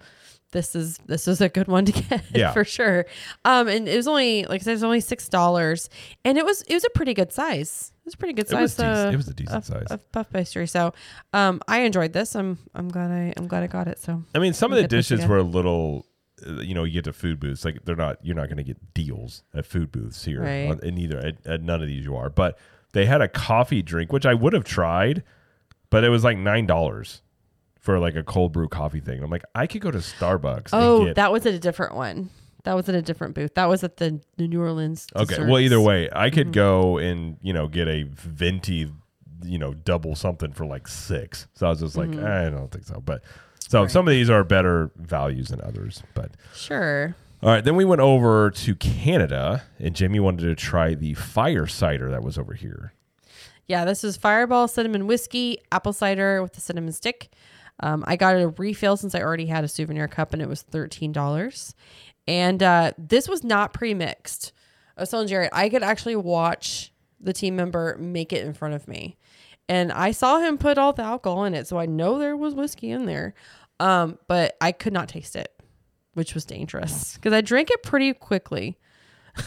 this 0.53 0.75
is 0.75 0.99
this 1.07 1.29
is 1.29 1.41
a 1.41 1.49
good 1.49 1.69
one 1.69 1.85
to 1.85 1.93
get 2.09 2.25
Yeah. 2.35 2.53
for 2.53 2.65
sure. 2.65 3.07
Um, 3.45 3.69
and 3.69 3.89
it 3.89 3.97
was 3.97 4.09
only 4.09 4.45
like 4.45 4.63
I 4.63 4.65
said, 4.65 4.71
it 4.73 4.75
was 4.75 4.85
only 4.85 5.01
six 5.01 5.29
dollars, 5.29 5.89
and 6.25 6.39
it 6.39 6.45
was 6.45 6.63
it 6.63 6.75
was 6.75 6.85
a 6.85 6.91
pretty 6.91 7.15
good 7.15 7.33
size. 7.33 7.93
It 8.03 8.07
was 8.07 8.15
a 8.15 8.17
pretty 8.17 8.35
good 8.35 8.51
It 8.51 8.61
was 8.61 8.73
size. 8.75 8.97
dec- 8.99 9.09
uh, 9.09 9.13
it 9.13 9.17
was 9.17 9.29
a 9.29 9.35
decent 9.35 9.57
of, 9.59 9.65
size. 9.65 9.87
of 9.91 10.13
puff 10.13 10.29
pastry. 10.31 10.67
So, 10.67 10.93
um, 11.33 11.61
I 11.69 11.81
enjoyed 11.83 12.13
this. 12.13 12.35
I'm 12.35 12.59
I'm 12.75 12.89
glad 12.89 13.11
I 13.13 13.33
I'm 13.37 13.47
glad 13.47 13.63
I 13.63 13.69
got 13.69 13.87
it. 13.87 14.01
So 14.01 14.25
I 14.35 14.39
mean, 14.41 14.53
some 14.53 14.73
of 14.73 14.77
the 14.77 14.83
get 14.83 14.91
this 14.91 15.07
dishes 15.09 15.21
again. 15.21 15.31
were 15.31 15.39
a 15.39 15.43
little, 15.45 16.05
uh, 16.45 16.55
you 16.63 16.75
know, 16.75 16.83
you 16.83 16.95
get 16.95 17.05
to 17.05 17.13
food 17.13 17.39
booths 17.39 17.65
like 17.65 17.85
they're 17.85 17.95
not. 17.95 18.17
You're 18.25 18.35
not 18.35 18.47
going 18.49 18.57
to 18.57 18.65
get 18.65 18.93
deals 18.93 19.45
at 19.55 19.67
food 19.67 19.93
booths 19.93 20.25
here, 20.25 20.43
Right. 20.43 20.69
on- 20.69 20.81
and 20.83 20.97
neither 20.97 21.19
at, 21.19 21.47
at 21.47 21.63
none 21.63 21.81
of 21.81 21.87
these 21.87 22.05
you 22.05 22.17
are. 22.17 22.29
But 22.29 22.59
they 22.93 23.07
had 23.07 23.21
a 23.21 23.29
coffee 23.29 23.83
drink, 23.83 24.13
which 24.13 24.27
I 24.27 24.35
would 24.35 24.53
have 24.53 24.65
tried, 24.65 25.23
but 25.91 26.05
it 26.05 26.09
was 26.09 26.25
like 26.25 26.37
nine 26.39 26.67
dollars 26.67 27.23
for 27.81 27.99
like 27.99 28.15
a 28.15 28.23
cold 28.23 28.53
brew 28.53 28.69
coffee 28.69 29.01
thing. 29.01 29.23
I'm 29.23 29.31
like, 29.31 29.45
I 29.55 29.67
could 29.67 29.81
go 29.81 29.91
to 29.91 29.99
Starbucks. 29.99 30.71
Oh, 30.73 30.99
and 30.99 31.07
get, 31.07 31.17
that 31.17 31.33
was 31.33 31.47
at 31.47 31.55
a 31.55 31.59
different 31.59 31.95
one. 31.95 32.31
That 32.65 32.75
was 32.75 32.89
at 32.91 32.95
a 32.95 33.01
different 33.03 33.35
booth. 33.35 33.55
That 33.55 33.71
was 33.71 33.83
at 33.83 33.97
the, 33.97 34.21
New 34.37 34.61
Orleans. 34.61 35.07
okay. 35.17 35.25
Desserts. 35.25 35.51
Well, 35.51 35.61
either 35.61 35.81
way, 35.81 36.11
I 36.13 36.29
could 36.29 36.49
Mm-hmm. 36.49 36.53
go 36.53 36.99
and 36.99 37.37
you 37.41 37.53
know 37.55 37.69
get 37.69 37.89
a 37.89 38.03
venti, 38.03 38.91
you 39.45 39.59
know, 39.59 39.73
double 39.73 40.15
something 40.15 40.53
for 40.53 40.67
like 40.67 40.87
six. 40.89 41.47
So 41.55 41.67
I 41.67 41.71
was 41.71 41.81
just 41.81 41.97
like, 41.97 42.11
Mm-hmm. 42.11 42.27
I 42.27 42.51
don't 42.51 42.71
think 42.71 42.85
so. 42.85 43.01
But 43.01 43.23
so 43.67 43.87
some 43.87 44.07
of 44.07 44.13
these 44.13 44.29
are 44.29 44.45
better 44.45 44.91
values 44.97 45.49
than 45.49 45.61
others, 45.63 46.03
but. 46.15 46.33
Sure. 46.55 47.15
All 47.43 47.49
right, 47.49 47.65
then 47.65 47.75
we 47.75 47.87
went 47.87 48.03
over 48.03 48.51
to 48.51 48.75
Canada, 48.75 49.63
and 49.79 49.97
Jamie 49.97 50.21
wanted 50.21 50.43
to 50.43 50.55
try 50.55 50.95
the 50.95 51.15
fire 51.15 51.67
cider 51.67 52.11
that 52.11 52.23
was 52.23 52.37
over 52.37 52.53
here. 52.53 52.93
Yeah, 53.67 53.87
this 53.87 54.05
is 54.05 54.19
Fireball 54.19 54.69
cinnamon 54.69 55.07
whiskey, 55.07 55.59
apple 55.73 55.95
cider 55.95 56.43
with 56.43 56.53
the 56.53 56.61
cinnamon 56.61 56.93
stick. 56.93 57.31
Um, 57.83 58.05
I 58.07 58.17
got 58.17 58.37
a 58.37 58.49
refill 58.49 58.99
since 58.99 59.15
I 59.15 59.23
already 59.23 59.47
had 59.47 59.65
a 59.65 59.69
souvenir 59.69 60.07
cup, 60.07 60.35
and 60.35 60.43
it 60.43 60.49
was 60.51 60.61
thirteen 60.61 61.13
dollars. 61.13 61.75
And 62.27 62.63
uh, 62.63 62.93
this 62.99 63.27
was 63.27 63.43
not 63.43 63.73
pre-mixed. 63.73 64.53
I 64.99 65.01
was 65.01 65.11
telling 65.11 65.27
Jared 65.27 65.49
I 65.53 65.71
could 65.71 65.83
actually 65.83 66.17
watch 66.17 66.93
the 67.19 67.33
team 67.33 67.57
member 67.57 67.97
make 67.99 68.35
it 68.35 68.45
in 68.45 68.53
front 68.53 68.75
of 68.75 68.87
me. 68.87 69.17
And 69.67 69.93
I 69.93 70.11
saw 70.11 70.41
him 70.41 70.59
put 70.59 70.77
all 70.77 70.93
the 70.93 71.03
alcohol 71.03 71.45
in 71.45 71.55
it, 71.55 71.67
so 71.67 71.79
I 71.79 71.87
know 71.87 72.19
there 72.19 72.37
was 72.37 72.55
whiskey 72.55 72.91
in 72.91 73.07
there. 73.07 73.35
Um, 73.79 74.19
but 74.27 74.59
I 74.61 74.73
could 74.73 74.93
not 74.93 75.09
taste 75.09 75.37
it, 75.37 75.55
which 76.15 76.35
was 76.35 76.45
dangerous 76.45 77.15
because 77.15 77.33
I 77.33 77.41
drank 77.41 77.71
it 77.71 77.83
pretty 77.83 78.13
quickly. 78.15 78.79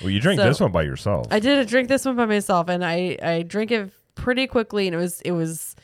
Well, 0.00 0.10
you 0.10 0.20
drink 0.20 0.40
So- 0.40 0.46
this 0.46 0.60
one 0.60 0.70
by 0.70 0.82
yourself. 0.82 1.26
I 1.30 1.40
did 1.40 1.66
drink 1.68 1.88
this 1.88 2.04
one 2.04 2.14
by 2.16 2.24
myself, 2.26 2.68
and 2.68 2.84
I 2.84 3.18
I 3.22 3.42
drank 3.42 3.70
it 3.72 3.90
pretty 4.14 4.46
quickly, 4.46 4.86
and 4.86 4.94
it 4.94 4.98
was 4.98 5.20
it 5.22 5.32
was 5.32 5.74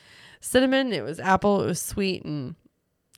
cinnamon, 0.40 0.92
it 0.92 1.02
was 1.02 1.18
apple, 1.18 1.62
it 1.62 1.66
was 1.66 1.82
sweet, 1.82 2.24
and 2.24 2.54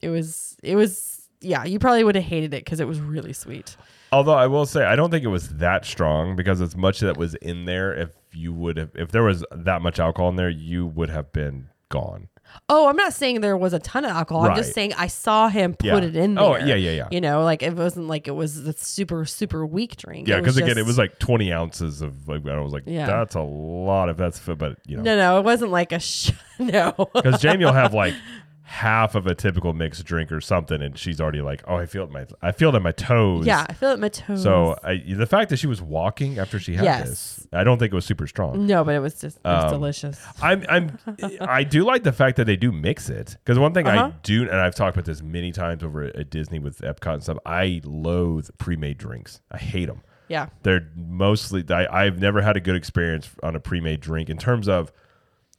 it 0.01 0.09
was 0.09 0.57
it 0.62 0.76
was 0.76 1.29
yeah. 1.41 1.64
You 1.64 1.79
probably 1.79 2.05
would 2.05 2.14
have 2.14 2.24
hated 2.24 2.55
it 2.55 2.64
because 2.64 2.81
it 2.81 2.89
was 2.89 3.01
really 3.01 3.35
sweet. 3.35 3.76
Although 4.12 4.35
I 4.35 4.47
will 4.47 4.64
say 4.64 4.85
I 4.87 4.97
don't 4.97 5.11
think 5.11 5.24
it 5.24 5.29
was 5.29 5.51
that 5.57 5.85
strong 5.85 6.35
because 6.37 6.62
as 6.62 6.74
much 6.74 7.01
that 7.01 7.18
was 7.18 7.35
in 7.35 7.66
there, 7.66 7.93
if 7.95 8.11
you 8.33 8.55
would 8.55 8.79
have, 8.79 8.91
if 8.95 9.12
there 9.12 9.22
was 9.24 9.45
that 9.53 9.83
much 9.83 10.01
alcohol 10.01 10.31
in 10.31 10.37
there, 10.37 10.49
you 10.49 10.87
would 10.87 11.11
have 11.11 11.33
been 11.33 11.68
gone. 11.91 12.29
Oh, 12.68 12.88
I'm 12.88 12.96
not 12.96 13.12
saying 13.12 13.40
there 13.40 13.57
was 13.57 13.72
a 13.72 13.78
ton 13.78 14.05
of 14.05 14.11
alcohol. 14.11 14.44
I'm 14.44 14.57
just 14.57 14.74
saying 14.74 14.92
I 14.96 15.07
saw 15.07 15.49
him 15.49 15.74
put 15.74 15.86
Yeah. 15.86 15.96
it 15.99 16.16
in 16.16 16.38
oh, 16.38 16.53
there. 16.55 16.62
Oh, 16.62 16.64
yeah, 16.66 16.74
yeah, 16.74 16.90
yeah. 16.90 17.09
You 17.11 17.20
know, 17.20 17.42
like 17.44 17.62
it 17.62 17.74
wasn't 17.74 18.09
like 18.09 18.28
it 18.28 18.32
was 18.32 18.59
a 18.59 18.72
super 18.74 19.24
super 19.24 19.64
weak 19.66 19.96
drink. 19.96 20.28
Yeah, 20.28 20.38
because 20.40 20.57
again, 20.57 20.78
it 20.78 20.86
was 20.86 20.99
like 20.99 21.18
20 21.18 21.53
ounces 21.53 22.03
of 22.03 22.28
like 22.28 22.46
I 22.46 22.59
was 22.61 22.72
like, 22.72 22.84
Yeah. 22.86 23.07
that's 23.07 23.34
a 23.34 23.40
lot 23.40 24.09
of 24.09 24.16
that's, 24.16 24.38
but 24.40 24.78
you 24.86 24.96
know, 24.96 25.03
no, 25.03 25.16
no, 25.16 25.38
it 25.38 25.44
wasn't 25.44 25.70
like 25.70 25.92
a 25.92 26.01
sh- 26.01 26.32
no. 26.59 26.92
because 27.14 27.40
Jamie 27.40 27.64
will 27.64 27.72
have 27.72 27.94
like 27.94 28.14
half 28.71 29.14
of 29.14 29.27
a 29.27 29.35
typical 29.35 29.73
mixed 29.73 30.05
drink 30.05 30.31
or 30.31 30.43
something, 30.43 30.83
and 30.83 30.99
she's 30.99 31.23
already 31.23 31.41
like, 31.41 31.62
oh, 31.66 31.77
I 31.77 31.87
feel 31.87 32.05
it 32.05 32.11
my, 32.11 32.27
I 32.43 32.53
feel 32.53 32.69
it 32.69 32.77
in 32.77 32.83
my 32.83 32.93
toes. 32.93 33.47
yeah, 33.47 33.64
I 33.66 33.73
feel 33.73 33.93
it 33.93 33.95
in 33.95 34.01
my 34.01 34.11
toes. 34.11 34.43
So 34.43 34.77
I, 34.85 35.03
the 35.09 35.25
fact 35.27 35.49
that 35.49 35.57
she 35.57 35.66
was 35.66 35.81
walking 35.81 36.39
after 36.39 36.59
she 36.61 36.75
had 36.75 36.85
Yes. 36.85 37.09
this, 37.09 37.47
I 37.51 37.64
don't 37.64 37.79
think 37.79 37.93
it 37.93 37.97
was 37.97 38.05
super 38.05 38.27
strong. 38.27 38.66
no, 38.66 38.85
but 38.85 38.95
it 38.95 38.99
was 38.99 39.19
just 39.19 39.39
it 39.39 39.45
was 39.45 39.64
Um, 39.64 39.71
delicious. 39.71 40.21
I'm 40.43 40.66
I'm 40.69 40.99
I 41.41 41.64
do 41.64 41.83
like 41.85 42.03
the 42.03 42.12
fact 42.12 42.37
that 42.37 42.45
they 42.45 42.57
do 42.57 42.71
mix 42.71 43.09
it 43.09 43.39
because 43.43 43.59
one 43.59 43.73
thing 43.73 43.87
I 43.87 43.97
Uh-huh. 43.97 44.11
do 44.23 44.43
and 44.43 44.55
I've 44.57 44.75
talked 44.75 44.97
about 44.97 45.07
this 45.07 45.23
many 45.23 45.51
times 45.51 45.83
over 45.83 46.03
at, 46.05 46.14
at 46.16 46.29
Disney 46.31 46.59
with 46.59 46.81
Epcot 46.83 47.14
and 47.14 47.23
stuff. 47.23 47.39
I 47.47 47.81
loathe 47.85 48.51
pre-made 48.59 48.99
drinks. 48.99 49.41
I 49.51 49.57
hate 49.57 49.87
them. 49.87 50.03
Yeah. 50.29 50.49
They're 50.62 50.89
mostly 50.95 51.64
I, 51.71 52.05
I've 52.05 52.19
never 52.21 52.43
had 52.43 52.59
a 52.59 52.61
good 52.61 52.77
experience 52.77 53.31
on 53.43 53.57
a 53.57 53.61
pre-made 53.61 54.01
drink 54.03 54.29
in 54.29 54.37
terms 54.37 54.69
of 54.69 54.93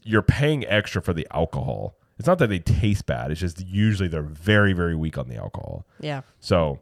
you're 0.03 0.21
paying 0.21 0.63
extra 0.67 1.01
for 1.01 1.11
the 1.13 1.27
alcohol. 1.33 1.95
It's 2.19 2.27
not 2.27 2.37
that 2.39 2.47
they 2.47 2.59
taste 2.59 3.05
bad. 3.05 3.31
It's 3.31 3.39
just 3.39 3.65
usually 3.65 4.09
they're 4.09 4.21
very 4.21 4.73
very 4.73 4.95
weak 4.95 5.17
on 5.17 5.29
the 5.29 5.37
alcohol. 5.37 5.87
Yeah. 5.99 6.21
So 6.39 6.79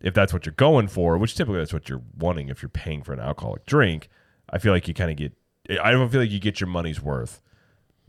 if 0.00 0.12
that's 0.12 0.32
what 0.32 0.44
you're 0.44 0.54
going 0.54 0.88
for, 0.88 1.16
which 1.16 1.34
typically 1.34 1.58
that's 1.58 1.72
what 1.72 1.88
you're 1.88 2.02
wanting 2.18 2.48
if 2.50 2.60
you're 2.60 2.68
paying 2.68 3.02
for 3.02 3.12
an 3.12 3.20
alcoholic 3.20 3.64
drink, 3.64 4.10
I 4.50 4.58
feel 4.58 4.72
like 4.72 4.86
you 4.86 4.92
kind 4.92 5.10
of 5.10 5.16
get. 5.16 5.32
I 5.82 5.92
don't 5.92 6.10
feel 6.10 6.20
like 6.20 6.30
you 6.30 6.40
get 6.40 6.60
your 6.60 6.68
money's 6.68 7.00
worth 7.00 7.40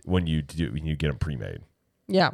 when 0.03 0.27
you 0.27 0.41
do 0.41 0.71
when 0.73 0.85
you 0.85 0.95
get 0.95 1.07
them 1.07 1.17
pre-made. 1.17 1.59
Yeah. 2.07 2.31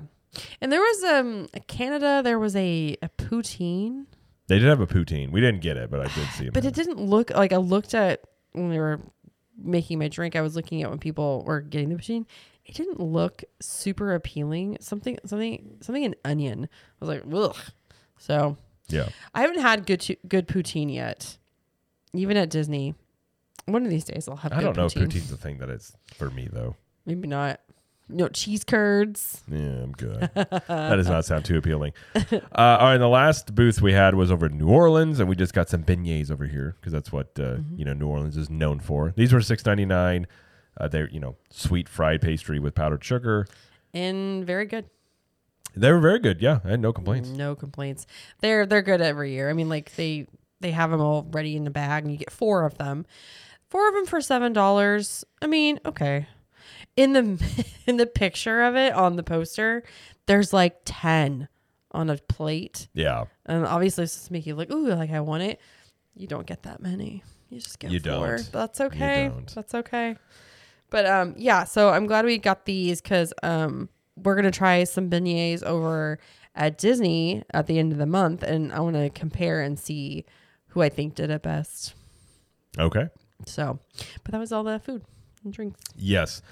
And 0.61 0.71
there 0.71 0.79
was 0.79 1.03
um 1.03 1.47
a 1.53 1.59
Canada, 1.59 2.21
there 2.23 2.39
was 2.39 2.55
a, 2.55 2.95
a 3.01 3.09
poutine, 3.09 4.05
They 4.47 4.59
did 4.59 4.67
have 4.67 4.79
a 4.79 4.87
poutine. 4.87 5.31
We 5.31 5.41
didn't 5.41 5.61
get 5.61 5.77
it, 5.77 5.91
but 5.91 5.99
I 5.99 6.05
did 6.05 6.27
see 6.29 6.49
but 6.49 6.65
it 6.65 6.73
didn't 6.73 6.99
look 6.99 7.29
like 7.31 7.53
I 7.53 7.57
looked 7.57 7.93
at 7.93 8.21
when 8.53 8.69
they 8.69 8.79
were 8.79 9.01
making 9.57 9.99
my 9.99 10.07
drink, 10.07 10.35
I 10.35 10.41
was 10.41 10.55
looking 10.55 10.81
at 10.81 10.89
when 10.89 10.99
people 10.99 11.43
were 11.45 11.61
getting 11.61 11.89
the 11.89 11.95
poutine. 11.95 12.25
It 12.71 12.77
didn't 12.77 12.99
look 12.99 13.43
super 13.59 14.13
appealing. 14.15 14.77
Something 14.79 15.17
something 15.25 15.77
something 15.81 16.05
an 16.05 16.15
onion. 16.25 16.69
I 17.01 17.05
was 17.05 17.09
like, 17.09 17.23
ugh. 17.33 17.55
So 18.17 18.57
yeah, 18.87 19.09
I 19.35 19.41
haven't 19.41 19.59
had 19.59 19.85
good 19.85 20.05
good 20.27 20.47
poutine 20.47 20.93
yet. 20.93 21.37
Even 22.13 22.37
at 22.37 22.49
Disney. 22.49 22.95
One 23.65 23.83
of 23.83 23.89
these 23.89 24.05
days 24.05 24.27
I'll 24.27 24.35
have 24.37 24.53
I 24.53 24.61
don't 24.61 24.75
know 24.75 24.87
poutine. 24.87 25.03
if 25.03 25.09
poutine's 25.09 25.31
a 25.31 25.37
thing 25.37 25.57
that 25.59 25.69
is 25.69 25.95
for 26.15 26.29
me 26.29 26.47
though. 26.51 26.75
Maybe 27.05 27.27
not. 27.27 27.59
No 28.09 28.27
cheese 28.27 28.63
curds. 28.65 29.41
Yeah, 29.49 29.57
I'm 29.83 29.91
good. 29.93 30.29
that 30.35 30.67
does 30.67 31.07
not 31.07 31.23
sound 31.23 31.45
too 31.45 31.57
appealing. 31.57 31.93
Uh, 32.31 32.77
all 32.79 32.87
right, 32.87 32.97
the 32.97 33.07
last 33.07 33.55
booth 33.55 33.81
we 33.81 33.93
had 33.93 34.15
was 34.15 34.29
over 34.31 34.47
in 34.47 34.57
New 34.57 34.67
Orleans, 34.67 35.19
and 35.21 35.27
we 35.29 35.35
just 35.35 35.53
got 35.53 35.69
some 35.69 35.83
beignets 35.83 36.29
over 36.29 36.45
here 36.45 36.75
because 36.79 36.91
that's 36.91 37.11
what 37.11 37.27
uh, 37.39 37.55
Mm-hmm. 37.55 37.79
you 37.79 37.85
know 37.85 37.93
New 37.93 38.07
Orleans 38.07 38.35
is 38.37 38.49
known 38.49 38.79
for. 38.81 39.13
These 39.15 39.31
were 39.33 39.41
six 39.41 39.65
ninety 39.65 39.85
nine. 39.85 40.27
Uh, 40.77 40.87
they're 40.87 41.09
you 41.09 41.19
know 41.19 41.35
sweet 41.49 41.87
fried 41.89 42.21
pastry 42.21 42.59
with 42.59 42.75
powdered 42.75 43.03
sugar. 43.03 43.47
And 43.93 44.45
very 44.45 44.65
good. 44.65 44.85
They 45.75 45.91
were 45.91 45.99
very 45.99 46.19
good. 46.19 46.41
Yeah, 46.41 46.59
I 46.65 46.71
had 46.71 46.79
no 46.79 46.91
complaints. 46.93 47.29
No 47.29 47.55
complaints. 47.55 48.05
They're 48.39 48.65
they're 48.65 48.81
good 48.81 49.01
every 49.01 49.31
year. 49.31 49.49
I 49.49 49.53
mean, 49.53 49.69
like 49.69 49.95
they 49.95 50.27
they 50.59 50.71
have 50.71 50.91
them 50.91 51.01
all 51.01 51.27
ready 51.31 51.55
in 51.55 51.63
the 51.63 51.71
bag, 51.71 52.03
and 52.03 52.11
you 52.11 52.17
get 52.17 52.31
four 52.31 52.65
of 52.65 52.77
them. 52.77 53.05
Four 53.69 53.87
of 53.87 53.95
them 53.95 54.05
for 54.05 54.21
seven 54.21 54.53
dollars. 54.53 55.23
I 55.41 55.47
mean, 55.47 55.79
okay. 55.85 56.27
In 56.97 57.13
the 57.13 57.65
in 57.85 57.97
the 57.97 58.05
picture 58.05 58.61
of 58.63 58.75
it 58.75 58.93
on 58.93 59.15
the 59.15 59.23
poster, 59.23 59.83
there's 60.25 60.51
like 60.53 60.81
ten 60.85 61.47
on 61.93 62.09
a 62.09 62.15
plate, 62.17 62.87
Yeah, 62.93 63.25
and 63.45 63.65
obviously 63.65 64.05
it's 64.05 64.13
just 64.15 64.31
make 64.31 64.45
you 64.45 64.55
look, 64.55 64.71
ooh, 64.71 64.87
like 64.93 65.11
I 65.11 65.19
want 65.19 65.43
it. 65.43 65.59
You 66.15 66.25
don't 66.25 66.45
get 66.47 66.63
that 66.63 66.81
many. 66.81 67.21
You 67.49 67.59
just 67.59 67.79
get 67.79 67.91
You 67.91 67.99
four. 67.99 68.37
don't. 68.37 68.51
That's 68.53 68.79
okay. 68.79 69.29
That's 69.53 69.75
okay. 69.75 70.15
But 70.91 71.07
um, 71.07 71.33
yeah. 71.37 71.63
So 71.63 71.89
I'm 71.89 72.05
glad 72.05 72.25
we 72.25 72.37
got 72.37 72.65
these 72.65 73.01
because 73.01 73.33
um, 73.41 73.89
we're 74.15 74.35
gonna 74.35 74.51
try 74.51 74.83
some 74.83 75.09
beignets 75.09 75.63
over 75.63 76.19
at 76.53 76.77
Disney 76.77 77.43
at 77.53 77.65
the 77.65 77.79
end 77.79 77.91
of 77.91 77.97
the 77.97 78.05
month, 78.05 78.43
and 78.43 78.71
I 78.71 78.81
want 78.81 78.97
to 78.97 79.09
compare 79.09 79.61
and 79.61 79.79
see 79.79 80.25
who 80.67 80.81
I 80.81 80.89
think 80.89 81.15
did 81.15 81.31
it 81.31 81.41
best. 81.41 81.95
okay. 82.77 83.07
So, 83.47 83.79
but 84.23 84.33
that 84.33 84.37
was 84.37 84.51
all 84.51 84.63
the 84.63 84.77
food 84.77 85.03
and 85.43 85.51
drinks. 85.51 85.79
Yes, 85.95 86.43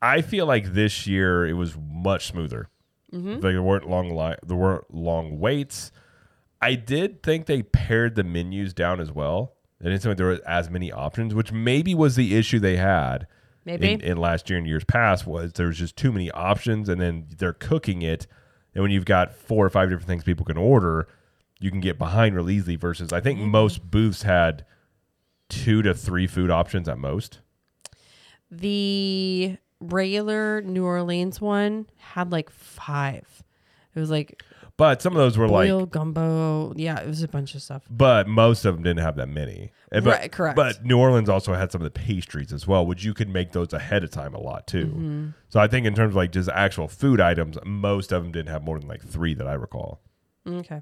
I 0.00 0.22
feel 0.22 0.46
like 0.46 0.74
this 0.74 1.06
year 1.06 1.44
it 1.44 1.54
was 1.54 1.76
much 1.76 2.28
smoother. 2.28 2.68
Mm-hmm. 3.12 3.40
There 3.40 3.62
weren't 3.62 3.88
long 3.88 4.14
li- 4.14 4.36
there 4.46 4.56
weren't 4.56 4.94
long 4.94 5.40
waits. 5.40 5.90
I 6.62 6.74
did 6.74 7.22
think 7.22 7.46
they 7.46 7.62
pared 7.62 8.14
the 8.14 8.22
menus 8.22 8.72
down 8.74 9.00
as 9.00 9.10
well. 9.10 9.54
It 9.80 9.84
didn't 9.84 10.02
seem 10.02 10.10
like 10.10 10.18
there 10.18 10.26
were 10.26 10.40
as 10.46 10.68
many 10.70 10.92
options, 10.92 11.34
which 11.34 11.50
maybe 11.50 11.94
was 11.94 12.14
the 12.14 12.36
issue 12.36 12.60
they 12.60 12.76
had 12.76 13.26
Maybe. 13.78 13.92
in, 13.92 14.00
in 14.00 14.16
last 14.18 14.48
year 14.50 14.58
and 14.58 14.66
years 14.66 14.84
past 14.84 15.26
was 15.26 15.52
there's 15.54 15.78
just 15.78 15.96
too 15.96 16.10
many 16.12 16.30
options 16.32 16.88
and 16.88 17.00
then 17.00 17.26
they're 17.38 17.52
cooking 17.52 18.02
it 18.02 18.26
and 18.74 18.82
when 18.82 18.90
you've 18.90 19.04
got 19.04 19.34
four 19.34 19.64
or 19.64 19.70
five 19.70 19.88
different 19.90 20.08
things 20.08 20.24
people 20.24 20.44
can 20.44 20.56
order 20.56 21.06
you 21.58 21.70
can 21.70 21.80
get 21.80 21.98
behind 21.98 22.34
real 22.34 22.50
easily 22.50 22.76
versus 22.76 23.12
i 23.12 23.20
think 23.20 23.38
Mm-hmm. 23.38 23.50
most 23.50 23.90
booths 23.90 24.22
had 24.22 24.64
two 25.48 25.82
to 25.82 25.94
three 25.94 26.26
food 26.26 26.50
options 26.50 26.88
at 26.88 26.98
most 26.98 27.40
the 28.50 29.56
regular 29.80 30.60
New 30.62 30.84
Orleans 30.84 31.40
one 31.40 31.86
had 31.96 32.32
like 32.32 32.50
five. 32.50 33.42
It 33.94 34.00
was 34.00 34.10
like 34.10 34.42
but 34.80 35.00
some 35.02 35.12
of 35.12 35.18
those 35.18 35.36
were 35.38 35.46
boil 35.46 35.80
like 35.80 35.90
gumbo. 35.90 36.72
Yeah, 36.74 36.98
it 37.00 37.06
was 37.06 37.22
a 37.22 37.28
bunch 37.28 37.54
of 37.54 37.62
stuff. 37.62 37.82
but 37.90 38.26
most 38.26 38.64
of 38.64 38.74
them 38.74 38.82
didn't 38.82 39.02
have 39.04 39.16
that 39.16 39.28
many 39.28 39.70
And 39.92 40.04
but, 40.04 40.18
Right, 40.18 40.32
correct. 40.32 40.56
but 40.56 40.84
new 40.84 40.98
orleans 40.98 41.28
also 41.28 41.54
had 41.54 41.70
some 41.70 41.80
of 41.82 41.84
the 41.84 41.98
pastries 41.98 42.52
as 42.52 42.66
well 42.66 42.84
which 42.86 43.04
you 43.04 43.12
could 43.14 43.28
make 43.28 43.52
those 43.52 43.72
ahead 43.72 44.02
of 44.04 44.10
time 44.10 44.34
a 44.34 44.40
lot 44.40 44.66
too 44.66 44.86
Mm-hmm. 44.86 45.26
so 45.48 45.60
i 45.60 45.66
think 45.68 45.86
in 45.86 45.94
terms 45.94 46.12
of 46.12 46.16
like 46.16 46.32
just 46.32 46.48
actual 46.48 46.88
food 46.88 47.20
items 47.20 47.56
most 47.64 48.10
of 48.12 48.22
them 48.22 48.32
didn't 48.32 48.48
have 48.50 48.62
more 48.64 48.78
than 48.78 48.88
like 48.88 49.02
three 49.04 49.34
that 49.34 49.46
i 49.46 49.52
recall 49.54 50.00
Okay. 50.46 50.80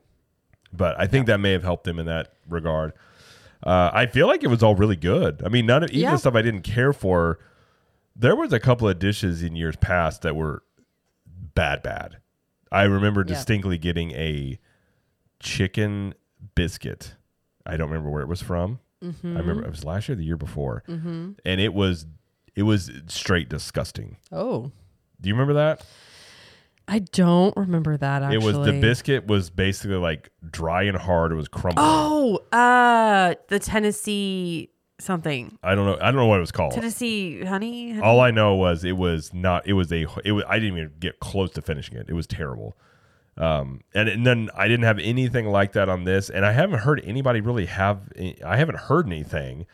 but 0.72 0.98
I 1.00 1.06
think 1.08 1.26
that 1.26 1.38
may 1.40 1.52
have 1.52 1.64
helped 1.64 1.84
them 1.84 1.98
in 1.98 2.06
that 2.06 2.34
regard. 2.48 2.92
Uh, 3.62 3.90
I 3.92 4.06
feel 4.06 4.28
like 4.28 4.44
it 4.44 4.48
was 4.48 4.62
all 4.62 4.76
really 4.76 4.94
good. 4.94 5.42
I 5.44 5.48
mean, 5.48 5.66
none 5.66 5.82
of 5.82 5.90
even 5.90 6.02
Yeah. 6.02 6.12
the 6.12 6.18
stuff 6.18 6.36
I 6.36 6.42
didn't 6.42 6.62
care 6.62 6.92
for. 6.92 7.40
There 8.14 8.36
was 8.36 8.52
a 8.52 8.60
couple 8.60 8.88
of 8.88 9.00
dishes 9.00 9.42
in 9.42 9.56
years 9.56 9.74
past 9.76 10.22
that 10.22 10.36
were 10.36 10.62
bad, 11.54 11.82
bad. 11.82 12.18
I 12.70 12.84
remember 12.84 13.20
Yeah. 13.20 13.34
distinctly 13.34 13.78
getting 13.78 14.12
a 14.12 14.58
chicken 15.40 16.14
biscuit. 16.54 17.14
I 17.66 17.76
don't 17.76 17.88
remember 17.88 18.10
where 18.10 18.22
it 18.22 18.28
was 18.28 18.42
from. 18.42 18.80
Mm-hmm. 19.02 19.36
I 19.36 19.40
remember 19.40 19.64
it 19.64 19.70
was 19.70 19.84
last 19.84 20.08
year, 20.08 20.14
or 20.14 20.16
the 20.16 20.24
year 20.24 20.36
before, 20.36 20.82
and 20.88 21.36
it 21.60 21.72
was 21.72 22.06
it 22.56 22.62
was 22.64 22.90
straight 23.06 23.48
disgusting. 23.48 24.16
Oh, 24.32 24.72
Do 25.20 25.28
you 25.28 25.34
remember 25.34 25.54
that? 25.54 25.84
I 26.90 27.00
don't 27.00 27.56
remember 27.56 27.96
that 27.98 28.22
actually. 28.22 28.36
It 28.36 28.42
was 28.58 28.66
the 28.66 28.80
biscuit 28.80 29.26
was 29.26 29.50
basically 29.50 29.96
like 29.98 30.30
dry 30.50 30.84
and 30.84 30.96
hard. 30.96 31.30
It 31.32 31.36
was 31.36 31.46
crumbling. 31.46 31.86
Oh, 31.88 32.38
uh, 32.50 33.34
the 33.48 33.58
Tennessee 33.60 34.70
something. 34.98 35.58
I 35.62 35.74
don't 35.74 35.86
know. 35.86 35.96
I 36.00 36.06
don't 36.06 36.16
know 36.16 36.26
what 36.26 36.38
it 36.38 36.40
was 36.40 36.52
called. 36.52 36.72
Tennessee 36.72 37.44
honey. 37.44 37.90
honey? 37.92 38.02
All 38.02 38.20
I 38.20 38.30
know 38.30 38.54
was 38.54 38.84
it 38.84 38.96
was 38.96 39.32
not. 39.32 39.66
It 39.66 39.74
was 39.74 39.92
a. 39.92 40.06
It 40.24 40.32
was. 40.32 40.44
I 40.48 40.58
didn't 40.58 40.76
even 40.78 40.92
get 41.00 41.20
close 41.20 41.50
to 41.52 41.62
finishing 41.62 41.96
it. 41.96 42.06
It 42.08 42.14
was 42.14 42.26
terrible. 42.26 42.76
Um, 43.36 43.82
and, 43.94 44.08
and 44.08 44.26
then 44.26 44.50
I 44.56 44.66
didn't 44.66 44.84
have 44.84 44.98
anything 44.98 45.46
like 45.46 45.72
that 45.72 45.88
on 45.88 46.02
this, 46.04 46.28
and 46.28 46.44
I 46.44 46.50
haven't 46.52 46.80
heard 46.80 47.00
anybody 47.04 47.40
really 47.40 47.66
have. 47.66 48.00
I 48.44 48.56
haven't 48.56 48.78
heard 48.78 49.06
anything 49.06 49.64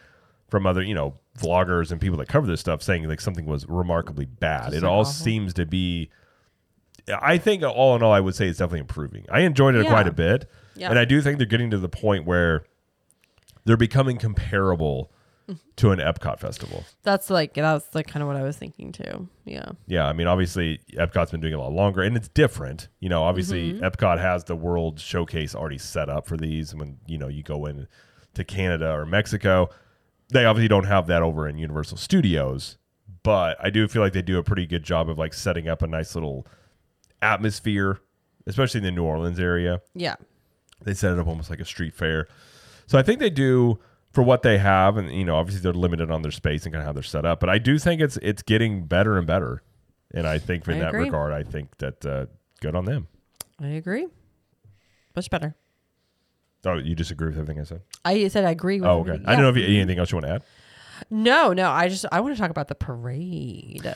from 0.50 0.66
other, 0.66 0.82
you 0.82 0.94
know, 0.94 1.14
vloggers 1.38 1.90
and 1.90 1.98
people 2.00 2.18
that 2.18 2.28
cover 2.28 2.46
this 2.46 2.60
stuff 2.60 2.82
saying 2.82 3.08
like 3.08 3.20
something 3.22 3.46
was 3.46 3.66
remarkably 3.66 4.26
bad. 4.26 4.66
Just 4.72 4.76
it 4.76 4.84
all 4.84 5.00
awful. 5.00 5.12
seems 5.12 5.54
to 5.54 5.64
be. 5.66 6.10
I 7.20 7.38
think 7.38 7.62
all 7.62 7.96
in 7.96 8.02
all, 8.02 8.12
I 8.12 8.20
would 8.20 8.34
say 8.34 8.46
it's 8.48 8.58
definitely 8.58 8.80
improving. 8.80 9.24
I 9.30 9.40
enjoyed 9.40 9.74
it 9.74 9.84
Yeah. 9.84 9.90
quite 9.90 10.06
a 10.08 10.12
bit, 10.12 10.48
Yeah. 10.74 10.90
and 10.90 10.98
I 10.98 11.04
do 11.04 11.20
think 11.20 11.38
they're 11.38 11.46
getting 11.46 11.70
to 11.70 11.78
the 11.78 11.88
point 11.88 12.24
where 12.26 12.64
they're 13.64 13.76
becoming 13.76 14.16
comparable 14.18 15.10
to 15.76 15.90
an 15.90 15.98
Epcot 15.98 16.38
festival. 16.38 16.84
That's 17.02 17.28
like 17.30 17.54
that's 17.54 17.94
like 17.94 18.06
kind 18.06 18.22
of 18.22 18.28
what 18.28 18.36
I 18.36 18.42
was 18.42 18.56
thinking 18.56 18.92
too. 18.92 19.28
Yeah. 19.44 19.72
Yeah, 19.86 20.06
I 20.06 20.12
mean, 20.12 20.26
obviously, 20.26 20.80
Epcot's 20.94 21.30
been 21.30 21.40
doing 21.40 21.52
it 21.52 21.56
a 21.58 21.62
lot 21.62 21.72
longer, 21.72 22.02
and 22.02 22.16
it's 22.16 22.28
different. 22.28 22.88
You 23.00 23.08
know, 23.08 23.22
obviously, 23.22 23.72
Mm-hmm. 23.74 23.84
Epcot 23.84 24.18
has 24.18 24.44
the 24.44 24.56
World 24.56 25.00
Showcase 25.00 25.54
already 25.54 25.78
set 25.78 26.08
up 26.08 26.26
for 26.26 26.36
these. 26.36 26.70
And 26.72 26.80
when 26.80 26.98
you 27.06 27.18
know 27.18 27.28
you 27.28 27.42
go 27.42 27.66
in 27.66 27.86
to 28.34 28.44
Canada 28.44 28.90
or 28.92 29.04
Mexico, 29.06 29.68
they 30.30 30.44
obviously 30.44 30.68
don't 30.68 30.84
have 30.84 31.06
that 31.08 31.22
over 31.22 31.48
in 31.48 31.58
Universal 31.58 31.98
Studios. 31.98 32.78
But 33.22 33.56
I 33.62 33.70
do 33.70 33.86
feel 33.88 34.02
like 34.02 34.12
they 34.12 34.22
do 34.22 34.38
a 34.38 34.42
pretty 34.42 34.66
good 34.66 34.82
job 34.82 35.08
of 35.08 35.18
like 35.18 35.32
setting 35.34 35.68
up 35.68 35.82
a 35.82 35.86
nice 35.86 36.14
little 36.14 36.46
atmosphere, 37.22 38.00
especially 38.46 38.78
in 38.78 38.84
the 38.84 38.90
New 38.90 39.04
Orleans 39.04 39.40
area. 39.40 39.80
Yeah. 39.94 40.16
They 40.82 40.94
set 40.94 41.12
it 41.12 41.18
up 41.18 41.26
almost 41.26 41.48
like 41.50 41.60
a 41.60 41.64
street 41.64 41.94
fair. 41.94 42.28
So 42.86 42.98
I 42.98 43.02
think 43.02 43.20
they 43.20 43.30
do 43.30 43.78
for 44.14 44.22
what 44.22 44.42
they 44.42 44.58
have, 44.58 44.96
and 44.96 45.10
you 45.12 45.24
know, 45.24 45.36
obviously 45.36 45.60
they're 45.60 45.72
limited 45.72 46.10
on 46.10 46.22
their 46.22 46.30
space 46.30 46.64
and 46.64 46.72
kind 46.72 46.82
of 46.82 46.86
how 46.86 46.92
they're 46.92 47.02
set 47.02 47.26
up. 47.26 47.40
But 47.40 47.50
I 47.50 47.58
do 47.58 47.78
think 47.78 48.00
it's 48.00 48.16
it's 48.22 48.42
getting 48.42 48.86
better 48.86 49.18
and 49.18 49.26
better, 49.26 49.62
and 50.14 50.26
I 50.26 50.38
think 50.38 50.66
in 50.68 50.76
I 50.76 50.78
that 50.80 50.88
agree. 50.88 51.04
regard, 51.04 51.32
I 51.32 51.42
think 51.42 51.76
that 51.78 52.06
uh, 52.06 52.26
good 52.60 52.74
on 52.76 52.84
them. 52.84 53.08
I 53.60 53.68
agree. 53.68 54.06
Much 55.14 55.28
better. 55.30 55.56
Oh, 56.64 56.78
you 56.78 56.94
disagree 56.94 57.28
with 57.28 57.36
everything 57.36 57.60
I 57.60 57.64
said? 57.64 57.82
I 58.04 58.28
said 58.28 58.44
I 58.44 58.50
agree 58.50 58.80
with 58.80 58.88
Oh, 58.88 59.00
okay. 59.00 59.20
I 59.26 59.34
don't 59.34 59.42
know 59.42 59.50
if 59.50 59.56
you, 59.56 59.64
anything 59.64 59.98
else 59.98 60.10
you 60.12 60.16
want 60.16 60.26
to 60.26 60.32
add. 60.34 60.42
No, 61.10 61.52
no. 61.52 61.70
I 61.70 61.88
just 61.88 62.06
I 62.10 62.20
want 62.20 62.34
to 62.34 62.40
talk 62.40 62.50
about 62.50 62.68
the 62.68 62.74
parade. 62.74 63.92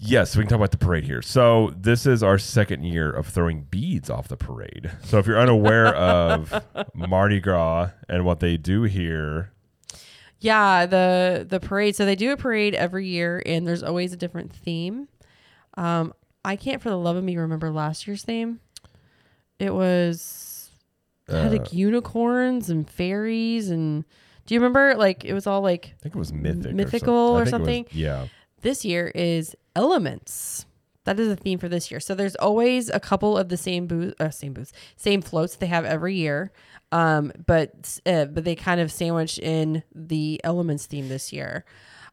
Yes, 0.00 0.36
we 0.36 0.42
can 0.44 0.48
talk 0.50 0.56
about 0.56 0.70
the 0.70 0.78
parade 0.78 1.04
here. 1.04 1.22
So 1.22 1.72
this 1.76 2.06
is 2.06 2.22
our 2.22 2.38
second 2.38 2.84
year 2.84 3.10
of 3.10 3.26
throwing 3.26 3.62
beads 3.62 4.08
off 4.08 4.28
the 4.28 4.36
parade. 4.36 4.92
So 5.02 5.18
if 5.18 5.26
you're 5.26 5.40
unaware 5.40 5.86
of 5.94 6.54
Mardi 6.94 7.40
Gras 7.40 7.90
and 8.08 8.24
what 8.24 8.38
they 8.38 8.56
do 8.56 8.82
here, 8.84 9.50
Yeah, 10.38 10.86
the 10.86 11.44
the 11.48 11.58
parade. 11.58 11.96
So 11.96 12.04
they 12.04 12.14
do 12.14 12.30
a 12.32 12.36
parade 12.36 12.74
every 12.76 13.08
year, 13.08 13.42
and 13.44 13.66
there's 13.66 13.82
always 13.82 14.12
a 14.12 14.16
different 14.16 14.52
theme. 14.54 15.08
Um, 15.76 16.12
I 16.44 16.54
can't 16.54 16.80
for 16.80 16.90
the 16.90 16.96
love 16.98 17.16
of 17.16 17.24
me 17.24 17.36
remember 17.36 17.70
last 17.72 18.06
year's 18.06 18.22
theme. 18.22 18.60
It 19.58 19.74
was 19.74 20.70
it 21.28 21.34
had 21.34 21.46
Uh, 21.48 21.50
like 21.50 21.72
unicorns 21.72 22.70
and 22.70 22.88
fairies, 22.88 23.68
and 23.68 24.04
do 24.46 24.54
you 24.54 24.60
remember? 24.60 24.94
Like 24.96 25.24
it 25.24 25.34
was 25.34 25.48
all 25.48 25.60
like 25.60 25.86
I 25.98 26.02
think 26.04 26.14
it 26.14 26.18
was 26.18 26.32
mythic, 26.32 26.72
Mythical 26.72 27.12
or, 27.14 27.42
or 27.42 27.46
some- 27.46 27.62
I 27.62 27.64
think 27.64 27.88
it 27.88 27.94
was- 27.94 27.96
something? 27.96 28.00
yeah. 28.00 28.26
this 28.62 28.84
year 28.84 29.10
is 29.14 29.56
elements. 29.78 30.66
That 31.04 31.18
is 31.18 31.28
the 31.28 31.36
theme 31.36 31.58
for 31.58 31.68
this 31.68 31.90
year. 31.90 32.00
So 32.00 32.14
there's 32.14 32.36
always 32.36 32.90
a 32.90 33.00
couple 33.00 33.38
of 33.38 33.48
the 33.48 33.56
same 33.56 33.86
booth, 33.86 34.14
uh, 34.20 34.28
same 34.30 34.52
booths, 34.52 34.72
same 34.96 35.22
floats 35.22 35.56
they 35.56 35.66
have 35.66 35.86
every 35.86 36.14
year. 36.16 36.52
Um, 36.92 37.32
but 37.46 37.98
uh, 38.04 38.26
but 38.26 38.44
they 38.44 38.54
kind 38.54 38.80
of 38.80 38.90
sandwich 38.92 39.38
in 39.38 39.82
the 39.94 40.40
elements 40.44 40.86
theme 40.86 41.08
this 41.08 41.32
year. 41.32 41.64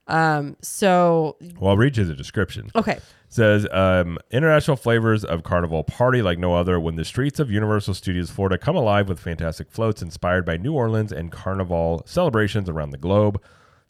Um, 0.08 0.56
so 0.62 1.36
Well, 1.60 1.72
I'll 1.72 1.78
read 1.78 1.98
you 1.98 2.06
the 2.06 2.14
description. 2.14 2.70
okay, 2.76 3.00
says 3.28 3.68
um, 3.72 4.20
international 4.32 4.78
flavors 4.78 5.26
of 5.26 5.44
carnival 5.44 5.84
party 5.84 6.22
like 6.22 6.38
no 6.38 6.54
other 6.56 6.80
when 6.80 6.96
the 6.96 7.04
streets 7.04 7.40
of 7.40 7.50
universal 7.52 7.94
studios 7.94 8.30
florida 8.30 8.58
come 8.58 8.76
alive 8.76 9.10
with 9.10 9.20
fantastic 9.20 9.70
floats 9.72 10.02
inspired 10.04 10.46
by 10.46 10.56
new 10.58 10.74
orleans 10.74 11.12
and 11.12 11.32
carnival 11.32 12.04
celebrations 12.06 12.70
around 12.70 12.92
the 12.92 12.98
globe 13.00 13.42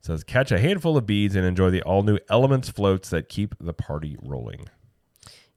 says 0.06 0.24
catch 0.24 0.52
a 0.52 0.60
handful 0.60 0.98
of 0.98 1.06
beads 1.06 1.36
and 1.36 1.46
enjoy 1.46 1.70
the 1.70 1.82
all-new 1.82 2.18
elements 2.30 2.70
floats 2.70 3.10
that 3.10 3.30
keep 3.30 3.56
the 3.60 3.74
party 3.74 4.18
rolling 4.22 4.68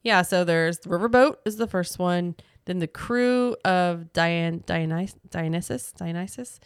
yeah. 0.03 0.22
So 0.22 0.44
there's 0.44 0.78
the 0.78 0.88
riverboat 0.88 1.36
is 1.44 1.57
the 1.57 1.66
first 1.66 1.99
one. 1.99 2.36
Then 2.64 2.78
the 2.78 2.86
crew 2.86 3.57
of 3.64 4.12
Dian 4.12 4.61
Dionys- 4.61 5.16
Dionysus 5.30 5.92
Dionysus, 5.92 6.61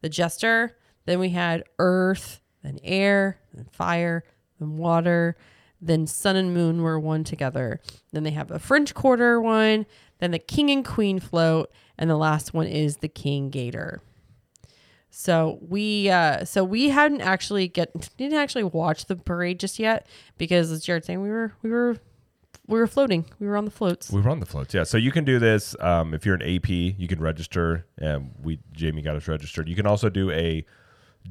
the 0.00 0.08
jester. 0.08 0.76
Then 1.04 1.18
we 1.18 1.30
had 1.30 1.64
earth, 1.78 2.40
then 2.62 2.78
air, 2.82 3.38
then 3.54 3.66
fire, 3.70 4.24
then 4.58 4.76
water, 4.76 5.36
then 5.80 6.06
sun 6.06 6.36
and 6.36 6.52
moon 6.52 6.82
were 6.82 6.98
one 6.98 7.22
together. 7.22 7.80
Then 8.12 8.22
they 8.22 8.32
have 8.32 8.50
a 8.50 8.58
French 8.58 8.92
quarter 8.94 9.40
one, 9.40 9.86
then 10.18 10.30
the 10.30 10.38
king 10.38 10.70
and 10.70 10.84
queen 10.84 11.20
float, 11.20 11.70
and 11.96 12.10
the 12.10 12.16
last 12.16 12.54
one 12.54 12.66
is 12.66 12.98
the 12.98 13.08
king 13.08 13.50
gator. 13.50 14.02
So 15.10 15.58
we 15.62 16.10
uh 16.10 16.44
so 16.44 16.62
we 16.62 16.90
hadn't 16.90 17.22
actually 17.22 17.68
get 17.68 18.10
didn't 18.16 18.38
actually 18.38 18.64
watch 18.64 19.06
the 19.06 19.16
parade 19.16 19.58
just 19.58 19.78
yet 19.78 20.06
because 20.36 20.70
as 20.70 20.84
Jared 20.84 21.04
saying 21.04 21.22
we 21.22 21.30
were 21.30 21.52
we 21.62 21.70
were 21.70 21.96
we 22.66 22.78
were 22.78 22.86
floating. 22.86 23.24
We 23.38 23.46
were 23.46 23.56
on 23.56 23.64
the 23.64 23.70
floats. 23.70 24.10
we 24.10 24.20
were 24.20 24.30
on 24.30 24.40
the 24.40 24.46
floats. 24.46 24.74
Yeah. 24.74 24.82
So 24.82 24.98
you 24.98 25.12
can 25.12 25.24
do 25.24 25.38
this 25.38 25.76
um, 25.80 26.14
if 26.14 26.26
you're 26.26 26.34
an 26.34 26.42
ap 26.42 26.68
you 26.68 27.08
can 27.08 27.20
register. 27.20 27.86
And 27.98 28.32
we 28.42 28.60
jamie 28.72 29.02
got 29.02 29.16
us 29.16 29.28
registered. 29.28 29.68
You 29.68 29.76
can 29.76 29.86
also 29.86 30.08
do 30.08 30.30
a 30.30 30.64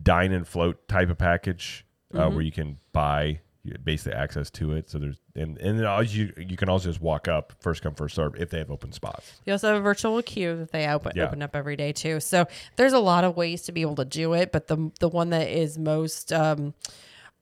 dine 0.02 0.32
and 0.32 0.48
float 0.48 0.88
type 0.88 1.10
of 1.10 1.18
package 1.18 1.86
uh, 2.14 2.30
where 2.30 2.42
you 2.42 2.52
can 2.52 2.80
buy 2.94 3.42
basically 3.84 4.14
access 4.14 4.50
to 4.52 4.74
it 4.74 4.90
so 4.90 4.98
there's 5.00 5.18
and 5.36 5.58
and 5.58 5.80
then 5.80 6.06
you 6.10 6.32
you 6.38 6.56
can 6.58 6.70
also 6.70 6.90
just 6.90 7.02
walk 7.02 7.28
up 7.28 7.54
first 7.60 7.82
come 7.82 7.94
first 7.96 8.16
serve 8.16 8.36
if 8.36 8.50
they 8.50 8.60
have 8.60 8.70
open 8.72 8.92
spots 8.92 9.40
You 9.46 9.54
also 9.54 9.68
have 9.70 9.78
a 9.78 9.82
virtual 9.82 10.22
queue 10.22 10.56
that 10.58 10.72
they 10.72 10.88
open 10.88 11.14
Yeah. 11.16 11.26
open 11.26 11.42
up 11.42 11.56
every 11.56 11.76
day 11.76 11.92
too. 11.92 12.20
So 12.20 12.46
there's 12.76 12.94
a 12.94 13.00
lot 13.00 13.24
of 13.24 13.36
ways 13.36 13.64
to 13.64 13.72
be 13.72 13.82
able 13.82 13.96
to 13.96 14.06
do 14.06 14.34
it, 14.34 14.52
but 14.52 14.68
the 14.68 14.92
the 15.00 15.10
one 15.10 15.30
that 15.32 15.50
is 15.50 15.78
most 15.78 16.32
um, 16.34 16.74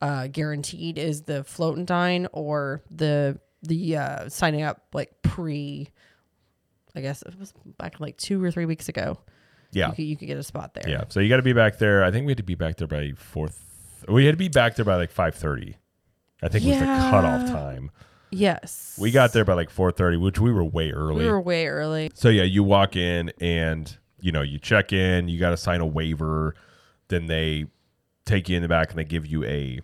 uh, 0.01 0.28
guaranteed 0.28 0.97
is 0.97 1.24
the 1.24 1.43
float 1.43 1.78
and 1.78 1.88
dine 1.88 2.28
or 2.34 2.82
the 2.91 3.39
the 3.61 3.97
uh, 3.97 4.30
signing 4.30 4.61
up 4.63 4.82
like 4.93 5.21
pre. 5.21 5.89
I 6.95 7.01
guess 7.01 7.21
it 7.24 7.34
was 7.39 7.53
back 7.78 7.99
like 7.99 8.17
two 8.17 8.43
or 8.43 8.51
three 8.51 8.65
weeks 8.65 8.88
ago. 8.89 9.17
yeah 9.71 9.88
you 9.89 9.93
could, 9.95 10.05
you 10.05 10.15
could 10.17 10.28
get 10.28 10.38
a 10.38 10.43
spot 10.43 10.74
there. 10.76 10.88
yeah 10.88 11.03
so 11.09 11.19
you 11.19 11.28
got 11.30 11.38
to 11.38 11.41
be 11.41 11.53
back 11.53 11.80
there 11.80 12.03
i 12.03 12.11
think 12.11 12.26
we 12.28 12.32
had 12.32 12.38
to 12.38 12.43
be 12.43 12.53
back 12.55 12.76
there 12.78 12.88
by 12.88 13.11
fourth 13.15 13.63
we 14.07 14.26
had 14.26 14.34
to 14.34 14.38
be 14.38 14.47
back 14.49 14.76
there 14.76 14.86
by 14.86 14.95
like 14.95 15.11
5.30 15.11 15.74
i 16.44 16.48
think 16.50 16.66
was 16.66 16.78
the 16.80 16.86
Yeah. 16.86 17.10
cutoff 17.12 17.48
time 17.50 17.89
Yes. 18.32 18.98
we 19.00 19.12
got 19.12 19.32
there 19.34 19.46
by 19.46 19.54
like 19.54 19.70
4.30 19.70 20.20
which 20.20 20.39
we 20.39 20.52
were 20.52 20.64
way 20.64 20.91
early 20.91 21.24
We 21.26 21.30
were 21.30 21.39
way 21.41 21.68
early. 21.68 22.10
So 22.16 22.30
yeah, 22.30 22.44
you 22.44 22.64
walk 22.64 22.96
in 22.96 23.32
and 23.39 23.96
you 24.20 24.32
know 24.32 24.41
you 24.41 24.58
check 24.58 24.91
in. 24.91 25.28
You 25.28 25.39
got 25.39 25.52
to 25.52 25.58
sign 25.58 25.82
a 25.82 25.86
waiver. 25.86 26.56
Then 27.10 27.28
they 27.28 27.66
take 28.26 28.50
you 28.50 28.56
in 28.56 28.64
the 28.64 28.68
back 28.68 28.89
and 28.89 28.98
they 28.98 29.04
give 29.04 29.28
you 29.28 29.44
a. 29.44 29.82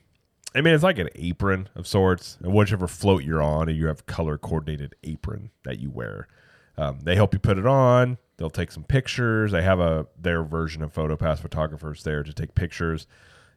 I 0.56 0.62
mean, 0.62 0.74
it's 0.74 0.84
like 0.84 0.98
an 0.98 1.10
apron 1.14 1.70
of 1.76 1.86
sorts, 1.86 2.40
and 2.42 2.52
whichever 2.52 2.88
float 2.88 3.24
you're 3.24 3.42
on, 3.42 3.70
and 3.70 3.78
you 3.78 3.86
have 3.86 4.08
color 4.08 4.36
coordinated 4.40 4.96
apron 5.04 5.52
that 5.64 5.80
you 5.80 5.92
wear. 5.92 6.28
Um, 6.76 7.02
they 7.02 7.14
help 7.16 7.34
you 7.34 7.40
put 7.40 7.60
it 7.60 7.68
on. 7.68 8.18
They'll 8.38 8.50
take 8.50 8.72
some 8.72 8.84
pictures. 8.84 9.52
They 9.52 9.62
have 9.62 9.80
a 9.80 10.08
their 10.20 10.42
version 10.44 10.82
of 10.82 10.92
PhotoPass 10.92 11.38
photographers 11.40 12.02
there 12.04 12.24
to 12.24 12.34
take 12.34 12.56
pictures, 12.56 13.06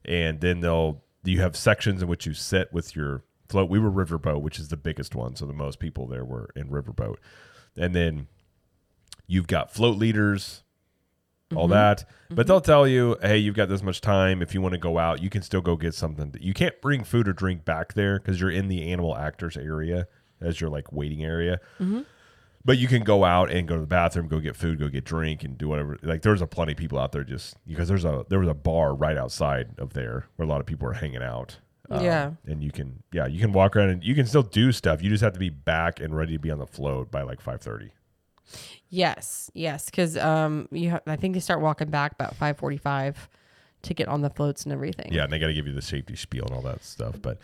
and 0.04 0.38
then 0.42 0.60
they'll 0.60 1.00
you 1.24 1.40
have 1.40 1.56
sections 1.56 2.02
in 2.02 2.08
which 2.08 2.26
you 2.26 2.34
sit 2.34 2.72
with 2.72 2.96
your 2.96 3.22
float. 3.48 3.70
We 3.70 3.78
were 3.78 3.90
riverboat, 3.90 4.42
which 4.42 4.58
is 4.58 4.68
the 4.68 4.76
biggest 4.76 5.14
one, 5.14 5.36
so 5.36 5.46
the 5.46 5.52
most 5.52 5.78
people 5.78 6.06
there 6.06 6.24
were 6.24 6.50
in 6.56 6.68
riverboat, 6.68 7.16
and 7.76 7.94
then 7.94 8.28
you've 9.26 9.46
got 9.46 9.72
float 9.72 9.96
leaders, 9.96 10.62
all 11.54 11.64
mm-hmm. 11.64 11.72
that. 11.72 12.04
But 12.28 12.34
mm-hmm. 12.34 12.48
they'll 12.48 12.60
tell 12.60 12.86
you, 12.86 13.16
hey, 13.22 13.38
you've 13.38 13.54
got 13.54 13.68
this 13.68 13.82
much 13.82 14.00
time. 14.00 14.42
If 14.42 14.54
you 14.54 14.60
want 14.60 14.72
to 14.72 14.78
go 14.78 14.98
out, 14.98 15.22
you 15.22 15.30
can 15.30 15.42
still 15.42 15.60
go 15.60 15.76
get 15.76 15.94
something. 15.94 16.34
You 16.40 16.54
can't 16.54 16.80
bring 16.80 17.04
food 17.04 17.28
or 17.28 17.32
drink 17.32 17.64
back 17.64 17.94
there 17.94 18.18
because 18.18 18.40
you're 18.40 18.50
in 18.50 18.68
the 18.68 18.90
animal 18.90 19.16
actors 19.16 19.56
area 19.56 20.06
as 20.40 20.60
your 20.60 20.70
like 20.70 20.92
waiting 20.92 21.24
area. 21.24 21.60
Mm-hmm. 21.80 22.00
But 22.64 22.78
you 22.78 22.86
can 22.86 23.02
go 23.02 23.24
out 23.24 23.50
and 23.50 23.66
go 23.66 23.74
to 23.74 23.80
the 23.80 23.86
bathroom, 23.88 24.28
go 24.28 24.38
get 24.38 24.54
food, 24.54 24.78
go 24.78 24.88
get 24.88 25.04
drink, 25.04 25.42
and 25.42 25.58
do 25.58 25.68
whatever. 25.68 25.98
Like 26.02 26.22
there's 26.22 26.40
a 26.42 26.46
plenty 26.46 26.72
of 26.72 26.78
people 26.78 26.98
out 26.98 27.10
there 27.12 27.24
just 27.24 27.56
because 27.66 27.88
there's 27.88 28.04
a 28.04 28.24
there 28.28 28.38
was 28.38 28.48
a 28.48 28.54
bar 28.54 28.94
right 28.94 29.16
outside 29.16 29.70
of 29.78 29.94
there 29.94 30.26
where 30.36 30.46
a 30.46 30.48
lot 30.48 30.60
of 30.60 30.66
people 30.66 30.88
are 30.88 30.92
hanging 30.92 31.22
out. 31.22 31.56
Um, 31.90 32.04
Yeah. 32.04 32.30
and 32.46 32.62
you 32.62 32.70
can 32.70 33.02
yeah 33.12 33.26
you 33.26 33.40
can 33.40 33.52
walk 33.52 33.74
around 33.76 33.90
and 33.90 34.04
you 34.04 34.14
can 34.14 34.26
still 34.26 34.44
do 34.44 34.70
stuff. 34.70 35.02
You 35.02 35.10
just 35.10 35.22
have 35.24 35.32
to 35.32 35.40
be 35.40 35.50
back 35.50 35.98
and 35.98 36.16
ready 36.16 36.34
to 36.34 36.38
be 36.38 36.50
on 36.52 36.58
the 36.58 36.66
float 36.66 37.10
by 37.10 37.22
like 37.22 37.40
five 37.40 37.60
thirty. 37.60 37.90
Yes, 38.88 39.50
yes, 39.54 39.86
because 39.86 40.16
um, 40.18 40.68
you 40.70 40.90
ha- 40.90 41.00
I 41.06 41.16
think 41.16 41.34
they 41.34 41.40
start 41.40 41.60
walking 41.60 41.88
back 41.90 42.12
about 42.12 42.36
five 42.36 42.58
forty-five 42.58 43.28
to 43.82 43.94
get 43.94 44.06
on 44.08 44.20
the 44.20 44.30
floats 44.30 44.64
and 44.64 44.72
everything. 44.72 45.12
Yeah, 45.12 45.24
and 45.24 45.32
they 45.32 45.38
got 45.38 45.46
to 45.48 45.54
give 45.54 45.66
you 45.66 45.72
the 45.72 45.82
safety 45.82 46.14
spiel 46.14 46.44
and 46.44 46.54
all 46.54 46.62
that 46.62 46.84
stuff. 46.84 47.16
But 47.20 47.38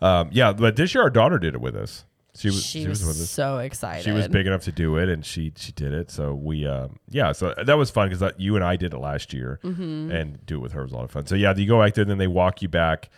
um, 0.00 0.30
yeah, 0.32 0.52
but 0.52 0.76
this 0.76 0.94
year 0.94 1.02
our 1.02 1.10
daughter 1.10 1.38
did 1.38 1.54
it 1.54 1.60
with 1.60 1.76
us. 1.76 2.04
She 2.38 2.48
was 2.48 2.64
she, 2.64 2.82
she, 2.82 2.88
was, 2.88 3.04
was, 3.04 3.28
so 3.30 3.58
excited. 3.58 4.04
She 4.04 4.12
was 4.12 4.28
big 4.28 4.46
enough 4.46 4.62
to 4.62 4.72
do 4.72 4.96
it, 4.96 5.08
and 5.08 5.26
she 5.26 5.52
she 5.56 5.72
did 5.72 5.92
it. 5.92 6.10
So 6.10 6.34
we 6.34 6.66
um, 6.66 6.98
yeah, 7.08 7.32
so 7.32 7.52
that 7.62 7.76
was 7.76 7.90
fun 7.90 8.08
because 8.10 8.32
you 8.38 8.54
and 8.54 8.64
I 8.64 8.76
did 8.76 8.94
it 8.94 8.98
last 8.98 9.32
year, 9.32 9.58
Mm-hmm. 9.64 10.10
and 10.12 10.46
do 10.46 10.56
it 10.56 10.60
with 10.60 10.72
her 10.72 10.82
was 10.82 10.92
a 10.92 10.94
lot 10.96 11.04
of 11.04 11.10
fun. 11.10 11.26
So 11.26 11.34
yeah, 11.34 11.54
you 11.56 11.66
go 11.66 11.82
back 11.82 11.94
there, 11.94 12.02
and 12.02 12.10
then 12.10 12.18
they 12.18 12.28
walk 12.28 12.62
you 12.62 12.68
back 12.68 13.10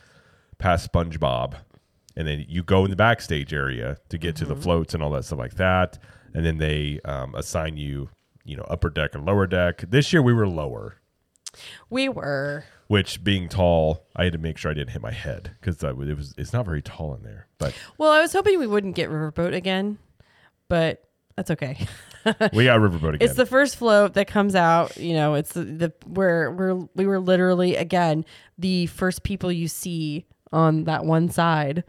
past 0.59 0.91
SpongeBob, 0.91 1.55
and 2.17 2.27
then 2.27 2.45
you 2.49 2.63
go 2.63 2.85
in 2.85 2.91
the 2.91 2.97
backstage 2.97 3.53
area 3.53 3.99
to 4.09 4.17
get 4.19 4.37
to 4.37 4.45
Mm-hmm. 4.45 4.55
the 4.55 4.61
floats 4.61 4.95
and 4.95 5.03
all 5.03 5.11
that 5.11 5.25
stuff 5.27 5.39
like 5.39 5.55
that, 5.57 5.99
and 6.33 6.45
then 6.47 6.57
they 6.59 7.01
um, 7.05 7.35
assign 7.35 7.77
you 7.77 8.09
you 8.45 8.57
know 8.57 8.65
upper 8.71 8.89
deck 8.89 9.15
and 9.15 9.27
lower 9.27 9.47
deck. 9.47 9.85
This 9.89 10.13
year 10.15 10.23
we 10.23 10.33
were 10.33 10.49
lower. 10.49 10.97
We 11.91 12.09
were. 12.09 12.65
Which 12.91 13.23
being 13.23 13.49
tall, 13.49 14.05
I 14.17 14.25
had 14.25 14.33
to 14.33 14.39
make 14.41 14.59
sure 14.59 14.69
I 14.69 14.75
didn't 14.75 14.91
hit 14.91 15.01
my 15.01 15.13
head 15.13 15.53
because 15.61 15.81
it 15.81 15.97
was 15.97 16.35
it's 16.37 16.53
not 16.53 16.67
very 16.67 16.83
tall 16.83 17.15
in 17.15 17.23
there. 17.23 17.47
But 17.57 17.73
Well, 17.99 18.11
I 18.11 18.21
was 18.21 18.33
hoping 18.33 18.59
we 18.59 18.67
wouldn't 18.67 18.97
get 18.97 19.09
Riverboat 19.09 19.55
again, 19.55 19.97
but 20.69 21.05
That's 21.37 21.53
okay. 21.53 21.87
we 22.53 22.65
got 22.65 22.81
riverboat 22.81 23.15
again. 23.15 23.19
It's 23.21 23.37
the 23.37 23.47
first 23.47 23.77
float 23.77 24.15
that 24.15 24.27
comes 24.27 24.57
out. 24.57 24.97
You 24.97 25.15
know, 25.15 25.35
it's 25.35 25.53
the, 25.53 25.63
the 25.63 25.93
where 26.05 26.51
we're 26.51 26.75
we 26.97 27.07
were 27.07 27.21
literally 27.21 27.77
again 27.77 28.25
the 28.59 28.87
first 28.87 29.23
people 29.23 29.53
you 29.53 29.69
see 29.69 30.27
on 30.53 30.85
that 30.85 31.05
one 31.05 31.31
side. 31.31 31.85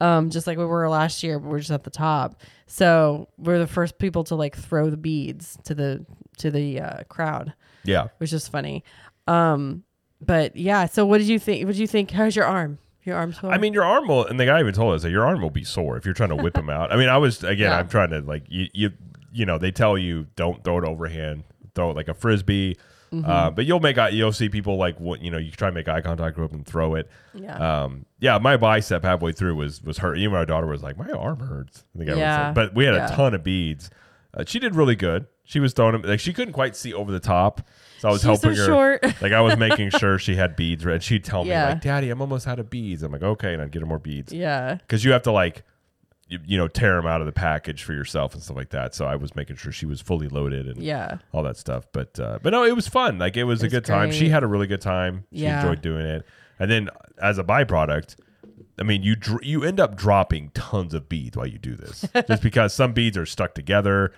Um, 0.00 0.30
just 0.30 0.46
like 0.46 0.56
we 0.56 0.64
were 0.64 0.88
last 0.88 1.24
year, 1.24 1.40
but 1.40 1.50
we're 1.50 1.58
just 1.58 1.72
at 1.72 1.82
the 1.82 1.90
top. 1.90 2.40
So 2.68 3.28
we're 3.38 3.58
the 3.58 3.66
first 3.66 3.98
people 3.98 4.22
to 4.24 4.36
like 4.36 4.56
throw 4.56 4.88
the 4.88 4.96
beads 4.96 5.58
to 5.64 5.74
the 5.74 6.06
to 6.36 6.52
the 6.52 6.80
uh, 6.80 7.02
crowd, 7.08 7.54
yeah. 7.82 8.06
which 8.18 8.32
is 8.32 8.46
funny. 8.46 8.84
Um, 9.26 9.82
but 10.20 10.56
yeah. 10.56 10.86
So 10.86 11.04
what 11.06 11.18
did 11.18 11.28
you 11.28 11.38
think? 11.38 11.64
What 11.66 11.72
did 11.72 11.80
you 11.80 11.86
think? 11.86 12.10
How's 12.10 12.34
your 12.36 12.44
arm? 12.46 12.78
Your 13.04 13.16
arm 13.16 13.32
sore? 13.32 13.50
I 13.52 13.58
mean, 13.58 13.72
your 13.72 13.84
arm 13.84 14.06
will, 14.08 14.26
and 14.26 14.38
the 14.38 14.44
guy 14.46 14.60
even 14.60 14.74
told 14.74 14.94
us 14.94 15.02
that 15.02 15.10
your 15.10 15.24
arm 15.26 15.40
will 15.40 15.50
be 15.50 15.64
sore 15.64 15.96
if 15.96 16.04
you're 16.04 16.14
trying 16.14 16.28
to 16.30 16.36
whip 16.36 16.56
him 16.56 16.68
out. 16.68 16.92
I 16.92 16.96
mean, 16.96 17.08
I 17.08 17.16
was 17.16 17.42
again, 17.42 17.70
Yeah. 17.70 17.78
I'm 17.78 17.88
trying 17.88 18.10
to 18.10 18.20
like 18.20 18.42
you, 18.48 18.66
you, 18.74 18.90
you 19.32 19.46
know, 19.46 19.56
they 19.58 19.70
tell 19.70 19.96
you 19.96 20.26
don't 20.36 20.62
throw 20.62 20.78
it 20.78 20.84
overhand, 20.84 21.44
throw 21.74 21.90
it 21.90 21.96
like 21.96 22.08
a 22.08 22.14
frisbee. 22.14 22.76
Mm-hmm. 23.10 23.24
Uh, 23.30 23.50
but 23.50 23.64
you'll 23.64 23.80
make 23.80 23.96
you'll 24.12 24.32
see 24.32 24.50
people 24.50 24.76
like 24.76 25.00
what 25.00 25.22
you 25.22 25.30
know 25.30 25.38
you 25.38 25.50
try 25.50 25.70
to 25.70 25.74
make 25.74 25.88
eye 25.88 26.02
contact 26.02 26.36
with 26.36 26.50
them 26.50 26.58
and 26.58 26.66
throw 26.66 26.94
it. 26.96 27.08
yeah. 27.32 27.84
Um, 27.84 28.04
yeah, 28.20 28.36
my 28.36 28.58
bicep 28.58 29.02
halfway 29.02 29.32
through 29.32 29.54
was 29.54 29.82
was 29.82 29.96
hurt. 29.96 30.18
Even 30.18 30.32
my 30.34 30.44
daughter 30.44 30.66
was 30.66 30.82
like, 30.82 30.98
my 30.98 31.08
arm 31.12 31.40
hurts. 31.40 31.84
I 31.94 31.98
think 31.98 32.10
I 32.10 32.12
was 32.12 32.18
Yeah. 32.20 32.44
like- 32.48 32.54
but 32.54 32.74
we 32.74 32.84
had 32.84 32.94
Yeah. 32.94 33.10
a 33.10 33.16
ton 33.16 33.32
of 33.32 33.42
beads. 33.42 33.88
Uh, 34.34 34.44
she 34.46 34.58
did 34.58 34.74
really 34.74 34.96
good. 34.96 35.26
She 35.50 35.60
was 35.60 35.72
throwing 35.72 35.92
them 35.92 36.02
like 36.02 36.20
she 36.20 36.34
couldn't 36.34 36.52
quite 36.52 36.76
see 36.76 36.92
over 36.92 37.10
the 37.10 37.18
top, 37.20 37.62
so 38.00 38.08
I 38.10 38.12
was 38.12 38.20
She's 38.20 38.26
helping 38.26 38.54
so 38.54 38.60
her. 38.60 38.66
short. 39.00 39.02
Like 39.22 39.32
I 39.32 39.40
was 39.40 39.56
making 39.56 39.88
sure 39.90 40.18
she 40.18 40.36
had 40.36 40.56
beads, 40.56 40.84
right? 40.84 41.02
She'd 41.02 41.24
tell 41.24 41.42
me 41.42 41.52
like, 41.54 41.80
"Daddy, 41.80 42.10
I'm 42.10 42.20
almost 42.20 42.46
out 42.46 42.58
of 42.58 42.68
beads." 42.68 43.02
I'm 43.02 43.10
like, 43.12 43.22
"Okay," 43.22 43.54
and 43.54 43.62
I'd 43.62 43.70
get 43.70 43.80
her 43.80 43.86
more 43.86 43.98
beads 43.98 44.30
yeah. 44.30 44.74
because 44.74 45.06
you 45.06 45.12
have 45.12 45.22
to 45.22 45.32
like, 45.32 45.62
you, 46.28 46.38
you 46.46 46.58
know, 46.58 46.68
tear 46.68 46.96
them 46.96 47.06
out 47.06 47.22
of 47.22 47.26
the 47.26 47.32
package 47.32 47.82
for 47.82 47.94
yourself 47.94 48.34
and 48.34 48.42
stuff 48.42 48.58
like 48.58 48.68
that. 48.70 48.94
So 48.94 49.06
I 49.06 49.16
was 49.16 49.34
making 49.34 49.56
sure 49.56 49.72
she 49.72 49.86
was 49.86 50.02
fully 50.02 50.28
loaded 50.28 50.66
and 50.66 50.76
Yeah. 50.82 51.16
all 51.32 51.42
that 51.44 51.56
stuff. 51.56 51.86
But 51.92 52.20
uh, 52.20 52.40
but 52.42 52.50
no, 52.50 52.62
it 52.64 52.76
was 52.76 52.86
fun. 52.86 53.16
Like 53.18 53.38
it 53.38 53.44
was 53.44 53.62
a 53.62 53.66
It's 53.66 53.72
good 53.72 53.86
time. 53.86 54.12
She 54.12 54.28
had 54.28 54.42
a 54.42 54.46
really 54.46 54.66
good 54.66 54.82
time. 54.82 55.24
She 55.32 55.44
Yeah. 55.44 55.62
enjoyed 55.62 55.80
doing 55.80 56.04
it. 56.04 56.26
And 56.58 56.70
then 56.70 56.90
as 57.22 57.38
a 57.38 57.42
byproduct, 57.44 58.16
I 58.78 58.82
mean, 58.82 59.02
you 59.02 59.16
dr- 59.16 59.42
you 59.44 59.64
end 59.64 59.80
up 59.80 59.96
dropping 59.96 60.50
tons 60.50 60.92
of 60.92 61.08
beads 61.08 61.38
while 61.38 61.46
you 61.46 61.58
do 61.58 61.74
this, 61.74 62.04
just 62.28 62.42
because 62.42 62.74
some 62.74 62.92
beads 62.92 63.16
are 63.16 63.24
stuck 63.26 63.54
together. 63.54 64.12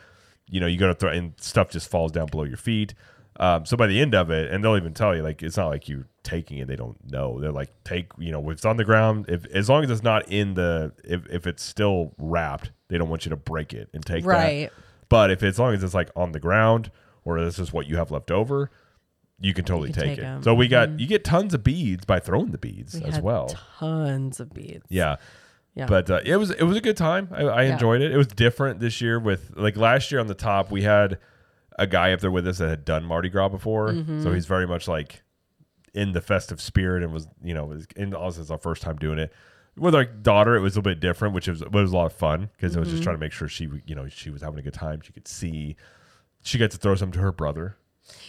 You 0.50 0.60
know, 0.60 0.66
you 0.66 0.76
go 0.78 0.88
to 0.88 0.94
throw 0.94 1.10
and 1.10 1.32
stuff 1.40 1.70
just 1.70 1.90
falls 1.90 2.12
down 2.12 2.26
below 2.26 2.44
your 2.44 2.56
feet. 2.56 2.94
Um, 3.38 3.64
so 3.64 3.76
by 3.76 3.86
the 3.86 4.00
end 4.00 4.14
of 4.14 4.30
it, 4.30 4.52
and 4.52 4.62
they'll 4.62 4.76
even 4.76 4.92
tell 4.92 5.16
you 5.16 5.22
like 5.22 5.42
it's 5.42 5.56
not 5.56 5.68
like 5.68 5.88
you're 5.88 6.06
taking 6.22 6.58
it. 6.58 6.68
They 6.68 6.76
don't 6.76 6.98
know. 7.10 7.40
They're 7.40 7.52
like 7.52 7.70
take 7.84 8.08
you 8.18 8.30
know 8.32 8.42
if 8.50 8.56
it's 8.56 8.64
on 8.64 8.76
the 8.76 8.84
ground. 8.84 9.26
If 9.28 9.46
as 9.46 9.68
long 9.70 9.82
as 9.84 9.90
it's 9.90 10.02
not 10.02 10.28
in 10.30 10.54
the 10.54 10.92
if 11.04 11.26
if 11.30 11.46
it's 11.46 11.62
still 11.62 12.12
wrapped, 12.18 12.70
they 12.88 12.98
don't 12.98 13.08
want 13.08 13.24
you 13.24 13.30
to 13.30 13.36
break 13.36 13.72
it 13.72 13.88
and 13.94 14.04
take 14.04 14.24
that. 14.24 14.28
Right. 14.28 14.70
But 15.08 15.30
if 15.30 15.42
as 15.42 15.58
long 15.58 15.72
as 15.74 15.82
it's 15.82 15.94
like 15.94 16.10
on 16.14 16.32
the 16.32 16.40
ground 16.40 16.90
or 17.24 17.42
this 17.42 17.58
is 17.58 17.72
what 17.72 17.86
you 17.86 17.96
have 17.96 18.10
left 18.10 18.30
over, 18.30 18.70
you 19.40 19.54
can 19.54 19.64
totally 19.64 19.92
can 19.92 20.02
take, 20.02 20.08
take 20.10 20.18
it. 20.18 20.24
'em. 20.24 20.42
So 20.42 20.52
we 20.54 20.68
got 20.68 21.00
you 21.00 21.06
get 21.06 21.24
tons 21.24 21.54
of 21.54 21.64
beads 21.64 22.04
by 22.04 22.20
throwing 22.20 22.50
the 22.50 22.58
beads 22.58 22.94
We 22.94 23.04
as 23.04 23.14
had 23.14 23.24
well. 23.24 23.56
Tons 23.78 24.38
of 24.40 24.52
beads. 24.52 24.84
yeah. 24.90 25.16
Yeah. 25.80 25.86
But 25.86 26.10
uh, 26.10 26.20
it 26.24 26.36
was 26.36 26.50
it 26.50 26.62
was 26.62 26.76
a 26.76 26.80
good 26.80 26.96
time. 26.96 27.28
I, 27.32 27.42
I 27.42 27.62
Yeah. 27.64 27.72
enjoyed 27.72 28.00
it. 28.02 28.12
It 28.12 28.16
was 28.16 28.28
different 28.28 28.80
this 28.80 29.00
year 29.00 29.18
with 29.18 29.52
like 29.56 29.76
last 29.76 30.10
year 30.10 30.20
on 30.20 30.26
the 30.28 30.34
top 30.34 30.70
we 30.70 30.82
had 30.82 31.18
a 31.78 31.86
guy 31.86 32.12
up 32.12 32.20
there 32.20 32.30
with 32.30 32.46
us 32.46 32.58
that 32.58 32.68
had 32.68 32.84
done 32.84 33.04
Mardi 33.04 33.28
Gras 33.28 33.48
before, 33.48 33.88
Mm-hmm. 33.88 34.22
so 34.22 34.32
he's 34.32 34.46
very 34.46 34.66
much 34.66 34.86
like 34.86 35.22
in 35.94 36.12
the 36.12 36.20
festive 36.20 36.60
spirit 36.60 37.02
and 37.02 37.12
was 37.12 37.26
you 37.42 37.54
know 37.54 37.64
was 37.64 37.86
in 37.96 38.14
also 38.14 38.40
it's 38.40 38.50
our 38.50 38.58
first 38.58 38.82
time 38.82 38.96
doing 38.96 39.18
it. 39.18 39.32
With 39.76 39.94
our 39.94 40.04
daughter, 40.04 40.56
it 40.56 40.60
was 40.60 40.74
a 40.74 40.78
little 40.80 40.90
bit 40.92 41.00
different, 41.00 41.32
which 41.34 41.48
was, 41.48 41.64
was 41.64 41.92
a 41.92 41.96
lot 41.96 42.06
of 42.06 42.12
fun 42.12 42.50
because 42.56 42.76
it 42.76 42.78
was 42.80 42.88
Mm-hmm. 42.88 42.96
just 42.96 43.02
trying 43.04 43.16
to 43.16 43.20
make 43.20 43.32
sure 43.32 43.48
she, 43.48 43.68
you 43.86 43.94
know, 43.94 44.08
she 44.08 44.28
was 44.28 44.42
having 44.42 44.58
a 44.58 44.62
good 44.62 44.74
time. 44.74 45.00
She 45.00 45.12
could 45.12 45.26
see. 45.28 45.76
She 46.42 46.58
got 46.58 46.70
to 46.72 46.76
throw 46.76 46.94
some 46.96 47.12
to 47.12 47.18
her 47.20 47.32
brother. 47.32 47.76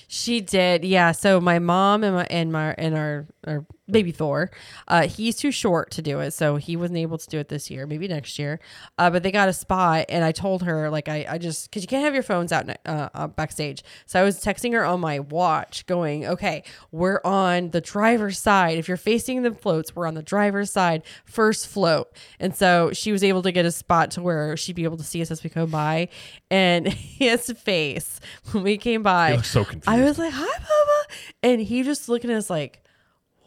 She 0.07 0.39
did, 0.39 0.85
yeah. 0.85 1.11
So 1.11 1.41
my 1.41 1.57
mom 1.59 2.03
and 2.03 2.15
my 2.15 2.25
and 2.25 2.51
my 2.51 2.73
and 2.77 2.95
our 2.95 3.27
our 3.47 3.65
baby 3.89 4.11
Thor, 4.11 4.51
uh, 4.87 5.07
he's 5.07 5.35
too 5.35 5.51
short 5.51 5.91
to 5.91 6.01
do 6.01 6.19
it, 6.19 6.31
so 6.31 6.55
he 6.55 6.75
wasn't 6.75 6.99
able 6.99 7.17
to 7.17 7.27
do 7.27 7.39
it 7.39 7.49
this 7.49 7.69
year. 7.69 7.85
Maybe 7.85 8.07
next 8.07 8.37
year. 8.39 8.59
Uh, 8.97 9.09
but 9.09 9.23
they 9.23 9.31
got 9.31 9.49
a 9.49 9.53
spot, 9.53 10.05
and 10.09 10.23
I 10.23 10.31
told 10.31 10.63
her 10.63 10.89
like 10.89 11.09
I 11.09 11.25
I 11.29 11.37
just 11.37 11.69
because 11.69 11.83
you 11.83 11.87
can't 11.87 12.03
have 12.03 12.13
your 12.13 12.23
phones 12.23 12.51
out 12.51 12.69
uh, 12.85 13.09
uh, 13.13 13.27
backstage, 13.27 13.83
so 14.05 14.19
I 14.19 14.23
was 14.23 14.43
texting 14.43 14.73
her 14.73 14.85
on 14.85 14.99
my 14.99 15.19
watch, 15.19 15.85
going, 15.85 16.25
okay, 16.25 16.63
we're 16.91 17.21
on 17.23 17.71
the 17.71 17.81
driver's 17.81 18.39
side. 18.39 18.77
If 18.77 18.87
you're 18.87 18.97
facing 18.97 19.43
the 19.43 19.51
floats, 19.51 19.95
we're 19.95 20.07
on 20.07 20.13
the 20.13 20.23
driver's 20.23 20.71
side, 20.71 21.03
first 21.25 21.67
float, 21.67 22.11
and 22.39 22.55
so 22.55 22.91
she 22.93 23.11
was 23.11 23.23
able 23.23 23.41
to 23.43 23.51
get 23.51 23.65
a 23.65 23.71
spot 23.71 24.11
to 24.11 24.21
where 24.21 24.55
she'd 24.57 24.75
be 24.75 24.83
able 24.83 24.97
to 24.97 25.03
see 25.03 25.21
us 25.21 25.31
as 25.31 25.43
we 25.43 25.49
go 25.49 25.65
by, 25.65 26.09
and 26.49 26.87
his 26.93 27.51
face 27.51 28.19
when 28.51 28.63
we 28.63 28.77
came 28.77 29.03
by, 29.03 29.33
was 29.33 29.47
so 29.47 29.63
confused. 29.63 29.89
I 29.89 30.03
was 30.03 30.17
like, 30.17 30.33
"Hi, 30.33 30.57
Papa," 30.59 31.15
and 31.43 31.61
he 31.61 31.83
just 31.83 32.07
looking 32.07 32.31
at 32.31 32.37
us 32.37 32.49
like, 32.49 32.80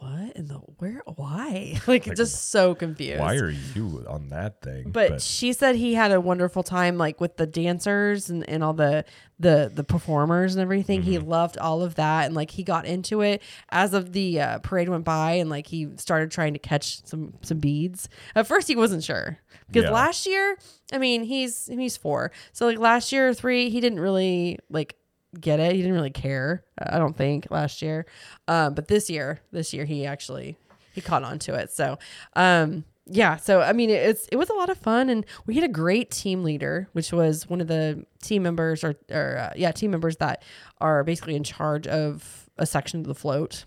"What 0.05 0.37
in 0.37 0.47
the 0.49 0.55
where? 0.79 1.03
Why?" 1.17 1.79
Like, 1.87 2.05
just 2.15 2.51
so 2.51 2.75
confused. 2.75 3.21
Why 3.21 3.37
are 3.37 3.51
you 3.51 4.05
on 4.09 4.29
that 4.31 4.61
thing? 4.63 4.91
But, 4.91 5.21
she 5.23 5.53
said 5.53 5.77
he 5.77 5.95
had 5.95 6.13
a 6.13 6.21
wonderful 6.21 6.63
time, 6.63 6.99
like 6.99 7.21
with 7.21 7.37
the 7.37 7.47
dancers 7.47 8.29
and, 8.31 8.49
and 8.49 8.63
all 8.65 8.73
the 8.75 9.05
the 9.39 9.71
the 9.75 9.85
performers 9.85 10.55
and 10.55 10.63
everything. 10.63 11.03
He 11.03 11.17
Mm-hmm. 11.17 11.29
loved 11.29 11.59
all 11.59 11.83
of 11.83 11.95
that, 11.97 12.27
and 12.27 12.35
like 12.35 12.51
he 12.51 12.63
got 12.63 12.85
into 12.87 13.21
it 13.21 13.43
as 13.71 13.95
of 13.95 14.13
the 14.13 14.41
uh, 14.41 14.59
parade 14.59 14.89
went 14.89 15.05
by, 15.05 15.33
and 15.33 15.49
like 15.51 15.67
he 15.67 15.89
started 15.97 16.31
trying 16.31 16.53
to 16.55 16.59
catch 16.59 17.05
some 17.07 17.35
some 17.43 17.59
beads. 17.59 18.09
At 18.35 18.47
first, 18.47 18.69
he 18.69 18.77
wasn't 18.77 19.03
sure 19.05 19.39
because 19.69 19.85
Yeah. 19.85 19.91
last 19.91 20.27
year, 20.27 20.57
I 20.93 20.99
mean, 20.99 21.25
he's 21.25 21.67
he's 21.67 21.97
four, 21.97 22.31
so 22.53 22.67
like 22.67 22.79
last 22.79 23.11
year 23.13 23.29
or 23.29 23.35
three, 23.35 23.71
he 23.71 23.81
didn't 23.81 24.01
really 24.01 24.59
like 24.71 24.97
get 25.41 25.61
it. 25.61 25.73
He 25.73 25.79
didn't 25.83 25.95
really 25.95 26.11
care. 26.11 26.65
I 26.79 26.99
don't 26.99 27.17
think 27.17 27.49
last 27.51 27.83
year, 27.83 28.07
um, 28.49 28.75
but 28.75 28.89
this 28.89 29.11
year, 29.11 29.41
this 29.53 29.73
year 29.73 29.85
he 29.85 30.07
actually 30.07 30.57
he 30.93 31.01
caught 31.01 31.25
on 31.25 31.39
to 31.41 31.55
it. 31.55 31.71
So, 31.73 31.99
um, 32.37 32.85
yeah. 33.07 33.37
So 33.37 33.61
I 33.61 33.73
mean, 33.73 33.91
it's 33.91 34.27
it 34.29 34.37
was 34.37 34.49
a 34.49 34.55
lot 34.55 34.71
of 34.71 34.79
fun, 34.79 35.09
and 35.11 35.27
we 35.47 35.55
had 35.55 35.65
a 35.65 35.73
great 35.73 36.11
team 36.11 36.43
leader, 36.43 36.89
which 36.93 37.13
was 37.13 37.49
one 37.49 37.61
of 37.61 37.67
the 37.67 38.05
team 38.23 38.43
members, 38.43 38.83
or 38.83 38.95
or 39.11 39.39
uh, 39.39 39.53
yeah, 39.57 39.73
team 39.73 39.91
members 39.91 40.17
that 40.19 40.43
are 40.81 41.05
basically 41.05 41.37
in 41.37 41.45
charge 41.45 41.87
of 41.87 42.49
a 42.57 42.67
section 42.67 43.01
of 43.01 43.07
the 43.07 43.15
float, 43.15 43.65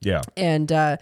yeah, 0.00 0.22
and 0.36 0.70
uh, 0.70 0.96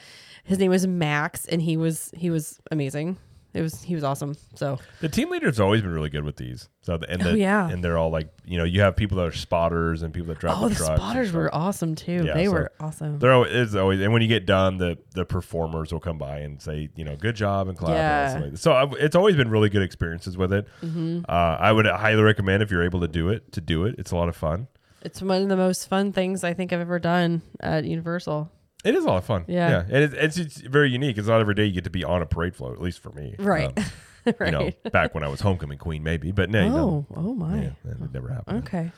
his 0.45 0.59
name 0.59 0.71
was 0.71 0.87
Max, 0.87 1.45
and 1.47 1.61
he 1.61 1.77
was 1.77 2.13
he 2.17 2.31
was 2.31 2.59
amazing. 2.71 3.19
It 3.57 3.63
was 3.63 3.83
he 3.83 3.95
was 3.95 4.05
awesome. 4.05 4.37
So 4.55 4.79
the 5.01 5.09
team 5.09 5.31
leader's 5.31 5.59
always 5.59 5.81
been 5.81 5.91
really 5.93 6.11
good 6.11 6.25
with 6.25 6.37
these. 6.37 6.69
So 6.83 6.99
the, 6.99 7.11
and 7.11 7.23
the, 7.23 7.31
Oh, 7.31 7.35
yeah. 7.35 7.69
and 7.69 7.83
they're 7.83 7.97
all 7.97 8.11
like 8.11 8.29
you 8.45 8.59
know 8.59 8.65
you 8.65 8.83
have 8.83 8.97
people 8.97 9.17
that 9.17 9.27
are 9.27 9.33
spotters 9.33 10.03
and 10.03 10.13
people 10.13 10.29
that 10.29 10.39
drive 10.39 10.57
oh, 10.59 10.69
the 10.69 10.75
the 10.75 10.87
and 10.91 11.01
spotters 11.01 11.33
were 11.33 11.53
awesome 11.55 11.95
too. 11.95 12.23
Yeah, 12.25 12.35
they 12.35 12.45
so 12.45 12.53
were 12.53 12.73
awesome. 12.79 13.19
There 13.19 13.33
always, 13.33 13.53
is 13.53 13.75
always, 13.75 14.01
and 14.01 14.13
when 14.13 14.21
you 14.21 14.29
get 14.29 14.45
done, 14.45 14.77
the 14.77 14.99
the 15.15 15.25
performers 15.25 15.93
will 15.93 16.01
come 16.01 16.19
by 16.19 16.41
and 16.41 16.61
say, 16.61 16.91
you 16.95 17.05
know, 17.05 17.17
good 17.17 17.35
job 17.35 17.69
and 17.69 17.79
clap. 17.79 17.95
Yeah. 17.95 18.41
like. 18.43 18.59
So 18.59 18.75
I've, 18.75 18.93
it's 18.93 19.17
always 19.17 19.37
been 19.37 19.49
really 19.51 19.71
good 19.71 19.83
experiences 19.83 20.37
with 20.37 20.53
it. 20.53 20.69
Mm-hmm. 20.83 21.21
Uh, 21.29 21.33
I 21.33 21.73
would 21.73 21.87
highly 21.87 22.23
recommend 22.23 22.63
if 22.63 22.71
you're 22.71 22.85
able 22.85 23.01
to 23.01 23.09
do 23.09 23.31
it 23.31 23.53
to 23.53 23.61
do 23.61 23.87
it. 23.87 23.95
It's 23.99 24.11
a 24.11 24.17
lot 24.17 24.29
of 24.29 24.37
fun. 24.37 24.69
It's 25.03 25.23
one 25.23 25.43
of 25.43 25.49
the 25.49 25.57
most 25.57 25.89
fun 25.89 26.13
things 26.13 26.43
I 26.45 26.53
think 26.53 26.73
I've 26.73 26.81
ever 26.81 26.99
done 26.99 27.41
at 27.61 27.85
Universal. 27.85 28.51
It 28.87 28.95
is 28.95 29.05
a 29.05 29.09
lot 29.09 29.19
of 29.19 29.25
fun. 29.25 29.45
Yeah. 29.49 29.81
and 29.89 29.97
it's, 30.05 30.15
it's 30.15 30.37
it's 30.39 30.57
very 30.61 30.91
unique. 30.91 31.19
It's 31.19 31.29
not 31.29 31.41
every 31.41 31.55
day 31.55 31.65
you 31.67 31.73
get 31.73 31.85
to 31.85 31.91
be 31.91 32.05
on 32.05 32.23
a 32.23 32.27
parade 32.27 32.55
float. 32.57 32.75
At 32.75 32.81
least 32.83 33.01
for 33.03 33.11
me, 33.13 33.35
Right. 33.39 33.67
Um, 33.69 33.75
right. 33.77 33.93
You 34.47 34.51
know, 34.51 34.71
back 34.91 35.15
when 35.15 35.23
I 35.23 35.29
was 35.29 35.41
homecoming 35.41 35.79
queen, 35.79 36.03
maybe, 36.03 36.33
but 36.33 36.51
no, 36.51 36.69
no. 36.69 37.07
oh, 37.11 37.17
oh 37.17 37.35
my. 37.35 37.63
Yeah, 37.63 37.71
would 38.01 38.13
never 38.13 38.29
happen. 38.29 38.57
Okay. 38.57 38.91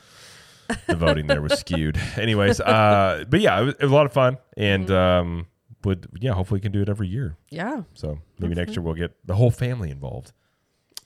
the 0.87 0.95
voting 0.95 1.27
there 1.27 1.39
was 1.41 1.53
skewed. 1.59 1.99
Anyways, 2.17 2.59
uh, 2.59 3.25
but 3.29 3.39
yeah, 3.39 3.59
it 3.61 3.65
was, 3.65 3.73
it 3.75 3.81
was 3.83 3.91
a 3.91 3.95
lot 3.95 4.07
of 4.07 4.11
fun, 4.13 4.37
and 4.57 4.87
Mm-hmm. 4.87 4.93
um, 5.29 5.47
would 5.83 6.07
yeah, 6.19 6.33
hopefully 6.33 6.57
we 6.57 6.61
can 6.61 6.71
do 6.71 6.81
it 6.81 6.89
every 6.89 7.07
year. 7.07 7.37
Yeah. 7.51 7.83
So 7.93 8.17
maybe 8.39 8.55
next 8.55 8.71
year 8.75 8.81
we'll 8.81 8.95
get 8.95 9.15
the 9.25 9.35
whole 9.35 9.51
family 9.51 9.91
involved. 9.91 10.33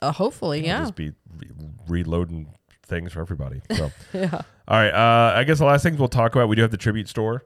Uh, 0.01 0.11
hopefully, 0.13 0.59
It'll 0.59 0.67
yeah. 0.69 0.79
just 0.83 0.95
be 0.95 1.11
re- 1.37 1.51
reloading 1.87 2.53
things 2.85 3.11
for 3.13 3.19
everybody. 3.21 3.61
So 3.75 3.91
Yeah. 4.13 4.41
all 4.67 4.77
right, 4.79 4.89
uh, 4.91 5.33
I 5.37 5.43
guess 5.43 5.59
the 5.59 5.65
last 5.65 5.83
things 5.83 5.99
we'll 5.99 6.07
talk 6.07 6.33
about. 6.33 6.47
We 6.47 6.55
do 6.55 6.61
have 6.61 6.71
the 6.71 6.77
tribute 6.77 7.09
store, 7.09 7.45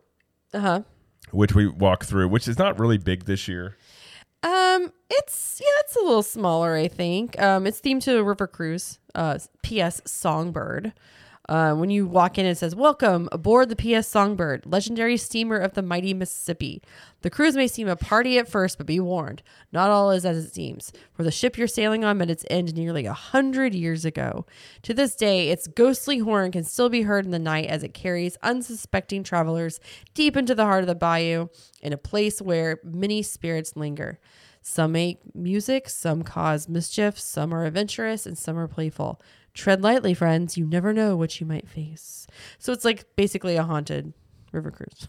Uh 0.53 0.59
huh. 0.59 0.81
Which 1.32 1.53
we 1.53 1.67
walk 1.67 2.05
through, 2.05 2.28
which 2.30 2.47
is 2.47 2.57
not 2.57 2.80
really 2.80 2.97
big 2.97 3.25
this 3.25 3.47
year. 3.47 3.75
Um, 4.43 4.93
it's 5.09 5.59
yeah, 5.61 5.82
it's 5.82 5.95
a 5.95 5.99
little 5.99 6.23
smaller, 6.23 6.75
I 6.75 6.88
think. 6.88 7.39
Um, 7.41 7.65
it's 7.65 7.82
themed 7.82 8.03
to 8.03 8.17
a 8.17 8.23
river 8.23 8.47
cruise. 8.47 8.99
Uh, 9.15 9.39
P.S. 9.63 10.01
Songbird. 10.05 10.93
Uh, 11.50 11.74
when 11.74 11.89
you 11.89 12.06
walk 12.06 12.38
in, 12.38 12.45
it 12.45 12.58
says, 12.58 12.76
Welcome 12.76 13.30
aboard 13.32 13.70
the 13.70 13.76
P.S. 13.78 14.10
Songbird, 14.10 14.66
legendary 14.66 15.16
steamer 15.16 15.56
of 15.56 15.76
the 15.76 15.82
mighty 15.82 16.14
Mississippi. 16.14 16.82
The 17.22 17.30
cruise 17.30 17.56
may 17.56 17.70
seem 17.70 17.88
a 17.88 17.95
party 17.95 18.38
at 18.38 18.50
first, 18.50 18.78
but 18.78 18.86
be 18.86 19.00
warned, 19.00 19.41
not 19.72 19.89
all 19.89 20.12
is 20.12 20.26
as 20.26 20.38
it 20.38 20.54
seems, 20.54 20.91
for 21.14 21.24
the 21.24 21.32
ship 21.32 21.58
you're 21.58 21.70
sailing 21.70 22.04
on 22.04 22.18
met 22.18 22.30
its 22.30 22.43
end 22.50 22.76
nearly 22.76 23.06
a 23.06 23.14
hundred 23.14 23.74
years 23.74 24.04
ago. 24.04 24.45
To 24.82 24.93
this 24.93 25.16
day, 25.16 25.50
its 25.50 25.68
ghostly 25.68 26.18
horn 26.18 26.52
can 26.52 26.66
still 26.66 26.89
be 26.89 27.04
heard 27.04 27.24
in 27.24 27.32
the 27.32 27.39
night 27.39 27.68
as 27.68 27.82
it 27.82 27.93
carries 27.93 28.38
unsuspecting 28.43 29.24
travelers 29.24 29.80
deep 30.14 30.36
into 30.36 30.54
the 30.54 30.66
heart 30.66 30.84
of 30.84 30.88
the 30.88 30.95
bayou, 30.95 31.48
in 31.82 31.93
a 31.93 31.98
place 31.98 32.41
where 32.41 32.82
many 32.84 33.22
spirits 33.22 33.78
linger. 33.78 34.20
Some 34.62 34.91
make 34.91 35.22
music, 35.34 35.88
some 35.88 36.24
cause 36.24 36.68
mischief, 36.68 37.18
some 37.18 37.54
are 37.54 37.64
adventurous, 37.64 38.26
and 38.26 38.38
some 38.38 38.58
are 38.58 38.68
playful. 38.68 39.22
Tread 39.58 39.82
lightly, 39.82 40.14
friends. 40.14 40.55
You 40.58 40.66
never 40.66 40.93
know 40.93 41.16
what 41.18 41.39
you 41.41 41.47
might 41.47 41.68
face. 41.68 42.28
So 42.60 42.72
it's 42.72 42.86
like 42.86 43.05
basically 43.16 43.55
a 43.55 43.64
haunted 43.64 44.14
river 44.51 44.70
cruise, 44.72 45.08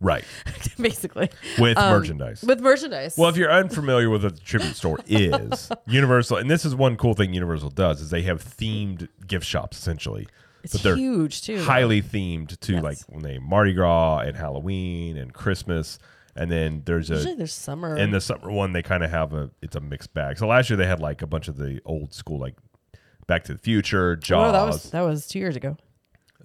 Right. 0.00 0.24
basically 0.78 1.28
With 1.58 1.76
Um, 1.76 1.90
merchandise. 1.98 2.42
with 2.42 2.60
merchandise. 2.60 3.16
Well, 3.18 3.28
if 3.30 3.36
you're 3.36 3.50
unfamiliar 3.50 4.08
with 4.10 4.22
what 4.24 4.34
the 4.36 4.40
tribute 4.40 4.76
store 4.76 4.98
is, 5.06 5.70
Universal, 5.86 6.36
and 6.38 6.50
this 6.50 6.64
is 6.64 6.74
one 6.74 6.96
cool 6.96 7.14
thing 7.14 7.34
Universal 7.34 7.70
does, 7.70 8.00
is 8.00 8.10
they 8.10 8.22
have 8.22 8.44
themed 8.44 9.08
gift 9.26 9.44
shops 9.46 9.76
essentially. 9.78 10.28
it's 10.62 10.72
but 10.74 10.82
they're 10.82 10.96
huge 10.96 11.42
too. 11.42 11.60
highly 11.62 12.00
themed 12.00 12.58
to 12.60 12.80
like 12.80 12.98
when 13.08 13.22
they 13.22 13.38
Mardi 13.38 13.72
Gras 13.74 14.18
and 14.20 14.36
Halloween 14.36 15.16
and 15.16 15.32
Christmas, 15.34 15.98
and 16.36 16.50
then 16.50 16.82
there's 16.84 17.10
a 17.10 17.14
Usually 17.14 17.34
there's 17.36 17.52
summer. 17.54 17.96
in 17.96 18.10
the 18.10 18.20
summer 18.20 18.50
one 18.50 18.72
they 18.72 18.82
kind 18.82 19.02
of 19.04 19.10
have 19.10 19.32
a 19.32 19.50
it's 19.62 19.76
a 19.76 19.80
mixed 19.80 20.12
bag. 20.14 20.38
So 20.38 20.46
last 20.46 20.70
year 20.70 20.76
they 20.76 20.86
had 20.86 21.00
like 21.00 21.22
a 21.22 21.26
bunch 21.26 21.48
of 21.48 21.56
the 21.56 21.80
old 21.84 22.12
school 22.14 22.38
like 22.38 22.54
Back 23.26 23.44
to 23.44 23.52
the 23.54 23.58
Future, 23.58 24.16
Jaws. 24.16 24.48
Oh, 24.48 24.52
that 24.52 24.66
was 24.66 24.90
that 24.90 25.00
was 25.02 25.26
two 25.26 25.38
years 25.38 25.56
ago. 25.56 25.76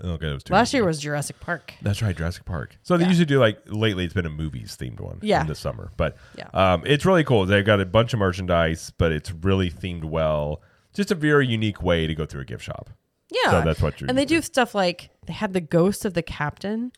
okay, 0.02 0.30
it 0.30 0.34
was 0.34 0.44
two 0.44 0.54
Last 0.54 0.68
years 0.70 0.74
year 0.74 0.84
ago. 0.84 0.88
was 0.88 1.00
Jurassic 1.00 1.40
Park. 1.42 1.74
That's 1.82 2.02
right, 2.02 2.16
Jurassic 2.16 2.46
Park. 2.46 2.78
So 2.84 2.96
they 2.98 3.04
Yeah. 3.04 3.10
usually 3.10 3.26
do 3.26 3.40
like 3.40 3.60
lately. 3.68 4.06
It's 4.06 4.14
been 4.14 4.26
a 4.26 4.30
movies 4.30 4.78
themed 4.80 5.00
one. 5.02 5.20
Yeah. 5.22 5.42
in 5.42 5.48
the 5.48 5.56
summer, 5.56 5.92
but 5.98 6.16
Yeah. 6.38 6.48
um, 6.54 6.84
it's 6.86 7.06
really 7.06 7.24
cool. 7.24 7.46
They've 7.46 7.66
got 7.66 7.82
a 7.82 7.86
bunch 7.86 8.14
of 8.14 8.20
merchandise, 8.20 8.92
but 8.98 9.12
it's 9.12 9.32
really 9.32 9.70
themed 9.70 10.06
well. 10.06 10.62
Just 10.94 11.12
a 11.12 11.16
very 11.16 11.46
unique 11.48 11.84
way 11.84 12.08
to 12.08 12.16
go 12.16 12.26
through 12.26 12.42
a 12.42 12.46
gift 12.46 12.64
shop. 12.64 12.90
Yeah, 13.32 13.52
So 13.52 13.62
that's 13.62 13.82
what 13.82 14.00
you're. 14.02 14.10
and 14.10 14.18
they 14.18 14.26
do 14.26 14.42
stuff 14.42 14.74
like 14.74 15.10
they 15.28 15.34
had 15.34 15.54
the 15.54 15.62
ghost 15.62 16.04
of 16.06 16.14
the 16.16 16.24
captain, 16.24 16.92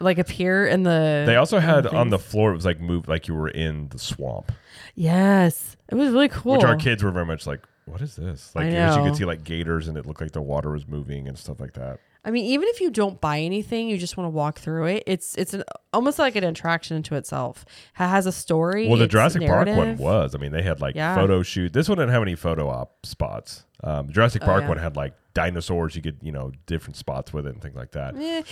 like 0.00 0.18
appear 0.18 0.66
in 0.66 0.84
the. 0.84 1.24
They 1.26 1.36
also 1.36 1.58
had 1.58 1.86
on 1.86 2.08
the 2.10 2.18
floor. 2.18 2.52
It 2.52 2.54
was 2.56 2.64
like 2.64 2.80
moved 2.80 3.08
like 3.08 3.28
you 3.28 3.34
were 3.34 3.48
in 3.48 3.88
the 3.88 3.98
swamp, 3.98 4.52
Yes, 4.94 5.76
it 5.90 5.94
was 5.96 6.10
really 6.12 6.28
cool. 6.28 6.54
which 6.56 6.64
our 6.64 6.76
kids 6.76 7.02
were 7.02 7.10
very 7.10 7.26
much 7.26 7.46
like. 7.46 7.60
What 7.86 8.02
is 8.02 8.16
this? 8.16 8.54
Like 8.54 8.66
I 8.66 8.68
you 8.68 8.74
know. 8.74 9.04
could 9.04 9.16
see 9.16 9.24
like 9.24 9.44
gators, 9.44 9.88
and 9.88 9.96
it 9.96 10.06
looked 10.06 10.20
like 10.20 10.32
the 10.32 10.42
water 10.42 10.70
was 10.70 10.86
moving 10.86 11.28
and 11.28 11.38
stuff 11.38 11.60
like 11.60 11.72
that. 11.74 12.00
I 12.24 12.32
mean, 12.32 12.44
even 12.46 12.66
if 12.68 12.80
you 12.80 12.90
don't 12.90 13.20
buy 13.20 13.38
anything, 13.38 13.88
you 13.88 13.96
just 13.96 14.16
want 14.16 14.26
to 14.26 14.30
walk 14.30 14.58
through 14.58 14.86
it. 14.86 15.04
It's 15.06 15.36
it's 15.36 15.54
an 15.54 15.62
almost 15.92 16.18
like 16.18 16.34
an 16.34 16.42
attraction 16.42 16.96
into 16.96 17.14
itself. 17.14 17.64
It 17.68 18.02
has 18.02 18.26
a 18.26 18.32
story. 18.32 18.88
Well, 18.88 18.98
the 18.98 19.06
Jurassic 19.06 19.42
Park 19.46 19.68
one 19.68 19.76
narrative. 19.76 20.00
was. 20.00 20.34
I 20.34 20.38
mean, 20.38 20.50
they 20.50 20.62
had 20.62 20.80
like 20.80 20.96
Yeah. 20.96 21.14
photo 21.14 21.42
shoot. 21.44 21.72
This 21.72 21.88
one 21.88 21.98
didn't 21.98 22.12
have 22.12 22.22
any 22.22 22.34
photo 22.34 22.68
op 22.68 23.06
spots. 23.06 23.64
Um, 23.84 24.10
Jurassic 24.10 24.42
Oh, 24.42 24.46
Park 24.46 24.62
yeah. 24.62 24.68
one 24.70 24.78
had 24.78 24.96
like 24.96 25.14
dinosaurs. 25.34 25.94
You 25.94 26.02
could 26.02 26.18
you 26.20 26.32
know 26.32 26.50
different 26.66 26.96
spots 26.96 27.32
with 27.32 27.46
it 27.46 27.52
and 27.52 27.62
things 27.62 27.76
like 27.76 27.92
that. 27.92 28.16
Eh, 28.16 28.38
it 28.40 28.46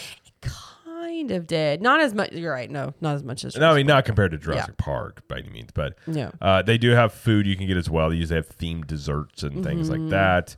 kind 1.07 1.31
of 1.31 1.47
did. 1.47 1.83
Not 1.83 2.01
as 2.01 2.15
much. 2.15 2.33
You're 2.33 2.53
right. 2.53 2.71
No, 2.71 2.95
not 3.01 3.15
as 3.17 3.23
much 3.23 3.45
as. 3.45 3.57
No, 3.57 3.71
I 3.71 3.75
mean 3.77 3.87
not 3.87 4.05
compared 4.05 4.31
to 4.33 4.39
Jurassic 4.39 4.77
Park 4.77 5.27
by 5.29 5.39
any 5.39 5.51
means, 5.51 5.71
but 5.75 5.97
yeah, 6.07 6.31
uh, 6.41 6.63
they 6.63 6.79
do 6.79 6.91
have 6.91 7.13
food 7.13 7.47
you 7.47 7.57
can 7.57 7.67
get 7.67 7.77
as 7.77 7.91
well. 7.91 8.11
They 8.11 8.17
usually 8.17 8.37
have 8.37 8.49
themed 8.59 8.87
desserts 8.87 9.43
and 9.43 9.65
things 9.65 9.89
Mm-hmm. 9.91 10.03
like 10.05 10.11
that. 10.11 10.57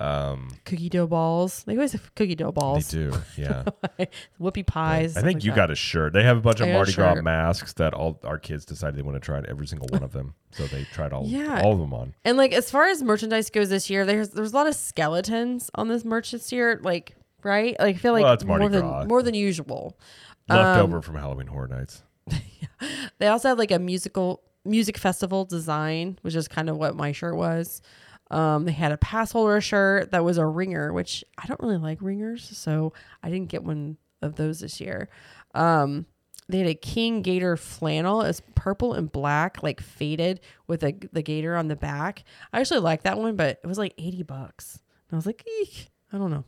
Um, 0.00 0.48
cookie 0.64 0.88
dough 0.88 1.06
balls. 1.06 1.62
They 1.64 1.74
always 1.74 1.92
have 1.92 2.12
cookie 2.16 2.34
dough 2.34 2.50
balls. 2.50 2.88
they 2.90 2.98
do, 2.98 3.12
yeah. 3.38 3.62
Whoopie 4.40 4.66
pies. 4.66 5.16
I 5.16 5.20
think 5.22 5.36
like 5.36 5.44
you 5.44 5.52
that. 5.52 5.56
got 5.56 5.70
a 5.70 5.76
shirt. 5.76 6.12
They 6.12 6.24
have 6.24 6.36
a 6.36 6.40
bunch 6.40 6.58
of 6.60 6.66
I 6.66 6.70
a 6.70 6.74
Mardi 6.74 6.92
Gras 6.94 7.14
masks 7.22 7.74
that 7.74 7.94
all 7.94 8.18
our 8.24 8.38
kids 8.40 8.64
decided 8.64 8.96
they 8.96 9.02
want 9.02 9.14
to 9.14 9.20
try 9.20 9.40
every 9.48 9.68
single 9.68 9.86
one 9.92 10.02
of 10.02 10.10
them. 10.12 10.34
So 10.50 10.66
they 10.66 10.82
tried 10.92 11.12
all 11.12 11.26
Yeah. 11.26 11.62
all 11.62 11.74
of 11.74 11.78
them 11.78 11.94
on. 11.94 12.12
And 12.24 12.36
like 12.36 12.52
as 12.52 12.72
far 12.72 12.88
as 12.88 13.04
merchandise 13.04 13.50
goes 13.50 13.68
this 13.68 13.88
year, 13.88 14.04
there's 14.04 14.30
there's 14.30 14.52
a 14.52 14.56
lot 14.56 14.66
of 14.66 14.74
skeletons 14.74 15.70
on 15.76 15.86
this 15.86 16.04
merch 16.04 16.32
this 16.32 16.50
year. 16.50 16.80
Like 16.82 17.14
right, 17.44 17.76
like 17.78 17.96
I 17.96 17.98
feel 17.98 18.12
like 18.12 18.24
Well, 18.24 18.32
it's 18.34 18.44
Mardi 18.44 18.68
more 18.68 18.80
Gras. 18.80 18.98
than 19.00 19.08
more 19.08 19.22
than 19.22 19.34
usual. 19.34 19.98
Leftover 20.48 20.96
Um, 20.96 21.02
from 21.02 21.16
Halloween 21.16 21.46
Horror 21.46 21.68
Nights. 21.68 22.02
They 23.18 23.28
also 23.28 23.48
have 23.48 23.58
like 23.58 23.70
a 23.70 23.78
musical 23.78 24.42
music 24.64 24.98
festival 24.98 25.44
design, 25.44 26.18
which 26.22 26.34
is 26.34 26.48
kind 26.48 26.68
of 26.68 26.76
what 26.76 26.96
my 26.96 27.12
shirt 27.12 27.36
was. 27.36 27.80
Um, 28.30 28.64
they 28.64 28.72
had 28.72 28.92
a 28.92 28.96
pass 28.96 29.32
holder 29.32 29.60
shirt 29.60 30.10
that 30.10 30.24
was 30.24 30.38
a 30.38 30.46
ringer, 30.46 30.92
which 30.92 31.24
I 31.38 31.46
don't 31.46 31.60
really 31.60 31.76
like 31.76 31.98
ringers, 32.00 32.44
so 32.56 32.92
I 33.22 33.30
didn't 33.30 33.48
get 33.48 33.62
one 33.62 33.96
of 34.22 34.36
those 34.36 34.60
this 34.60 34.80
year. 34.80 35.08
Um, 35.54 36.06
they 36.48 36.58
had 36.58 36.66
a 36.66 36.74
King 36.74 37.22
Gator 37.22 37.56
flannel. 37.56 38.22
It's 38.22 38.42
purple 38.54 38.92
and 38.94 39.10
black, 39.10 39.62
like 39.62 39.80
faded 39.80 40.40
with 40.66 40.82
a, 40.82 40.94
the 41.12 41.22
gator 41.22 41.56
on 41.56 41.68
the 41.68 41.76
back. 41.76 42.24
I 42.52 42.60
actually 42.60 42.80
like 42.80 43.02
that 43.04 43.18
one, 43.18 43.36
but 43.36 43.60
it 43.62 43.66
was 43.66 43.78
like 43.78 43.94
80 43.96 44.24
bucks. 44.24 44.80
And 45.08 45.14
I 45.14 45.16
was 45.16 45.26
like, 45.26 45.44
Eek, 45.62 45.90
I 46.14 46.18
don't 46.18 46.30
know. 46.30 46.44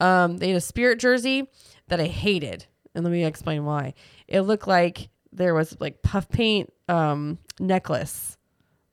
Um, 0.00 0.38
they 0.38 0.48
had 0.48 0.56
a 0.56 0.60
spirit 0.60 0.98
jersey 0.98 1.48
that 1.86 2.00
I 2.00 2.06
hated. 2.06 2.66
And 2.94 3.04
let 3.04 3.12
me 3.12 3.24
explain 3.24 3.64
why. 3.64 3.94
It 4.26 4.40
looked 4.40 4.66
like 4.66 5.08
there 5.32 5.54
was 5.54 5.76
like 5.80 6.02
puff 6.02 6.28
paint 6.28 6.72
um, 6.88 7.38
necklace, 7.60 8.36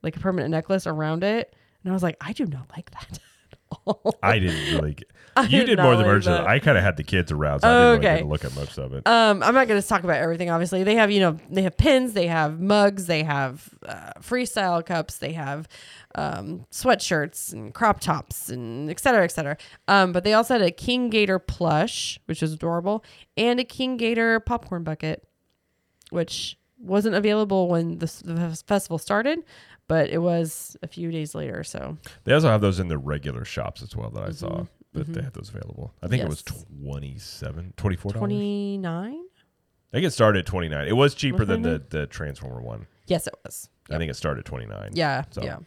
like 0.04 0.16
a 0.16 0.20
permanent 0.20 0.52
necklace 0.52 0.86
around 0.86 1.24
it. 1.24 1.56
And 1.84 1.92
I 1.92 1.94
was 1.94 2.04
like, 2.04 2.18
I 2.22 2.34
do 2.34 2.46
not 2.46 2.70
like 2.76 2.92
that. 2.92 3.20
all. 3.86 4.16
I 4.24 4.40
didn't 4.40 4.76
really 4.76 4.94
get. 4.96 5.08
I 5.34 5.44
You 5.44 5.64
did 5.64 5.80
more 5.80 5.96
than 5.96 6.06
like. 6.06 6.28
I 6.28 6.60
kind 6.60 6.78
of 6.78 6.84
had 6.84 6.98
the 6.98 7.04
kids 7.04 7.32
around, 7.32 7.62
so 7.62 7.70
I 7.70 7.72
didn't 7.72 7.86
really 7.86 7.98
Okay. 8.00 8.16
get 8.16 8.22
to 8.24 8.28
look 8.28 8.44
at 8.44 8.54
much 8.54 8.78
of 8.78 8.94
it. 8.94 9.08
Um, 9.08 9.42
I'm 9.42 9.54
not 9.54 9.70
going 9.70 9.82
to 9.82 9.88
talk 9.88 10.04
about 10.04 10.18
everything. 10.18 10.50
Obviously, 10.50 10.84
they 10.84 10.96
have 10.96 11.10
you 11.10 11.22
know 11.22 11.38
they 11.50 11.62
have 11.62 11.78
pins, 11.78 12.12
they 12.14 12.28
have 12.28 12.60
mugs, 12.60 13.06
they 13.06 13.24
have 13.24 13.70
uh, 13.86 14.12
freestyle 14.20 14.86
cups, 14.86 15.20
they 15.20 15.32
have 15.32 15.70
um, 16.16 16.66
sweatshirts 16.72 17.54
and 17.54 17.74
crop 17.74 18.02
tops 18.02 18.50
and 18.50 18.90
et 18.90 19.00
cetera, 19.00 19.24
et 19.24 19.32
cetera. 19.32 19.56
Um, 19.88 20.12
but 20.12 20.26
they 20.26 20.34
also 20.34 20.56
had 20.56 20.62
a 20.64 20.72
King 20.72 21.10
Gator 21.10 21.40
plush, 21.40 22.20
which 22.26 22.44
is 22.44 22.52
adorable, 22.52 23.02
and 23.38 23.58
a 23.58 23.64
King 23.64 23.96
Gator 23.96 24.42
popcorn 24.42 24.84
bucket, 24.84 25.26
which 26.10 26.58
wasn't 26.78 27.16
available 27.16 27.70
when 27.70 28.00
the, 28.00 28.12
the 28.26 28.62
festival 28.68 28.98
started, 28.98 29.40
but 29.92 30.10
it 30.10 30.20
was 30.20 30.78
a 30.82 30.88
few 30.88 31.12
days 31.12 31.36
later. 31.36 31.64
So 31.64 31.98
They 32.24 32.34
also 32.34 32.48
have 32.50 32.62
those 32.62 32.80
in 32.80 32.88
the 32.88 32.98
regular 32.98 33.44
shops 33.46 33.82
as 33.82 33.96
well 33.96 34.10
that 34.12 34.24
I 34.24 34.32
saw. 34.32 34.66
That 34.94 35.08
they 35.14 35.22
had 35.22 35.34
those 35.34 35.50
available. 35.50 35.94
I 36.04 36.08
think 36.08 36.22
it 36.24 36.28
was 36.30 36.42
Mm-hmm. 36.44 36.84
27 36.86 37.74
24 37.78 38.12
twenty 38.14 38.78
nine. 38.78 39.22
I 39.94 39.98
think 39.98 40.06
it 40.06 40.12
started 40.12 40.40
at 40.40 40.46
29. 40.46 40.88
It 40.88 40.94
was 40.96 41.14
cheaper 41.16 41.44
than 41.46 41.62
the, 41.62 41.82
the 41.90 42.08
Transformer 42.08 42.62
one. 42.62 42.88
Yes, 43.08 43.28
it 43.28 43.34
was. 43.44 43.70
I 43.90 43.98
think 43.98 44.10
it 44.10 44.16
started 44.16 44.40
at 44.40 44.46
29. 44.46 44.92
Yeah, 44.94 45.24
So- 45.32 45.44
yeah. 45.44 45.58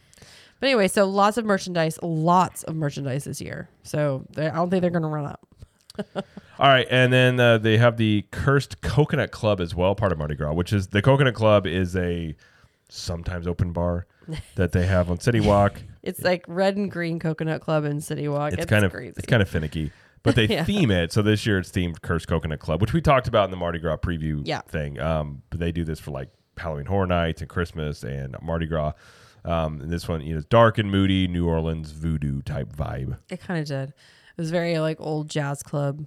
But 0.61 0.67
anyway, 0.69 0.89
so 0.89 1.05
lots 1.05 1.37
of 1.37 1.45
merchandise, 1.45 1.99
lots 2.03 2.63
of 2.63 2.75
merchandise 2.77 3.25
this 3.25 3.41
year. 3.43 3.69
So 3.83 4.25
they- 4.31 4.49
I 4.49 4.55
don't 4.55 4.71
think 4.71 4.81
they're 4.81 4.91
going 4.91 5.03
to 5.03 5.09
run 5.09 5.27
out. 5.27 5.41
All 6.59 6.69
right, 6.69 6.87
and 6.91 7.13
then 7.13 7.39
uh, 7.41 7.59
they 7.59 7.77
have 7.79 7.97
the 7.99 8.25
Cursed 8.31 8.81
Coconut 8.81 9.31
Club 9.31 9.61
as 9.61 9.75
well, 9.75 9.95
part 9.95 10.11
of 10.13 10.19
Mardi 10.19 10.35
Gras, 10.37 10.53
which 10.55 10.73
is 10.73 10.87
the 10.89 11.03
Coconut 11.03 11.35
Club 11.35 11.67
is 11.67 11.95
a 11.97 12.35
sometimes 12.89 13.47
open 13.47 13.73
bar 13.73 14.07
that 14.57 14.73
they 14.73 14.87
have 14.87 15.11
on 15.11 15.21
City 15.21 15.41
Walk. 15.41 15.81
It's 16.03 16.23
like 16.23 16.45
red 16.49 16.77
and 16.77 16.91
green 16.91 17.19
coconut 17.19 17.63
club 17.63 17.87
in 17.87 17.99
City 18.03 18.29
Walk. 18.29 18.53
it's, 18.53 18.63
It's, 18.65 18.71
kind 18.71 18.85
of 18.85 18.93
crazy. 18.93 19.15
it's 19.17 19.27
kind 19.27 19.41
of 19.41 19.49
finicky, 19.49 19.91
but 20.23 20.35
they 20.37 20.45
Yeah. 20.49 20.63
theme 20.65 20.91
it. 20.91 21.13
So 21.13 21.23
this 21.23 21.47
year 21.47 21.59
it's 21.59 21.71
themed 21.71 22.03
Cursed 22.03 22.29
Coconut 22.29 22.59
Club, 22.61 22.83
which 22.83 22.93
we 22.93 23.01
talked 23.01 23.27
about 23.27 23.47
in 23.47 23.51
the 23.51 23.57
Mardi 23.57 23.79
Gras 23.79 23.97
preview 23.97 24.43
Yeah. 24.45 24.61
thing. 24.63 25.01
Um, 25.01 25.41
but 25.49 25.61
they 25.61 25.73
do 25.73 25.83
this 25.83 25.99
for 25.99 26.11
like 26.11 26.29
Halloween 26.59 26.85
Horror 26.85 27.07
Nights 27.07 27.41
and 27.41 27.49
Christmas 27.49 28.03
and 28.05 28.37
Mardi 28.43 28.67
Gras. 28.67 28.93
Um, 29.47 29.81
and 29.81 29.91
this 29.91 30.07
one, 30.07 30.21
you 30.21 30.33
know, 30.35 30.39
it's 30.41 30.47
dark 30.47 30.77
and 30.77 30.91
moody, 30.91 31.27
New 31.27 31.49
Orleans 31.49 31.91
voodoo 31.93 32.43
type 32.43 32.71
vibe. 32.71 33.17
it 33.31 33.41
kind 33.41 33.61
of 33.61 33.67
did. 33.67 33.89
It 33.89 33.95
was 34.41 34.51
very 34.51 34.79
like 34.81 35.01
old 35.01 35.31
jazz 35.31 35.63
club 35.63 36.05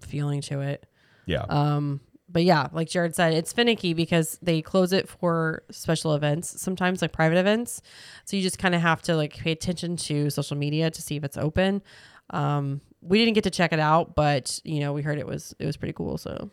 feeling 0.00 0.42
to 0.42 0.60
it. 0.60 0.86
Yeah, 1.26 1.42
Um, 1.48 2.00
but 2.32 2.44
yeah, 2.44 2.68
like 2.72 2.88
Jared 2.88 3.14
said, 3.16 3.34
it's 3.34 3.52
finicky 3.52 3.92
because 3.94 4.38
they 4.40 4.62
close 4.62 4.92
it 4.92 5.08
for 5.08 5.62
special 5.70 6.14
events, 6.14 6.60
sometimes 6.60 7.02
like 7.02 7.12
private 7.12 7.38
events. 7.38 7.82
So 8.24 8.36
you 8.36 8.42
just 8.42 8.58
kind 8.58 8.74
of 8.74 8.80
have 8.82 9.02
to 9.02 9.16
like 9.16 9.34
pay 9.36 9.52
attention 9.52 9.96
to 9.96 10.30
social 10.30 10.56
media 10.56 10.90
to 10.90 11.02
see 11.02 11.16
if 11.16 11.24
it's 11.24 11.36
open. 11.36 11.82
Um, 12.30 12.80
we 13.02 13.18
didn't 13.18 13.34
get 13.34 13.44
to 13.44 13.50
check 13.50 13.72
it 13.72 13.80
out, 13.80 14.14
but 14.14 14.60
you 14.64 14.80
know, 14.80 14.92
we 14.92 15.02
heard 15.02 15.18
it 15.18 15.26
was 15.26 15.54
it 15.58 15.66
was 15.66 15.76
pretty 15.76 15.92
cool. 15.94 16.18
So 16.18 16.50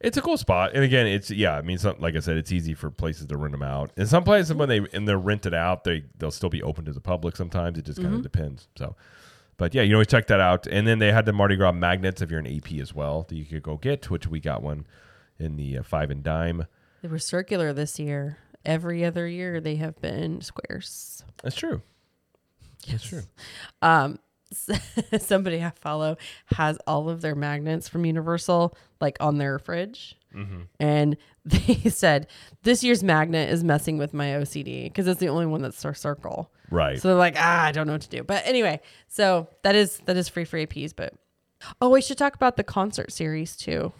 It's 0.00 0.16
a 0.16 0.22
cool 0.22 0.36
spot, 0.36 0.70
and 0.74 0.84
again, 0.84 1.06
it's 1.06 1.30
yeah. 1.30 1.56
I 1.56 1.62
mean, 1.62 1.78
some, 1.78 1.96
like 1.98 2.14
I 2.16 2.20
said, 2.20 2.36
it's 2.36 2.52
easy 2.52 2.74
for 2.74 2.90
places 2.90 3.26
to 3.26 3.36
rent 3.36 3.52
them 3.52 3.62
out. 3.62 3.90
And 3.96 4.08
some 4.08 4.24
places 4.24 4.54
when 4.54 4.68
they 4.68 4.86
and 4.92 5.06
they're 5.06 5.18
rented 5.18 5.52
out, 5.54 5.84
they 5.84 6.04
they'll 6.18 6.30
still 6.30 6.48
be 6.50 6.62
open 6.62 6.84
to 6.86 6.92
the 6.92 7.00
public. 7.00 7.36
Sometimes 7.36 7.76
it 7.78 7.84
just 7.84 7.98
kind 7.98 8.08
Mm-hmm. 8.08 8.16
of 8.16 8.22
depends. 8.22 8.68
So, 8.76 8.94
but 9.58 9.74
yeah, 9.74 9.82
you 9.82 9.94
always 9.96 10.06
check 10.06 10.28
that 10.28 10.40
out. 10.40 10.66
And 10.66 10.86
then 10.86 11.00
they 11.00 11.12
had 11.12 11.26
the 11.26 11.32
Mardi 11.32 11.56
Gras 11.56 11.72
magnets 11.72 12.22
if 12.22 12.30
you're 12.30 12.40
an 12.40 12.46
AP 12.46 12.72
as 12.80 12.94
well 12.94 13.26
that 13.28 13.34
you 13.34 13.44
could 13.44 13.62
go 13.62 13.76
get, 13.76 14.08
which 14.10 14.26
we 14.26 14.40
got 14.40 14.62
one 14.62 14.86
in 15.40 15.56
the 15.56 15.78
uh, 15.78 15.82
five 15.82 16.10
and 16.10 16.22
dime. 16.22 16.66
they 17.02 17.08
were 17.08 17.18
circular 17.18 17.72
this 17.72 17.98
year. 17.98 18.38
Every 18.64 19.04
other 19.04 19.26
year 19.26 19.60
they 19.60 19.76
have 19.76 20.00
been 20.00 20.42
squares. 20.42 21.24
That's 21.42 21.56
true. 21.56 21.82
That's 22.88 23.04
true. 23.04 23.22
Um, 23.80 24.18
somebody 25.18 25.62
I 25.62 25.70
follow 25.70 26.16
has 26.46 26.76
all 26.86 27.08
of 27.08 27.20
their 27.20 27.34
magnets 27.34 27.88
from 27.88 28.04
Universal 28.04 28.76
like 29.00 29.16
on 29.20 29.38
their 29.38 29.58
fridge. 29.58 30.16
Mm-hmm. 30.34 30.60
and 30.78 31.16
they 31.44 31.90
said 31.90 32.28
this 32.62 32.84
year's 32.84 33.02
magnet 33.02 33.50
is 33.50 33.64
messing 33.64 33.98
with 33.98 34.14
my 34.14 34.26
OCD 34.26 34.84
because 34.84 35.08
it's 35.08 35.18
the 35.18 35.28
only 35.28 35.46
one 35.46 35.60
that's 35.60 35.84
a 35.84 35.92
circle. 35.92 36.52
Right. 36.70 37.00
So 37.00 37.08
they're 37.08 37.16
like, 37.16 37.34
ah, 37.36 37.64
I 37.64 37.72
don't 37.72 37.88
know 37.88 37.94
what 37.94 38.02
to 38.02 38.08
do. 38.08 38.22
But 38.22 38.46
anyway, 38.46 38.80
so 39.08 39.48
that 39.62 39.74
is 39.74 39.98
that 40.04 40.16
is 40.16 40.28
free 40.28 40.44
for 40.44 40.56
APs. 40.56 40.92
But 40.94 41.14
oh, 41.80 41.88
we 41.90 42.00
should 42.00 42.18
talk 42.18 42.36
about 42.36 42.56
the 42.56 42.62
concert 42.62 43.10
series 43.10 43.56
too. 43.56 43.92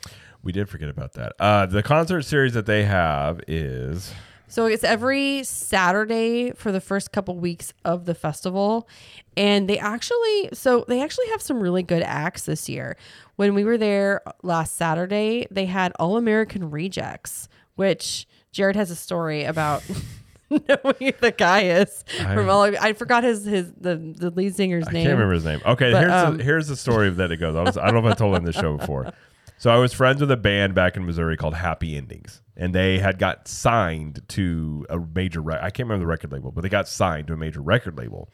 We 0.42 0.52
did 0.52 0.68
forget 0.68 0.88
about 0.88 1.12
that. 1.14 1.32
Uh, 1.38 1.66
the 1.66 1.82
concert 1.82 2.22
series 2.22 2.54
that 2.54 2.66
they 2.66 2.84
have 2.84 3.40
is 3.46 4.12
So 4.48 4.66
it's 4.66 4.82
every 4.84 5.44
Saturday 5.44 6.52
for 6.52 6.72
the 6.72 6.80
first 6.80 7.12
couple 7.12 7.36
weeks 7.38 7.72
of 7.84 8.04
the 8.06 8.14
festival. 8.14 8.88
And 9.36 9.68
they 9.68 9.78
actually, 9.78 10.48
so 10.52 10.84
they 10.88 11.02
actually 11.02 11.28
have 11.28 11.40
some 11.42 11.60
really 11.60 11.82
good 11.82 12.02
acts 12.02 12.46
this 12.46 12.68
year. 12.68 12.96
When 13.36 13.54
we 13.54 13.64
were 13.64 13.78
there 13.78 14.22
last 14.42 14.76
Saturday, 14.76 15.46
they 15.50 15.66
had 15.66 15.92
All 15.98 16.16
American 16.16 16.70
Rejects, 16.70 17.48
which 17.76 18.26
Jared 18.52 18.76
has 18.76 18.90
a 18.90 18.96
story 18.96 19.44
about 19.44 19.82
knowing 20.50 20.94
who 20.98 21.12
the 21.20 21.34
guy 21.36 21.62
is 21.62 22.04
I- 22.20 22.34
from 22.34 22.50
all. 22.50 22.62
I 22.62 22.92
forgot 22.94 23.22
his 23.24 23.44
his 23.44 23.72
the 23.74 23.96
the 23.96 24.30
lead 24.30 24.56
singer's 24.56 24.88
I 24.88 24.92
name. 24.92 25.00
I 25.02 25.04
can't 25.04 25.12
remember 25.18 25.34
his 25.34 25.44
name. 25.44 25.60
Okay, 25.64 25.92
But, 25.92 26.00
here's 26.00 26.12
um, 26.12 26.36
the, 26.38 26.42
here's 26.44 26.66
the 26.68 26.76
story 26.76 27.08
of 27.08 27.16
that 27.16 27.30
it 27.30 27.36
goes. 27.36 27.54
I, 27.54 27.62
was, 27.62 27.76
I 27.78 27.90
don't 27.90 28.02
know 28.02 28.08
if 28.08 28.14
I 28.14 28.18
told 28.18 28.36
him 28.36 28.44
this 28.44 28.56
show 28.56 28.76
before. 28.76 29.12
So 29.60 29.70
I 29.70 29.76
was 29.76 29.92
friends 29.92 30.22
with 30.22 30.30
a 30.30 30.38
band 30.38 30.74
back 30.74 30.96
in 30.96 31.04
Missouri 31.04 31.36
called 31.36 31.52
Happy 31.52 31.94
Endings, 31.94 32.40
and 32.56 32.74
they 32.74 32.98
had 32.98 33.18
got 33.18 33.46
signed 33.46 34.22
to 34.28 34.86
a 34.88 34.98
major. 34.98 35.42
Re- 35.42 35.58
I 35.60 35.68
can't 35.68 35.86
remember 35.86 36.04
the 36.04 36.06
record 36.06 36.32
label, 36.32 36.50
but 36.50 36.62
they 36.62 36.70
got 36.70 36.88
signed 36.88 37.26
to 37.26 37.34
a 37.34 37.36
major 37.36 37.60
record 37.60 37.98
label. 37.98 38.30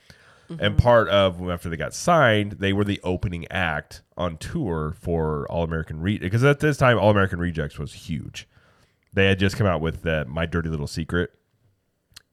And 0.60 0.78
part 0.78 1.08
of 1.08 1.50
after 1.50 1.68
they 1.68 1.76
got 1.76 1.94
signed, 1.94 2.52
they 2.60 2.72
were 2.72 2.84
the 2.84 3.00
opening 3.02 3.44
act 3.50 4.02
on 4.16 4.36
tour 4.36 4.94
for 5.00 5.50
All 5.50 5.64
American 5.64 6.00
Re 6.00 6.16
because 6.16 6.44
at 6.44 6.60
this 6.60 6.76
time 6.76 6.96
All 6.96 7.10
American 7.10 7.40
Rejects 7.40 7.76
was 7.76 7.92
huge. 7.92 8.46
They 9.12 9.26
had 9.26 9.40
just 9.40 9.56
come 9.56 9.66
out 9.66 9.80
with 9.80 10.06
uh, 10.06 10.26
My 10.28 10.46
Dirty 10.46 10.68
Little 10.68 10.86
Secret, 10.86 11.32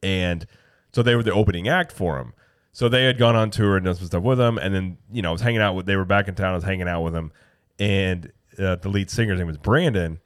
and 0.04 0.46
so 0.92 1.02
they 1.02 1.16
were 1.16 1.24
the 1.24 1.32
opening 1.32 1.66
act 1.66 1.90
for 1.90 2.18
them. 2.18 2.32
So 2.70 2.88
they 2.88 3.06
had 3.06 3.18
gone 3.18 3.34
on 3.34 3.50
tour 3.50 3.74
and 3.74 3.86
done 3.86 3.96
some 3.96 4.06
stuff 4.06 4.22
with 4.22 4.38
them, 4.38 4.56
and 4.56 4.72
then 4.72 4.98
you 5.10 5.20
know 5.20 5.30
I 5.30 5.32
was 5.32 5.40
hanging 5.40 5.62
out 5.62 5.74
with. 5.74 5.86
They 5.86 5.96
were 5.96 6.04
back 6.04 6.28
in 6.28 6.36
town. 6.36 6.52
I 6.52 6.54
was 6.54 6.62
hanging 6.62 6.86
out 6.86 7.02
with 7.02 7.12
them, 7.12 7.32
and 7.80 8.30
uh, 8.58 8.76
the 8.76 8.88
lead 8.88 9.10
singer's 9.10 9.38
name 9.38 9.46
was 9.46 9.58
Brandon. 9.58 10.20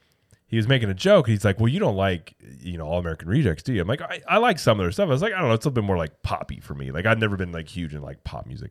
He 0.47 0.57
was 0.57 0.67
making 0.67 0.89
a 0.89 0.95
joke. 0.95 1.29
He's 1.29 1.45
like, 1.45 1.61
"Well, 1.61 1.69
you 1.69 1.79
don't 1.79 1.97
like 1.97 2.35
you 2.61 2.79
know 2.79 2.87
All 2.87 2.99
American 2.99 3.29
Rejects, 3.29 3.63
do 3.63 3.73
you?" 3.73 3.83
I'm 3.83 3.89
like, 3.89 4.01
I, 4.01 4.23
"I 4.29 4.39
like 4.39 4.59
some 4.59 4.81
of 4.81 4.85
their 4.85 4.93
stuff." 4.93 5.09
I 5.09 5.13
was 5.13 5.23
like, 5.23 5.35
"I 5.35 5.41
don't 5.41 5.49
know, 5.49 5.55
it's 5.55 5.67
a 5.67 5.69
little 5.69 5.83
bit 5.83 5.87
more 5.87 5.99
like 5.99 6.23
poppy 6.23 6.61
for 6.61 6.75
me. 6.75 6.91
Like 6.91 7.07
I've 7.07 7.19
never 7.19 7.37
been 7.37 7.53
like 7.53 7.69
huge 7.69 7.95
in 7.95 8.03
like 8.03 8.25
pop 8.25 8.47
music." 8.47 8.71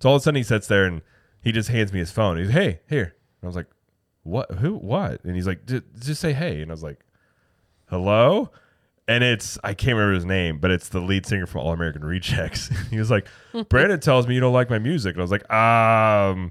So 0.00 0.08
all 0.08 0.16
of 0.16 0.20
a 0.20 0.22
sudden 0.22 0.36
he 0.36 0.44
sits 0.44 0.68
there 0.68 0.84
and 0.84 1.02
he 1.42 1.50
just 1.50 1.68
hands 1.68 1.92
me 1.92 1.98
his 1.98 2.10
phone. 2.10 2.38
He's, 2.38 2.50
"Hey, 2.50 2.80
here." 2.88 3.14
And 3.40 3.44
I 3.44 3.46
was 3.46 3.56
like, 3.56 3.66
"What? 4.22 4.50
Who? 4.52 4.74
What?" 4.74 5.24
And 5.24 5.34
he's 5.34 5.46
like, 5.46 5.66
"Just 5.66 6.20
say 6.20 6.32
hey." 6.32 6.62
And 6.62 6.70
I 6.70 6.74
was 6.74 6.82
like, 6.84 7.00
hello 7.90 8.50
and 9.06 9.24
it's 9.24 9.58
i 9.64 9.72
can't 9.72 9.96
remember 9.96 10.14
his 10.14 10.24
name 10.24 10.58
but 10.58 10.70
it's 10.70 10.90
the 10.90 11.00
lead 11.00 11.24
singer 11.24 11.46
from 11.46 11.62
all 11.62 11.72
american 11.72 12.04
rejects 12.04 12.68
he 12.90 12.98
was 12.98 13.10
like 13.10 13.26
brandon 13.68 13.98
tells 13.98 14.26
me 14.26 14.34
you 14.34 14.40
don't 14.40 14.52
like 14.52 14.70
my 14.70 14.78
music 14.78 15.14
and 15.14 15.20
i 15.20 15.24
was 15.24 15.30
like 15.30 15.50
um 15.50 16.50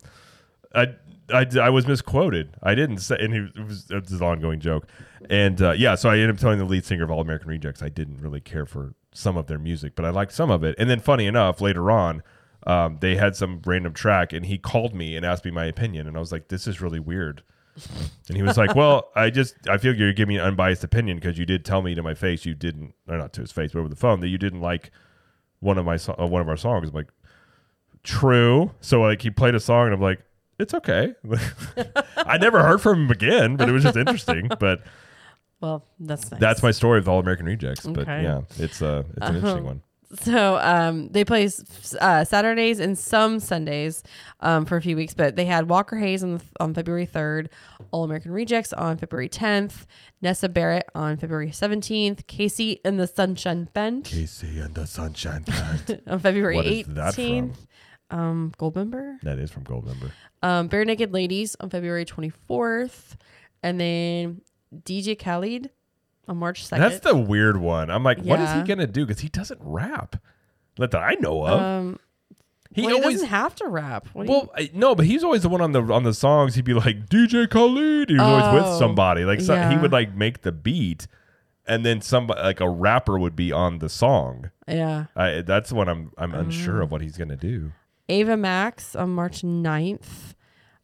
i 0.73 0.87
I, 1.33 1.45
I 1.59 1.69
was 1.69 1.87
misquoted. 1.87 2.55
I 2.63 2.75
didn't 2.75 2.99
say, 2.99 3.17
and 3.19 3.33
it 3.33 3.65
was 3.65 3.89
it 3.91 4.03
was 4.03 4.13
an 4.13 4.21
ongoing 4.21 4.59
joke, 4.59 4.87
and 5.29 5.61
uh, 5.61 5.71
yeah, 5.71 5.95
so 5.95 6.09
I 6.09 6.13
ended 6.13 6.31
up 6.31 6.37
telling 6.37 6.59
the 6.59 6.65
lead 6.65 6.85
singer 6.85 7.03
of 7.03 7.11
All 7.11 7.21
American 7.21 7.49
Rejects 7.49 7.81
I 7.81 7.89
didn't 7.89 8.21
really 8.21 8.39
care 8.39 8.65
for 8.65 8.93
some 9.13 9.35
of 9.35 9.47
their 9.47 9.59
music, 9.59 9.95
but 9.95 10.05
I 10.05 10.09
liked 10.09 10.31
some 10.31 10.51
of 10.51 10.63
it. 10.63 10.75
And 10.77 10.89
then, 10.89 10.99
funny 10.99 11.25
enough, 11.25 11.59
later 11.59 11.91
on, 11.91 12.23
um, 12.65 12.97
they 13.01 13.15
had 13.15 13.35
some 13.35 13.61
random 13.65 13.93
track, 13.93 14.31
and 14.31 14.45
he 14.45 14.57
called 14.57 14.93
me 14.93 15.15
and 15.15 15.25
asked 15.25 15.43
me 15.43 15.51
my 15.51 15.65
opinion, 15.65 16.07
and 16.07 16.15
I 16.15 16.19
was 16.19 16.31
like, 16.31 16.47
"This 16.47 16.67
is 16.67 16.81
really 16.81 16.99
weird." 16.99 17.43
And 18.27 18.37
he 18.37 18.43
was 18.43 18.57
like, 18.57 18.75
"Well, 18.75 19.09
I 19.15 19.29
just 19.29 19.55
I 19.69 19.77
feel 19.77 19.95
you're 19.95 20.13
giving 20.13 20.35
me 20.35 20.39
an 20.39 20.45
unbiased 20.45 20.83
opinion 20.83 21.17
because 21.17 21.37
you 21.37 21.45
did 21.45 21.65
tell 21.65 21.81
me 21.81 21.93
to 21.95 22.03
my 22.03 22.13
face 22.13 22.45
you 22.45 22.55
didn't, 22.55 22.93
or 23.07 23.17
not 23.17 23.33
to 23.33 23.41
his 23.41 23.51
face, 23.51 23.71
but 23.73 23.79
over 23.79 23.89
the 23.89 23.95
phone 23.95 24.19
that 24.21 24.29
you 24.29 24.37
didn't 24.37 24.61
like 24.61 24.91
one 25.59 25.77
of 25.77 25.85
my 25.85 25.97
uh, 26.19 26.25
one 26.25 26.41
of 26.41 26.49
our 26.49 26.57
songs." 26.57 26.89
I'm 26.89 26.95
like, 26.95 27.11
"True." 28.03 28.71
So 28.81 29.01
like 29.01 29.21
he 29.21 29.29
played 29.29 29.55
a 29.55 29.59
song, 29.59 29.85
and 29.87 29.93
I'm 29.93 30.01
like, 30.01 30.21
"It's 30.59 30.73
okay." 30.73 31.13
I 32.17 32.37
never 32.37 32.63
heard 32.63 32.81
from 32.81 33.05
him 33.05 33.11
again, 33.11 33.55
but 33.55 33.69
it 33.69 33.71
was 33.71 33.83
just 33.83 33.97
interesting. 33.97 34.49
But 34.59 34.81
Well, 35.61 35.83
that's 35.99 36.31
nice. 36.31 36.39
that's 36.39 36.63
my 36.63 36.71
story 36.71 36.99
with 36.99 37.07
All 37.07 37.19
American 37.19 37.45
Rejects. 37.45 37.85
But 37.85 38.01
Okay. 38.01 38.23
yeah, 38.23 38.41
it's 38.57 38.81
uh 38.81 39.03
it's 39.15 39.27
an 39.27 39.35
interesting 39.35 39.65
one. 39.65 39.81
So 40.23 40.57
um, 40.59 41.09
they 41.09 41.25
play 41.25 41.49
uh, 41.99 42.23
Saturdays 42.23 42.79
and 42.79 42.97
some 42.97 43.41
Sundays 43.41 44.03
um, 44.39 44.63
for 44.65 44.77
a 44.77 44.81
few 44.81 44.95
weeks, 44.95 45.13
but 45.13 45.35
they 45.35 45.43
had 45.43 45.67
Walker 45.67 45.97
Hayes 45.97 46.23
on, 46.23 46.37
the, 46.37 46.43
on 46.61 46.73
February 46.73 47.05
3rd, 47.05 47.47
All 47.91 48.05
American 48.05 48.31
Rejects 48.31 48.71
on 48.71 48.95
February 48.97 49.27
10th, 49.27 49.85
Nessa 50.21 50.47
Barrett 50.47 50.85
on 50.95 51.17
February 51.17 51.49
17th, 51.49 52.23
KC 52.23 52.79
and 52.85 52.97
the 52.97 53.05
Sunshine 53.05 53.67
Band 53.73 54.05
KC 54.05 54.63
and 54.63 54.75
the 54.75 54.87
Sunshine 54.87 55.41
Band. 55.43 56.01
on 56.07 56.19
February 56.19 56.55
What 56.55 56.67
is 56.67 56.85
that 56.87 57.13
18th. 57.15 57.66
Um, 58.09 58.53
Goldmember. 58.57 59.19
that 59.23 59.37
is 59.37 59.51
from 59.51 59.63
Goldmember. 59.65 60.11
Um, 60.41 60.69
Barenaked 60.69 61.11
Ladies 61.13 61.55
on 61.59 61.69
February 61.69 62.05
24th, 62.05 63.15
and 63.63 63.79
then 63.81 64.41
DJ 64.83 65.17
Khaled 65.17 65.69
on 66.27 66.37
March 66.37 66.65
2nd. 66.69 66.77
That's 66.77 66.99
the 67.01 67.17
weird 67.17 67.57
one. 67.57 67.89
I'm 67.89 68.03
like, 68.03 68.19
what 68.19 68.39
is 68.39 68.49
he 68.51 68.59
Yeah. 68.59 68.65
gonna 68.65 68.87
do? 68.87 69.05
Because 69.05 69.21
he 69.21 69.29
doesn't 69.29 69.59
rap. 69.61 70.15
Not 70.79 70.91
that 70.91 71.01
I 71.03 71.15
know 71.19 71.45
of. 71.45 71.59
um, 71.61 71.99
he 72.73 72.81
well, 72.83 72.95
he 72.95 73.01
always 73.01 73.15
doesn't 73.15 73.29
have 73.29 73.55
to 73.55 73.67
rap. 73.67 74.07
What 74.13 74.27
do 74.27 74.31
you- 74.33 74.37
well, 74.39 74.51
I- 74.55 74.69
no, 74.73 74.93
but 74.93 75.05
he's 75.05 75.23
always 75.23 75.41
the 75.41 75.49
one 75.49 75.61
on 75.61 75.71
the 75.71 75.81
on 75.81 76.03
the 76.03 76.13
songs. 76.13 76.55
He'd 76.55 76.65
be 76.65 76.73
like 76.73 77.07
DJ 77.09 77.47
Khaled. 77.49 78.09
He 78.09 78.15
was 78.15 78.21
always 78.21 78.53
with 78.53 78.71
Oh, 78.73 78.77
somebody. 78.79 79.25
Like 79.25 79.41
so, 79.41 79.53
he 79.55 79.59
yeah. 79.59 79.81
would 79.81 79.91
like 79.91 80.13
make 80.15 80.43
the 80.43 80.51
beat, 80.51 81.07
and 81.65 81.85
then 81.85 82.01
somebody 82.01 82.41
like 82.41 82.59
a 82.59 82.69
rapper 82.69 83.17
would 83.17 83.35
be 83.35 83.51
on 83.51 83.79
the 83.79 83.89
song. 83.89 84.51
yeah. 84.67 85.05
I, 85.15 85.41
that's 85.41 85.71
what 85.71 85.89
I'm 85.89 86.11
I'm 86.17 86.33
unsure 86.33 86.81
of 86.81 86.91
what 86.91 87.01
he's 87.01 87.17
gonna 87.17 87.37
do. 87.37 87.71
Ava 88.09 88.37
Max 88.37 88.95
on 88.95 89.09
March 89.11 89.41
9th. 89.41 90.33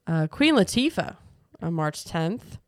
Uh, 0.06 0.28
Queen 0.28 0.56
Latifah 0.56 1.16
on 1.62 1.74
March 1.74 2.06
10th. 2.06 2.60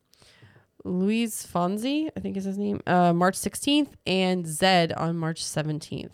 Luis 0.84 1.46
Fonsi, 1.46 2.10
I 2.16 2.20
think 2.20 2.38
is 2.38 2.44
his 2.44 2.58
name, 2.58 2.82
uh, 2.86 3.12
March 3.12 3.36
16th. 3.36 3.90
And 4.06 4.46
Zedd 4.46 4.94
on 4.96 5.18
March 5.18 5.44
17th. 5.44 6.12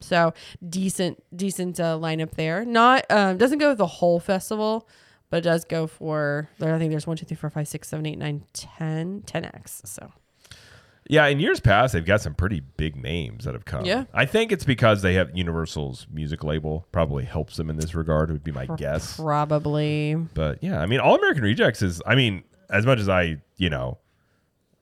So 0.00 0.34
decent, 0.66 1.22
decent 1.34 1.80
uh, 1.80 1.98
lineup 1.98 2.32
there. 2.32 2.64
Not 2.64 3.06
um, 3.10 3.38
doesn't 3.38 3.58
go 3.58 3.74
the 3.74 3.86
whole 3.86 4.20
festival, 4.20 4.88
but 5.30 5.38
it 5.38 5.40
does 5.42 5.64
go 5.64 5.86
for. 5.86 6.50
I 6.60 6.78
think 6.78 6.90
there's 6.90 7.06
one, 7.06 7.16
two, 7.16 7.24
three, 7.24 7.36
four, 7.36 7.50
five, 7.50 7.66
six, 7.66 7.88
seven, 7.88 8.04
eight, 8.06 8.18
nine, 8.18 8.44
ten, 8.52 9.22
ten 9.24 9.44
x. 9.46 9.82
So 9.84 10.12
Yeah, 11.08 11.26
in 11.26 11.38
years 11.38 11.60
past, 11.60 11.92
they've 11.92 12.04
got 12.04 12.20
some 12.20 12.34
pretty 12.34 12.60
big 12.60 12.96
names 12.96 13.44
that 13.44 13.54
have 13.54 13.64
come. 13.64 13.84
Yeah. 13.84 14.04
I 14.12 14.26
think 14.26 14.50
it's 14.50 14.64
because 14.64 15.02
they 15.02 15.14
have 15.14 15.36
Universal's 15.36 16.06
music 16.10 16.42
label 16.42 16.86
probably 16.90 17.24
helps 17.24 17.56
them 17.56 17.70
in 17.70 17.76
this 17.76 17.94
regard. 17.94 18.30
Would 18.30 18.42
be 18.42 18.52
my 18.52 18.66
guess. 18.66 19.16
probably 19.16 20.16
But 20.34 20.62
yeah, 20.62 20.80
I 20.80 20.86
mean, 20.86 21.00
All 21.00 21.14
American 21.14 21.44
Rejects 21.44 21.82
is. 21.82 22.02
I 22.06 22.14
mean, 22.14 22.42
as 22.70 22.84
much 22.84 22.98
as 22.98 23.08
I, 23.08 23.36
you 23.56 23.70
know, 23.70 23.98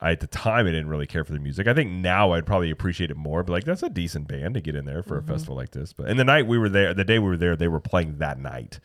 I 0.01 0.13
at 0.13 0.21
the 0.21 0.27
time 0.27 0.67
I 0.67 0.71
didn't 0.71 0.89
really 0.89 1.07
care 1.07 1.25
for 1.25 1.33
the 1.33 1.39
music. 1.39 1.67
I 1.67 1.75
think 1.75 1.91
now 1.91 2.33
I'd 2.33 2.47
probably 2.47 2.71
appreciate 2.71 3.11
it 3.11 3.17
more. 3.17 3.43
But 3.43 3.53
like, 3.53 3.65
that's 3.65 3.83
a 3.83 3.91
decent 3.91 4.29
band 4.29 4.55
to 4.55 4.61
get 4.61 4.75
in 4.75 4.87
there 4.87 5.03
for 5.03 5.19
a 5.19 5.23
festival 5.23 5.57
like 5.57 5.71
this. 5.73 5.93
But 5.93 6.09
and 6.09 6.19
the 6.19 6.25
night 6.25 6.47
we 6.47 6.59
were 6.59 6.69
there, 6.69 6.95
the 6.95 7.05
day 7.05 7.19
we 7.19 7.29
were 7.29 7.37
there, 7.37 7.55
they 7.57 7.69
were 7.69 7.81
playing 7.81 8.19
that 8.19 8.39
night, 8.39 8.81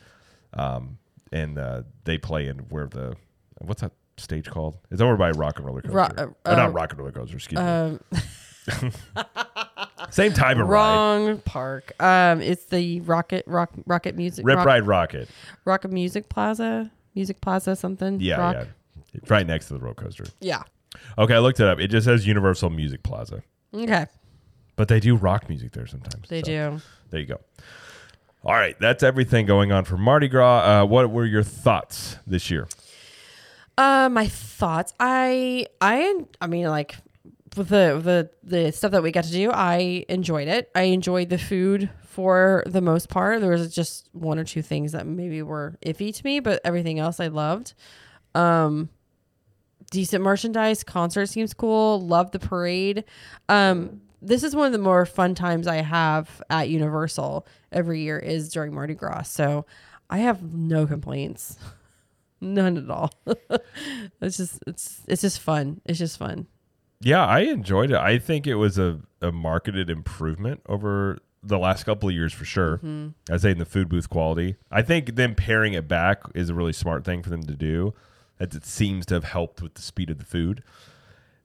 um, 0.54 0.98
and 1.32 1.58
uh, 1.58 1.84
they 2.04 2.18
play 2.18 2.48
in 2.48 2.60
where 2.70 2.88
the 2.88 3.16
what's 3.60 3.82
that 3.82 3.92
stage 4.20 4.50
called? 4.50 4.78
It's 4.92 5.02
over 5.02 5.16
by 5.18 5.32
Rock 5.32 5.58
and 5.58 5.66
Roller 5.66 5.82
Coaster. 5.82 5.96
Ro- 5.98 6.34
Or 6.46 6.52
uh, 6.52 6.56
not 6.56 6.74
Rock 6.74 6.92
and 6.92 7.00
Roller 7.00 7.12
Coaster. 7.12 7.36
Excuse 7.38 7.60
me. 7.60 7.66
um, 7.66 8.00
Same 10.12 10.34
type 10.34 10.58
of 10.58 10.68
ride. 10.68 10.70
wrong 10.96 11.38
park. 11.40 11.92
Um, 12.02 12.42
it's 12.42 12.66
the 12.66 13.02
Rocket 13.02 13.44
Rock 13.48 13.72
Rocket 13.86 14.16
Music 14.16 14.46
Rip 14.46 14.58
Rock, 14.58 14.66
Ride 14.66 14.88
Rocket. 14.88 15.30
Rocket 15.66 15.92
Music 15.92 16.30
Plaza, 16.30 16.92
Music 17.16 17.42
Plaza 17.42 17.76
something. 17.76 18.20
Yeah, 18.20 18.38
Rock. 18.40 18.56
yeah. 18.56 18.66
It's 19.14 19.30
right 19.30 19.46
next 19.46 19.68
to 19.68 19.74
the 19.74 19.80
roller 19.80 19.94
coaster. 19.96 20.26
yeah. 20.40 20.64
Okay, 21.18 21.36
I 21.36 21.40
looked 21.40 21.60
it 21.60 21.68
up. 21.68 21.80
It 21.80 21.90
just 21.90 22.06
says 22.06 22.26
Universal 22.26 22.72
Music 22.72 23.04
Plaza. 23.04 23.44
Okay, 23.74 24.08
But 24.76 24.88
they 24.88 25.00
do 25.00 25.16
rock 25.16 25.48
music 25.48 25.72
there 25.74 25.86
sometimes. 25.86 26.28
they 26.30 26.40
so 26.42 26.46
do. 26.46 26.82
There 27.12 27.20
you 27.20 27.26
go. 27.28 27.40
All 28.44 28.54
right, 28.54 28.76
that's 28.80 29.04
everything 29.04 29.46
going 29.46 29.72
on 29.72 29.86
for 29.86 29.98
Mardi 29.98 30.28
Gras. 30.28 30.82
Uh, 30.82 30.86
what 30.86 31.10
were 31.12 31.26
your 31.26 31.44
thoughts 31.44 32.18
this 32.26 32.50
year? 32.50 32.68
Uh, 33.80 34.10
my 34.10 34.28
thoughts. 34.28 34.94
I 35.00 35.66
I 35.80 36.26
I 36.42 36.48
mean 36.48 36.68
like 36.68 36.98
with 37.56 37.70
the 37.70 37.98
the 38.04 38.30
the 38.44 38.72
stuff 38.74 38.92
that 38.92 39.02
we 39.02 39.14
got 39.14 39.24
to 39.24 39.32
do, 39.32 39.52
I 39.52 40.04
enjoyed 40.10 40.50
it. 40.50 40.70
I 40.76 40.82
enjoyed 40.84 41.30
the 41.30 41.38
food 41.38 41.90
for 42.04 42.62
the 42.66 42.82
most 42.82 43.08
part. 43.08 43.40
There 43.40 43.52
was 43.52 43.74
just 43.74 44.10
one 44.12 44.38
or 44.38 44.44
two 44.44 44.62
things 44.62 44.92
that 44.92 45.08
maybe 45.08 45.42
were 45.44 45.78
iffy 45.82 46.14
to 46.14 46.26
me, 46.26 46.42
but 46.42 46.60
everything 46.66 47.00
else 47.00 47.22
I 47.22 47.28
loved. 47.28 47.74
Um 48.36 48.90
decent 49.92 50.26
merchandise, 50.26 50.84
concert 50.84 51.28
seems 51.28 51.54
cool, 51.54 52.02
love 52.02 52.32
the 52.32 52.40
parade. 52.40 53.06
Um 53.48 54.02
this 54.22 54.44
is 54.44 54.58
one 54.58 54.66
of 54.66 54.74
the 54.74 54.78
more 54.78 55.06
fun 55.06 55.36
times 55.36 55.68
I 55.68 55.78
have 55.78 56.42
at 56.50 56.68
Universal 56.68 57.48
every 57.72 58.02
year 58.02 58.20
is 58.20 58.50
during 58.50 58.74
Mardi 58.74 58.94
Gras. 58.94 59.30
So 59.30 59.66
I 60.10 60.18
have 60.18 60.44
no 60.44 60.86
complaints. 60.86 61.58
None 62.42 62.78
at 62.78 62.90
all. 62.90 63.12
it's 64.22 64.38
just 64.38 64.64
it's 64.66 65.02
it's 65.08 65.22
just 65.22 65.40
fun. 65.40 65.82
It's 65.86 66.00
just 66.00 66.18
fun. 66.18 66.48
Yeah, 67.02 67.26
I 67.26 67.40
enjoyed 67.42 67.92
it. 67.92 67.98
I 67.98 68.20
think 68.20 68.46
it 68.46 68.56
was 68.56 68.78
a, 68.78 69.00
a 69.22 69.32
marketed 69.32 69.90
improvement 69.90 70.62
over 70.68 71.20
the 71.42 71.58
last 71.58 71.86
couple 71.86 72.10
of 72.10 72.16
years 72.16 72.34
for 72.34 72.46
sure. 72.46 72.78
Mm-hmm. 72.78 73.34
I'd 73.34 73.42
say 73.42 73.52
in 73.52 73.58
the 73.58 73.66
food 73.66 73.90
booth 73.90 74.10
quality. 74.10 74.56
I 74.72 74.82
think 74.82 75.16
them 75.16 75.36
paring 75.36 75.74
it 75.74 75.88
back 75.88 76.24
is 76.36 76.50
a 76.50 76.54
really 76.54 76.74
smart 76.74 77.06
thing 77.06 77.24
for 77.24 77.30
them 77.30 77.44
to 77.44 77.56
do. 77.56 77.94
As 78.40 78.56
it 78.56 78.66
seems 78.66 79.06
to 79.08 79.16
have 79.16 79.26
helped 79.26 79.62
with 79.62 79.74
the 79.74 79.82
speed 79.82 80.10
of 80.10 80.18
the 80.18 80.26
food. 80.26 80.64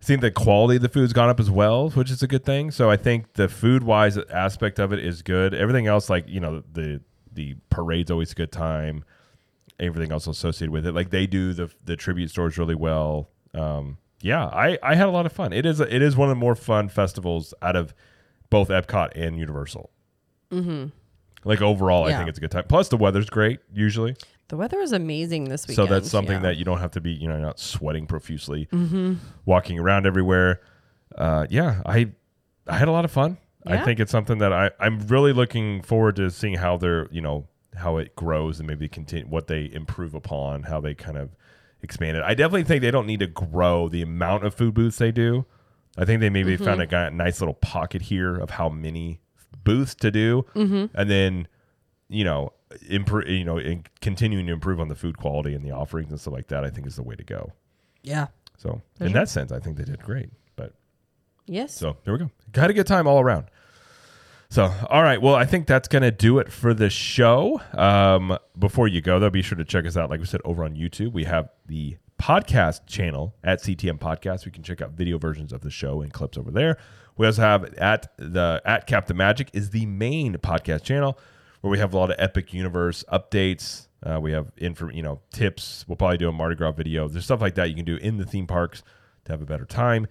think 0.00 0.20
the 0.20 0.30
quality 0.30 0.76
of 0.76 0.82
the 0.82 0.88
food's 0.88 1.12
gone 1.12 1.28
up 1.28 1.40
as 1.40 1.50
well, 1.50 1.90
which 1.90 2.10
is 2.10 2.22
a 2.22 2.28
good 2.28 2.44
thing. 2.44 2.70
So 2.70 2.88
I 2.88 2.96
think 2.96 3.32
the 3.32 3.48
food 3.48 3.82
wise 3.82 4.16
aspect 4.16 4.78
of 4.78 4.92
it 4.92 5.00
is 5.00 5.22
good. 5.22 5.54
Everything 5.54 5.88
else, 5.88 6.08
like 6.08 6.28
you 6.28 6.38
know, 6.38 6.62
the 6.72 7.00
the 7.32 7.56
parade's 7.68 8.12
always 8.12 8.30
a 8.30 8.34
good 8.36 8.52
time. 8.52 9.04
Everything 9.86 10.12
else 10.12 10.26
associated 10.26 10.70
with 10.70 10.86
it, 10.86 10.92
like 10.92 11.10
they 11.10 11.26
do 11.26 11.52
the 11.52 11.70
the 11.84 11.96
tribute 11.96 12.30
stores 12.30 12.58
really 12.58 12.74
well. 12.74 13.30
Um, 13.54 13.98
yeah, 14.20 14.46
I 14.46 14.78
I 14.82 14.94
had 14.94 15.06
a 15.06 15.10
lot 15.10 15.26
of 15.26 15.32
fun. 15.32 15.52
It 15.52 15.66
is 15.66 15.80
a, 15.80 15.94
it 15.94 16.02
is 16.02 16.16
one 16.16 16.28
of 16.28 16.34
the 16.34 16.40
more 16.40 16.54
fun 16.54 16.88
festivals 16.88 17.52
out 17.62 17.76
of 17.76 17.94
both 18.50 18.68
Epcot 18.68 19.12
and 19.14 19.38
Universal. 19.38 19.90
Mm-hmm. 20.50 20.86
Like 21.44 21.60
overall, 21.60 22.04
I 22.04 22.16
think 22.16 22.28
it's 22.28 22.38
a 22.38 22.40
good 22.40 22.50
time. 22.50 22.64
Plus, 22.68 22.88
the 22.88 22.96
weather's 22.96 23.28
great 23.28 23.60
usually, 23.72 24.16
The 24.48 24.56
weather 24.56 24.80
is 24.80 24.92
amazing 24.92 25.44
this 25.44 25.68
weekend. 25.68 25.88
so 25.88 25.92
that's 25.94 26.10
something 26.10 26.36
yeah. 26.36 26.42
that 26.42 26.56
you 26.56 26.64
don't 26.64 26.78
have 26.78 26.92
to 26.92 27.02
be, 27.02 27.12
you 27.12 27.28
know, 27.28 27.38
not 27.38 27.58
sweating 27.58 28.06
profusely, 28.06 28.68
walking 29.44 29.78
around 29.78 30.06
everywhere. 30.06 30.60
Uh, 31.16 31.46
yeah, 31.50 31.82
I 31.84 32.12
I 32.66 32.78
had 32.78 32.88
a 32.88 32.92
lot 32.92 33.04
of 33.04 33.10
fun. 33.10 33.36
I 33.66 33.78
think 33.78 34.00
it's 34.00 34.12
something 34.12 34.38
that 34.38 34.52
I 34.52 34.70
I'm 34.80 35.00
really 35.06 35.32
looking 35.32 35.82
forward 35.82 36.16
to 36.16 36.30
seeing 36.30 36.54
how 36.54 36.76
they're, 36.76 37.08
you 37.10 37.20
know, 37.20 37.46
how 37.76 37.96
it 37.98 38.14
grows 38.16 38.58
and 38.60 38.66
maybe 38.66 38.88
continue 38.88 39.26
what 39.26 39.46
they 39.46 39.70
improve 39.72 40.14
upon, 40.14 40.64
how 40.64 40.80
they 40.80 40.94
kind 40.94 41.16
of 41.16 41.30
expand 41.82 42.16
it. 42.16 42.22
I 42.22 42.34
definitely 42.34 42.64
think 42.64 42.82
they 42.82 42.90
don't 42.90 43.06
need 43.06 43.20
to 43.20 43.26
grow 43.26 43.88
the 43.88 44.02
amount 44.02 44.44
of 44.44 44.54
food 44.54 44.74
booths 44.74 44.98
they 44.98 45.12
do. 45.12 45.44
I 45.96 46.04
think 46.04 46.20
they 46.20 46.30
maybe 46.30 46.54
Mm-hmm. 46.56 46.64
found 46.64 46.80
a 46.92 47.10
nice 47.10 47.40
little 47.40 47.54
pocket 47.54 48.02
here 48.02 48.36
of 48.36 48.50
how 48.50 48.68
many 48.68 49.20
booths 49.62 49.94
to 49.96 50.10
do, 50.10 50.44
Mm-hmm. 50.54 50.96
and 50.98 51.10
then 51.10 51.48
you 52.08 52.22
know, 52.22 52.52
improve, 52.88 53.26
you 53.28 53.44
know, 53.44 53.56
in 53.58 53.82
continuing 54.02 54.46
to 54.46 54.52
improve 54.52 54.78
on 54.78 54.88
the 54.88 54.94
food 54.94 55.16
quality 55.16 55.54
and 55.54 55.64
the 55.64 55.70
offerings 55.70 56.10
and 56.10 56.20
stuff 56.20 56.34
like 56.34 56.48
that. 56.48 56.62
I 56.64 56.70
think 56.70 56.86
is 56.86 56.96
the 56.96 57.02
way 57.02 57.14
to 57.16 57.24
go. 57.24 57.52
Yeah. 58.02 58.26
So 58.58 58.82
in 59.00 59.08
sure. 59.08 59.14
that 59.14 59.28
sense, 59.30 59.50
I 59.52 59.58
think 59.58 59.76
they 59.78 59.84
did 59.84 60.02
great. 60.02 60.28
But 60.54 60.74
Yes. 61.46 61.74
so 61.74 61.96
there 62.04 62.12
we 62.12 62.18
go. 62.20 62.30
Had 62.54 62.70
a 62.70 62.74
good 62.74 62.86
time 62.86 63.06
all 63.06 63.20
around. 63.20 63.46
So, 64.54 64.72
all 64.88 65.02
right. 65.02 65.20
Well, 65.20 65.34
I 65.34 65.46
think 65.46 65.66
that's 65.66 65.88
going 65.88 66.04
to 66.04 66.12
do 66.12 66.38
it 66.38 66.52
for 66.52 66.74
the 66.74 66.88
show. 66.88 67.60
Um, 67.72 68.38
before 68.56 68.86
you 68.86 69.00
go, 69.00 69.18
though, 69.18 69.28
be 69.28 69.42
sure 69.42 69.58
to 69.58 69.64
check 69.64 69.84
us 69.84 69.96
out. 69.96 70.10
Like 70.10 70.20
we 70.20 70.26
said, 70.26 70.40
over 70.44 70.62
on 70.62 70.76
YouTube, 70.76 71.12
we 71.12 71.24
have 71.24 71.48
the 71.66 71.96
podcast 72.20 72.86
channel 72.86 73.34
at 73.42 73.60
CTM 73.60 73.98
Podcast. 73.98 74.44
We 74.44 74.52
can 74.52 74.62
check 74.62 74.80
out 74.80 74.92
video 74.92 75.18
versions 75.18 75.52
of 75.52 75.62
the 75.62 75.72
show 75.72 76.02
and 76.02 76.12
clips 76.12 76.38
over 76.38 76.52
there. 76.52 76.78
We 77.16 77.26
also 77.26 77.42
have 77.42 77.64
at 77.74 78.16
the 78.16 78.62
at 78.64 78.86
Cap 78.86 79.08
the 79.08 79.14
Magic 79.14 79.50
is 79.52 79.70
the 79.70 79.86
main 79.86 80.36
podcast 80.36 80.84
channel 80.84 81.18
where 81.60 81.72
we 81.72 81.80
have 81.80 81.92
a 81.92 81.98
lot 81.98 82.12
of 82.12 82.16
Epic 82.20 82.54
Universe 82.54 83.02
updates. 83.12 83.88
Uh, 84.04 84.20
we 84.20 84.30
have 84.30 84.52
info, 84.56 84.88
you 84.88 85.02
know, 85.02 85.20
tips. 85.32 85.84
We'll 85.88 85.96
probably 85.96 86.18
do 86.18 86.28
a 86.28 86.32
Mardi 86.32 86.54
Gras 86.54 86.70
video. 86.70 87.08
There's 87.08 87.24
stuff 87.24 87.40
like 87.40 87.56
that 87.56 87.70
you 87.70 87.74
can 87.74 87.84
do 87.84 87.96
in 87.96 88.18
the 88.18 88.24
theme 88.24 88.46
parks 88.46 88.84
to 89.24 89.32
have 89.32 89.42
a 89.42 89.46
better 89.46 89.64
time. 89.64 90.06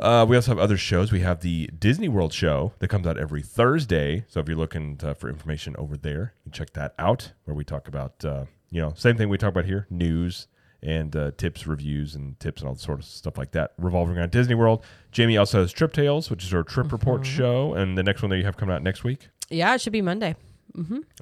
Uh, 0.00 0.26
we 0.28 0.36
also 0.36 0.50
have 0.50 0.58
other 0.58 0.76
shows. 0.76 1.10
We 1.12 1.20
have 1.20 1.40
the 1.40 1.70
Disney 1.78 2.08
World 2.08 2.32
show 2.32 2.72
that 2.78 2.88
comes 2.88 3.06
out 3.06 3.18
every 3.18 3.42
Thursday. 3.42 4.24
So 4.28 4.40
if 4.40 4.48
you're 4.48 4.56
looking 4.56 4.96
to, 4.98 5.14
for 5.14 5.28
information 5.28 5.74
over 5.78 5.96
there, 5.96 6.34
you 6.44 6.52
check 6.52 6.72
that 6.74 6.94
out. 6.98 7.32
Where 7.44 7.54
we 7.54 7.64
talk 7.64 7.88
about, 7.88 8.24
uh, 8.24 8.44
you 8.70 8.80
know, 8.82 8.92
same 8.96 9.16
thing 9.16 9.28
we 9.28 9.38
talk 9.38 9.50
about 9.50 9.64
here: 9.64 9.86
news 9.90 10.48
and 10.82 11.16
uh, 11.16 11.30
tips, 11.36 11.66
reviews, 11.66 12.14
and 12.14 12.38
tips 12.38 12.60
and 12.60 12.68
all 12.68 12.76
sort 12.76 12.98
of 12.98 13.04
stuff 13.04 13.38
like 13.38 13.52
that 13.52 13.72
revolving 13.78 14.16
around 14.18 14.30
Disney 14.30 14.54
World. 14.54 14.84
Jamie 15.10 15.36
also 15.36 15.60
has 15.60 15.72
Trip 15.72 15.92
Tales, 15.92 16.30
which 16.30 16.44
is 16.44 16.52
our 16.52 16.62
trip 16.62 16.92
report 16.92 17.24
show, 17.24 17.74
and 17.74 17.96
the 17.96 18.02
next 18.02 18.22
one 18.22 18.30
that 18.30 18.36
you 18.38 18.44
have 18.44 18.56
coming 18.56 18.74
out 18.74 18.82
next 18.82 19.02
week. 19.02 19.28
Yeah, 19.48 19.74
it 19.74 19.80
should 19.80 19.92
be 19.92 20.02
Monday. 20.02 20.36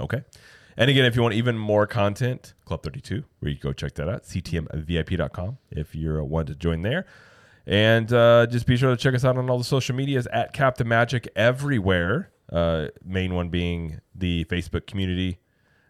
Okay. 0.00 0.22
And 0.76 0.90
again, 0.90 1.04
if 1.04 1.14
you 1.14 1.22
want 1.22 1.34
even 1.34 1.56
more 1.56 1.86
content, 1.86 2.54
Club 2.64 2.82
32, 2.82 3.22
where 3.38 3.52
you 3.52 3.58
go 3.58 3.72
check 3.72 3.94
that 3.94 4.08
out, 4.08 4.24
ctmvip.com 4.24 5.58
if 5.70 5.94
you're 5.94 6.20
uh, 6.20 6.24
one 6.24 6.46
to 6.46 6.54
join 6.56 6.82
there. 6.82 7.06
And 7.66 8.12
uh, 8.12 8.46
just 8.46 8.66
be 8.66 8.76
sure 8.76 8.90
to 8.90 8.96
check 8.96 9.14
us 9.14 9.24
out 9.24 9.36
on 9.38 9.48
all 9.48 9.58
the 9.58 9.64
social 9.64 9.94
medias 9.94 10.26
at 10.32 10.52
Cap 10.52 10.76
the 10.76 10.84
Magic 10.84 11.28
everywhere. 11.34 12.30
Uh, 12.52 12.88
main 13.04 13.34
one 13.34 13.48
being 13.48 14.00
the 14.14 14.44
Facebook 14.44 14.86
community, 14.86 15.38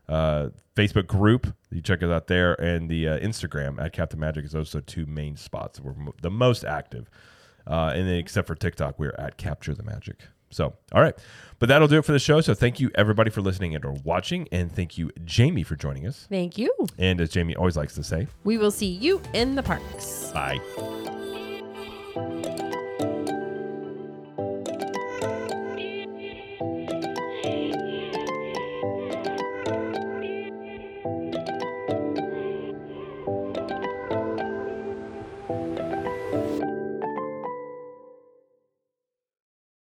uh, 0.09 0.51
Facebook 0.77 1.07
group. 1.09 1.53
You 1.71 1.81
check 1.83 2.03
us 2.03 2.11
out 2.11 2.29
there, 2.29 2.55
and 2.61 2.89
the 2.89 3.09
uh, 3.09 3.19
Instagram 3.19 3.83
at 3.83 3.93
Cap 3.93 4.11
the 4.11 4.17
Magic 4.17 4.45
is 4.45 4.55
also 4.55 4.81
two 4.81 5.05
main 5.07 5.37
spots. 5.37 5.81
We're 5.81 5.95
mo- 5.95 6.15
the 6.23 6.31
most 6.31 6.65
active. 6.65 7.11
Uh, 7.67 7.93
and 7.95 8.07
then 8.07 8.17
except 8.17 8.47
for 8.47 8.55
TikTok, 8.55 8.99
we're 8.99 9.15
at 9.19 9.37
Capture 9.37 9.75
the 9.75 9.83
Magic. 9.83 10.21
So, 10.51 10.75
all 10.93 11.03
right. 11.03 11.15
But 11.59 11.69
that'll 11.69 11.89
do 11.89 11.99
it 11.99 12.05
for 12.05 12.13
the 12.13 12.19
show. 12.21 12.41
So, 12.41 12.55
thank 12.55 12.79
you 12.79 12.91
everybody 12.95 13.31
for 13.31 13.41
listening 13.41 13.75
and 13.75 13.85
or 13.85 13.95
watching. 14.05 14.47
And 14.53 14.71
thank 14.71 14.97
you, 14.97 15.11
Jamie, 15.25 15.65
for 15.65 15.75
joining 15.75 16.07
us. 16.07 16.27
Thank 16.31 16.57
you. 16.59 16.73
And 16.99 17.21
as 17.21 17.31
Jamie 17.31 17.57
always 17.57 17.77
likes 17.77 17.97
to 17.97 18.05
say, 18.05 18.29
We 18.45 18.59
will 18.59 18.71
see 18.71 18.87
you 18.91 19.21
in 19.33 19.57
the 19.57 19.63
parks. 19.65 20.31
bye. 20.33 20.61
Thank 22.15 22.47
you. 22.47 22.54